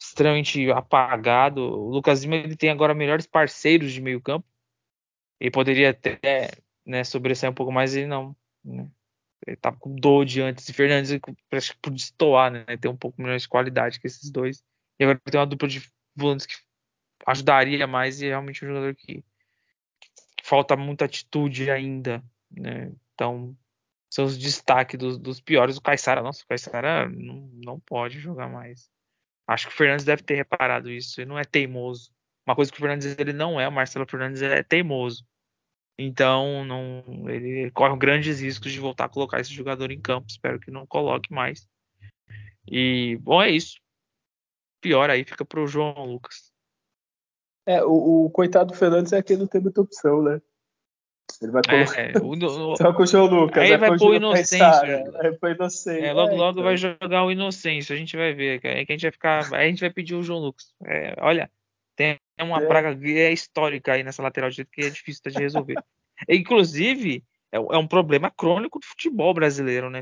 extremamente 0.00 0.70
apagado. 0.70 1.60
O 1.60 1.90
Lucas 1.90 2.22
Lima 2.22 2.36
ele 2.36 2.56
tem 2.56 2.70
agora 2.70 2.94
melhores 2.94 3.26
parceiros 3.26 3.92
de 3.92 4.00
meio 4.00 4.20
campo. 4.20 4.46
Ele 5.40 5.50
poderia 5.50 5.90
até 5.90 6.50
né, 6.84 7.04
sobressair 7.04 7.50
um 7.50 7.54
pouco 7.54 7.72
mais, 7.72 7.94
ele 7.94 8.06
não. 8.06 8.36
Né? 8.64 8.88
Ele 9.46 9.56
tava 9.56 9.76
com 9.76 9.94
Dodge 9.94 10.40
antes 10.40 10.68
e 10.68 10.72
Fernandes 10.72 11.18
parece 11.48 11.72
que 11.72 11.78
por 11.80 11.92
destoar, 11.92 12.50
né? 12.50 12.64
Ter 12.76 12.88
um 12.88 12.96
pouco 12.96 13.20
melhor 13.22 13.38
de 13.38 13.48
qualidade 13.48 14.00
que 14.00 14.06
esses 14.06 14.30
dois. 14.30 14.62
E 14.98 15.04
agora 15.04 15.20
tem 15.24 15.40
uma 15.40 15.46
dupla 15.46 15.68
de 15.68 15.90
volantes 16.14 16.44
que 16.46 16.54
ajudaria 17.26 17.86
mais 17.86 18.20
e 18.20 18.26
é 18.26 18.28
realmente 18.30 18.64
um 18.64 18.68
jogador 18.68 18.94
que, 18.94 19.22
que 20.36 20.44
falta 20.44 20.76
muita 20.76 21.04
atitude 21.04 21.70
ainda, 21.70 22.22
né? 22.50 22.92
Então, 23.14 23.56
são 24.10 24.24
os 24.24 24.36
destaques 24.36 24.98
dos, 24.98 25.18
dos 25.18 25.40
piores. 25.40 25.76
O 25.76 25.82
Caissara, 25.82 26.22
nossa, 26.22 26.42
o 26.42 26.46
Caissara 26.46 27.08
não, 27.08 27.50
não 27.64 27.80
pode 27.80 28.18
jogar 28.18 28.48
mais. 28.48 28.90
Acho 29.46 29.68
que 29.68 29.74
o 29.74 29.76
Fernandes 29.76 30.04
deve 30.04 30.22
ter 30.22 30.34
reparado 30.34 30.90
isso. 30.90 31.20
Ele 31.20 31.28
não 31.28 31.38
é 31.38 31.44
teimoso. 31.44 32.12
Uma 32.48 32.54
coisa 32.54 32.72
que 32.72 32.78
o 32.78 32.80
Fernandes 32.80 33.14
ele 33.18 33.34
não 33.34 33.60
é, 33.60 33.68
o 33.68 33.72
Marcelo 33.72 34.06
Fernandes 34.08 34.40
é 34.40 34.62
teimoso. 34.62 35.22
Então, 35.98 36.64
não, 36.64 37.04
ele 37.28 37.70
corre 37.72 37.94
grandes 37.98 38.40
riscos 38.40 38.72
de 38.72 38.80
voltar 38.80 39.04
a 39.04 39.08
colocar 39.10 39.38
esse 39.38 39.52
jogador 39.52 39.92
em 39.92 40.00
campo. 40.00 40.28
Espero 40.30 40.58
que 40.58 40.70
não 40.70 40.86
coloque 40.86 41.30
mais. 41.30 41.68
E, 42.66 43.18
bom, 43.20 43.42
é 43.42 43.50
isso. 43.50 43.78
Pior 44.80 45.10
aí 45.10 45.24
fica 45.24 45.44
pro 45.44 45.66
João 45.66 46.06
Lucas. 46.06 46.50
É, 47.66 47.84
o, 47.84 48.24
o 48.24 48.30
coitado 48.30 48.72
do 48.72 48.78
Fernandes 48.78 49.12
é 49.12 49.22
que 49.22 49.36
não 49.36 49.46
tem 49.46 49.60
muita 49.60 49.82
opção, 49.82 50.22
né? 50.22 50.40
Ele 51.42 51.52
vai 51.52 51.60
colocar. 51.62 52.00
É, 52.00 52.12
o, 52.16 52.70
o, 52.72 52.76
Só 52.80 52.94
com 52.94 53.02
o 53.02 53.06
João 53.06 53.26
Lucas. 53.26 53.62
Aí 53.62 53.76
vai 53.76 53.94
pôr 53.98 54.12
o 54.12 54.14
Inocêncio. 54.14 54.56
Inocêncio. 54.56 56.02
É, 56.02 56.14
logo, 56.14 56.32
é, 56.32 56.36
logo 56.36 56.52
então. 56.52 56.64
vai 56.64 56.78
jogar 56.78 57.24
o 57.24 57.30
Inocêncio. 57.30 57.94
A 57.94 57.98
gente 57.98 58.16
vai 58.16 58.32
ver. 58.32 58.58
Aí 58.64 58.86
que 58.86 58.92
a 58.92 58.94
gente 58.94 59.02
vai 59.02 59.12
ficar. 59.12 59.54
Aí 59.54 59.66
a 59.66 59.68
gente 59.68 59.80
vai 59.80 59.90
pedir 59.90 60.14
o 60.14 60.22
João 60.22 60.38
Lucas. 60.38 60.74
É, 60.86 61.14
olha, 61.18 61.50
tem 61.94 62.18
uma 62.44 62.62
é. 62.62 62.66
praga 62.66 62.88
é 62.90 63.32
histórica 63.32 63.92
aí 63.92 64.02
nessa 64.02 64.22
lateral 64.22 64.50
direita 64.50 64.70
que 64.72 64.82
é 64.82 64.90
difícil 64.90 65.22
de 65.26 65.38
resolver. 65.38 65.76
Inclusive, 66.28 67.24
é, 67.50 67.56
é, 67.56 67.78
um 67.78 67.86
problema 67.86 68.30
crônico 68.30 68.78
do 68.78 68.86
futebol 68.86 69.32
brasileiro, 69.32 69.88
né? 69.90 70.00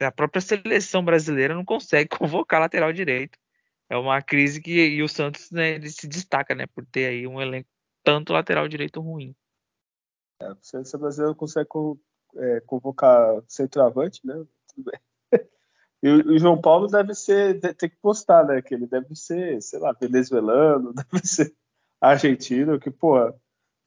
A 0.00 0.12
própria 0.12 0.40
seleção 0.40 1.04
brasileira 1.04 1.54
não 1.54 1.64
consegue 1.64 2.10
convocar 2.16 2.60
lateral 2.60 2.92
direito. 2.92 3.38
É 3.90 3.96
uma 3.96 4.20
crise 4.20 4.60
que 4.60 4.70
e 4.70 5.02
o 5.02 5.08
Santos 5.08 5.50
né, 5.50 5.70
ele 5.76 5.88
se 5.88 6.06
destaca, 6.06 6.54
né, 6.54 6.66
por 6.66 6.84
ter 6.84 7.06
aí 7.06 7.26
um 7.26 7.40
elenco 7.40 7.68
tanto 8.04 8.34
lateral 8.34 8.68
direito 8.68 9.00
ruim. 9.00 9.34
É, 10.42 10.46
a 10.46 10.56
seleção 10.60 11.00
brasileira 11.00 11.34
consegue 11.34 11.68
é, 12.36 12.60
convocar 12.60 13.42
centroavante, 13.48 14.20
né? 14.26 14.34
Tudo 14.74 14.90
bem. 14.90 15.00
E 16.00 16.08
o, 16.08 16.38
João 16.38 16.60
Paulo 16.60 16.86
deve 16.86 17.12
ser, 17.12 17.60
tem 17.74 17.88
que 17.88 17.96
postar, 17.96 18.44
né? 18.46 18.62
Que 18.62 18.74
ele 18.74 18.86
deve 18.86 19.16
ser, 19.16 19.60
sei 19.60 19.80
lá, 19.80 19.92
venezuelano, 19.92 20.92
deve 20.92 21.26
ser 21.26 21.52
argentino, 22.00 22.78
que, 22.78 22.90
pô, 22.90 23.32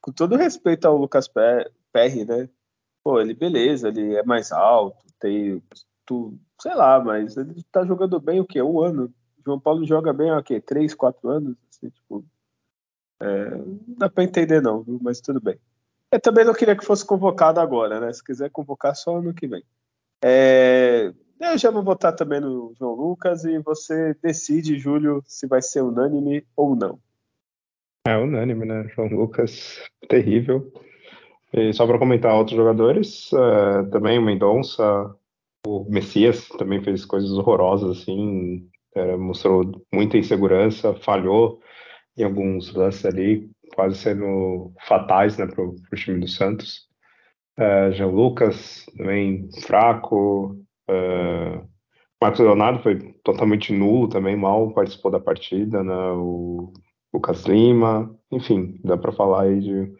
com 0.01 0.11
todo 0.11 0.35
respeito 0.35 0.88
ao 0.88 0.97
Lucas 0.97 1.27
Perry, 1.27 2.25
né? 2.25 2.49
Pô, 3.03 3.19
ele 3.19 3.33
beleza, 3.33 3.88
ele 3.88 4.15
é 4.15 4.23
mais 4.23 4.51
alto, 4.51 5.05
tem 5.19 5.61
tu, 6.05 6.38
sei 6.61 6.75
lá, 6.75 6.99
mas 6.99 7.38
ele 7.38 7.63
tá 7.71 7.85
jogando 7.85 8.19
bem 8.19 8.39
o 8.39 8.45
quê? 8.45 8.61
Um 8.61 8.81
ano. 8.81 9.13
João 9.45 9.59
Paulo 9.59 9.85
joga 9.85 10.13
bem 10.13 10.31
o 10.31 10.43
quê? 10.43 10.59
Três, 10.59 10.93
quatro 10.93 11.29
anos? 11.29 11.55
Assim, 11.69 11.89
tipo, 11.89 12.23
é, 13.19 13.55
não 13.55 13.79
dá 13.97 14.09
pra 14.09 14.23
entender 14.23 14.61
não, 14.61 14.83
viu? 14.83 14.99
mas 15.01 15.21
tudo 15.21 15.39
bem. 15.39 15.59
Eu 16.11 16.19
também 16.19 16.43
não 16.43 16.53
queria 16.53 16.75
que 16.75 16.85
fosse 16.85 17.05
convocado 17.05 17.59
agora, 17.59 17.99
né? 17.99 18.11
Se 18.11 18.23
quiser 18.23 18.49
convocar 18.49 18.95
só 18.95 19.17
ano 19.17 19.33
que 19.33 19.47
vem. 19.47 19.63
É, 20.23 21.13
eu 21.39 21.57
já 21.57 21.71
vou 21.71 21.81
votar 21.81 22.13
também 22.13 22.39
no 22.39 22.73
João 22.77 22.93
Lucas 22.93 23.45
e 23.45 23.57
você 23.59 24.13
decide, 24.21 24.77
Júlio, 24.77 25.23
se 25.25 25.47
vai 25.47 25.61
ser 25.61 25.81
unânime 25.81 26.45
ou 26.55 26.75
não. 26.75 26.99
É 28.06 28.18
unânime, 28.18 28.65
né? 28.65 28.88
João 28.95 29.10
Lucas, 29.10 29.80
terrível. 30.10 30.73
E 31.53 31.72
só 31.73 31.86
para 31.86 31.99
comentar 31.99 32.34
outros 32.34 32.57
jogadores, 32.57 33.32
uh, 33.34 33.88
também 33.91 34.18
o 34.18 34.22
Mendonça, 34.22 35.15
o 35.68 35.86
Messias 35.88 36.48
também 36.57 36.82
fez 36.82 37.06
coisas 37.06 37.32
horrorosas, 37.32 37.99
assim, 38.02 38.68
uh, 38.95 39.19
mostrou 39.19 39.86
muita 39.94 40.18
insegurança, 40.18 40.95
falhou 40.95 41.61
em 42.18 42.23
alguns 42.23 42.73
lances 42.73 43.06
ali, 43.06 43.49
quase 43.76 43.98
sendo 43.98 44.73
fatais 44.88 45.38
né, 45.38 45.45
para 45.45 45.64
o 45.64 45.76
time 45.95 46.19
do 46.19 46.28
Santos. 46.28 46.88
Uh, 47.60 47.91
Jean 47.94 48.07
Lucas 48.07 48.86
também 48.98 49.49
fraco. 49.61 50.57
Marcos 52.22 52.41
Leonardo 52.41 52.84
foi 52.84 52.99
totalmente 53.23 53.72
nulo 53.72 54.10
também, 54.10 54.36
mal 54.36 54.73
participou 54.73 55.10
da 55.10 55.19
partida. 55.19 55.84
Né, 55.84 55.94
o 55.94 56.73
Lucas 57.13 57.43
Lima, 57.43 58.15
enfim, 58.31 58.79
dá 58.83 58.97
para 58.97 59.11
falar 59.11 59.43
aí 59.43 59.59
de 59.59 59.93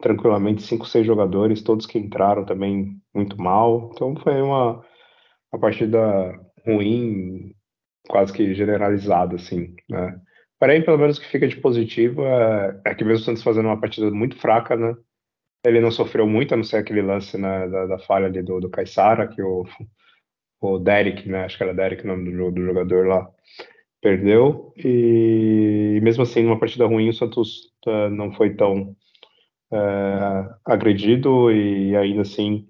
tranquilamente 0.00 0.62
cinco, 0.62 0.86
seis 0.86 1.06
jogadores, 1.06 1.62
todos 1.62 1.86
que 1.86 1.98
entraram 1.98 2.44
também 2.44 3.00
muito 3.14 3.40
mal. 3.40 3.90
Então 3.94 4.14
foi 4.16 4.42
uma, 4.42 4.84
uma 5.52 5.60
partida 5.60 6.38
ruim, 6.66 7.54
quase 8.08 8.32
que 8.32 8.54
generalizada, 8.54 9.36
assim, 9.36 9.74
né? 9.88 10.20
Porém, 10.58 10.84
pelo 10.84 10.98
menos 10.98 11.18
o 11.18 11.20
que 11.20 11.26
fica 11.26 11.48
de 11.48 11.56
positivo 11.56 12.24
é, 12.24 12.80
é 12.86 12.94
que 12.94 13.04
mesmo 13.04 13.22
o 13.22 13.24
Santos 13.24 13.42
fazendo 13.42 13.66
uma 13.66 13.80
partida 13.80 14.10
muito 14.10 14.36
fraca, 14.36 14.76
né? 14.76 14.94
Ele 15.64 15.80
não 15.80 15.90
sofreu 15.90 16.26
muito, 16.26 16.54
a 16.54 16.56
não 16.56 16.64
ser 16.64 16.76
aquele 16.76 17.02
lance 17.02 17.38
né, 17.38 17.68
da, 17.68 17.86
da 17.86 17.98
falha 17.98 18.26
ali 18.26 18.42
do, 18.42 18.60
do 18.60 18.70
Caissara, 18.70 19.28
que 19.28 19.42
o, 19.42 19.64
o 20.60 20.78
Derek, 20.78 21.28
né? 21.28 21.44
Acho 21.44 21.56
que 21.56 21.64
era 21.64 21.74
Derek 21.74 22.04
o 22.04 22.06
nome 22.06 22.30
do, 22.30 22.50
do 22.52 22.64
jogador 22.64 23.06
lá, 23.08 23.28
perdeu. 24.02 24.74
E, 24.76 26.00
mesmo 26.02 26.24
assim, 26.24 26.42
numa 26.42 26.58
partida 26.58 26.84
ruim, 26.86 27.08
o 27.08 27.14
Santos 27.14 27.72
uh, 27.86 28.10
não 28.10 28.32
foi 28.32 28.54
tão 28.54 28.96
uh, 29.72 30.54
agredido 30.64 31.50
e 31.50 31.96
ainda 31.96 32.22
assim 32.22 32.68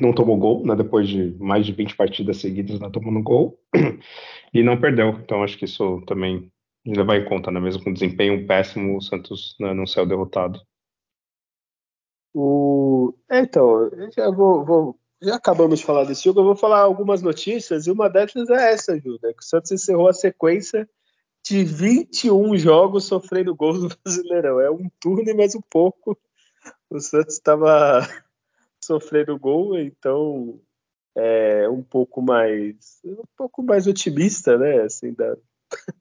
não 0.00 0.12
tomou 0.12 0.36
gol, 0.36 0.64
né? 0.64 0.76
Depois 0.76 1.08
de 1.08 1.36
mais 1.38 1.66
de 1.66 1.72
20 1.72 1.96
partidas 1.96 2.36
seguidas, 2.36 2.78
não 2.78 2.90
tomando 2.90 3.22
gol 3.22 3.58
e 4.54 4.62
não 4.62 4.80
perdeu. 4.80 5.08
Então 5.24 5.42
acho 5.42 5.58
que 5.58 5.64
isso 5.64 6.02
também 6.06 6.52
levar 6.86 7.16
em 7.16 7.24
conta, 7.24 7.50
né? 7.50 7.58
Mesmo 7.58 7.82
com 7.82 7.92
desempenho 7.92 8.46
péssimo, 8.46 8.96
o 8.96 9.00
Santos 9.00 9.56
né, 9.58 9.72
não 9.72 9.86
saiu 9.86 10.06
derrotado. 10.06 10.60
O... 12.34 13.14
É, 13.30 13.40
então, 13.40 13.90
já 14.14 14.30
vou, 14.30 14.64
vou, 14.64 14.98
já 15.22 15.36
acabamos 15.36 15.78
de 15.78 15.86
falar 15.86 16.04
desse 16.04 16.24
jogo, 16.24 16.40
eu 16.40 16.44
vou 16.44 16.56
falar 16.56 16.80
algumas 16.80 17.22
notícias, 17.22 17.86
e 17.86 17.90
uma 17.90 18.08
dessas 18.08 18.50
é 18.50 18.72
essa, 18.72 18.98
Ju, 18.98 19.18
né? 19.22 19.32
Que 19.32 19.42
o 19.42 19.46
Santos 19.46 19.70
encerrou 19.70 20.08
a 20.08 20.12
sequência 20.12 20.88
de 21.44 21.64
21 21.64 22.56
jogos 22.58 23.04
sofrendo 23.04 23.54
gols 23.54 23.82
no 23.82 23.88
Brasileirão. 24.02 24.60
É 24.60 24.70
um 24.70 24.90
turno 25.00 25.28
e 25.28 25.34
mais 25.34 25.54
um 25.54 25.60
pouco. 25.60 26.18
O 26.90 27.00
Santos 27.00 27.34
estava 27.34 28.00
sofrendo 28.84 29.38
gol, 29.38 29.78
então 29.78 30.60
é 31.14 31.68
um 31.68 31.82
pouco 31.82 32.22
mais 32.22 33.00
um 33.04 33.24
pouco 33.36 33.62
mais 33.62 33.86
otimista, 33.86 34.58
né? 34.58 34.80
Assim, 34.80 35.12
da, 35.12 35.36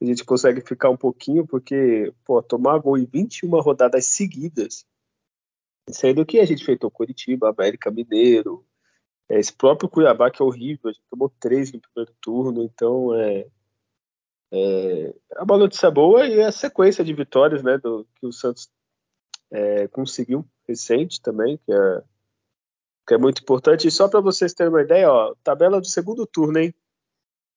a 0.00 0.04
gente 0.04 0.24
consegue 0.24 0.60
ficar 0.60 0.90
um 0.90 0.96
pouquinho, 0.96 1.46
porque, 1.46 2.12
pô, 2.24 2.42
tomar 2.42 2.78
gol 2.78 2.98
em 2.98 3.06
21 3.06 3.48
rodadas 3.60 4.06
seguidas, 4.06 4.84
sendo 5.88 6.26
que 6.26 6.38
a 6.40 6.44
gente 6.44 6.64
feitou 6.64 6.90
Curitiba, 6.90 7.50
América 7.50 7.90
Mineiro, 7.90 8.64
é, 9.28 9.38
esse 9.38 9.52
próprio 9.52 9.88
Cuiabá 9.88 10.30
que 10.30 10.42
é 10.42 10.44
horrível, 10.44 10.90
a 10.90 10.92
gente 10.92 11.04
tomou 11.10 11.32
três 11.40 11.72
no 11.72 11.80
primeiro 11.80 12.14
turno, 12.20 12.62
então 12.62 13.14
é, 13.14 13.46
é, 14.52 15.14
é 15.32 15.42
uma 15.42 15.58
notícia 15.58 15.90
boa 15.90 16.26
e 16.26 16.42
a 16.42 16.52
sequência 16.52 17.04
de 17.04 17.12
vitórias 17.12 17.62
né, 17.62 17.78
do, 17.78 18.06
que 18.16 18.26
o 18.26 18.32
Santos 18.32 18.70
é, 19.50 19.88
conseguiu 19.88 20.44
recente 20.66 21.20
também, 21.20 21.58
que 21.58 21.72
é, 21.72 22.02
que 23.06 23.14
é 23.14 23.18
muito 23.18 23.42
importante. 23.42 23.86
E 23.86 23.90
só 23.90 24.08
para 24.08 24.20
vocês 24.20 24.52
terem 24.52 24.72
uma 24.72 24.82
ideia, 24.82 25.10
ó, 25.10 25.34
tabela 25.42 25.80
do 25.80 25.86
segundo 25.86 26.26
turno, 26.26 26.58
hein? 26.58 26.74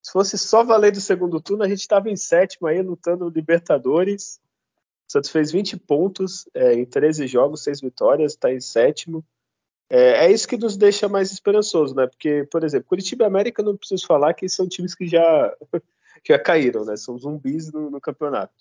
Se 0.02 0.12
fosse 0.12 0.38
só 0.38 0.64
valer 0.64 0.92
do 0.92 1.02
segundo 1.02 1.42
turno, 1.42 1.64
a 1.64 1.68
gente 1.68 1.82
estava 1.82 2.10
em 2.10 2.16
sétimo 2.16 2.68
aí, 2.68 2.82
lutando 2.82 3.30
Libertadores. 3.30 4.40
O 5.10 5.12
Santos 5.12 5.32
fez 5.32 5.52
20 5.52 5.76
pontos 5.78 6.48
é, 6.54 6.76
em 6.76 6.86
13 6.86 7.26
jogos, 7.26 7.64
6 7.64 7.82
vitórias, 7.82 8.34
está 8.34 8.54
em 8.54 8.62
sétimo. 8.62 9.26
É, 9.90 10.26
é, 10.26 10.32
isso 10.32 10.48
que 10.48 10.56
nos 10.56 10.78
deixa 10.78 11.10
mais 11.10 11.32
esperançoso, 11.32 11.96
né? 11.96 12.06
Porque, 12.06 12.48
por 12.52 12.64
exemplo, 12.64 12.88
Curitiba 12.88 13.24
e 13.24 13.28
América, 13.28 13.64
não 13.64 13.76
preciso 13.76 14.06
falar 14.06 14.36
que 14.36 14.48
são 14.48 14.70
times 14.70 14.94
que 14.94 15.08
já, 15.08 15.58
já 16.24 16.38
caíram, 16.38 16.86
né? 16.86 16.96
São 16.96 17.18
zumbis 17.18 17.72
no, 17.72 17.90
no 17.90 18.00
campeonato. 18.00 18.54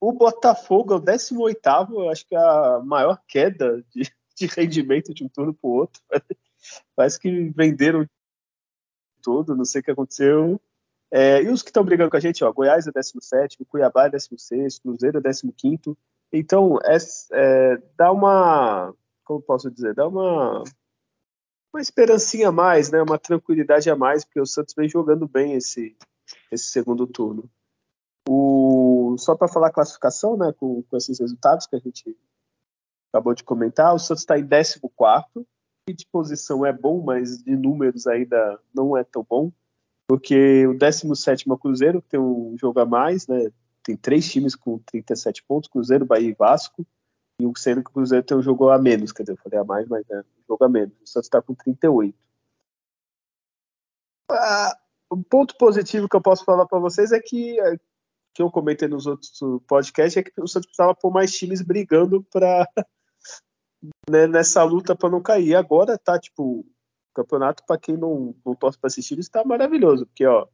O 0.00 0.12
Botafogo 0.12 0.94
é 0.94 0.96
o 0.96 1.00
18, 1.00 1.60
eu 1.90 2.08
acho 2.08 2.26
que 2.26 2.34
é 2.34 2.38
a 2.38 2.80
maior 2.82 3.20
queda 3.28 3.84
de, 3.94 4.10
de 4.34 4.46
rendimento 4.46 5.12
de 5.12 5.24
um 5.24 5.28
turno 5.28 5.52
para 5.52 5.68
o 5.68 5.74
outro. 5.74 6.02
Parece 6.96 7.20
que 7.20 7.50
venderam 7.50 8.08
tudo, 9.22 9.54
não 9.54 9.64
sei 9.66 9.82
o 9.82 9.84
que 9.84 9.90
aconteceu. 9.90 10.58
É, 11.10 11.42
e 11.42 11.48
os 11.48 11.62
que 11.62 11.70
estão 11.70 11.84
brigando 11.84 12.10
com 12.10 12.16
a 12.16 12.20
gente, 12.20 12.42
ó, 12.44 12.52
Goiás 12.52 12.86
é 12.86 12.92
17, 12.92 13.64
Cuiabá 13.66 14.06
é 14.06 14.10
16, 14.10 14.78
Cruzeiro 14.80 15.18
é 15.18 15.22
15. 15.22 15.96
Então, 16.32 16.78
é, 16.84 16.96
é, 17.32 17.82
dá 17.96 18.10
uma 18.10 18.92
como 19.26 19.42
posso 19.42 19.70
dizer, 19.70 19.92
dá 19.92 20.06
uma, 20.06 20.62
uma 21.74 21.80
esperancinha 21.80 22.48
a 22.48 22.52
mais, 22.52 22.90
né? 22.90 23.02
Uma 23.02 23.18
tranquilidade 23.18 23.90
a 23.90 23.96
mais, 23.96 24.24
porque 24.24 24.40
o 24.40 24.46
Santos 24.46 24.74
vem 24.74 24.88
jogando 24.88 25.26
bem 25.26 25.54
esse, 25.54 25.96
esse 26.50 26.70
segundo 26.70 27.06
turno. 27.06 27.50
O, 28.28 29.16
só 29.18 29.36
para 29.36 29.48
falar 29.48 29.68
a 29.68 29.72
classificação, 29.72 30.36
né? 30.36 30.54
Com, 30.56 30.82
com 30.84 30.96
esses 30.96 31.18
resultados 31.18 31.66
que 31.66 31.74
a 31.74 31.80
gente 31.80 32.16
acabou 33.12 33.34
de 33.34 33.42
comentar, 33.42 33.94
o 33.94 33.98
Santos 33.98 34.22
está 34.22 34.38
em 34.38 34.46
14 34.46 34.80
que 35.88 35.94
de 35.94 36.06
posição 36.06 36.64
é 36.64 36.72
bom, 36.72 37.02
mas 37.02 37.42
de 37.42 37.56
números 37.56 38.06
ainda 38.06 38.60
não 38.74 38.96
é 38.96 39.04
tão 39.04 39.24
bom, 39.28 39.52
porque 40.08 40.66
o 40.66 40.78
17 40.78 41.50
é 41.50 41.56
Cruzeiro, 41.56 42.02
tem 42.02 42.20
um 42.20 42.56
jogo 42.58 42.80
a 42.80 42.86
mais, 42.86 43.26
né? 43.26 43.50
Tem 43.82 43.96
três 43.96 44.30
times 44.30 44.54
com 44.54 44.78
37 44.78 45.42
pontos, 45.44 45.68
Cruzeiro, 45.68 46.04
Bahia 46.04 46.28
e 46.28 46.34
Vasco 46.34 46.86
e 47.40 47.46
o 47.46 47.52
sendo 47.56 47.82
que 47.82 47.90
o 47.90 47.92
Cruzeiro 47.92 48.24
tem 48.24 48.36
um 48.36 48.42
jogo 48.42 48.70
a 48.70 48.78
menos, 48.78 49.12
quer 49.12 49.22
dizer, 49.22 49.32
eu 49.32 49.42
falei 49.42 49.58
a 49.58 49.64
mais, 49.64 49.86
mas 49.86 50.08
é 50.10 50.20
um 50.20 50.44
jogo 50.48 50.64
a 50.64 50.68
menos. 50.68 50.94
O 51.02 51.06
Santos 51.06 51.26
está 51.26 51.42
com 51.42 51.54
38. 51.54 52.16
Ah, 54.30 54.76
um 55.12 55.22
ponto 55.22 55.56
positivo 55.56 56.08
que 56.08 56.16
eu 56.16 56.22
posso 56.22 56.44
falar 56.44 56.66
para 56.66 56.78
vocês 56.78 57.12
é 57.12 57.20
que, 57.20 57.60
é, 57.60 57.76
que 58.34 58.42
eu 58.42 58.50
comentei 58.50 58.88
nos 58.88 59.06
outros 59.06 59.38
podcasts, 59.68 60.16
é 60.16 60.22
que 60.22 60.32
o 60.40 60.48
Santos 60.48 60.66
precisava 60.66 60.94
pôr 60.94 61.12
mais 61.12 61.32
times 61.32 61.60
brigando 61.60 62.22
para 62.24 62.66
né, 64.10 64.26
nessa 64.26 64.64
luta 64.64 64.96
para 64.96 65.10
não 65.10 65.22
cair. 65.22 65.54
Agora 65.54 65.98
tá, 65.98 66.18
tipo, 66.18 66.66
campeonato, 67.16 67.64
para 67.64 67.78
quem 67.78 67.96
não, 67.96 68.34
não 68.44 68.54
torce 68.54 68.78
para 68.78 68.88
assistir, 68.88 69.18
está 69.18 69.44
maravilhoso, 69.44 70.06
porque, 70.06 70.26
ó, 70.26 70.46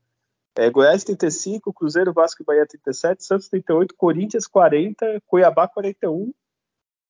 é, 0.57 0.71
Goiás 0.71 1.03
35, 1.03 1.73
Cruzeiro, 1.73 2.13
Vasco 2.13 2.43
e 2.43 2.45
Bahia 2.45 2.67
37, 2.67 3.25
Santos 3.25 3.49
38, 3.49 3.95
Corinthians 3.97 4.47
40, 4.47 5.23
Cuiabá 5.27 5.67
41, 5.67 6.33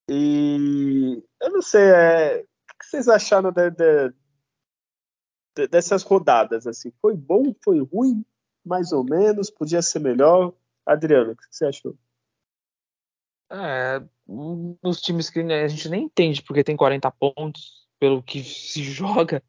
e 0.09 1.23
eu 1.41 1.51
não 1.51 1.63
sei, 1.63 1.83
é, 1.83 2.41
o 2.41 2.79
que 2.79 2.87
vocês 2.87 3.09
acharam 3.09 3.53
de, 3.53 3.71
de, 3.71 4.15
de, 5.57 5.69
dessas 5.69 6.03
rodadas? 6.03 6.67
Assim, 6.67 6.93
foi 7.01 7.15
bom, 7.15 7.55
foi 7.63 7.81
ruim, 7.81 8.25
mais 8.65 8.93
ou 8.93 9.05
menos, 9.05 9.51
podia 9.51 9.83
ser 9.83 10.01
melhor. 10.01 10.53
Adriano, 10.85 11.33
o 11.33 11.37
que 11.37 11.45
você 11.49 11.65
achou? 11.67 11.97
É, 13.51 14.03
dos 14.83 15.01
times 15.01 15.31
que 15.31 15.41
a 15.41 15.69
gente 15.69 15.89
nem 15.89 16.05
entende 16.05 16.43
porque 16.43 16.65
tem 16.65 16.77
40 16.77 17.11
pontos 17.13 17.82
pelo 18.03 18.21
que 18.21 18.43
se 18.43 18.83
joga, 18.83 19.41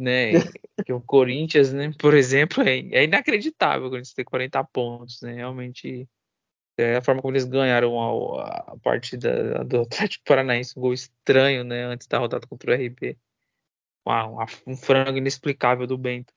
né? 0.00 0.30
que 0.86 0.92
o 0.92 1.00
Corinthians, 1.00 1.72
né, 1.72 1.92
por 1.98 2.14
exemplo, 2.14 2.62
é, 2.62 2.78
é 2.92 3.02
inacreditável 3.02 3.88
o 3.88 3.90
Corinthians 3.90 4.14
ter 4.14 4.22
40 4.22 4.62
pontos, 4.62 5.20
né? 5.22 5.34
Realmente 5.34 6.08
é 6.78 6.98
a 6.98 7.02
forma 7.02 7.20
como 7.20 7.32
eles 7.32 7.44
ganharam 7.44 8.38
a, 8.38 8.46
a 8.46 8.78
partida 8.78 9.64
do 9.64 9.80
Atlético 9.80 10.24
Paranaense, 10.24 10.78
um 10.78 10.82
gol 10.82 10.94
estranho, 10.94 11.64
né, 11.64 11.82
antes 11.82 12.06
da 12.06 12.18
rodada 12.18 12.46
contra 12.46 12.70
o 12.70 12.74
RB. 12.74 13.18
Uau, 14.06 14.38
um 14.68 14.76
frango 14.76 15.18
inexplicável 15.18 15.84
do 15.84 15.98
Bento. 15.98 16.32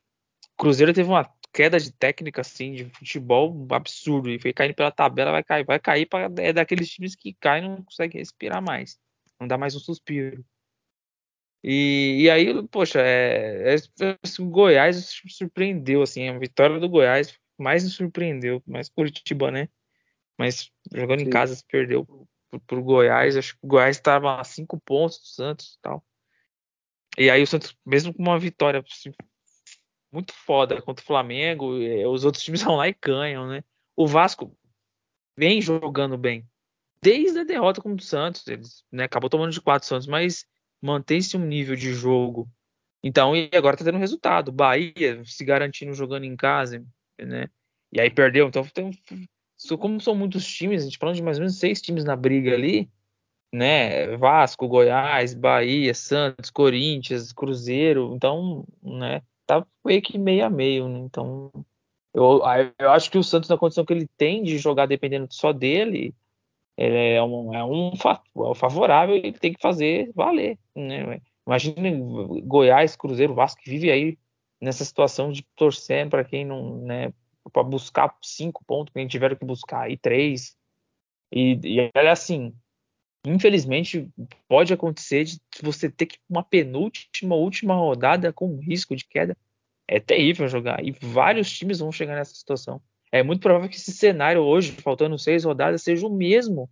O 0.57 0.63
Cruzeiro 0.63 0.91
teve 0.91 1.07
uma 1.07 1.31
queda 1.53 1.80
de 1.80 1.91
técnica, 1.91 2.41
assim, 2.41 2.73
de 2.73 2.85
futebol 2.85 3.67
absurdo. 3.69 4.27
E 4.31 4.39
foi 4.39 4.53
caindo 4.53 4.73
pela 4.73 4.91
tabela, 4.91 5.30
vai 5.30 5.43
cair. 5.43 5.65
Vai 5.65 5.80
cair 5.80 6.07
pra, 6.07 6.31
é 6.39 6.51
daqueles 6.51 6.89
times 6.89 7.15
que 7.15 7.31
caem 7.35 7.65
e 7.65 7.69
não 7.69 7.84
consegue 7.84 8.17
respirar 8.17 8.59
mais. 8.59 8.99
Não 9.39 9.47
dá 9.47 9.55
mais 9.55 9.75
um 9.75 9.80
suspiro. 9.80 10.43
E, 11.64 12.23
e 12.23 12.30
aí, 12.30 12.68
poxa, 12.68 12.99
é, 13.02 13.76
é, 13.76 14.15
o 14.40 14.45
Goiás 14.45 15.22
surpreendeu, 15.27 16.02
assim, 16.02 16.27
a 16.27 16.38
vitória 16.38 16.80
do 16.80 16.90
Goiás 16.90 17.38
mais 17.57 17.84
me 17.84 17.90
surpreendeu, 17.90 18.61
mais 18.68 18.90
Curitiba, 18.90 19.49
né? 19.49 19.69
mas 20.38 20.72
jogando 20.94 21.19
Sim. 21.19 21.27
em 21.27 21.30
casa 21.30 21.56
se 21.56 21.64
perdeu 21.65 22.06
pro, 22.06 22.60
pro 22.61 22.84
Goiás. 22.84 23.38
Acho 23.38 23.53
que 23.53 23.65
o 23.65 23.68
Goiás 23.68 23.95
estava 23.95 24.40
a 24.40 24.44
cinco 24.44 24.80
pontos 24.80 25.19
do 25.19 25.27
Santos 25.27 25.76
e 25.76 25.81
tal. 25.81 26.06
E 27.18 27.30
aí 27.30 27.44
o 27.44 27.48
Santos, 27.48 27.77
mesmo 27.85 28.14
com 28.14 28.22
uma 28.22 28.40
vitória 28.40 28.84
assim, 28.85 29.14
muito 30.11 30.34
foda 30.34 30.81
contra 30.81 31.03
o 31.03 31.06
Flamengo, 31.06 31.81
eh, 31.81 32.07
os 32.07 32.26
outros 32.26 32.44
times 32.44 32.64
vão 32.64 32.76
lá 32.76 32.88
e 32.88 32.98
ganham, 32.99 33.48
né? 33.48 33.64
O 33.95 34.07
Vasco 34.07 34.56
vem 35.38 35.61
jogando 35.61 36.18
bem. 36.18 36.48
Desde 37.02 37.40
a 37.40 37.44
derrota 37.44 37.81
contra 37.81 38.03
o 38.03 38.07
Santos, 38.07 38.48
eles 38.48 38.84
né, 38.91 39.03
acabou 39.03 39.30
tomando 39.30 39.52
de 39.52 39.61
quatro 39.61 39.88
Santos, 39.88 40.07
mas 40.07 40.48
mantém-se 40.84 41.38
um 41.38 41.45
nível 41.45 41.77
de 41.77 41.93
jogo. 41.93 42.47
Então, 43.01 43.35
e 43.35 43.49
agora 43.53 43.77
tá 43.77 43.85
tendo 43.85 43.97
resultado. 43.97 44.51
Bahia 44.51 45.23
se 45.23 45.43
garantindo 45.45 45.93
jogando 45.93 46.26
em 46.26 46.35
casa, 46.35 46.85
né? 47.18 47.47
E 47.91 48.01
aí 48.01 48.10
perdeu. 48.10 48.47
Então 48.47 48.65
tem, 48.65 48.91
como 49.80 50.01
são 50.01 50.14
muitos 50.14 50.45
times, 50.45 50.81
a 50.81 50.85
gente 50.85 50.97
falando 50.97 51.15
de 51.15 51.23
mais 51.23 51.38
ou 51.38 51.41
menos 51.41 51.57
seis 51.57 51.81
times 51.81 52.03
na 52.03 52.15
briga 52.18 52.53
ali, 52.53 52.89
né? 53.53 54.18
Vasco, 54.18 54.68
Goiás, 54.68 55.34
Bahia, 55.34 55.93
Santos, 55.93 56.49
Corinthians, 56.49 57.31
Cruzeiro, 57.31 58.14
então, 58.14 58.65
né? 58.81 59.22
Tá 59.45 59.65
meio 59.85 60.01
que 60.01 60.18
meio 60.18 60.45
a 60.45 60.49
meio, 60.49 60.89
né? 60.89 60.99
Então, 60.99 61.49
eu, 62.14 62.41
eu 62.77 62.91
acho 62.91 63.10
que 63.10 63.18
o 63.18 63.23
Santos, 63.23 63.49
na 63.49 63.57
condição 63.57 63.85
que 63.85 63.93
ele 63.93 64.07
tem 64.18 64.43
de 64.43 64.57
jogar 64.57 64.85
dependendo 64.85 65.27
só 65.31 65.53
dele, 65.53 66.14
ele 66.77 66.97
é 66.97 67.23
um, 67.23 67.53
é 67.53 67.63
um 67.63 67.91
é 67.93 68.55
favorável 68.55 69.15
e 69.15 69.31
tem 69.31 69.53
que 69.53 69.61
fazer 69.61 70.11
valer. 70.13 70.57
Né? 70.75 71.21
Imagina 71.45 71.89
Goiás, 72.43 72.95
Cruzeiro, 72.95 73.35
Vasco 73.35 73.61
que 73.61 73.69
vive 73.69 73.91
aí 73.91 74.17
nessa 74.61 74.85
situação 74.85 75.31
de 75.31 75.43
torcer 75.55 76.09
para 76.09 76.23
quem 76.23 76.45
não, 76.45 76.77
né, 76.77 77.13
para 77.51 77.63
buscar 77.63 78.15
cinco 78.21 78.63
pontos, 78.65 78.93
quem 78.93 79.07
tiveram 79.07 79.35
que 79.35 79.45
buscar 79.45 79.81
aí 79.81 79.97
três. 79.97 80.55
E, 81.31 81.59
e 81.63 81.91
é 81.93 82.09
assim, 82.09 82.55
infelizmente 83.25 84.09
pode 84.47 84.73
acontecer 84.73 85.25
de 85.25 85.39
você 85.61 85.89
ter 85.89 86.05
que 86.05 86.17
uma 86.29 86.43
penúltima, 86.43 87.35
última 87.35 87.75
rodada 87.75 88.31
com 88.31 88.59
risco 88.59 88.95
de 88.95 89.05
queda. 89.05 89.37
É 89.85 89.99
terrível 89.99 90.47
jogar 90.47 90.83
e 90.83 90.91
vários 90.91 91.51
times 91.51 91.79
vão 91.79 91.91
chegar 91.91 92.15
nessa 92.15 92.33
situação. 92.33 92.81
É 93.14 93.22
muito 93.22 93.41
provável 93.41 93.69
que 93.69 93.76
esse 93.76 93.91
cenário 93.91 94.41
hoje, 94.41 94.72
faltando 94.72 95.19
seis 95.19 95.44
rodadas, 95.44 95.84
seja 95.84 96.07
o 96.07 96.10
mesmo, 96.10 96.68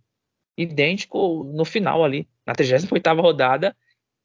idêntico 0.58 1.44
no 1.44 1.64
final 1.64 2.04
ali. 2.04 2.28
Na 2.44 2.52
38ª 2.52 3.22
rodada, 3.22 3.76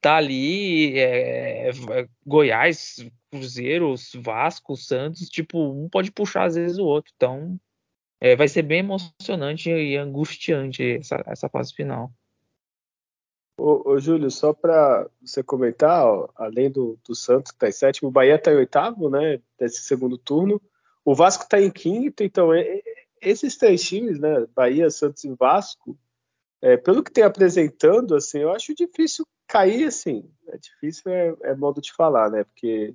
tá 0.01 0.15
ali 0.15 0.97
é, 0.97 1.69
é, 1.69 2.07
Goiás, 2.25 3.07
Cruzeiro, 3.29 3.93
Vasco, 4.15 4.75
Santos, 4.75 5.29
tipo, 5.29 5.59
um 5.59 5.87
pode 5.87 6.11
puxar 6.11 6.45
às 6.45 6.55
vezes 6.55 6.79
o 6.79 6.85
outro. 6.85 7.13
Então, 7.15 7.55
é, 8.19 8.35
vai 8.35 8.47
ser 8.47 8.63
bem 8.63 8.79
emocionante 8.79 9.69
e 9.69 9.95
angustiante 9.95 10.97
essa, 10.97 11.23
essa 11.27 11.47
fase 11.47 11.71
final. 11.71 12.11
Ô, 13.59 13.91
ô 13.91 13.99
Júlio, 13.99 14.31
só 14.31 14.53
para 14.53 15.07
você 15.21 15.43
comentar, 15.43 16.03
ó, 16.03 16.31
além 16.35 16.71
do, 16.71 16.97
do 17.07 17.13
Santos 17.13 17.51
que 17.51 17.57
está 17.57 17.69
em 17.69 17.71
sétimo, 17.71 18.09
o 18.09 18.11
Bahia 18.11 18.37
está 18.37 18.51
em 18.51 18.55
oitavo, 18.55 19.07
né, 19.07 19.39
desse 19.59 19.83
segundo 19.83 20.17
turno. 20.17 20.59
O 21.07 21.15
Vasco 21.15 21.45
está 21.45 21.61
em 21.61 21.71
quinto, 21.71 22.21
então 22.21 22.53
é, 22.53 22.81
esses 23.21 23.55
três 23.55 23.81
times, 23.81 24.19
né, 24.19 24.45
Bahia, 24.53 24.89
Santos 24.89 25.23
e 25.23 25.33
Vasco, 25.33 25.97
é, 26.61 26.75
pelo 26.75 27.01
que 27.01 27.13
tem 27.13 27.23
apresentando, 27.23 28.13
assim, 28.13 28.39
eu 28.39 28.51
acho 28.51 28.75
difícil 28.75 29.25
cair, 29.47 29.85
assim. 29.85 30.29
É 30.49 30.57
difícil, 30.57 31.09
é, 31.09 31.33
é, 31.43 31.55
modo 31.55 31.79
de 31.79 31.93
falar, 31.93 32.29
né? 32.29 32.43
Porque, 32.43 32.93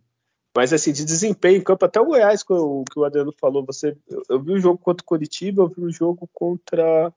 mas 0.54 0.74
assim, 0.74 0.92
de 0.92 1.06
desempenho 1.06 1.56
em 1.56 1.64
campo, 1.64 1.86
até 1.86 1.98
o 2.02 2.04
Goiás, 2.04 2.44
o 2.50 2.84
que 2.84 2.98
o 2.98 3.04
Adriano 3.06 3.32
falou, 3.40 3.64
você, 3.64 3.96
eu, 4.06 4.22
eu 4.28 4.42
vi 4.42 4.52
o 4.52 4.60
jogo 4.60 4.76
contra 4.76 5.02
o 5.02 5.06
Curitiba, 5.06 5.62
eu 5.62 5.68
vi 5.68 5.82
o 5.82 5.90
jogo 5.90 6.28
contra, 6.34 7.10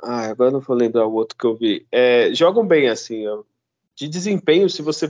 ah, 0.00 0.26
agora 0.28 0.52
não 0.52 0.60
vou 0.60 0.76
lembrar 0.76 1.04
o 1.04 1.14
outro 1.14 1.36
que 1.36 1.44
eu 1.44 1.56
vi. 1.56 1.84
É, 1.90 2.32
jogam 2.32 2.64
bem, 2.64 2.88
assim, 2.88 3.24
de 3.96 4.06
desempenho, 4.06 4.70
se 4.70 4.82
você 4.82 5.08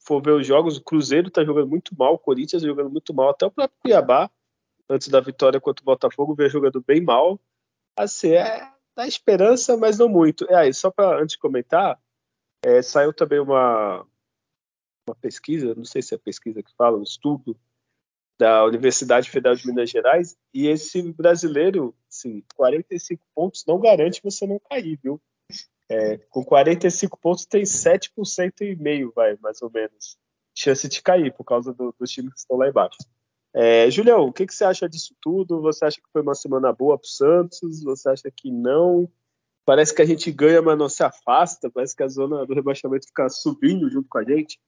for 0.00 0.22
ver 0.22 0.32
os 0.32 0.46
jogos, 0.46 0.76
o 0.76 0.82
Cruzeiro 0.82 1.30
tá 1.30 1.44
jogando 1.44 1.68
muito 1.68 1.94
mal, 1.96 2.14
o 2.14 2.18
Corinthians 2.18 2.62
jogando 2.62 2.90
muito 2.90 3.14
mal, 3.14 3.30
até 3.30 3.46
o 3.46 3.50
próprio 3.50 3.78
Cuiabá, 3.80 4.30
antes 4.88 5.08
da 5.08 5.20
vitória 5.20 5.60
contra 5.60 5.82
o 5.82 5.84
Botafogo, 5.84 6.34
veio 6.34 6.50
jogando 6.50 6.80
bem 6.80 7.02
mal. 7.02 7.38
Assim, 7.96 8.32
é, 8.32 8.68
dá 8.96 9.06
esperança, 9.06 9.76
mas 9.76 9.98
não 9.98 10.08
muito. 10.08 10.46
É 10.50 10.56
aí, 10.56 10.74
só 10.74 10.90
para 10.90 11.20
antes 11.20 11.34
de 11.34 11.38
comentar, 11.38 12.00
é, 12.64 12.82
saiu 12.82 13.12
também 13.12 13.38
uma, 13.38 14.06
uma 15.06 15.14
pesquisa, 15.20 15.74
não 15.74 15.84
sei 15.84 16.02
se 16.02 16.14
é 16.14 16.18
pesquisa 16.18 16.62
que 16.62 16.74
fala, 16.74 16.98
um 16.98 17.02
estudo 17.02 17.56
da 18.38 18.64
Universidade 18.64 19.30
Federal 19.30 19.54
de 19.54 19.66
Minas 19.66 19.90
Gerais, 19.90 20.34
e 20.52 20.66
esse 20.66 21.12
brasileiro, 21.12 21.94
sim, 22.08 22.42
45 22.56 23.22
pontos 23.34 23.66
não 23.66 23.78
garante 23.78 24.22
você 24.22 24.46
não 24.46 24.58
cair, 24.58 24.98
viu? 25.02 25.20
É, 25.90 26.18
com 26.30 26.44
45 26.44 27.18
pontos 27.18 27.44
tem 27.44 27.62
7% 27.64 28.60
e 28.60 28.76
meio, 28.76 29.12
vai, 29.14 29.36
mais 29.42 29.60
ou 29.60 29.68
menos, 29.70 30.16
chance 30.54 30.88
de 30.88 31.02
cair 31.02 31.34
por 31.34 31.42
causa 31.42 31.74
do, 31.74 31.92
dos 31.98 32.10
times 32.10 32.32
que 32.32 32.38
estão 32.38 32.56
lá 32.56 32.68
embaixo. 32.68 32.96
É, 33.52 33.90
Julião, 33.90 34.26
o 34.26 34.32
que, 34.32 34.46
que, 34.46 34.54
você 34.54 34.64
acha 34.64 34.88
disso 34.88 35.16
tudo? 35.20 35.60
Você 35.62 35.84
acha 35.84 35.96
que 35.96 36.08
foi 36.12 36.22
uma 36.22 36.36
semana 36.36 36.72
boa 36.72 36.96
para 36.96 37.06
o 37.06 37.08
Santos? 37.08 37.82
Você 37.82 38.08
acha 38.08 38.30
que 38.30 38.52
não? 38.52 39.10
Parece 39.66 39.92
que 39.92 40.00
a 40.00 40.04
gente 40.04 40.30
ganha, 40.30 40.62
mas 40.62 40.78
não 40.78 40.88
se 40.88 41.02
afasta. 41.02 41.68
Parece 41.68 41.96
que 41.96 42.04
a 42.04 42.08
zona 42.08 42.46
do 42.46 42.54
rebaixamento 42.54 43.08
fica 43.08 43.28
subindo 43.28 43.90
junto 43.90 44.08
com 44.08 44.18
a 44.18 44.24
gente. 44.24 44.60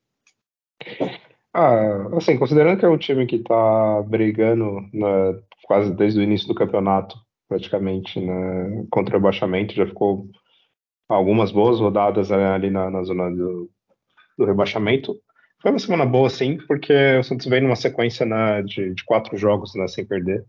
Ah, 1.55 2.09
assim, 2.17 2.37
considerando 2.37 2.81
que 2.81 2.85
é 2.85 2.89
um 2.89 2.99
time 2.99 3.27
que 3.27 3.37
está 3.37 4.03
brigando 4.03 4.81
na, 4.93 5.39
quase 5.65 5.95
desde 5.95 6.19
o 6.19 6.23
início 6.23 6.49
do 6.49 6.55
campeonato, 6.55 7.17
praticamente, 7.49 8.19
né, 8.21 8.87
contra 8.91 9.15
o 9.15 9.19
rebaixamento, 9.19 9.75
já 9.75 9.87
ficou 9.87 10.29
algumas 11.15 11.53
boas 11.53 11.79
rodadas 11.81 12.31
ali 12.31 12.71
na, 12.71 12.91
na 12.91 13.03
zona 13.03 13.31
do, 13.31 13.71
do 14.39 14.45
rebaixamento. 14.45 15.15
Foi 15.61 15.71
uma 15.71 15.79
semana 15.79 16.05
boa, 16.05 16.29
sim, 16.29 16.59
porque 16.67 16.93
o 17.19 17.23
Santos 17.23 17.47
veio 17.47 17.63
numa 17.63 17.77
sequência 17.77 18.27
né, 18.27 18.63
de, 18.63 18.95
de, 18.95 19.05
quatro 19.05 19.37
jogos 19.37 19.75
né, 19.77 19.87
sem 19.87 20.05
perder. 20.05 20.45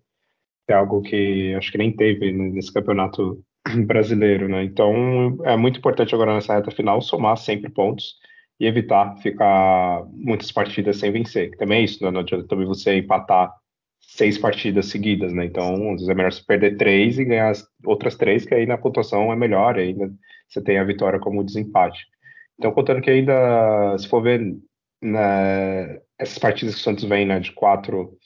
É 0.67 0.73
algo 0.73 1.01
que 1.01 1.53
acho 1.55 1.71
que 1.71 1.77
nem 1.77 1.95
teve 1.95 2.31
nesse 2.31 2.73
campeonato 2.73 3.43
brasileiro, 3.85 4.47
né? 4.47 4.63
Então 4.63 5.37
é 5.43 5.55
muito 5.55 5.77
importante 5.77 6.15
agora 6.15 6.33
nessa 6.33 6.55
reta 6.55 6.71
final 6.71 7.01
somar 7.01 7.37
sempre 7.37 7.69
pontos 7.69 8.15
e 8.59 8.65
evitar 8.65 9.17
ficar 9.17 10.03
muitas 10.11 10.51
partidas 10.51 10.97
sem 10.97 11.11
vencer. 11.11 11.51
Que 11.51 11.57
também 11.57 11.81
é 11.81 11.83
isso, 11.83 12.03
né? 12.03 12.09
não 12.09 12.21
adianta 12.21 12.47
também 12.47 12.65
você 12.65 12.97
empatar 12.97 13.51
seis 13.99 14.37
partidas 14.37 14.87
seguidas, 14.87 15.33
né? 15.33 15.45
Então, 15.45 15.91
às 15.91 15.95
vezes 15.95 16.09
é 16.09 16.13
melhor 16.13 16.31
você 16.31 16.43
perder 16.45 16.77
três 16.77 17.19
e 17.19 17.25
ganhar 17.25 17.49
as 17.49 17.65
outras 17.85 18.15
três, 18.15 18.45
que 18.45 18.53
aí 18.53 18.65
na 18.65 18.77
pontuação 18.77 19.31
é 19.31 19.35
melhor, 19.35 19.77
ainda 19.77 20.11
você 20.53 20.61
tem 20.61 20.77
a 20.77 20.83
vitória 20.83 21.19
como 21.19 21.43
desempate. 21.43 22.05
Então, 22.57 22.71
contando 22.71 23.01
que 23.01 23.09
ainda, 23.09 23.97
se 23.97 24.07
for 24.07 24.21
ver 24.21 24.55
né, 25.01 25.99
essas 26.17 26.37
partidas 26.37 26.75
que 26.75 26.81
o 26.81 26.83
Santos 26.83 27.03
vem 27.03 27.25
né, 27.25 27.39
de 27.39 27.51
quatro, 27.51 28.17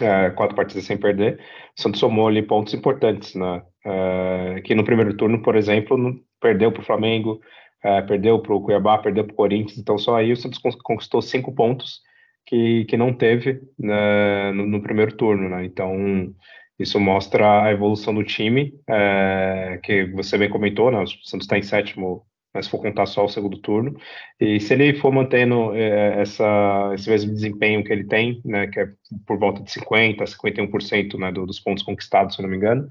é, 0.00 0.30
quatro 0.30 0.56
partidas 0.56 0.84
sem 0.84 0.98
perder, 0.98 1.40
o 1.78 1.80
Santos 1.80 2.00
somou 2.00 2.28
ali 2.28 2.42
pontos 2.42 2.74
importantes, 2.74 3.34
né? 3.34 3.62
É, 3.84 4.60
que 4.62 4.74
no 4.74 4.84
primeiro 4.84 5.16
turno, 5.16 5.40
por 5.42 5.56
exemplo, 5.56 5.96
perdeu 6.40 6.72
para 6.72 6.82
o 6.82 6.84
Flamengo, 6.84 7.40
é, 7.82 8.02
perdeu 8.02 8.40
para 8.40 8.54
o 8.54 8.60
Cuiabá, 8.60 8.98
perdeu 8.98 9.24
para 9.24 9.32
o 9.32 9.36
Corinthians, 9.36 9.78
então 9.78 9.96
só 9.96 10.16
aí 10.16 10.32
o 10.32 10.36
Santos 10.36 10.58
conquistou 10.82 11.22
cinco 11.22 11.54
pontos 11.54 12.00
que, 12.46 12.84
que 12.86 12.96
não 12.96 13.12
teve 13.12 13.60
né, 13.78 14.52
no, 14.52 14.66
no, 14.66 14.82
primeiro 14.82 15.16
turno, 15.16 15.48
né? 15.48 15.64
Então 15.64 16.34
isso 16.78 17.00
mostra 17.00 17.64
a 17.64 17.72
evolução 17.72 18.14
do 18.14 18.24
time, 18.24 18.74
é, 18.88 19.80
que 19.82 20.04
você 20.06 20.36
bem 20.36 20.48
comentou, 20.50 20.90
né? 20.90 20.98
O 21.00 21.06
Santos 21.06 21.46
está 21.46 21.58
em 21.58 21.62
sétimo 21.62 22.26
mas 22.56 22.64
se 22.64 22.70
for 22.70 22.80
contar 22.80 23.06
só 23.06 23.24
o 23.24 23.28
segundo 23.28 23.58
turno. 23.58 23.94
E 24.40 24.58
se 24.58 24.72
ele 24.72 24.94
for 24.94 25.12
mantendo 25.12 25.74
é, 25.74 26.22
essa, 26.22 26.90
esse 26.94 27.08
mesmo 27.08 27.32
desempenho 27.32 27.84
que 27.84 27.92
ele 27.92 28.04
tem, 28.04 28.40
né, 28.44 28.66
que 28.66 28.80
é 28.80 28.88
por 29.26 29.38
volta 29.38 29.62
de 29.62 29.70
50%, 29.70 30.24
51% 30.24 31.18
né, 31.18 31.30
do, 31.30 31.44
dos 31.46 31.60
pontos 31.60 31.84
conquistados, 31.84 32.34
se 32.34 32.42
não 32.42 32.48
me 32.48 32.56
engano, 32.56 32.88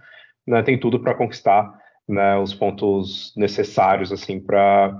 né, 0.48 0.62
tem 0.62 0.80
tudo 0.80 1.00
para 1.00 1.16
conquistar 1.16 1.74
né, 2.08 2.38
os 2.38 2.54
pontos 2.54 3.34
necessários 3.36 4.12
assim 4.12 4.40
para 4.40 4.94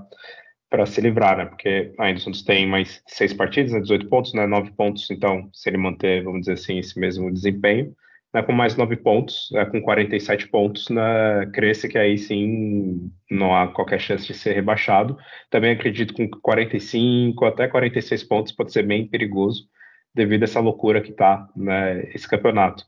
para 0.68 0.84
se 0.84 1.00
livrar, 1.00 1.36
né? 1.38 1.46
Porque 1.46 1.94
ainda 1.96 2.18
o 2.18 2.22
Santos 2.22 2.42
tem 2.42 2.66
mais 2.66 3.00
seis 3.06 3.32
partidas, 3.32 3.70
né, 3.70 3.80
18 3.80 4.08
pontos, 4.08 4.34
né, 4.34 4.48
9 4.48 4.72
pontos, 4.72 5.08
então 5.12 5.48
se 5.52 5.70
ele 5.70 5.78
manter, 5.78 6.24
vamos 6.24 6.40
dizer 6.40 6.54
assim, 6.54 6.78
esse 6.78 6.98
mesmo 6.98 7.32
desempenho, 7.32 7.94
né, 8.36 8.42
com 8.42 8.52
mais 8.52 8.76
9 8.76 8.96
pontos, 8.96 9.48
né, 9.50 9.64
com 9.64 9.80
47 9.80 10.48
pontos, 10.48 10.90
né, 10.90 11.46
cresce 11.54 11.88
que 11.88 11.96
aí 11.96 12.18
sim 12.18 13.10
não 13.30 13.56
há 13.56 13.66
qualquer 13.68 13.98
chance 13.98 14.26
de 14.26 14.34
ser 14.34 14.52
rebaixado. 14.52 15.16
Também 15.50 15.72
acredito 15.72 16.12
que 16.12 16.28
com 16.28 16.40
45 16.40 17.46
até 17.46 17.66
46 17.66 18.24
pontos 18.24 18.52
pode 18.52 18.72
ser 18.72 18.82
bem 18.82 19.08
perigoso 19.08 19.66
devido 20.14 20.42
a 20.42 20.44
essa 20.44 20.60
loucura 20.60 21.00
que 21.00 21.12
está 21.12 21.48
né, 21.56 22.10
esse 22.14 22.28
campeonato. 22.28 22.84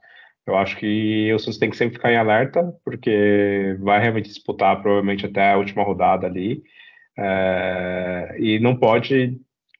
Eu 0.47 0.55
acho 0.55 0.77
que 0.77 1.33
o 1.33 1.39
Santos 1.39 1.59
tem 1.59 1.71
que 1.71 1.77
sempre 1.79 1.95
ficar 1.95 2.13
em 2.13 2.17
alerta, 2.17 2.63
porque 2.85 3.75
vai 3.81 4.01
realmente 4.03 4.29
disputar 4.29 4.83
provavelmente 4.83 5.25
até 5.25 5.53
a 5.53 5.57
última 5.57 5.83
rodada 5.83 6.27
ali, 6.27 6.63
é, 7.19 8.37
e 8.39 8.59
não 8.59 8.77
pode 8.77 9.39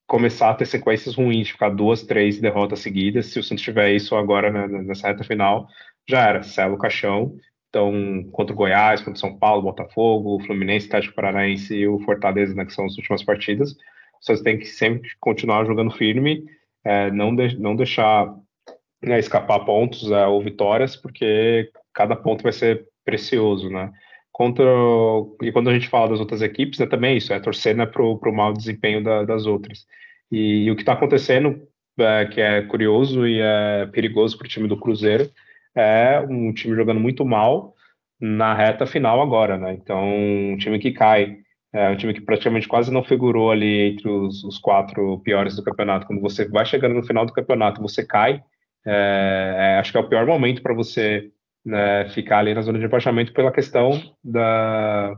começar 0.09 0.51
a 0.51 0.55
ter 0.55 0.67
sequências 0.67 1.15
ruins, 1.15 1.47
de 1.47 1.53
ficar 1.53 1.69
duas, 1.69 2.03
três 2.03 2.41
derrotas 2.41 2.81
seguidas. 2.81 3.27
Se 3.27 3.39
o 3.39 3.43
Santos 3.43 3.63
tiver 3.63 3.93
isso 3.93 4.17
agora 4.17 4.51
nessa 4.67 5.09
reta 5.09 5.23
final, 5.23 5.69
já 6.09 6.27
era, 6.27 6.43
sela 6.43 6.79
caixão. 6.79 7.37
Então, 7.69 8.25
contra 8.33 8.55
o 8.55 8.57
Goiás, 8.57 9.01
contra 9.01 9.19
o 9.19 9.21
São 9.21 9.39
Paulo, 9.39 9.63
Botafogo, 9.63 10.43
Fluminense, 10.45 10.87
Atlético 10.87 11.15
Paranaense 11.15 11.75
e 11.75 11.87
o 11.87 12.01
Fortaleza, 12.01 12.55
né, 12.55 12.65
que 12.65 12.73
são 12.73 12.87
as 12.87 12.97
últimas 12.97 13.23
partidas, 13.23 13.77
Santos 14.21 14.43
tem 14.43 14.59
que 14.59 14.65
sempre 14.65 15.11
continuar 15.21 15.67
jogando 15.67 15.91
firme, 15.91 16.43
é, 16.83 17.11
não, 17.11 17.37
de, 17.37 17.61
não 17.61 17.77
deixar 17.77 18.35
né, 19.03 19.19
escapar 19.19 19.61
pontos 19.67 20.11
é, 20.11 20.27
ou 20.27 20.43
vitórias, 20.43 20.97
porque 20.97 21.71
cada 21.93 22.17
ponto 22.17 22.43
vai 22.43 22.53
ser 22.53 22.87
precioso, 23.05 23.69
né? 23.69 23.93
Contra, 24.39 24.65
e 25.43 25.51
quando 25.51 25.69
a 25.69 25.75
gente 25.75 25.89
fala 25.89 26.11
das 26.11 26.21
outras 26.21 26.43
equipes, 26.43 26.79
é 26.79 26.87
também 26.87 27.17
isso, 27.17 27.33
é 27.33 27.41
torcer 27.41 27.75
né, 27.75 27.85
para 27.85 28.01
o 28.01 28.33
mau 28.33 28.53
desempenho 28.53 29.03
da, 29.03 29.25
das 29.25 29.47
outras. 29.47 29.85
E, 30.31 30.63
e 30.67 30.71
o 30.71 30.77
que 30.77 30.83
está 30.83 30.93
acontecendo, 30.93 31.61
é, 31.99 32.25
que 32.27 32.41
é 32.41 32.63
curioso 32.63 33.27
e 33.27 33.41
é 33.41 33.87
perigoso 33.87 34.39
para 34.39 34.45
o 34.45 34.49
time 34.49 34.69
do 34.69 34.79
Cruzeiro, 34.79 35.29
é 35.75 36.21
um 36.21 36.53
time 36.53 36.77
jogando 36.77 37.01
muito 37.01 37.25
mal 37.25 37.75
na 38.21 38.55
reta 38.55 38.87
final 38.87 39.21
agora, 39.21 39.59
né? 39.59 39.73
Então, 39.73 40.01
um 40.07 40.57
time 40.57 40.79
que 40.79 40.93
cai, 40.93 41.39
é 41.73 41.91
um 41.91 41.97
time 41.97 42.15
que 42.15 42.21
praticamente 42.21 42.69
quase 42.69 42.93
não 42.93 43.03
figurou 43.03 43.51
ali 43.51 43.91
entre 43.91 44.09
os, 44.09 44.45
os 44.45 44.57
quatro 44.57 45.19
piores 45.19 45.57
do 45.57 45.65
campeonato. 45.65 46.07
Quando 46.07 46.23
você 46.23 46.49
vai 46.49 46.65
chegando 46.65 46.95
no 46.95 47.03
final 47.03 47.27
do 47.27 47.33
campeonato, 47.33 47.83
você 47.83 48.07
cai, 48.07 48.41
é, 48.87 49.55
é, 49.59 49.79
acho 49.81 49.91
que 49.91 49.99
é 49.99 50.01
o 50.01 50.09
pior 50.09 50.25
momento 50.25 50.63
para 50.63 50.75
você 50.75 51.29
né, 51.69 52.09
ficar 52.09 52.39
ali 52.39 52.55
na 52.55 52.63
zona 52.63 52.79
de 52.79 52.85
rebaixamento 52.85 53.33
pela 53.33 53.53
questão 53.53 54.01
da, 54.25 55.15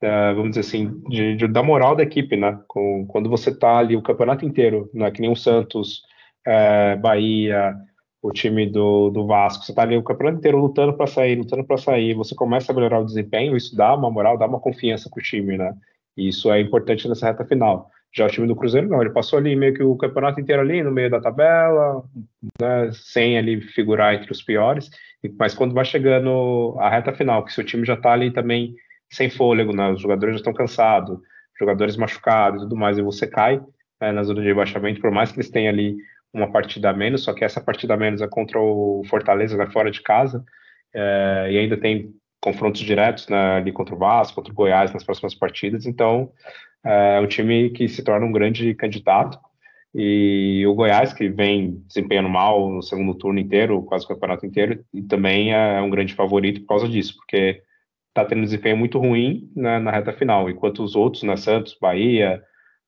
da 0.00 0.32
vamos 0.32 0.50
dizer 0.50 0.60
assim, 0.60 1.02
de, 1.08 1.36
de, 1.36 1.46
da 1.46 1.62
moral 1.62 1.94
da 1.94 2.02
equipe, 2.02 2.34
né? 2.34 2.58
Com, 2.66 3.06
quando 3.06 3.28
você 3.28 3.50
está 3.50 3.76
ali 3.76 3.94
o 3.94 4.02
campeonato 4.02 4.44
inteiro, 4.44 4.90
né, 4.94 5.10
que 5.10 5.20
nem 5.20 5.30
o 5.30 5.36
Santos, 5.36 6.02
é, 6.46 6.96
Bahia, 6.96 7.74
o 8.22 8.32
time 8.32 8.66
do, 8.66 9.10
do 9.10 9.26
Vasco, 9.26 9.64
você 9.64 9.72
está 9.72 9.82
ali 9.82 9.96
o 9.96 10.02
campeonato 10.02 10.38
inteiro 10.38 10.58
lutando 10.58 10.94
para 10.94 11.06
sair, 11.06 11.36
lutando 11.36 11.64
para 11.64 11.76
sair, 11.76 12.14
você 12.14 12.34
começa 12.34 12.72
a 12.72 12.74
melhorar 12.74 13.00
o 13.00 13.04
desempenho, 13.04 13.56
isso 13.56 13.76
dá 13.76 13.94
uma 13.94 14.10
moral, 14.10 14.38
dá 14.38 14.46
uma 14.46 14.60
confiança 14.60 15.10
com 15.10 15.20
o 15.20 15.22
time, 15.22 15.58
né? 15.58 15.74
E 16.16 16.28
isso 16.28 16.50
é 16.50 16.60
importante 16.60 17.06
nessa 17.06 17.26
reta 17.26 17.44
final. 17.44 17.90
Já 18.12 18.26
o 18.26 18.30
time 18.30 18.46
do 18.46 18.56
Cruzeiro 18.56 18.88
não, 18.88 19.00
ele 19.00 19.10
passou 19.10 19.38
ali 19.38 19.54
meio 19.54 19.72
que 19.74 19.82
o 19.82 19.96
campeonato 19.96 20.40
inteiro 20.40 20.62
ali 20.62 20.82
no 20.82 20.90
meio 20.90 21.10
da 21.10 21.20
tabela, 21.20 22.02
né, 22.60 22.90
sem 22.92 23.38
ali 23.38 23.60
figurar 23.60 24.14
entre 24.14 24.32
os 24.32 24.42
piores, 24.42 24.90
mas 25.38 25.54
quando 25.54 25.74
vai 25.74 25.84
chegando 25.84 26.76
a 26.78 26.88
reta 26.88 27.12
final, 27.12 27.44
que 27.44 27.52
seu 27.52 27.64
time 27.64 27.84
já 27.84 27.94
está 27.94 28.12
ali 28.12 28.30
também 28.30 28.74
sem 29.10 29.28
fôlego, 29.28 29.74
né, 29.74 29.90
os 29.90 30.00
jogadores 30.00 30.34
já 30.36 30.38
estão 30.38 30.52
cansados, 30.52 31.18
jogadores 31.58 31.96
machucados 31.96 32.62
e 32.62 32.64
tudo 32.64 32.76
mais, 32.76 32.96
e 32.96 33.02
você 33.02 33.26
cai 33.26 33.60
né, 34.00 34.12
na 34.12 34.22
zona 34.22 34.40
de 34.40 34.46
rebaixamento, 34.46 35.00
por 35.00 35.10
mais 35.10 35.30
que 35.30 35.38
eles 35.38 35.50
tenham 35.50 35.72
ali 35.72 35.96
uma 36.32 36.50
partida 36.50 36.90
a 36.90 36.92
menos, 36.92 37.24
só 37.24 37.32
que 37.34 37.44
essa 37.44 37.60
partida 37.60 37.94
a 37.94 37.96
menos 37.96 38.22
é 38.22 38.28
contra 38.28 38.58
o 38.58 39.02
Fortaleza, 39.08 39.56
né, 39.56 39.66
fora 39.66 39.90
de 39.90 40.00
casa, 40.00 40.44
é, 40.94 41.48
e 41.50 41.58
ainda 41.58 41.76
tem 41.76 42.14
confrontos 42.40 42.80
diretos 42.80 43.28
né, 43.28 43.56
ali 43.56 43.72
contra 43.72 43.94
o 43.94 43.98
Vasco, 43.98 44.36
contra 44.36 44.52
o 44.52 44.56
Goiás 44.56 44.92
nas 44.92 45.04
próximas 45.04 45.34
partidas, 45.34 45.86
então 45.86 46.32
é 46.84 47.20
um 47.20 47.26
time 47.26 47.70
que 47.70 47.88
se 47.88 48.02
torna 48.02 48.24
um 48.24 48.32
grande 48.32 48.74
candidato. 48.74 49.38
E 49.94 50.64
o 50.66 50.74
Goiás, 50.74 51.12
que 51.12 51.28
vem 51.28 51.82
desempenhando 51.86 52.28
mal 52.28 52.70
no 52.70 52.82
segundo 52.82 53.14
turno 53.14 53.40
inteiro, 53.40 53.82
quase 53.82 54.04
o 54.04 54.08
campeonato 54.08 54.46
inteiro, 54.46 54.84
e 54.94 55.02
também 55.02 55.52
é 55.52 55.80
um 55.80 55.90
grande 55.90 56.14
favorito 56.14 56.60
por 56.60 56.68
causa 56.68 56.88
disso, 56.88 57.16
porque 57.16 57.62
está 58.08 58.24
tendo 58.24 58.40
um 58.40 58.44
desempenho 58.44 58.76
muito 58.76 58.98
ruim 58.98 59.50
na, 59.54 59.80
na, 59.80 59.90
reta 59.90 60.12
final, 60.12 60.48
enquanto 60.48 60.82
os 60.82 60.94
outros, 60.94 61.22
né, 61.24 61.36
Santos, 61.36 61.76
Bahia, 61.80 62.42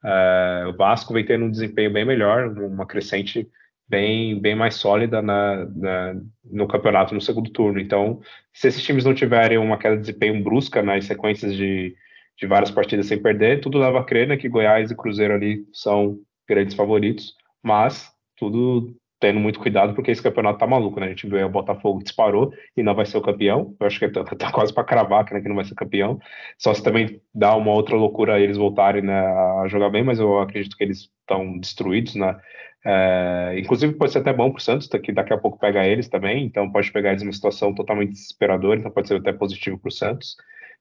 é, 0.04 0.66
o 0.68 0.76
Vasco 0.76 1.12
vem 1.12 1.24
tendo 1.24 1.44
um 1.44 1.50
desempenho 1.50 1.92
bem 1.92 2.04
melhor, 2.04 2.48
uma 2.58 2.86
crescente 2.86 3.48
bem, 3.88 4.40
bem 4.40 4.54
mais 4.54 4.76
sólida 4.76 5.20
na, 5.20 5.66
na, 5.66 6.14
no 6.44 6.66
campeonato 6.66 7.14
no 7.14 7.20
segundo 7.20 7.50
turno. 7.50 7.80
Então, 7.80 8.20
se 8.52 8.68
esses 8.68 8.82
times 8.82 9.04
não 9.04 9.14
tiverem 9.14 9.58
uma 9.58 9.78
queda 9.78 9.96
de 9.96 10.02
desempenho 10.02 10.42
brusca 10.42 10.82
nas 10.82 11.04
sequências 11.04 11.54
de, 11.54 11.94
de 12.38 12.46
várias 12.46 12.70
partidas 12.70 13.06
sem 13.06 13.20
perder, 13.20 13.60
tudo 13.60 13.78
leva 13.78 14.00
a 14.00 14.04
crer 14.04 14.26
né, 14.28 14.36
que 14.36 14.48
Goiás 14.48 14.90
e 14.90 14.96
Cruzeiro 14.96 15.34
ali 15.34 15.66
são 15.72 16.18
grandes 16.52 16.74
favoritos, 16.76 17.34
mas 17.62 18.10
tudo 18.36 18.94
tendo 19.22 19.38
muito 19.38 19.60
cuidado 19.60 19.94
porque 19.94 20.10
esse 20.10 20.20
campeonato 20.20 20.58
tá 20.58 20.66
maluco, 20.66 20.98
né? 20.98 21.06
A 21.06 21.08
gente 21.10 21.28
vê 21.28 21.44
o 21.44 21.48
Botafogo 21.48 22.02
disparou 22.02 22.52
e 22.76 22.82
não 22.82 22.92
vai 22.92 23.06
ser 23.06 23.16
o 23.16 23.22
campeão. 23.22 23.74
Eu 23.78 23.86
acho 23.86 23.98
que 24.00 24.08
tá, 24.08 24.24
tá 24.24 24.50
quase 24.50 24.74
para 24.74 24.82
cravar 24.82 25.24
né, 25.32 25.40
que 25.40 25.48
não 25.48 25.54
vai 25.54 25.64
ser 25.64 25.76
campeão. 25.76 26.18
Só 26.58 26.74
se 26.74 26.82
também 26.82 27.20
dá 27.32 27.54
uma 27.54 27.70
outra 27.70 27.94
loucura 27.94 28.40
eles 28.40 28.56
voltarem 28.56 29.00
né, 29.00 29.14
a 29.14 29.66
jogar 29.68 29.90
bem, 29.90 30.02
mas 30.02 30.18
eu 30.18 30.40
acredito 30.40 30.76
que 30.76 30.82
eles 30.82 31.08
estão 31.20 31.56
destruídos, 31.56 32.16
né? 32.16 32.36
É, 32.84 33.54
inclusive 33.58 33.94
pode 33.94 34.10
ser 34.10 34.18
até 34.18 34.32
bom 34.32 34.50
para 34.50 34.58
o 34.58 34.60
Santos, 34.60 34.88
que 34.88 35.12
daqui 35.12 35.32
a 35.32 35.38
pouco 35.38 35.56
pega 35.56 35.86
eles 35.86 36.08
também, 36.08 36.44
então 36.44 36.70
pode 36.72 36.90
pegar 36.90 37.10
eles 37.10 37.22
numa 37.22 37.32
situação 37.32 37.72
totalmente 37.72 38.10
desesperadora, 38.10 38.80
então 38.80 38.90
pode 38.90 39.06
ser 39.06 39.18
até 39.18 39.32
positivo 39.32 39.78
para 39.78 39.88
o 39.88 39.92
Santos. 39.92 40.36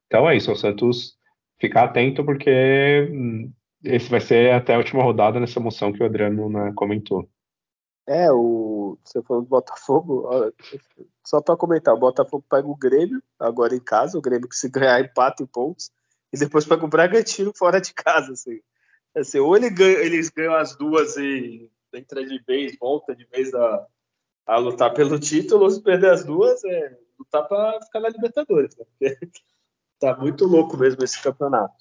Então 0.07 0.27
é 0.27 0.35
isso, 0.35 0.51
o 0.51 0.55
Santos 0.55 1.15
ficar 1.59 1.83
atento 1.83 2.25
porque 2.25 3.07
hum, 3.11 3.51
esse 3.83 4.09
vai 4.09 4.21
ser 4.21 4.53
até 4.53 4.75
a 4.75 4.77
última 4.77 5.03
rodada 5.03 5.39
nessa 5.39 5.59
moção 5.59 5.91
que 5.91 6.01
o 6.01 6.05
Adriano 6.05 6.49
né, 6.49 6.71
comentou. 6.75 7.27
É, 8.07 8.31
o 8.31 8.71
você 9.03 9.21
falou 9.21 9.43
do 9.43 9.49
Botafogo, 9.49 10.29
só 11.25 11.41
para 11.41 11.55
comentar, 11.55 11.93
o 11.93 11.99
Botafogo 11.99 12.43
pega 12.49 12.67
o 12.67 12.75
Grêmio 12.75 13.21
agora 13.39 13.75
em 13.75 13.79
casa, 13.79 14.17
o 14.17 14.21
Grêmio 14.21 14.49
que 14.49 14.55
se 14.55 14.69
ganhar 14.69 14.99
empata 14.99 15.43
em 15.43 15.45
pontos, 15.45 15.91
e 16.33 16.37
depois 16.37 16.65
pega 16.65 16.85
o 16.85 16.89
Bragantino 16.89 17.51
fora 17.55 17.79
de 17.79 17.93
casa, 17.93 18.33
assim. 18.33 18.59
assim 19.15 19.39
ou 19.39 19.55
ele 19.55 19.69
ganha, 19.69 19.97
eles 19.99 20.29
ganham 20.29 20.55
as 20.55 20.75
duas 20.75 21.17
e 21.17 21.69
entra 21.93 22.25
de 22.25 22.39
vez, 22.43 22.77
volta 22.79 23.15
de 23.15 23.25
vez 23.25 23.53
a, 23.53 23.87
a 24.45 24.57
lutar 24.57 24.93
pelo 24.93 25.19
título, 25.19 25.63
ou 25.63 25.69
se 25.69 25.81
perder 25.81 26.11
as 26.11 26.23
duas, 26.23 26.63
é 26.63 26.97
lutar 27.19 27.47
para 27.47 27.81
ficar 27.81 27.99
na 27.99 28.09
Libertadores, 28.09 28.75
né? 28.77 28.85
Porque 28.99 29.31
tá 29.99 30.17
muito 30.17 30.45
louco 30.45 30.77
mesmo 30.77 31.03
esse 31.03 31.21
campeonato. 31.21 31.75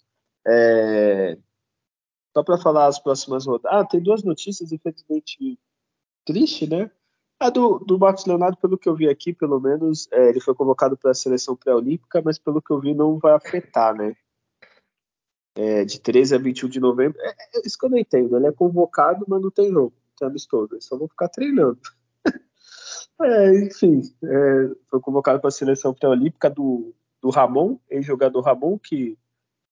É... 0.47 1.39
Só 2.37 2.43
para 2.43 2.59
falar 2.59 2.87
as 2.87 2.99
próximas 2.99 3.47
rodadas. 3.47 3.81
Ah, 3.81 3.85
tem 3.85 4.01
duas 4.01 4.23
notícias, 4.23 4.73
infelizmente, 4.73 5.59
triste, 6.25 6.69
né? 6.69 6.91
A 7.41 7.49
do, 7.49 7.79
do 7.79 7.99
Marcos 7.99 8.27
Leonardo, 8.27 8.59
pelo 8.59 8.77
que 8.77 8.89
eu 8.89 8.95
vi 8.95 9.09
aqui, 9.09 9.33
pelo 9.33 9.59
menos, 9.59 10.07
é, 10.13 10.29
ele 10.29 10.41
foi 10.41 10.55
convocado 10.55 10.97
para 10.97 11.11
a 11.11 11.15
seleção 11.15 11.57
pré-olímpica, 11.57 12.21
mas 12.23 12.39
pelo 12.39 12.61
que 12.61 12.71
eu 12.71 12.79
vi, 12.79 12.95
não 12.95 13.19
vai 13.19 13.33
afetar, 13.33 13.95
né? 13.95 14.15
É, 15.57 15.85
de 15.85 16.01
13 16.01 16.35
a 16.35 16.39
21 16.39 16.69
de 16.69 16.81
novembro. 16.81 17.19
É, 17.21 17.31
é, 17.31 17.67
isso 17.67 17.79
que 17.79 17.87
eu 17.87 17.91
não 17.91 17.99
entendo. 17.99 18.37
Ele 18.37 18.47
é 18.47 18.53
convocado, 18.53 19.25
mas 19.27 19.41
não 19.41 19.51
tem 19.51 19.71
jogo, 19.71 19.95
tem 20.19 20.29
amistoso. 20.29 20.75
Eles 20.75 20.85
só 20.85 20.99
vão 20.99 21.09
ficar 21.09 21.29
treinando. 21.29 21.81
é, 23.23 23.65
enfim, 23.65 24.03
é, 24.23 24.71
foi 24.91 25.01
convocado 25.01 25.41
para 25.41 25.49
a 25.49 25.53
seleção 25.53 25.95
pré-olímpica 25.95 26.51
do, 26.51 26.95
do 27.23 27.31
Ramon, 27.31 27.79
ex-jogador 27.89 28.43
Ramon, 28.43 28.79
que 28.79 29.19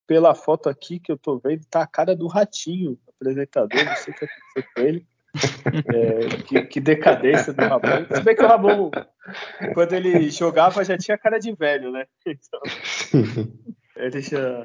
pela 0.08 0.34
foto 0.34 0.70
aqui 0.70 0.98
que 0.98 1.12
eu 1.12 1.18
tô 1.18 1.38
vendo, 1.38 1.66
tá 1.66 1.82
a 1.82 1.86
cara 1.86 2.16
do 2.16 2.26
ratinho, 2.26 2.98
apresentador, 3.14 3.84
não 3.84 3.96
sei 3.96 4.14
o 4.14 4.16
que 4.16 4.24
aconteceu 4.24 4.74
com 4.74 4.80
ele. 4.80 5.06
É, 5.94 6.42
que, 6.42 6.62
que, 6.62 6.80
decadência 6.80 7.52
do 7.52 7.60
Ramon. 7.62 8.06
Se 8.12 8.22
bem 8.22 8.34
que 8.34 8.42
o 8.42 8.48
Ramon, 8.48 8.90
quando 9.74 9.92
ele 9.92 10.30
jogava, 10.30 10.82
já 10.82 10.96
tinha 10.96 11.18
cara 11.18 11.38
de 11.38 11.52
velho, 11.52 11.92
né? 11.92 12.06
Então, 12.26 12.60
ele 13.94 14.20
já. 14.22 14.64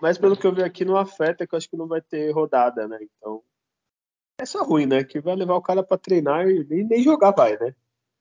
Mas 0.00 0.16
pelo 0.16 0.36
que 0.36 0.46
eu 0.46 0.54
vi 0.54 0.62
aqui, 0.62 0.84
não 0.84 0.96
afeta, 0.96 1.46
que 1.46 1.54
eu 1.54 1.56
acho 1.56 1.68
que 1.68 1.76
não 1.76 1.88
vai 1.88 2.00
ter 2.00 2.30
rodada, 2.30 2.86
né? 2.86 2.96
Então. 3.02 3.42
É 4.40 4.46
só 4.46 4.62
ruim, 4.62 4.86
né? 4.86 5.02
Que 5.02 5.20
vai 5.20 5.34
levar 5.34 5.56
o 5.56 5.62
cara 5.62 5.82
para 5.82 5.98
treinar 5.98 6.48
e 6.48 6.64
nem, 6.64 6.84
nem 6.84 7.02
jogar 7.02 7.32
vai, 7.32 7.58
né? 7.58 7.74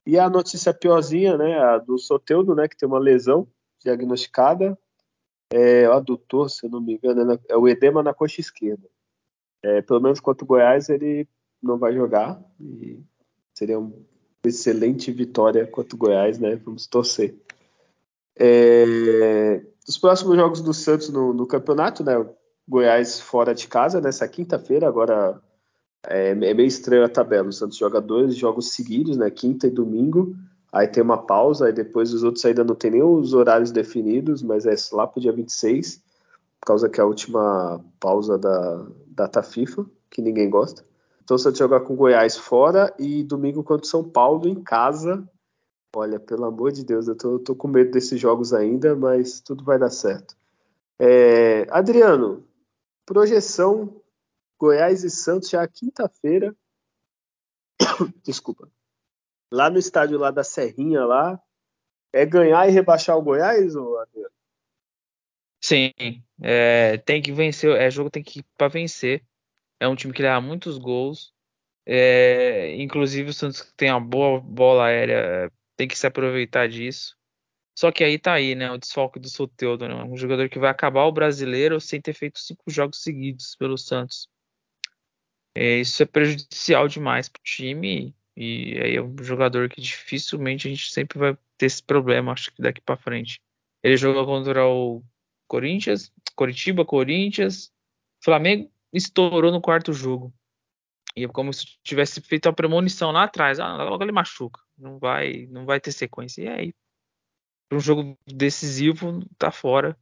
E 0.06 0.18
a 0.18 0.30
notícia 0.30 0.74
piorzinha, 0.74 1.38
né? 1.38 1.58
A 1.60 1.78
do 1.78 1.98
Soteudo, 2.00 2.56
né? 2.56 2.68
Que 2.68 2.76
tem 2.76 2.90
uma 2.90 3.00
lesão 3.00 3.48
diagnosticada. 3.82 4.78
É, 5.56 5.88
o 5.88 5.94
adutor, 5.94 6.50
se 6.50 6.66
eu 6.66 6.70
não 6.72 6.82
me 6.82 6.96
engano, 6.96 7.40
é 7.48 7.56
o 7.56 7.68
edema 7.68 8.02
na 8.02 8.12
coxa 8.12 8.42
esquerda. 8.42 8.90
É, 9.62 9.84
pelo 9.84 10.02
menos 10.02 10.20
quanto 10.20 10.42
o 10.42 10.46
Goiás, 10.48 10.90
ele 10.90 11.28
não 11.62 11.78
vai 11.78 11.94
jogar. 11.94 12.42
E 12.60 13.00
seria 13.54 13.78
uma 13.78 13.94
excelente 14.44 15.12
vitória 15.12 15.68
contra 15.68 15.96
o 15.96 16.00
Goiás, 16.00 16.40
né? 16.40 16.56
Vamos 16.56 16.88
torcer. 16.88 17.36
É, 18.36 19.64
os 19.88 19.96
próximos 19.96 20.36
jogos 20.36 20.60
do 20.60 20.74
Santos 20.74 21.10
no, 21.10 21.36
no, 21.36 21.46
campeonato, 21.46 22.04
né? 22.04 22.14
Goiás 22.68 23.20
fora 23.20 23.54
de 23.54 23.68
casa 23.68 24.02
nessa 24.02 24.28
quinta-feira. 24.28 24.88
Agora 24.88 25.40
é, 26.08 26.30
é, 26.30 26.34
meio 26.34 26.66
estranho 26.66 27.06
a 27.06 27.10
tabela. 27.10 27.50
O 27.50 27.54
Santos 27.54 27.78
joga 27.78 28.02
dois 28.02 28.36
jogos 28.36 28.74
seguidos, 28.74 29.18
né? 29.18 29.30
Quinta 29.30 29.68
e 29.68 29.70
domingo. 29.70 30.36
Aí 30.74 30.88
tem 30.88 31.04
uma 31.04 31.20
pausa, 31.20 31.68
aí 31.68 31.72
depois 31.72 32.12
os 32.12 32.24
outros 32.24 32.44
ainda 32.44 32.64
não 32.64 32.74
tem 32.74 32.90
nem 32.90 33.04
os 33.04 33.36
horários 33.36 33.72
definidos, 33.72 34.42
mas 34.42 34.66
é 34.66 34.74
lá 34.92 35.06
pro 35.06 35.22
dia 35.22 35.32
26, 35.32 35.98
por 36.60 36.66
causa 36.66 36.90
que 36.90 37.00
é 37.00 37.04
a 37.04 37.06
última 37.06 37.80
pausa 38.00 38.40
da 38.40 38.84
data 39.06 39.44
FIFA, 39.44 39.86
que 40.10 40.20
ninguém 40.20 40.50
gosta. 40.50 40.84
Então 41.24 41.38
você 41.38 41.52
vai 41.52 41.60
jogar 41.60 41.82
com 41.82 41.96
Goiás 41.96 42.36
fora 42.36 42.92
e 42.98 43.24
domingo 43.24 43.64
contra 43.64 43.88
São 43.88 44.04
Paulo 44.04 44.48
em 44.48 44.64
casa. 44.64 45.24
Olha, 45.96 46.20
pelo 46.20 46.46
amor 46.46 46.72
de 46.72 46.84
Deus, 46.84 47.08
eu 47.08 47.16
tô, 47.16 47.38
tô 47.38 47.56
com 47.56 47.68
medo 47.68 47.92
desses 47.92 48.20
jogos 48.20 48.52
ainda, 48.52 48.96
mas 48.96 49.40
tudo 49.42 49.64
vai 49.64 49.78
dar 49.78 49.92
certo. 49.92 50.36
É, 50.98 51.68
Adriano, 51.70 52.44
projeção 53.06 54.02
Goiás 54.60 55.04
e 55.04 55.10
Santos 55.12 55.50
já 55.50 55.68
quinta-feira. 55.68 56.56
Desculpa 58.26 58.68
lá 59.54 59.70
no 59.70 59.78
estádio 59.78 60.18
lá 60.18 60.32
da 60.32 60.44
Serrinha 60.44 61.06
lá, 61.06 61.40
é 62.12 62.26
ganhar 62.26 62.68
e 62.68 62.72
rebaixar 62.72 63.16
o 63.16 63.22
Goiás, 63.22 63.76
ou? 63.76 64.04
Sim, 65.62 65.94
é, 66.42 66.98
tem 66.98 67.22
que 67.22 67.32
vencer, 67.32 67.70
é 67.80 67.90
jogo 67.90 68.10
tem 68.10 68.24
que 68.24 68.40
ir 68.40 68.46
para 68.58 68.68
vencer. 68.68 69.24
É 69.80 69.88
um 69.88 69.96
time 69.96 70.12
que 70.12 70.24
leva 70.24 70.42
muitos 70.42 70.80
gols. 70.80 71.32
É, 71.86 72.76
inclusive 72.78 73.30
o 73.30 73.34
Santos 73.34 73.72
tem 73.78 73.92
uma 73.92 74.02
boa 74.02 74.40
bola 74.40 74.86
aérea, 74.86 75.52
tem 75.78 75.88
que 75.88 75.98
se 75.98 76.08
aproveitar 76.08 76.68
disso. 76.68 77.16
Só 77.78 77.92
que 77.92 78.04
aí 78.04 78.18
tá 78.18 78.34
aí, 78.34 78.56
né? 78.56 78.72
O 78.72 78.78
desfalque 78.78 79.20
do 79.20 79.30
Soteudo, 79.30 79.88
né? 79.88 79.96
Um 80.04 80.18
jogador 80.18 80.50
que 80.50 80.60
vai 80.60 80.72
acabar 80.72 81.06
o 81.06 81.12
brasileiro 81.12 81.80
sem 81.80 82.02
ter 82.02 82.14
feito 82.14 82.40
cinco 82.40 82.64
jogos 82.68 83.02
seguidos 83.04 83.56
pelo 83.56 83.78
Santos. 83.78 84.28
É, 85.56 85.78
isso 85.78 86.02
é 86.02 86.06
prejudicial 86.06 86.88
demais 86.88 87.30
pro 87.30 87.42
time. 87.44 88.16
E 88.36 88.80
aí 88.82 88.96
é 88.96 89.02
um 89.02 89.16
jogador 89.22 89.70
que 89.70 89.80
dificilmente 89.80 90.68
a 90.68 90.72
gente 90.72 90.92
sempre 90.92 91.20
vai 91.20 91.38
ter 91.58 91.68
esse 91.68 91.84
problema, 91.84 92.32
acho 92.32 92.52
que 92.52 92.62
daqui 92.62 92.82
para 92.82 92.98
frente. 92.98 93.40
Ele 93.84 93.98
jogou 93.98 94.26
contra 94.26 94.68
o 94.68 95.04
Corinthians, 95.48 96.12
Coritiba, 96.36 96.84
Corinthians, 96.86 97.72
Flamengo 98.24 98.72
estourou 98.92 99.52
no 99.52 99.62
quarto 99.62 99.94
jogo. 99.94 100.34
E 101.16 101.26
é 101.26 101.28
como 101.28 101.54
se 101.54 101.78
tivesse 101.84 102.22
feito 102.22 102.48
a 102.48 102.54
premonição 102.54 103.12
lá 103.12 103.24
atrás, 103.24 103.60
ah, 103.60 103.84
logo 103.84 104.04
ele 104.04 104.12
machuca, 104.12 104.60
não 104.78 104.98
vai, 104.98 105.46
não 105.48 105.66
vai 105.66 105.80
ter 105.80 105.92
sequência. 105.92 106.42
E 106.42 106.48
aí 106.48 106.74
um 107.72 107.80
jogo 107.80 108.18
decisivo, 108.26 109.20
tá 109.38 109.52
fora. 109.52 109.98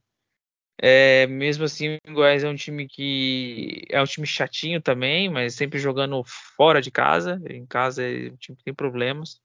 É, 0.84 1.28
mesmo 1.28 1.62
assim, 1.64 1.96
o 2.08 2.12
Goiás 2.12 2.42
é 2.42 2.48
um 2.48 2.56
time 2.56 2.88
que 2.88 3.84
é 3.88 4.02
um 4.02 4.04
time 4.04 4.26
chatinho 4.26 4.82
também, 4.82 5.30
mas 5.30 5.54
sempre 5.54 5.78
jogando 5.78 6.24
fora 6.24 6.82
de 6.82 6.90
casa. 6.90 7.40
Em 7.48 7.64
casa 7.64 8.02
é 8.02 8.32
um 8.32 8.36
time 8.36 8.56
que 8.56 8.64
tem 8.64 8.74
problemas. 8.74 9.40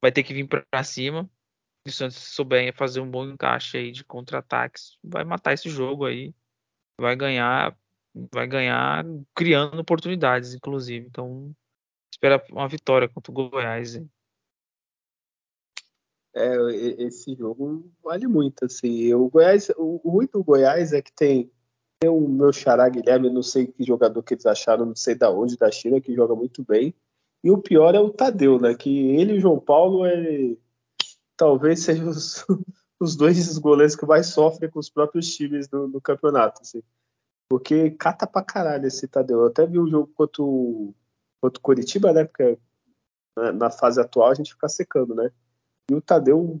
Vai 0.00 0.12
ter 0.12 0.22
que 0.22 0.32
vir 0.32 0.46
para 0.46 0.84
cima. 0.84 1.28
E 1.84 1.90
o 1.90 1.92
Santos 1.92 2.16
souber 2.16 2.72
fazer 2.76 3.00
um 3.00 3.10
bom 3.10 3.26
encaixe 3.26 3.76
aí 3.78 3.90
de 3.90 4.04
contra-ataques, 4.04 4.96
vai 5.02 5.24
matar 5.24 5.52
esse 5.54 5.68
jogo 5.68 6.06
aí. 6.06 6.32
Vai 7.00 7.16
ganhar, 7.16 7.76
vai 8.32 8.46
ganhar 8.46 9.04
criando 9.34 9.80
oportunidades, 9.80 10.54
inclusive. 10.54 11.06
Então, 11.06 11.52
espera 12.12 12.42
uma 12.50 12.68
vitória 12.68 13.08
contra 13.08 13.32
o 13.32 13.34
Goiás. 13.34 13.96
Hein? 13.96 14.08
É, 16.34 16.56
esse 16.98 17.34
jogo 17.36 17.88
vale 18.02 18.26
muito, 18.26 18.64
assim. 18.64 19.14
O 19.14 19.28
Goiás, 19.28 19.70
o, 19.76 19.96
ruim 20.04 20.26
do 20.32 20.42
Goiás 20.42 20.92
é 20.92 21.00
que 21.00 21.12
tem, 21.12 21.50
tem 22.00 22.10
o 22.10 22.20
meu 22.28 22.52
xará 22.52 22.88
Guilherme, 22.88 23.30
não 23.30 23.42
sei 23.42 23.68
que 23.68 23.84
jogador 23.84 24.22
que 24.22 24.34
eles 24.34 24.44
acharam, 24.44 24.84
não 24.84 24.96
sei 24.96 25.14
da 25.14 25.30
onde, 25.30 25.56
da 25.56 25.70
China, 25.70 26.00
que 26.00 26.14
joga 26.14 26.34
muito 26.34 26.64
bem. 26.64 26.92
E 27.42 27.50
o 27.50 27.58
pior 27.58 27.94
é 27.94 28.00
o 28.00 28.10
Tadeu, 28.10 28.58
né? 28.58 28.74
Que 28.74 29.10
ele 29.10 29.34
e 29.34 29.38
o 29.38 29.40
João 29.40 29.60
Paulo 29.60 30.04
é, 30.04 30.56
talvez 31.36 31.82
sejam 31.82 32.08
os, 32.08 32.44
os 32.98 33.14
dois 33.14 33.56
goleiros 33.58 33.94
que 33.94 34.06
mais 34.06 34.26
sofrem 34.26 34.70
com 34.70 34.80
os 34.80 34.90
próprios 34.90 35.34
times 35.34 35.68
do, 35.68 35.86
do 35.86 36.00
campeonato, 36.00 36.62
assim. 36.62 36.82
Porque 37.48 37.90
cata 37.92 38.26
pra 38.26 38.42
caralho 38.42 38.86
esse 38.86 39.06
Tadeu. 39.06 39.40
Eu 39.40 39.46
até 39.46 39.66
vi 39.66 39.78
o 39.78 39.88
jogo 39.88 40.10
contra 40.14 40.42
o, 40.42 40.94
contra 41.40 41.58
o 41.58 41.62
Curitiba, 41.62 42.12
né? 42.12 42.24
Porque 42.24 42.58
na, 43.36 43.52
na 43.52 43.70
fase 43.70 44.00
atual 44.00 44.30
a 44.30 44.34
gente 44.34 44.54
fica 44.54 44.68
secando, 44.68 45.14
né? 45.14 45.30
E 45.90 45.94
o 45.94 46.00
Tadeu 46.00 46.60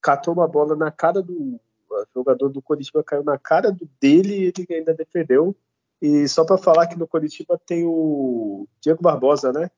catou 0.00 0.34
uma 0.34 0.48
bola 0.48 0.74
na 0.74 0.90
cara 0.90 1.22
do 1.22 1.60
jogador 2.14 2.48
do 2.48 2.62
Coritiba, 2.62 3.02
caiu 3.02 3.24
na 3.24 3.38
cara 3.38 3.70
do 3.70 3.88
dele 4.00 4.34
e 4.34 4.44
ele 4.46 4.74
ainda 4.74 4.94
defendeu. 4.94 5.56
E 6.00 6.28
só 6.28 6.44
para 6.44 6.58
falar 6.58 6.86
que 6.86 6.98
no 6.98 7.08
Coritiba 7.08 7.60
tem 7.66 7.84
o 7.84 8.68
Diego 8.80 9.02
Barbosa, 9.02 9.52
né? 9.52 9.70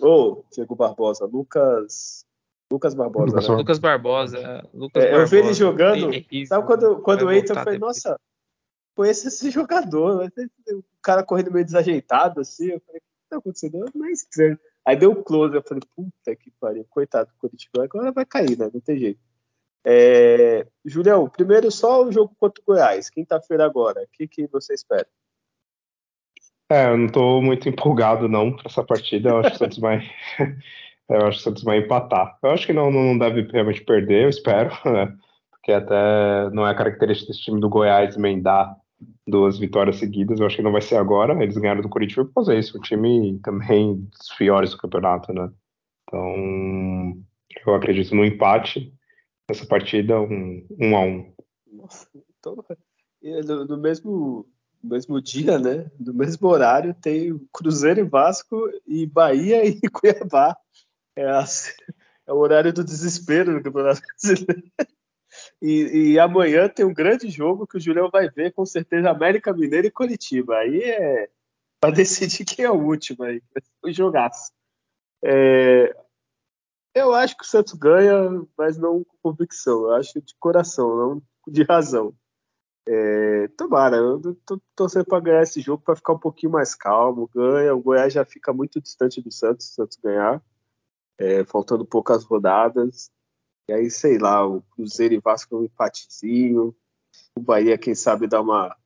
Ô, 0.00 0.06
oh, 0.06 0.44
Diego 0.52 0.74
Barbosa, 0.74 1.24
Lucas. 1.24 2.24
Lucas 2.70 2.94
Barbosa. 2.94 3.26
Lucas, 3.26 3.48
né? 3.48 3.56
Lucas 3.56 3.78
Barbosa. 3.78 4.68
Lucas 4.72 5.02
é, 5.02 5.10
Barbosa. 5.10 5.22
Eu 5.22 5.26
vi 5.26 5.36
ele 5.36 5.54
jogando. 5.54 6.10
sabe 6.46 6.66
quando, 6.66 7.00
quando 7.00 7.32
entra, 7.32 7.58
eu 7.58 7.64
falei, 7.64 7.78
nossa, 7.78 8.18
conheço 8.96 9.28
esse 9.28 9.50
jogador. 9.50 10.32
O 10.72 10.84
cara 11.02 11.24
correndo 11.24 11.52
meio 11.52 11.64
desajeitado, 11.64 12.40
assim. 12.40 12.66
Eu 12.70 12.80
falei, 12.80 13.00
o 13.00 13.02
que 13.02 13.28
tá 13.30 13.36
acontecendo? 13.38 13.90
Não 13.94 14.06
é 14.06 14.12
estranho. 14.12 14.58
Aí 14.86 14.96
deu 14.96 15.22
close, 15.22 15.54
eu 15.54 15.62
falei, 15.62 15.82
puta 15.96 16.36
que 16.36 16.50
pariu, 16.60 16.84
coitado 16.90 17.30
do 17.30 17.36
Curitiba, 17.38 17.84
agora 17.84 18.12
vai 18.12 18.26
cair, 18.26 18.58
né? 18.58 18.70
Não 18.72 18.80
tem 18.80 18.98
jeito. 18.98 19.20
É... 19.84 20.66
Julião, 20.84 21.28
primeiro 21.28 21.70
só 21.70 22.04
o 22.04 22.12
jogo 22.12 22.34
contra 22.38 22.62
o 22.62 22.66
Goiás, 22.66 23.08
quinta-feira 23.08 23.64
agora. 23.64 24.02
O 24.02 24.08
que, 24.12 24.28
que 24.28 24.46
você 24.46 24.74
espera? 24.74 25.06
É, 26.70 26.88
eu 26.88 26.96
não 26.96 27.08
tô 27.08 27.42
muito 27.42 27.68
empolgado 27.68 28.28
não 28.28 28.54
para 28.54 28.68
essa 28.68 28.82
partida. 28.82 29.30
Eu 29.30 29.38
acho 29.38 29.50
que 29.50 29.56
o 29.56 29.58
Santos 29.58 29.78
vai, 29.78 30.02
eu 31.08 31.26
acho 31.26 31.38
que 31.38 31.40
o 31.40 31.44
Santos 31.44 31.62
vai 31.62 31.78
empatar. 31.78 32.38
Eu 32.42 32.50
acho 32.50 32.66
que 32.66 32.72
não, 32.72 32.90
não 32.90 33.18
deve 33.18 33.42
realmente 33.52 33.84
perder, 33.84 34.24
eu 34.24 34.28
espero, 34.28 34.70
né? 34.84 35.14
Porque 35.50 35.72
até 35.72 36.50
não 36.50 36.66
é 36.66 36.74
característica 36.74 37.32
desse 37.32 37.44
time 37.44 37.60
do 37.60 37.68
Goiás 37.68 38.16
emendar 38.16 38.74
duas 39.26 39.58
vitórias 39.58 39.96
seguidas. 39.96 40.38
Eu 40.38 40.46
acho 40.46 40.56
que 40.56 40.62
não 40.62 40.72
vai 40.72 40.82
ser 40.82 40.96
agora. 40.96 41.40
Eles 41.42 41.56
ganharam 41.56 41.82
do 41.82 41.88
Curitiba 41.88 42.24
por 42.24 42.34
causa 42.34 42.54
disso. 42.54 42.78
O 42.78 42.80
time 42.80 43.38
também 43.42 43.96
dos 43.96 44.28
piores 44.36 44.70
do 44.70 44.78
campeonato, 44.78 45.32
né? 45.32 45.50
Então, 46.02 47.24
eu 47.66 47.74
acredito 47.74 48.14
no 48.14 48.24
empate. 48.24 48.92
Essa 49.48 49.66
partida, 49.66 50.20
um, 50.20 50.66
um 50.78 50.96
a 50.96 51.00
um. 51.00 51.34
Nossa, 51.70 52.08
então, 52.38 52.64
no, 53.22 53.64
no 53.66 53.76
mesmo, 53.76 54.46
mesmo 54.82 55.20
dia, 55.20 55.58
né? 55.58 55.90
No 55.98 56.14
mesmo 56.14 56.48
horário, 56.48 56.94
tem 56.94 57.38
Cruzeiro 57.52 58.00
e 58.00 58.04
Vasco 58.04 58.70
e 58.86 59.06
Bahia 59.06 59.66
e 59.66 59.80
Cuiabá. 59.90 60.56
É, 61.16 61.24
é 62.26 62.32
o 62.32 62.36
horário 62.36 62.72
do 62.72 62.84
desespero 62.84 63.52
no 63.52 63.62
Campeonato 63.62 64.00
Brasileiro. 64.00 64.62
E, 65.66 66.12
e, 66.12 66.18
amanhã 66.18 66.68
tem 66.68 66.84
um 66.84 66.92
grande 66.92 67.30
jogo 67.30 67.66
que 67.66 67.78
o 67.78 67.80
Julião 67.80 68.10
vai 68.10 68.28
ver, 68.28 68.52
com 68.52 68.66
certeza, 68.66 69.08
América 69.08 69.50
Mineira 69.50 69.86
e 69.86 69.90
Curitiba. 69.90 70.58
Aí 70.58 70.82
é 70.82 71.30
para 71.80 71.88
decidir 71.96 72.44
quem 72.44 72.66
é 72.66 72.70
o 72.70 72.74
último 72.74 73.24
aí. 73.24 73.42
O 73.82 73.90
jogaço. 73.90 74.52
É, 75.24 75.96
eu 76.94 77.14
acho 77.14 77.34
que 77.34 77.44
o 77.44 77.46
Santos 77.46 77.72
ganha, 77.72 78.46
mas 78.58 78.76
não 78.76 79.02
com 79.04 79.16
convicção. 79.22 79.84
Eu 79.84 79.94
acho 79.94 80.20
de 80.20 80.34
coração, 80.38 80.96
não 80.98 81.22
de 81.48 81.62
razão. 81.62 82.14
É, 82.86 83.48
tomara, 83.56 83.96
eu 83.96 84.34
tô 84.44 84.60
torcendo 84.76 85.06
para 85.06 85.20
ganhar 85.20 85.42
esse 85.44 85.62
jogo 85.62 85.82
para 85.82 85.96
ficar 85.96 86.12
um 86.12 86.18
pouquinho 86.18 86.52
mais 86.52 86.74
calmo. 86.74 87.30
Ganha, 87.34 87.74
o 87.74 87.80
Goiás 87.80 88.12
já 88.12 88.22
fica 88.26 88.52
muito 88.52 88.82
distante 88.82 89.22
do 89.22 89.32
Santos, 89.32 89.68
se 89.68 89.72
o 89.72 89.74
Santos 89.76 89.96
ganhar, 89.96 90.44
é, 91.16 91.42
faltando 91.46 91.86
poucas 91.86 92.22
rodadas. 92.22 93.10
E 93.68 93.72
aí, 93.72 93.90
sei 93.90 94.18
lá, 94.18 94.46
o 94.46 94.62
Cruzeiro 94.62 95.14
e 95.14 95.20
Vasco 95.20 95.56
um 95.56 95.64
empatezinho. 95.64 96.74
O 97.36 97.40
Bahia, 97.40 97.78
quem 97.78 97.94
sabe, 97.94 98.26
dá 98.26 98.40
uma, 98.40 98.76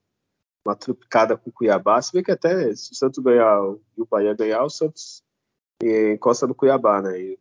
uma 0.64 0.76
trupicada 0.76 1.36
com 1.36 1.50
o 1.50 1.52
Cuiabá. 1.52 2.00
Se 2.00 2.12
bem 2.12 2.22
que 2.22 2.30
até 2.30 2.74
se 2.74 2.92
o 2.92 2.94
Santos 2.94 3.22
ganhar 3.22 3.58
e 3.96 4.02
o 4.02 4.06
Bahia 4.06 4.34
ganhar, 4.34 4.62
o 4.62 4.70
Santos 4.70 5.22
é, 5.82 6.12
encosta 6.12 6.46
no 6.46 6.54
Cuiabá, 6.54 7.02
né? 7.02 7.20
E, 7.20 7.38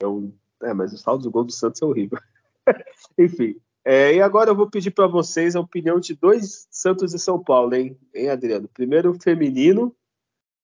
é, 0.00 0.06
um, 0.06 0.32
é, 0.62 0.72
mas 0.72 0.92
o 0.92 0.98
saldo 0.98 1.24
do 1.24 1.30
gol 1.30 1.44
do 1.44 1.52
Santos 1.52 1.82
é 1.82 1.84
horrível. 1.84 2.18
Enfim. 3.18 3.60
É, 3.84 4.14
e 4.14 4.22
agora 4.22 4.50
eu 4.50 4.56
vou 4.56 4.70
pedir 4.70 4.90
para 4.90 5.06
vocês 5.06 5.54
a 5.54 5.60
opinião 5.60 6.00
de 6.00 6.14
dois 6.14 6.66
Santos 6.70 7.12
e 7.12 7.18
São 7.18 7.42
Paulo, 7.42 7.74
hein, 7.74 7.98
hein 8.14 8.30
Adriano? 8.30 8.66
Primeiro 8.68 9.10
o 9.10 9.20
feminino 9.20 9.94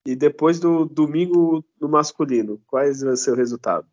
e 0.06 0.16
depois 0.16 0.58
do 0.58 0.86
domingo 0.86 1.62
no 1.78 1.88
masculino. 1.88 2.58
Quais 2.66 3.02
vai 3.02 3.16
ser 3.16 3.32
o 3.32 3.36
resultado? 3.36 3.86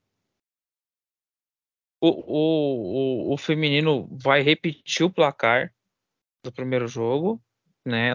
O, 1.99 3.29
o, 3.29 3.33
o, 3.33 3.37
feminino 3.37 4.07
vai 4.11 4.41
repetir 4.41 5.05
o 5.05 5.09
placar 5.09 5.73
do 6.43 6.51
primeiro 6.51 6.87
jogo, 6.87 7.41
né? 7.85 8.13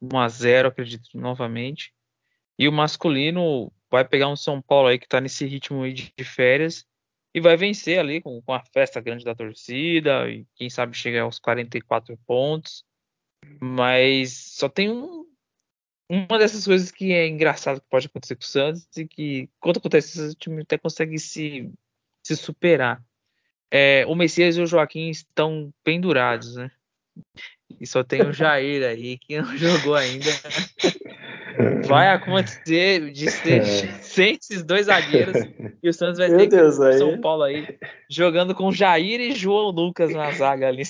1 0.00 0.18
a 0.18 0.28
0 0.28 0.68
acredito, 0.68 1.08
novamente. 1.14 1.92
E 2.58 2.68
o 2.68 2.72
masculino 2.72 3.72
vai 3.90 4.04
pegar 4.06 4.28
um 4.28 4.36
São 4.36 4.60
Paulo 4.60 4.88
aí 4.88 4.98
que 4.98 5.08
tá 5.08 5.20
nesse 5.20 5.46
ritmo 5.46 5.88
de, 5.92 6.12
de 6.16 6.24
férias 6.24 6.84
e 7.34 7.40
vai 7.40 7.56
vencer 7.56 7.98
ali 7.98 8.20
com, 8.20 8.42
com 8.42 8.52
a 8.52 8.64
festa 8.64 9.00
grande 9.00 9.24
da 9.24 9.34
torcida 9.34 10.28
e 10.28 10.46
quem 10.56 10.68
sabe 10.68 10.96
chegar 10.96 11.22
aos 11.22 11.38
44 11.38 12.16
pontos. 12.26 12.84
Mas 13.60 14.32
só 14.32 14.68
tem 14.68 14.90
um, 14.90 15.24
uma 16.10 16.38
dessas 16.38 16.64
coisas 16.64 16.90
que 16.90 17.12
é 17.12 17.28
engraçado 17.28 17.80
que 17.80 17.88
pode 17.88 18.06
acontecer 18.06 18.34
com 18.34 18.42
o 18.42 18.46
Santos 18.46 18.88
e 18.96 19.06
que 19.06 19.48
quando 19.60 19.78
acontece 19.78 20.20
o 20.20 20.34
time 20.34 20.62
até 20.62 20.76
consegue 20.76 21.18
se 21.18 21.70
se 22.28 22.36
superar. 22.36 23.02
É, 23.70 24.04
o 24.06 24.14
Messias 24.14 24.56
e 24.56 24.60
o 24.60 24.66
Joaquim 24.66 25.08
estão 25.08 25.72
pendurados, 25.82 26.56
né? 26.56 26.70
E 27.80 27.86
só 27.86 28.02
tem 28.02 28.22
o 28.22 28.32
Jair 28.32 28.82
aí 28.86 29.18
que 29.18 29.40
não 29.40 29.56
jogou 29.56 29.94
ainda. 29.94 30.30
Vai 31.86 32.08
acontecer 32.08 33.10
de 33.10 33.30
ser 33.30 33.62
é. 33.62 33.64
sem 34.00 34.38
esses 34.40 34.62
dois 34.62 34.86
zagueiros 34.86 35.36
e 35.82 35.88
o 35.88 35.92
Santos 35.92 36.18
vai 36.18 36.28
Meu 36.28 36.38
ter 36.38 36.48
Deus, 36.48 36.78
que. 36.78 36.98
São 36.98 37.20
Paulo 37.20 37.42
aí 37.42 37.78
jogando 38.08 38.54
com 38.54 38.70
Jair 38.70 39.20
e 39.20 39.34
João 39.34 39.70
Lucas 39.70 40.12
na 40.12 40.30
zaga 40.30 40.68
ali. 40.68 40.82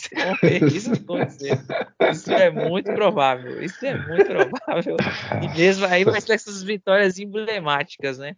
Isso 0.72 0.92
acontecer. 0.92 1.58
Isso 2.10 2.32
é 2.32 2.50
muito 2.50 2.92
provável. 2.92 3.62
Isso 3.62 3.84
é 3.84 3.96
muito 3.96 4.26
provável. 4.26 4.96
E 5.42 5.58
mesmo 5.58 5.86
aí 5.86 6.04
vai 6.04 6.20
ser 6.20 6.34
essas 6.34 6.62
vitórias 6.62 7.18
emblemáticas, 7.18 8.18
né? 8.18 8.36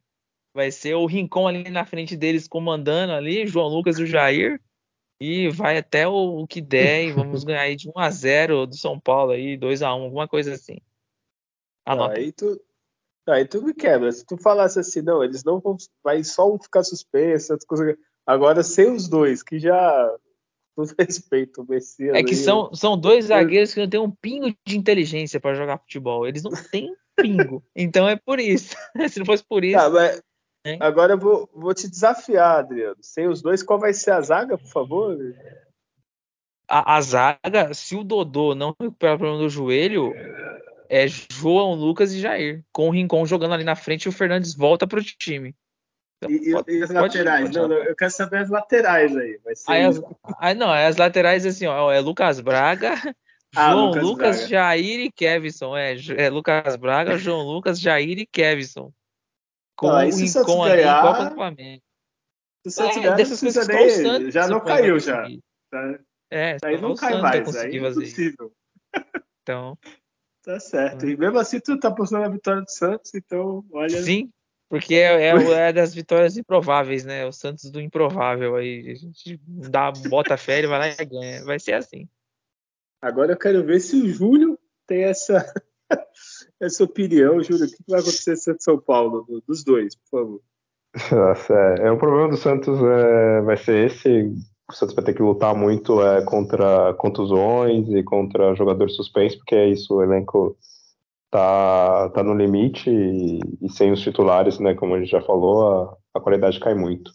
Vai 0.52 0.70
ser 0.72 0.94
o 0.94 1.06
Rincon 1.06 1.46
ali 1.46 1.70
na 1.70 1.84
frente 1.84 2.16
deles 2.16 2.48
comandando 2.48 3.12
ali, 3.12 3.46
João 3.46 3.68
Lucas 3.68 3.98
e 3.98 4.02
o 4.02 4.06
Jair. 4.06 4.60
E 5.20 5.48
vai 5.50 5.76
até 5.76 6.08
o, 6.08 6.40
o 6.40 6.46
que 6.46 6.60
der 6.60 7.04
e 7.04 7.12
vamos 7.12 7.44
ganhar 7.44 7.60
aí 7.60 7.76
de 7.76 7.88
1 7.88 7.92
a 7.96 8.10
0 8.10 8.66
do 8.66 8.76
São 8.76 8.98
Paulo 8.98 9.32
aí, 9.32 9.56
2 9.56 9.82
a 9.82 9.94
1 9.94 10.02
alguma 10.02 10.26
coisa 10.26 10.54
assim. 10.54 10.78
Anota. 11.84 12.18
Aí 12.18 12.32
tu, 12.32 12.60
aí 13.28 13.46
tu 13.46 13.62
me 13.62 13.74
quebra. 13.74 14.10
Se 14.10 14.24
tu 14.24 14.36
falasse 14.38 14.80
assim, 14.80 15.02
não, 15.02 15.22
eles 15.22 15.44
não 15.44 15.60
vão. 15.60 15.76
Vai 16.02 16.24
só 16.24 16.52
um 16.52 16.58
ficar 16.58 16.82
suspenso, 16.82 17.56
agora 18.26 18.62
sem 18.62 18.90
os 18.90 19.08
dois, 19.08 19.42
que 19.42 19.58
já. 19.58 20.16
Com 20.74 20.84
respeito, 20.98 21.62
o 21.62 21.66
Messias. 21.68 22.16
É 22.16 22.22
que 22.22 22.30
aí, 22.30 22.36
são, 22.36 22.72
são 22.74 22.98
dois 22.98 23.26
zagueiros 23.26 23.74
que 23.74 23.80
não 23.80 23.90
tem 23.90 24.00
um 24.00 24.10
pingo 24.10 24.54
de 24.66 24.78
inteligência 24.78 25.38
para 25.38 25.54
jogar 25.54 25.78
futebol. 25.78 26.26
Eles 26.26 26.42
não 26.42 26.52
têm 26.52 26.94
pingo. 27.14 27.62
então 27.76 28.08
é 28.08 28.16
por 28.16 28.40
isso. 28.40 28.74
Se 29.10 29.18
não 29.18 29.26
fosse 29.26 29.44
por 29.44 29.60
tá, 29.60 29.66
isso. 29.66 29.76
Tá, 29.76 29.90
mas 29.90 30.22
Hein? 30.64 30.78
Agora 30.80 31.14
eu 31.14 31.18
vou, 31.18 31.48
vou 31.54 31.72
te 31.72 31.88
desafiar, 31.88 32.58
Adriano. 32.58 32.98
Sem 33.00 33.26
os 33.26 33.40
dois, 33.40 33.62
qual 33.62 33.78
vai 33.78 33.92
ser 33.92 34.10
a 34.10 34.20
zaga, 34.20 34.58
por 34.58 34.68
favor? 34.68 35.16
A, 36.68 36.96
a 36.96 37.00
zaga, 37.00 37.72
se 37.72 37.96
o 37.96 38.04
Dodô 38.04 38.54
não 38.54 38.74
recuperar 38.78 39.16
o 39.16 39.18
problema 39.18 39.42
do 39.42 39.48
joelho, 39.48 40.12
é 40.88 41.06
João 41.08 41.74
Lucas 41.74 42.12
e 42.12 42.20
Jair. 42.20 42.62
Com 42.72 42.88
o 42.88 42.90
Rincon 42.90 43.24
jogando 43.24 43.54
ali 43.54 43.64
na 43.64 43.74
frente 43.74 44.04
e 44.04 44.08
o 44.08 44.12
Fernandes 44.12 44.54
volta 44.54 44.86
para 44.86 45.00
o 45.00 45.02
time. 45.02 45.54
E, 46.28 46.50
e, 46.50 46.78
e 46.78 46.82
as 46.82 46.90
laterais? 46.90 47.44
Pode, 47.44 47.58
não, 47.58 47.68
não, 47.68 47.76
eu 47.76 47.96
quero 47.96 48.10
saber 48.10 48.38
as 48.38 48.50
laterais 48.50 49.16
aí. 49.16 49.40
aí, 49.68 49.84
as, 49.84 50.02
aí 50.38 50.54
não, 50.54 50.70
as 50.70 50.96
laterais 50.96 51.46
assim, 51.46 51.66
ó, 51.66 51.90
é 51.90 51.98
Lucas 52.00 52.40
Braga, 52.40 52.92
ah, 53.56 53.70
João 53.70 53.86
Lucas, 53.86 54.02
Lucas. 54.02 54.48
Jair 54.48 55.00
e 55.00 55.10
Kevson. 55.10 55.76
É, 55.76 55.96
é 56.18 56.28
Lucas 56.28 56.76
Braga, 56.76 57.16
João 57.16 57.40
Lucas, 57.42 57.80
Jair 57.80 58.18
e 58.18 58.26
Kevson. 58.26 58.92
Com, 59.80 59.88
ah, 59.88 60.04
o 60.04 60.44
com 60.44 60.64
ganhar, 60.64 61.00
Copa 61.00 61.24
do 61.24 61.34
Flamengo. 61.34 61.82
Se 62.62 62.68
o 62.68 62.70
Santos 62.70 62.96
é, 62.98 63.00
ganhar, 63.00 63.16
dessas 63.16 63.40
coisas 63.40 63.66
nem, 63.66 63.88
Santos, 63.88 64.34
já 64.34 64.46
não 64.46 64.60
caiu 64.60 65.00
já. 65.00 65.26
Tá? 65.70 65.98
É, 66.30 66.58
aí 66.62 66.78
não 66.78 66.94
cai 66.94 67.18
mais, 67.18 67.56
aí 67.56 67.78
é 67.78 67.78
impossível. 67.78 68.52
Então. 69.40 69.78
Tá 70.42 70.60
certo. 70.60 71.08
E 71.08 71.16
mesmo 71.16 71.38
assim 71.38 71.60
tu 71.60 71.80
tá 71.80 71.88
apostando 71.88 72.24
na 72.24 72.28
vitória 72.28 72.60
do 72.60 72.70
Santos, 72.70 73.14
então 73.14 73.64
olha. 73.72 74.02
Sim, 74.02 74.30
porque 74.68 74.96
é, 74.96 75.28
é, 75.28 75.30
é, 75.68 75.72
das 75.72 75.94
vitórias 75.94 76.36
improváveis, 76.36 77.02
né? 77.02 77.24
O 77.24 77.32
Santos 77.32 77.70
do 77.70 77.80
improvável 77.80 78.56
aí. 78.56 78.90
A 78.90 78.94
gente 78.94 79.40
dá, 79.46 79.90
bota 80.10 80.36
fé, 80.36 80.58
ele 80.58 80.66
vai 80.66 80.78
lá 80.78 80.88
e 80.88 81.04
ganha. 81.06 81.42
Vai 81.42 81.58
ser 81.58 81.72
assim. 81.72 82.06
Agora 83.00 83.32
eu 83.32 83.38
quero 83.38 83.64
ver 83.64 83.80
se 83.80 83.96
o 83.96 84.06
Júlio 84.10 84.58
tem 84.86 85.04
essa, 85.04 85.50
essa 86.60 86.84
opinião, 86.84 87.42
Júlio. 87.42 87.66
O 87.66 87.68
que 87.68 87.76
vai 87.88 88.00
acontecer 88.00 88.32
em 88.32 88.60
São 88.60 88.78
Paulo? 88.78 89.26
Dos 89.46 89.64
dois, 89.64 89.96
por 89.96 90.20
favor. 90.20 90.40
Nossa, 91.12 91.54
é, 91.54 91.86
é 91.86 91.90
o 91.90 91.98
problema 91.98 92.28
do 92.28 92.36
Santos 92.36 92.78
é, 92.82 93.40
vai 93.42 93.56
ser 93.56 93.86
esse. 93.86 94.32
O 94.68 94.72
Santos 94.72 94.94
vai 94.94 95.04
ter 95.04 95.14
que 95.14 95.22
lutar 95.22 95.54
muito 95.54 96.02
é, 96.02 96.22
contra 96.24 96.94
contusões 96.94 97.88
e 97.88 98.02
contra 98.02 98.54
jogador 98.54 98.88
suspenso, 98.88 99.38
porque 99.38 99.54
é 99.54 99.68
isso, 99.68 99.94
o 99.94 100.02
elenco 100.02 100.56
tá, 101.30 102.10
tá 102.10 102.22
no 102.22 102.34
limite 102.34 102.90
e, 102.90 103.40
e, 103.62 103.72
sem 103.72 103.92
os 103.92 104.00
titulares, 104.00 104.58
né, 104.58 104.74
como 104.74 104.94
a 104.94 104.98
gente 104.98 105.10
já 105.10 105.22
falou, 105.22 105.96
a, 106.14 106.18
a 106.18 106.20
qualidade 106.20 106.60
cai 106.60 106.74
muito. 106.74 107.10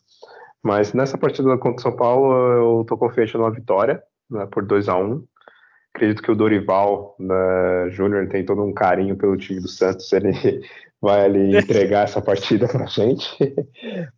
Mas 0.64 0.94
nessa 0.94 1.18
partida 1.18 1.58
contra 1.58 1.80
o 1.80 1.82
São 1.82 1.96
Paulo, 1.96 2.34
eu 2.34 2.86
tô 2.86 2.98
confiante 2.98 3.38
numa 3.38 3.52
vitória, 3.52 4.02
né, 4.30 4.48
por 4.48 4.66
2 4.66 4.90
a 4.90 4.98
1 4.98 5.04
um. 5.04 5.24
Acredito 5.96 6.22
que 6.22 6.30
o 6.30 6.36
Dorival 6.36 7.16
né, 7.18 7.90
Júnior 7.92 8.28
tem 8.28 8.44
todo 8.44 8.62
um 8.62 8.74
carinho 8.74 9.16
pelo 9.16 9.38
time 9.38 9.62
do 9.62 9.70
Santos, 9.70 10.12
ele 10.12 10.30
vai 11.02 11.24
ali 11.24 11.56
entregar 11.56 12.04
essa 12.04 12.22
partida 12.22 12.68
pra 12.68 12.86
gente. 12.86 13.26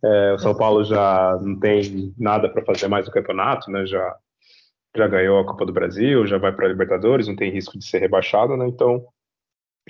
É, 0.02 0.32
o 0.32 0.38
São 0.38 0.56
Paulo 0.56 0.84
já 0.84 1.38
não 1.42 1.58
tem 1.58 2.14
nada 2.16 2.48
para 2.48 2.64
fazer 2.64 2.88
mais 2.88 3.06
no 3.06 3.12
campeonato, 3.12 3.70
né, 3.70 3.84
já, 3.84 4.16
já 4.96 5.06
ganhou 5.06 5.38
a 5.40 5.44
Copa 5.44 5.66
do 5.66 5.72
Brasil, 5.72 6.26
já 6.26 6.38
vai 6.38 6.52
para 6.52 6.66
a 6.66 6.68
Libertadores, 6.68 7.26
não 7.26 7.36
tem 7.36 7.50
risco 7.50 7.76
de 7.76 7.84
ser 7.84 7.98
rebaixado, 7.98 8.56
né, 8.56 8.66
então 8.66 9.04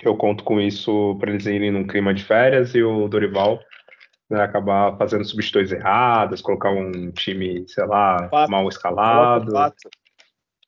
eu 0.03 0.17
conto 0.17 0.43
com 0.43 0.59
isso 0.59 1.15
para 1.19 1.29
eles 1.29 1.45
irem 1.45 1.71
num 1.71 1.87
clima 1.87 2.13
de 2.13 2.23
férias 2.23 2.73
e 2.73 2.81
o 2.83 3.07
Dorival 3.07 3.59
né, 4.29 4.41
acabar 4.41 4.97
fazendo 4.97 5.23
substituições 5.23 5.71
erradas, 5.71 6.41
colocar 6.41 6.71
um 6.71 7.11
time, 7.11 7.65
sei 7.67 7.85
lá, 7.85 8.29
mal 8.49 8.67
escalado. 8.67 9.51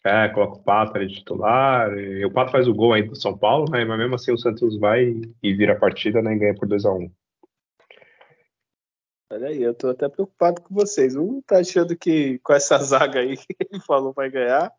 É, 0.04 0.30
coloca 0.30 0.58
o 0.58 0.64
Pato 0.64 0.98
ali 0.98 1.08
titular. 1.08 1.96
E 1.98 2.26
o 2.26 2.32
Pato 2.32 2.52
faz 2.52 2.68
o 2.68 2.74
gol 2.74 2.94
aí 2.94 3.04
do 3.04 3.16
São 3.16 3.38
Paulo, 3.38 3.70
né? 3.70 3.86
Mas 3.86 3.98
mesmo 3.98 4.16
assim 4.16 4.32
o 4.32 4.38
Santos 4.38 4.78
vai 4.80 5.22
e 5.44 5.54
vira 5.54 5.74
a 5.74 5.80
partida 5.80 6.22
né, 6.22 6.34
e 6.34 6.40
ganha 6.40 6.56
por 6.56 6.68
2x1. 6.68 7.06
Um. 7.06 7.12
Olha 9.32 9.48
aí, 9.48 9.64
eu 9.64 9.74
tô 9.74 9.90
até 9.90 10.10
preocupado 10.10 10.62
com 10.62 10.74
vocês. 10.74 11.16
Um 11.16 11.42
tá 11.42 11.60
achando 11.60 11.96
que 11.96 12.40
com 12.40 12.52
essa 12.52 12.78
zaga 12.80 13.20
aí 13.20 13.38
que 13.38 13.56
ele 13.60 13.80
falou 13.82 14.12
vai 14.12 14.30
ganhar. 14.30 14.72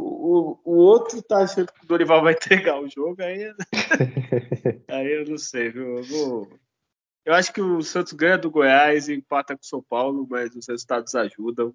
O, 0.00 0.58
o 0.64 0.76
outro 0.76 1.20
tá 1.20 1.42
achando 1.42 1.70
que 1.70 1.84
o 1.84 1.86
Dorival 1.86 2.22
vai 2.22 2.32
entregar 2.32 2.80
o 2.80 2.88
jogo, 2.88 3.22
aí, 3.22 3.52
aí 4.88 5.12
eu 5.12 5.26
não 5.26 5.36
sei, 5.36 5.68
viu? 5.68 5.98
Eu, 5.98 6.02
vou... 6.04 6.48
eu 7.26 7.34
acho 7.34 7.52
que 7.52 7.60
o 7.60 7.82
Santos 7.82 8.14
ganha 8.14 8.38
do 8.38 8.50
Goiás 8.50 9.08
e 9.08 9.14
empata 9.14 9.54
com 9.54 9.62
o 9.62 9.66
São 9.66 9.82
Paulo, 9.82 10.26
mas 10.30 10.54
os 10.56 10.66
resultados 10.66 11.14
ajudam. 11.14 11.74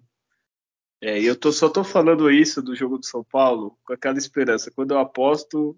É, 1.00 1.20
eu 1.20 1.36
tô, 1.36 1.52
só 1.52 1.68
tô 1.68 1.84
falando 1.84 2.30
isso 2.30 2.62
do 2.62 2.74
jogo 2.74 2.98
do 2.98 3.04
São 3.04 3.22
Paulo 3.22 3.76
com 3.84 3.92
aquela 3.92 4.18
esperança. 4.18 4.70
Quando 4.74 4.92
eu 4.92 4.98
aposto, 4.98 5.76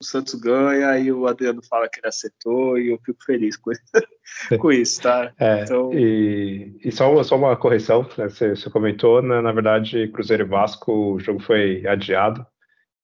o 0.00 0.04
Santos 0.04 0.34
ganha 0.34 0.98
e 0.98 1.10
o 1.10 1.26
Adriano 1.26 1.62
fala 1.62 1.88
que 1.88 2.00
ele 2.00 2.08
acertou 2.08 2.78
e 2.78 2.90
eu 2.90 2.98
fico 3.04 3.24
feliz 3.24 3.56
com 3.56 3.72
isso, 3.72 3.82
com 4.60 4.72
isso 4.72 5.02
tá? 5.02 5.32
É, 5.38 5.62
então... 5.62 5.92
E, 5.92 6.78
e 6.84 6.92
só, 6.92 7.22
só 7.22 7.36
uma 7.36 7.56
correção, 7.56 8.02
né, 8.16 8.28
você, 8.28 8.50
você, 8.50 8.70
comentou, 8.70 9.22
né, 9.22 9.40
na 9.40 9.52
verdade, 9.52 10.08
Cruzeiro 10.08 10.44
e 10.44 10.48
Vasco, 10.48 11.14
o 11.14 11.18
jogo 11.18 11.40
foi 11.40 11.86
adiado, 11.86 12.46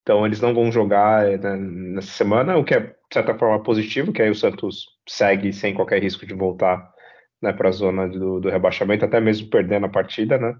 então 0.02 0.26
eles 0.26 0.40
não 0.40 0.54
vão 0.54 0.70
jogar 0.70 1.26
né, 1.38 1.56
nessa 1.56 2.12
semana, 2.12 2.56
o 2.56 2.64
que 2.64 2.74
é, 2.74 2.80
de 2.80 2.94
certa 3.12 3.36
forma, 3.38 3.62
positivo, 3.62 4.12
que 4.12 4.20
aí 4.20 4.30
o 4.30 4.34
Santos 4.34 4.86
segue 5.08 5.52
sem 5.52 5.74
qualquer 5.74 6.02
risco 6.02 6.26
de 6.26 6.34
voltar 6.34 6.92
né, 7.40 7.52
para 7.52 7.70
a 7.70 7.72
zona 7.72 8.06
do, 8.08 8.38
do 8.38 8.50
rebaixamento, 8.50 9.04
até 9.04 9.20
mesmo 9.20 9.48
perdendo 9.48 9.86
a 9.86 9.90
partida, 9.90 10.38
né? 10.38 10.54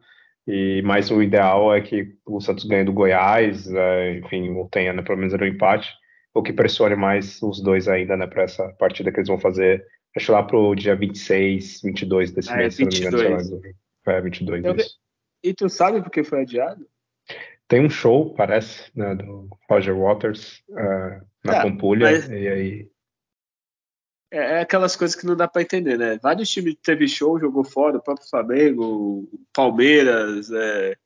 E, 0.47 0.82
mas 0.82 1.10
o 1.10 1.23
ideal 1.23 1.74
é 1.74 1.81
que 1.81 2.14
o 2.27 2.40
Santos 2.40 2.64
ganhe 2.64 2.85
do 2.85 2.93
Goiás, 2.93 3.70
é, 3.73 4.19
enfim, 4.19 4.51
ou 4.51 4.69
tenha 4.69 4.93
né, 4.93 5.02
pelo 5.02 5.19
menos 5.19 5.32
um 5.32 5.44
empate, 5.44 5.89
ou 6.35 6.43
que 6.43 6.52
pressione 6.52 6.97
mais 6.97 7.40
os 7.43 7.62
dois 7.62 7.86
ainda, 7.86 8.16
né, 8.16 8.27
para 8.27 8.43
essa 8.43 8.69
partida 8.78 9.12
que 9.12 9.19
eles 9.19 9.28
vão 9.28 9.39
fazer, 9.39 9.85
acho 10.16 10.32
lá 10.32 10.43
pro 10.43 10.74
dia 10.74 10.97
26, 10.97 11.82
22 11.82 12.32
desse 12.32 12.52
ah, 12.52 12.56
mês, 12.56 12.74
é, 12.74 12.85
22. 12.85 13.05
se 13.05 13.10
não 13.10 13.36
me 13.36 13.43
engano. 13.43 13.77
É, 14.06 14.20
22, 14.20 14.64
Eu, 14.64 14.77
isso. 14.77 14.97
E 15.44 15.55
tu 15.55 15.69
sabe 15.69 16.01
por 16.02 16.10
que 16.10 16.24
foi 16.24 16.43
adiado? 16.43 16.85
Tem 17.69 17.81
um 17.85 17.90
show, 17.90 18.35
parece, 18.35 18.90
né, 18.97 19.14
do 19.14 19.48
Roger 19.69 19.97
Waters 19.97 20.62
uh, 20.70 21.24
na 21.44 21.56
é, 21.56 21.62
Pampulha, 21.62 22.10
mas... 22.10 22.28
e 22.28 22.48
aí 22.48 22.91
é, 24.33 24.39
é, 24.39 24.61
aquelas 24.61 24.97
coisas 24.97 25.15
que 25.15 25.27
não 25.27 25.37
dá 25.37 25.47
para 25.47 25.61
entender, 25.61 25.99
né? 25.99 26.19
Vários 26.23 26.49
times 26.49 26.75
teve 26.83 27.07
show, 27.07 27.39
jogou 27.39 27.63
fora, 27.63 27.99
o 27.99 28.03
próprio 28.03 28.27
Flamengo, 28.27 29.29
Palmeiras, 29.53 30.51
é, 30.51 30.97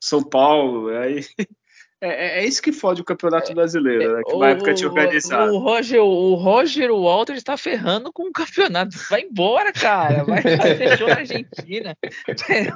São 0.00 0.22
Paulo, 0.22 0.88
aí 0.88 1.20
é, 2.00 2.08
é, 2.08 2.38
é, 2.40 2.44
isso 2.46 2.62
que 2.62 2.72
fode 2.72 3.02
o 3.02 3.04
Campeonato 3.04 3.52
Brasileiro, 3.52 4.16
né? 4.16 4.22
Que 4.26 4.32
uma 4.32 4.48
época 4.48 4.72
tinha 4.72 4.88
organizado. 4.88 5.52
O 5.52 5.58
Roger, 5.58 6.02
o 6.02 6.34
Roger 6.36 6.90
Walter 6.90 7.34
está 7.34 7.54
ferrando 7.58 8.10
com 8.10 8.22
o 8.22 8.32
campeonato. 8.32 8.96
Vai 9.10 9.22
embora, 9.24 9.74
cara. 9.74 10.24
Vai 10.24 10.40
fazer 10.40 10.96
show 10.96 11.08
na 11.08 11.16
Argentina. 11.16 11.94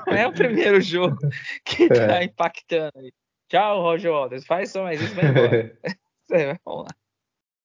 Não 0.07 0.13
é 0.13 0.27
o 0.27 0.35
primeiro 0.35 0.83
jogo 0.83 1.17
que 1.65 1.85
está 1.85 2.21
é. 2.21 2.25
impactando. 2.25 2.93
Tchau, 3.49 3.81
Roger 3.81 4.13
Walters. 4.13 4.45
Faz 4.45 4.71
só 4.71 4.83
mais 4.83 5.01
isso, 5.01 5.15
vai 5.15 5.25
embora. 5.31 5.79
Vamos 6.67 6.85
lá. 6.85 7.04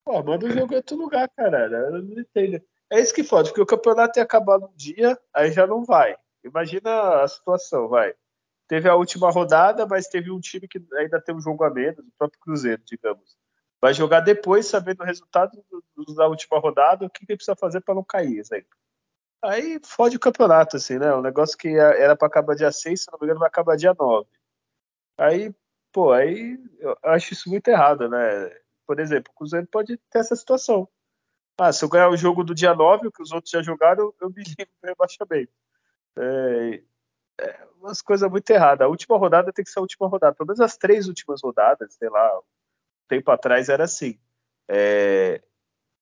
Pô, 0.10 0.24
manda 0.24 0.48
o 0.48 0.50
jogo 0.50 0.74
em 0.74 0.78
outro 0.78 0.98
lugar, 0.98 1.30
cara. 1.38 1.68
Eu 1.68 2.02
não 2.02 2.20
entendo. 2.20 2.60
É 2.90 3.00
isso 3.00 3.14
que 3.14 3.24
fode, 3.24 3.50
porque 3.50 3.62
o 3.62 3.66
campeonato 3.66 4.18
ia 4.18 4.24
acabar 4.24 4.58
num 4.58 4.74
dia, 4.76 5.16
aí 5.32 5.52
já 5.52 5.68
não 5.68 5.86
vai. 5.86 6.18
Imagina 6.44 7.22
a 7.22 7.28
situação, 7.28 7.88
vai. 7.88 8.16
Teve 8.68 8.90
a 8.90 8.96
última 8.96 9.30
rodada, 9.30 9.86
mas 9.86 10.08
teve 10.08 10.32
um 10.32 10.40
time 10.40 10.68
que 10.68 10.84
ainda 10.94 11.22
tem 11.22 11.36
um 11.36 11.40
jogo 11.40 11.64
a 11.64 11.70
menos, 11.70 12.00
o 12.00 12.12
próprio 12.18 12.40
Cruzeiro, 12.42 12.82
digamos. 12.88 13.38
Vai 13.80 13.94
jogar 13.94 14.22
depois, 14.22 14.66
sabendo 14.66 15.04
o 15.04 15.06
resultado 15.06 15.64
da 16.18 16.28
última 16.28 16.58
rodada, 16.58 17.06
o 17.06 17.10
que, 17.10 17.28
que 17.28 17.36
precisa 17.36 17.56
fazer 17.56 17.82
para 17.82 17.94
não 17.94 18.04
cair, 18.04 18.40
exemplo. 18.40 18.76
Aí 19.44 19.80
fode 19.86 20.18
o 20.18 20.20
campeonato, 20.20 20.78
assim, 20.78 20.98
né? 20.98 21.14
Um 21.14 21.22
negócio 21.22 21.56
que 21.56 21.68
era 21.78 22.16
para 22.16 22.28
acabar 22.28 22.56
dia 22.56 22.72
6, 22.72 23.04
se 23.04 23.12
não 23.12 23.20
me 23.20 23.26
engano, 23.28 23.42
vai 23.42 23.48
acabar 23.48 23.78
dia 23.78 23.94
9. 23.94 24.28
Aí, 25.20 25.54
pô, 25.92 26.12
aí 26.12 26.58
eu 26.80 26.98
acho 27.04 27.34
isso 27.34 27.48
muito 27.48 27.68
errado, 27.68 28.10
né? 28.10 28.50
Por 28.90 29.00
exemplo, 29.00 29.32
o 29.32 29.38
Cruzeiro 29.38 29.68
pode 29.68 29.98
ter 30.10 30.18
essa 30.18 30.36
situação. 30.36 30.90
Ah, 31.60 31.72
se 31.72 31.86
eu 31.86 31.90
ganhar 31.90 32.10
o 32.10 32.18
jogo 32.18 32.44
do 32.44 32.56
dia 32.56 32.74
9, 32.74 33.08
o 33.08 33.12
que 33.12 33.22
os 33.22 33.32
outros 33.32 33.52
já 33.52 33.62
jogaram, 33.62 34.12
eu 34.20 34.32
me 34.32 34.42
livro 34.42 34.74
do 34.82 34.88
rebaixamento. 34.88 35.52
É, 36.18 36.82
é 37.40 37.68
umas 37.80 38.02
coisas 38.02 38.28
muito 38.32 38.50
erradas. 38.50 38.84
A 38.84 38.90
última 38.90 39.16
rodada 39.16 39.54
tem 39.54 39.64
que 39.64 39.70
ser 39.70 39.78
a 39.78 39.84
última 39.84 40.08
rodada. 40.08 40.34
Pelo 40.34 40.48
menos 40.48 40.60
as 40.60 40.76
três 40.76 41.08
últimas 41.08 41.40
rodadas, 41.44 41.94
sei 41.94 42.10
lá, 42.10 42.40
um 42.40 42.42
tempo 43.08 43.30
atrás 43.30 43.70
era 43.70 43.84
assim. 43.84 44.20
É, 44.68 45.40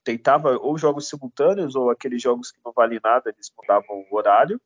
tentava 0.01 0.57
ou 0.57 0.77
jogos 0.77 1.09
simultâneos 1.09 1.76
ou 1.76 1.89
aqueles 1.89 2.22
jogos 2.22 2.53
que 2.53 2.61
não 2.64 2.72
valem 2.72 3.01
nada, 3.03 3.30
eles 3.30 3.51
mudavam 3.57 4.05
o 4.09 4.15
horário. 4.15 4.61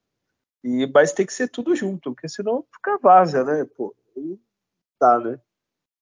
E, 0.64 0.85
mas 0.93 1.11
tem 1.11 1.26
que 1.26 1.34
ser 1.34 1.49
tudo 1.49 1.76
junto, 1.76 2.14
porque 2.14 2.30
senão 2.30 2.64
fica 2.72 2.99
vaza, 2.99 3.43
né? 3.43 3.65
Pô, 3.76 3.95
dá, 4.99 5.18
né? 5.18 5.41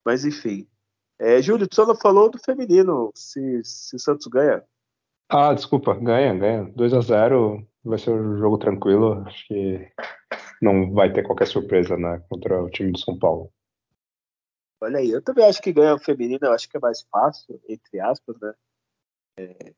Mas 0.04 0.26
enfim. 0.26 0.68
É, 1.20 1.42
Júlio, 1.42 1.68
tu 1.68 1.74
só 1.74 1.84
não 1.84 1.94
falou 1.94 2.30
do 2.30 2.38
feminino, 2.38 3.12
se, 3.14 3.62
se 3.62 3.94
o 3.94 3.98
Santos 3.98 4.26
ganha. 4.26 4.64
Ah, 5.28 5.52
desculpa, 5.52 5.94
ganha, 5.94 6.34
ganha. 6.34 6.64
2 6.74 6.94
a 6.94 7.00
0 7.02 7.68
vai 7.84 7.98
ser 7.98 8.10
um 8.10 8.38
jogo 8.38 8.56
tranquilo. 8.56 9.22
Acho 9.26 9.46
que 9.46 9.92
não 10.62 10.92
vai 10.94 11.12
ter 11.12 11.22
qualquer 11.22 11.46
surpresa 11.46 11.94
né, 11.98 12.24
contra 12.26 12.62
o 12.62 12.70
time 12.70 12.90
do 12.90 12.98
São 12.98 13.18
Paulo. 13.18 13.52
Olha 14.80 14.98
aí, 14.98 15.10
eu 15.10 15.20
também 15.20 15.44
acho 15.44 15.60
que 15.60 15.74
ganha 15.74 15.94
o 15.94 15.98
feminino, 15.98 16.40
eu 16.42 16.52
acho 16.52 16.66
que 16.66 16.78
é 16.78 16.80
mais 16.80 17.02
fácil, 17.02 17.60
entre 17.68 18.00
aspas, 18.00 18.40
né? 18.40 18.54
É, 19.36 19.74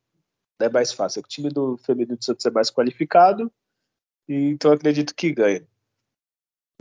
não 0.61 0.69
é 0.69 0.71
mais 0.71 0.93
fácil. 0.93 1.23
O 1.23 1.27
time 1.27 1.49
do 1.49 1.77
feminino 1.77 2.17
do 2.17 2.25
Santos 2.25 2.47
é 2.47 2.51
mais 2.53 2.71
qualificado, 2.71 3.53
então 4.29 4.71
acredito 4.71 5.13
que 5.13 5.35
ganha. 5.35 5.67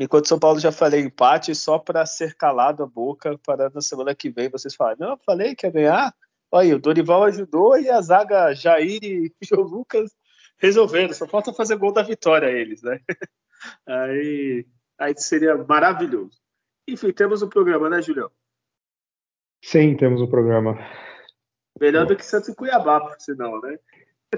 Enquanto 0.01 0.27
São 0.27 0.39
Paulo 0.39 0.59
já 0.59 0.71
falei 0.71 1.01
empate, 1.01 1.53
só 1.53 1.77
para 1.77 2.03
ser 2.07 2.33
calado 2.33 2.81
a 2.81 2.87
boca, 2.87 3.37
para 3.45 3.69
na 3.69 3.81
semana 3.81 4.15
que 4.15 4.31
vem 4.31 4.49
vocês 4.49 4.73
falarem, 4.73 4.99
não, 4.99 5.15
falei 5.15 5.53
que 5.53 5.67
ia 5.67 5.71
ganhar. 5.71 6.15
Olha, 6.51 6.75
o 6.75 6.79
Dorival 6.79 7.23
ajudou 7.25 7.77
e 7.77 7.87
a 7.87 8.01
zaga 8.01 8.51
Jair 8.55 8.99
e 9.03 9.31
João 9.45 9.61
Lucas 9.61 10.11
resolvendo, 10.57 11.13
só 11.13 11.27
falta 11.27 11.53
fazer 11.53 11.75
gol 11.75 11.93
da 11.93 12.01
vitória 12.01 12.47
a 12.47 12.51
eles, 12.51 12.81
né? 12.81 12.99
Aí, 13.87 14.65
aí 14.97 15.13
seria 15.17 15.55
maravilhoso. 15.55 16.35
Enfim, 16.87 17.11
temos 17.11 17.43
um 17.43 17.49
programa, 17.49 17.87
né, 17.87 18.01
Julião? 18.01 18.31
Sim, 19.63 19.95
temos 19.95 20.19
um 20.19 20.27
programa. 20.27 20.79
Melhor 21.79 22.07
do 22.07 22.15
que 22.15 22.25
Santos 22.25 22.49
e 22.49 22.55
Cuiabá, 22.55 23.01
por 23.01 23.21
sinal, 23.21 23.61
né? 23.61 23.77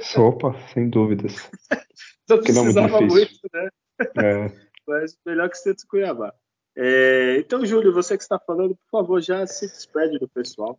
Sopa, 0.01 0.53
sem 0.73 0.89
dúvidas. 0.89 1.49
não 2.27 2.41
precisava 2.41 2.99
muito, 2.99 3.13
muito, 3.13 3.49
né? 3.53 3.69
É. 4.17 4.72
Mas 4.87 5.17
melhor 5.25 5.49
que 5.49 5.57
Santos 5.57 5.83
e 5.83 5.87
Cuiabá. 5.87 6.33
É, 6.75 7.37
então, 7.37 7.65
Júlio, 7.65 7.93
você 7.93 8.17
que 8.17 8.23
está 8.23 8.39
falando, 8.39 8.75
por 8.75 8.99
favor, 8.99 9.21
já 9.21 9.45
se 9.45 9.67
despede 9.67 10.17
do 10.17 10.27
pessoal. 10.27 10.77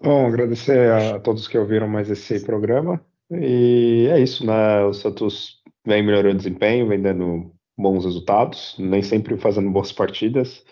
Bom, 0.00 0.26
agradecer 0.26 0.92
a 0.92 1.18
todos 1.18 1.48
que 1.48 1.56
ouviram 1.56 1.88
mais 1.88 2.10
esse 2.10 2.44
programa. 2.44 3.00
E 3.30 4.08
é 4.10 4.20
isso, 4.20 4.46
né? 4.46 4.84
O 4.84 4.92
Santos 4.92 5.62
vem 5.84 6.02
melhorando 6.02 6.34
o 6.34 6.38
desempenho, 6.38 6.88
vem 6.88 7.00
dando 7.00 7.50
bons 7.76 8.04
resultados, 8.04 8.76
nem 8.78 9.02
sempre 9.02 9.36
fazendo 9.36 9.70
boas 9.70 9.92
partidas. 9.92 10.64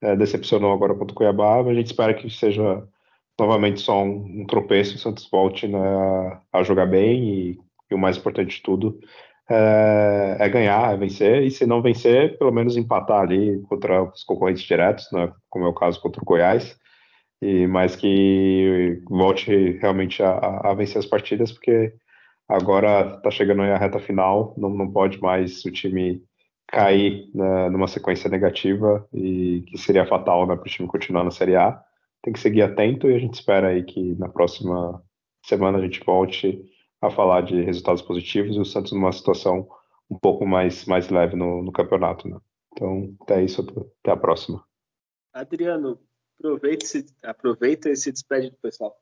É, 0.00 0.14
decepcionou 0.14 0.72
agora 0.72 0.94
contra 0.94 1.12
o 1.12 1.16
Cuiabá, 1.16 1.62
mas 1.62 1.68
a 1.68 1.74
gente 1.74 1.86
espera 1.86 2.14
que 2.14 2.30
seja 2.30 2.86
novamente 3.38 3.80
só 3.80 4.02
um, 4.02 4.42
um 4.42 4.46
tropeço. 4.46 4.94
O 4.94 4.98
Santos 4.98 5.28
volte 5.30 5.66
né, 5.66 5.78
a 6.52 6.62
jogar 6.62 6.86
bem 6.86 7.24
e, 7.24 7.60
e, 7.90 7.94
o 7.94 7.98
mais 7.98 8.16
importante 8.16 8.56
de 8.56 8.62
tudo 8.62 9.00
é, 9.50 10.36
é, 10.40 10.48
ganhar, 10.48 10.92
é 10.92 10.96
vencer. 10.96 11.42
E 11.42 11.50
se 11.50 11.66
não 11.66 11.82
vencer, 11.82 12.38
pelo 12.38 12.52
menos 12.52 12.76
empatar 12.76 13.22
ali 13.22 13.60
contra 13.62 14.02
os 14.02 14.22
concorrentes 14.24 14.62
diretos, 14.62 15.10
né, 15.12 15.32
como 15.48 15.64
é 15.64 15.68
o 15.68 15.74
caso 15.74 16.00
contra 16.00 16.22
o 16.22 16.24
Goiás 16.24 16.78
e 17.40 17.66
mais 17.66 17.94
que 17.96 19.00
volte 19.08 19.72
realmente 19.80 20.22
a, 20.22 20.60
a 20.64 20.74
vencer 20.74 20.98
as 20.98 21.06
partidas, 21.06 21.52
porque 21.52 21.94
agora 22.48 23.16
está 23.16 23.30
chegando 23.30 23.62
aí 23.62 23.70
a 23.70 23.78
reta 23.78 24.00
final, 24.00 24.54
não, 24.56 24.70
não 24.70 24.90
pode 24.90 25.20
mais 25.20 25.64
o 25.64 25.70
time 25.70 26.22
cair 26.66 27.30
né, 27.34 27.70
numa 27.70 27.86
sequência 27.86 28.28
negativa 28.28 29.06
e 29.12 29.62
que 29.68 29.78
seria 29.78 30.06
fatal 30.06 30.46
né, 30.46 30.56
para 30.56 30.66
o 30.66 30.70
time 30.70 30.88
continuar 30.88 31.24
na 31.24 31.30
Série 31.30 31.56
A. 31.56 31.80
Tem 32.22 32.32
que 32.32 32.40
seguir 32.40 32.62
atento 32.62 33.08
e 33.08 33.14
a 33.14 33.18
gente 33.18 33.34
espera 33.34 33.68
aí 33.68 33.84
que 33.84 34.14
na 34.16 34.28
próxima 34.28 35.02
semana 35.44 35.78
a 35.78 35.80
gente 35.80 36.02
volte 36.04 36.60
a 37.00 37.10
falar 37.10 37.42
de 37.42 37.62
resultados 37.62 38.02
positivos 38.02 38.56
e 38.56 38.60
o 38.60 38.64
Santos 38.64 38.92
numa 38.92 39.12
situação 39.12 39.68
um 40.10 40.18
pouco 40.18 40.46
mais, 40.46 40.84
mais 40.86 41.08
leve 41.08 41.36
no, 41.36 41.62
no 41.62 41.72
campeonato. 41.72 42.28
Né? 42.28 42.38
Então, 42.72 43.16
até 43.20 43.44
isso, 43.44 43.62
até 44.00 44.12
a 44.12 44.16
próxima. 44.16 44.64
Adriano, 45.32 46.00
Aproveita, 46.38 46.86
-se, 46.86 47.04
aproveita 47.22 47.90
e 47.90 47.96
se 47.96 48.12
despede 48.12 48.50
do 48.50 48.56
pessoal. 48.58 48.96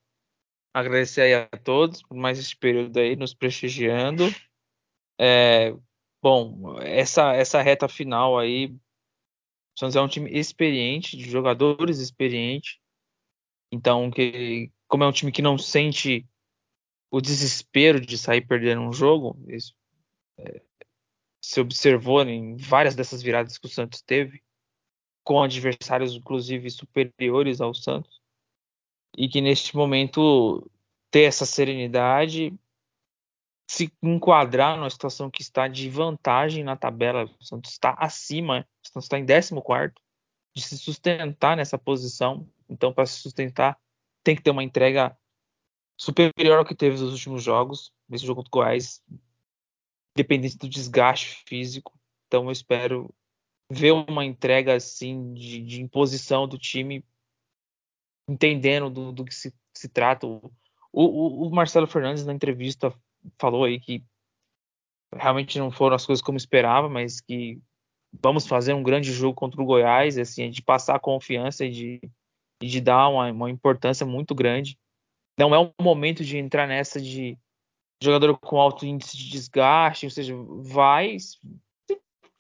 Agradecer 0.73 1.23
aí 1.23 1.35
a 1.35 1.49
todos 1.59 2.03
por 2.03 2.17
mais 2.17 2.39
esse 2.39 2.57
período 2.57 2.99
aí 2.99 3.15
nos 3.15 3.35
prestigiando. 3.35 4.25
É, 5.19 5.75
bom, 6.23 6.79
essa, 6.81 7.35
essa 7.35 7.61
reta 7.61 7.89
final 7.89 8.39
aí, 8.39 8.67
o 8.67 9.79
Santos 9.79 9.97
é 9.97 10.01
um 10.01 10.09
time 10.09 10.31
experiente, 10.31 11.17
de 11.17 11.29
jogadores 11.29 11.99
experientes. 11.99 12.79
Então, 13.71 14.11
que, 14.11 14.71
como 14.89 15.05
é 15.05 15.07
um 15.07 15.13
time 15.13 15.31
que 15.31 15.43
não 15.43 15.59
sente 15.59 16.27
o 17.11 17.21
desespero 17.21 18.01
de 18.01 18.19
sair 18.19 18.47
perdendo 18.47 18.83
um 18.83 18.93
jogo, 18.93 19.39
isso 19.49 19.75
é, 20.39 20.63
se 21.41 21.61
observou 21.61 22.23
em 22.23 22.57
várias 22.57 22.95
dessas 22.95 23.23
viradas 23.23 23.59
que 23.59 23.67
o 23.67 23.71
Santos 23.71 24.03
teve 24.03 24.43
com 25.25 25.43
adversários 25.43 26.15
inclusive 26.15 26.71
superiores 26.71 27.61
ao 27.61 27.75
Santos 27.75 28.21
e 29.17 29.29
que 29.29 29.41
neste 29.41 29.77
momento 29.77 30.71
ter 31.11 31.23
essa 31.23 31.47
serenidade 31.47 32.53
se 33.69 33.93
enquadrar 34.03 34.77
numa 34.77 34.91
situação 34.91 35.31
que 35.31 35.43
está 35.43 35.67
de 35.67 35.91
vantagem 35.91 36.63
na 36.63 36.77
tabela, 36.77 37.25
o 37.25 37.45
Santos 37.45 37.73
está 37.73 37.97
acima, 37.99 38.67
o 38.85 38.89
Santos 38.89 39.05
está 39.07 39.19
em 39.19 39.27
14 39.27 39.93
de 40.55 40.63
se 40.63 40.79
sustentar 40.79 41.57
nessa 41.57 41.77
posição. 41.77 42.49
Então, 42.69 42.93
para 42.93 43.07
se 43.07 43.21
sustentar, 43.21 43.79
tem 44.23 44.37
que 44.37 44.43
ter 44.43 44.51
uma 44.51 44.63
entrega 44.63 45.17
superior 45.97 46.59
ao 46.59 46.65
que 46.65 46.75
teve 46.75 47.01
nos 47.01 47.13
últimos 47.13 47.43
jogos. 47.43 47.93
Nesse 48.09 48.27
jogo 48.27 48.43
do 48.43 48.51
Goiás, 48.51 49.03
dependente 50.17 50.57
do 50.57 50.69
desgaste 50.69 51.43
físico. 51.47 51.99
Então, 52.27 52.45
eu 52.45 52.53
espero 52.53 53.15
ver 53.71 53.93
uma 53.93 54.25
entrega 54.25 54.75
assim 54.75 55.35
de, 55.35 55.61
de 55.63 55.83
imposição 55.83 56.47
do 56.47 56.59
time, 56.59 57.05
entendendo 58.29 58.91
do, 58.91 59.13
do 59.13 59.25
que 59.25 59.35
se, 59.35 59.55
se 59.75 59.89
trata. 59.89 60.27
O, 60.27 60.51
o, 60.93 61.47
o, 61.47 61.51
Marcelo 61.51 61.87
Fernandes 61.87 62.25
na 62.25 62.33
entrevista 62.33 62.95
falou 63.39 63.65
aí 63.65 63.81
que 63.81 64.05
realmente 65.13 65.59
não 65.59 65.71
foram 65.71 65.97
as 65.97 66.07
coisas 66.07 66.23
como 66.23 66.39
esperava, 66.39 66.89
mas 66.89 67.21
que 67.21 67.61
vamos 68.13 68.47
fazer 68.47 68.73
um 68.73 68.83
grande 68.83 69.13
jogo 69.13 69.35
contra 69.35 69.61
o 69.61 69.65
Goiás, 69.65 70.17
assim, 70.17 70.51
de 70.51 70.63
passar 70.63 70.99
confiança 71.01 71.65
e 71.65 71.71
de, 71.71 72.01
de 72.63 72.81
dar 72.81 73.09
uma, 73.09 73.31
uma 73.31 73.51
importância 73.51 74.07
muito 74.07 74.35
grande. 74.35 74.79
Não 75.39 75.55
é 75.55 75.59
um 75.59 75.73
momento 75.81 76.25
de 76.25 76.39
entrar 76.39 76.67
nessa 76.67 77.01
de 77.01 77.39
jogador 78.03 78.39
com 78.39 78.61
alto 78.61 78.87
índice 78.87 79.17
de 79.17 79.31
desgaste, 79.31 80.07
ou 80.07 80.11
seja, 80.11 80.35
vai, 80.63 81.17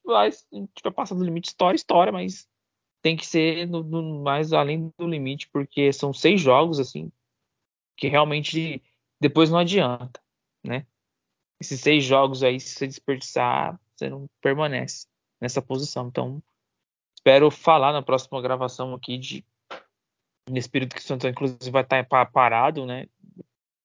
vai, 0.04 0.30
tiver 0.74 0.90
passado 0.94 1.18
do 1.18 1.24
limite, 1.24 1.48
história, 1.48 1.76
história, 1.76 2.12
mas 2.12 2.48
tem 3.02 3.16
que 3.16 3.26
ser 3.26 3.66
no, 3.68 3.82
no, 3.82 4.22
mais 4.22 4.52
além 4.52 4.92
do 4.98 5.06
limite, 5.06 5.48
porque 5.48 5.92
são 5.92 6.12
seis 6.12 6.40
jogos, 6.40 6.80
assim, 6.80 7.10
que 7.96 8.08
realmente 8.08 8.82
depois 9.20 9.50
não 9.50 9.58
adianta, 9.58 10.20
né? 10.64 10.86
Esses 11.60 11.80
seis 11.80 12.04
jogos 12.04 12.42
aí, 12.42 12.60
se 12.60 12.74
você 12.74 12.86
desperdiçar, 12.86 13.80
você 13.94 14.10
não 14.10 14.28
permanece 14.42 15.06
nessa 15.40 15.62
posição. 15.62 16.08
Então, 16.08 16.42
espero 17.16 17.50
falar 17.50 17.92
na 17.92 18.02
próxima 18.02 18.42
gravação 18.42 18.92
aqui 18.92 19.16
de 19.16 19.44
nesse 20.48 20.68
período 20.68 20.94
que 20.94 21.00
o 21.00 21.04
Santos 21.04 21.28
inclusive 21.28 21.70
vai 21.70 21.82
estar 21.82 22.04
parado, 22.26 22.86
né? 22.86 23.06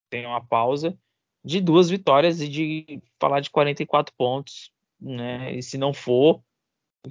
Tem 0.09 0.25
uma 0.25 0.45
pausa 0.45 0.97
de 1.43 1.59
duas 1.59 1.89
vitórias 1.89 2.41
e 2.41 2.47
de 2.47 3.01
falar 3.19 3.39
de 3.39 3.49
44 3.49 4.13
pontos 4.15 4.71
né? 5.01 5.55
E 5.55 5.63
se 5.63 5.77
não 5.77 5.93
for, 5.93 6.43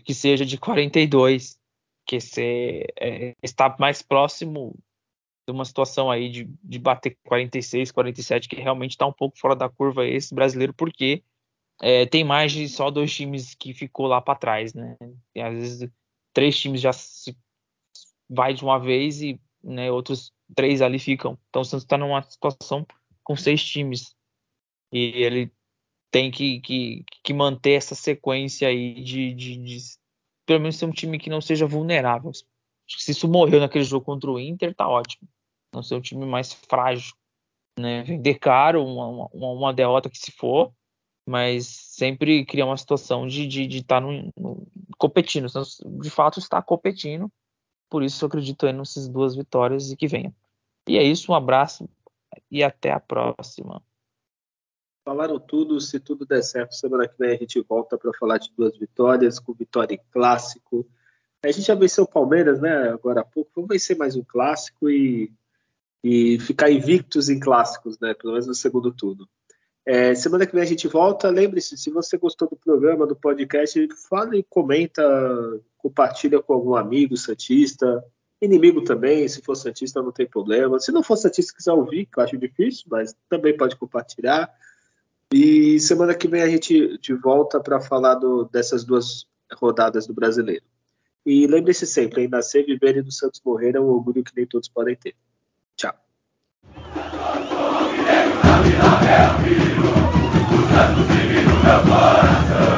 que 0.05 0.15
seja 0.15 0.47
de 0.47 0.57
42, 0.57 1.59
que 2.07 2.21
se, 2.21 2.87
é, 2.99 3.35
está 3.43 3.75
mais 3.79 4.01
próximo 4.01 4.79
de 5.47 5.53
uma 5.53 5.65
situação 5.65 6.11
aí 6.11 6.29
de, 6.29 6.49
de 6.63 6.79
bater 6.79 7.19
46, 7.25 7.91
47, 7.91 8.49
que 8.49 8.57
realmente 8.57 8.93
está 8.93 9.07
um 9.07 9.13
pouco 9.13 9.39
fora 9.39 9.57
da 9.57 9.69
curva 9.69 10.07
esse 10.07 10.33
brasileiro, 10.33 10.73
porque 10.73 11.25
é, 11.83 12.07
tem 12.07 12.23
mais 12.23 12.53
de 12.53 12.69
só 12.69 12.91
dois 12.91 13.13
times 13.13 13.55
que 13.55 13.75
ficou 13.75 14.07
lá 14.07 14.21
para 14.21 14.39
trás, 14.39 14.73
né? 14.73 14.97
E 15.35 15.41
às 15.41 15.53
vezes 15.53 15.91
três 16.33 16.57
times 16.59 16.81
já 16.81 16.93
se 16.93 17.37
vai 18.31 18.55
de 18.55 18.62
uma 18.62 18.78
vez 18.78 19.20
e 19.20 19.40
né, 19.62 19.90
outros 19.90 20.32
três 20.55 20.81
ali 20.81 20.98
ficam. 20.98 21.36
Então 21.48 21.62
o 21.62 21.65
Santos 21.65 21.85
está 21.85 21.98
numa 21.98 22.23
situação 22.23 22.86
com 23.24 23.36
seis 23.36 23.62
times 23.65 24.15
e 24.93 25.23
ele 25.23 25.52
tem 26.11 26.31
que, 26.31 26.61
que, 26.61 27.05
que 27.23 27.35
manter 27.35 27.73
essa 27.73 27.94
sequência 27.94 28.69
aí 28.69 29.02
de, 29.02 29.35
de, 29.35 29.57
de, 29.57 29.78
pelo 30.47 30.61
menos 30.61 30.77
ser 30.77 30.86
um 30.86 30.93
time 30.93 31.19
que 31.19 31.31
não 31.31 31.40
seja 31.40 31.66
vulnerável. 31.66 32.32
Se 32.89 33.12
isso 33.12 33.28
morreu 33.28 33.61
naquele 33.61 33.85
jogo 33.85 34.05
contra 34.05 34.31
o 34.31 34.39
Inter, 34.39 34.74
tá 34.74 34.89
ótimo. 34.89 35.28
Não 35.73 35.82
ser 35.82 35.94
um 35.94 36.01
time 36.01 36.27
mais 36.27 36.52
frágil. 36.52 37.15
Né? 37.78 38.02
Vender 38.02 38.39
caro, 38.39 38.85
uma, 38.85 39.28
uma, 39.32 39.52
uma 39.52 39.73
derrota 39.73 40.11
que 40.11 40.19
se 40.19 40.32
for, 40.32 40.73
mas 41.27 41.66
sempre 41.66 42.44
criar 42.44 42.66
uma 42.66 42.77
situação 42.77 43.27
de 43.28 43.43
estar 43.43 43.51
de, 43.51 43.66
de 43.69 43.85
tá 43.85 44.01
no, 44.01 44.32
no, 44.36 44.66
competindo. 44.98 45.47
De 46.01 46.11
fato, 46.11 46.40
está 46.40 46.61
competindo. 46.61 47.31
Por 47.91 48.05
isso, 48.05 48.25
eu 48.25 48.29
acredito 48.29 48.65
aí 48.65 48.73
nessas 48.73 49.09
duas 49.09 49.35
vitórias 49.35 49.91
e 49.91 49.97
que 49.97 50.07
venha. 50.07 50.33
E 50.89 50.97
é 50.97 51.03
isso, 51.03 51.33
um 51.33 51.35
abraço 51.35 51.89
e 52.51 52.62
até 52.62 52.93
a 52.93 53.01
próxima. 53.01 53.83
Falaram 55.05 55.41
tudo, 55.41 55.81
se 55.81 55.99
tudo 55.99 56.25
der 56.25 56.43
certo, 56.43 56.75
semana 56.75 57.09
que 57.09 57.19
vem 57.19 57.31
a 57.31 57.37
gente 57.37 57.61
volta 57.62 57.99
para 57.99 58.12
falar 58.12 58.39
de 58.39 58.53
duas 58.57 58.79
vitórias, 58.79 59.41
com 59.41 59.53
vitória 59.53 59.95
em 59.95 60.01
clássico. 60.12 60.87
A 61.43 61.51
gente 61.51 61.67
já 61.67 61.75
venceu 61.75 62.05
o 62.05 62.09
Palmeiras, 62.09 62.61
né? 62.61 62.91
Agora 62.91 63.23
há 63.23 63.25
pouco. 63.25 63.51
Vamos 63.57 63.71
vencer 63.71 63.97
mais 63.97 64.15
um 64.15 64.23
clássico 64.23 64.89
e, 64.89 65.33
e 66.05 66.39
ficar 66.39 66.71
invictos 66.71 67.29
em 67.29 67.41
clássicos, 67.41 67.99
né? 67.99 68.15
Pelo 68.15 68.35
menos 68.35 68.47
no 68.47 68.55
segundo 68.55 68.93
turno. 68.93 69.29
É, 69.87 70.15
semana 70.15 70.47
que 70.47 70.53
vem 70.53 70.62
a 70.62 70.67
gente 70.67 70.87
volta. 70.87 71.31
Lembre-se, 71.31 71.79
se 71.79 71.91
você 71.91 72.19
gostou 72.19 72.49
do 72.49 72.57
programa, 72.57 73.07
do 73.07 73.17
podcast, 73.17 73.89
fala 74.09 74.37
e 74.37 74.43
comenta, 74.43 75.03
compartilha 75.82 76.40
com 76.43 76.52
algum 76.52 76.74
amigo 76.74 77.16
Santista, 77.16 78.05
inimigo 78.40 78.82
também. 78.82 79.27
Se 79.28 79.40
for 79.43 79.55
Santista, 79.55 80.02
não 80.02 80.12
tem 80.12 80.27
problema. 80.27 80.78
Se 80.78 80.93
não 80.93 81.02
for 81.02 81.16
Santista, 81.16 81.55
quiser 81.57 81.73
ouvir, 81.73 82.07
que 82.07 82.19
eu 82.19 82.23
acho 82.23 82.39
difícil, 82.39 82.85
mas 82.90 83.15
também 83.28 83.57
pode 83.57 83.77
compartilhar. 83.77 84.51
E 85.32 85.78
semana 85.78 86.15
que 86.15 86.27
vem 86.27 86.43
a 86.43 86.48
gente 86.48 86.98
de 86.98 87.15
volta 87.15 87.61
para 87.61 87.81
falar 87.81 88.15
do, 88.15 88.44
dessas 88.44 88.85
duas 88.85 89.27
rodadas 89.55 90.07
do 90.07 90.15
brasileiro. 90.15 90.65
E 91.24 91.47
lembre-se 91.47 91.86
sempre, 91.86 92.24
em 92.24 92.28
nascer, 92.28 92.65
viver 92.65 92.97
e 92.97 93.02
do 93.02 93.12
Santos 93.12 93.40
morrer 93.44 93.77
é 93.77 93.81
um 93.81 93.89
orgulho 93.89 94.24
que 94.24 94.32
nem 94.35 94.47
todos 94.47 94.69
podem 94.69 94.97
ter. 94.97 95.15
Tchau. 95.77 95.94
é 101.70 101.89
pai. 101.89 102.70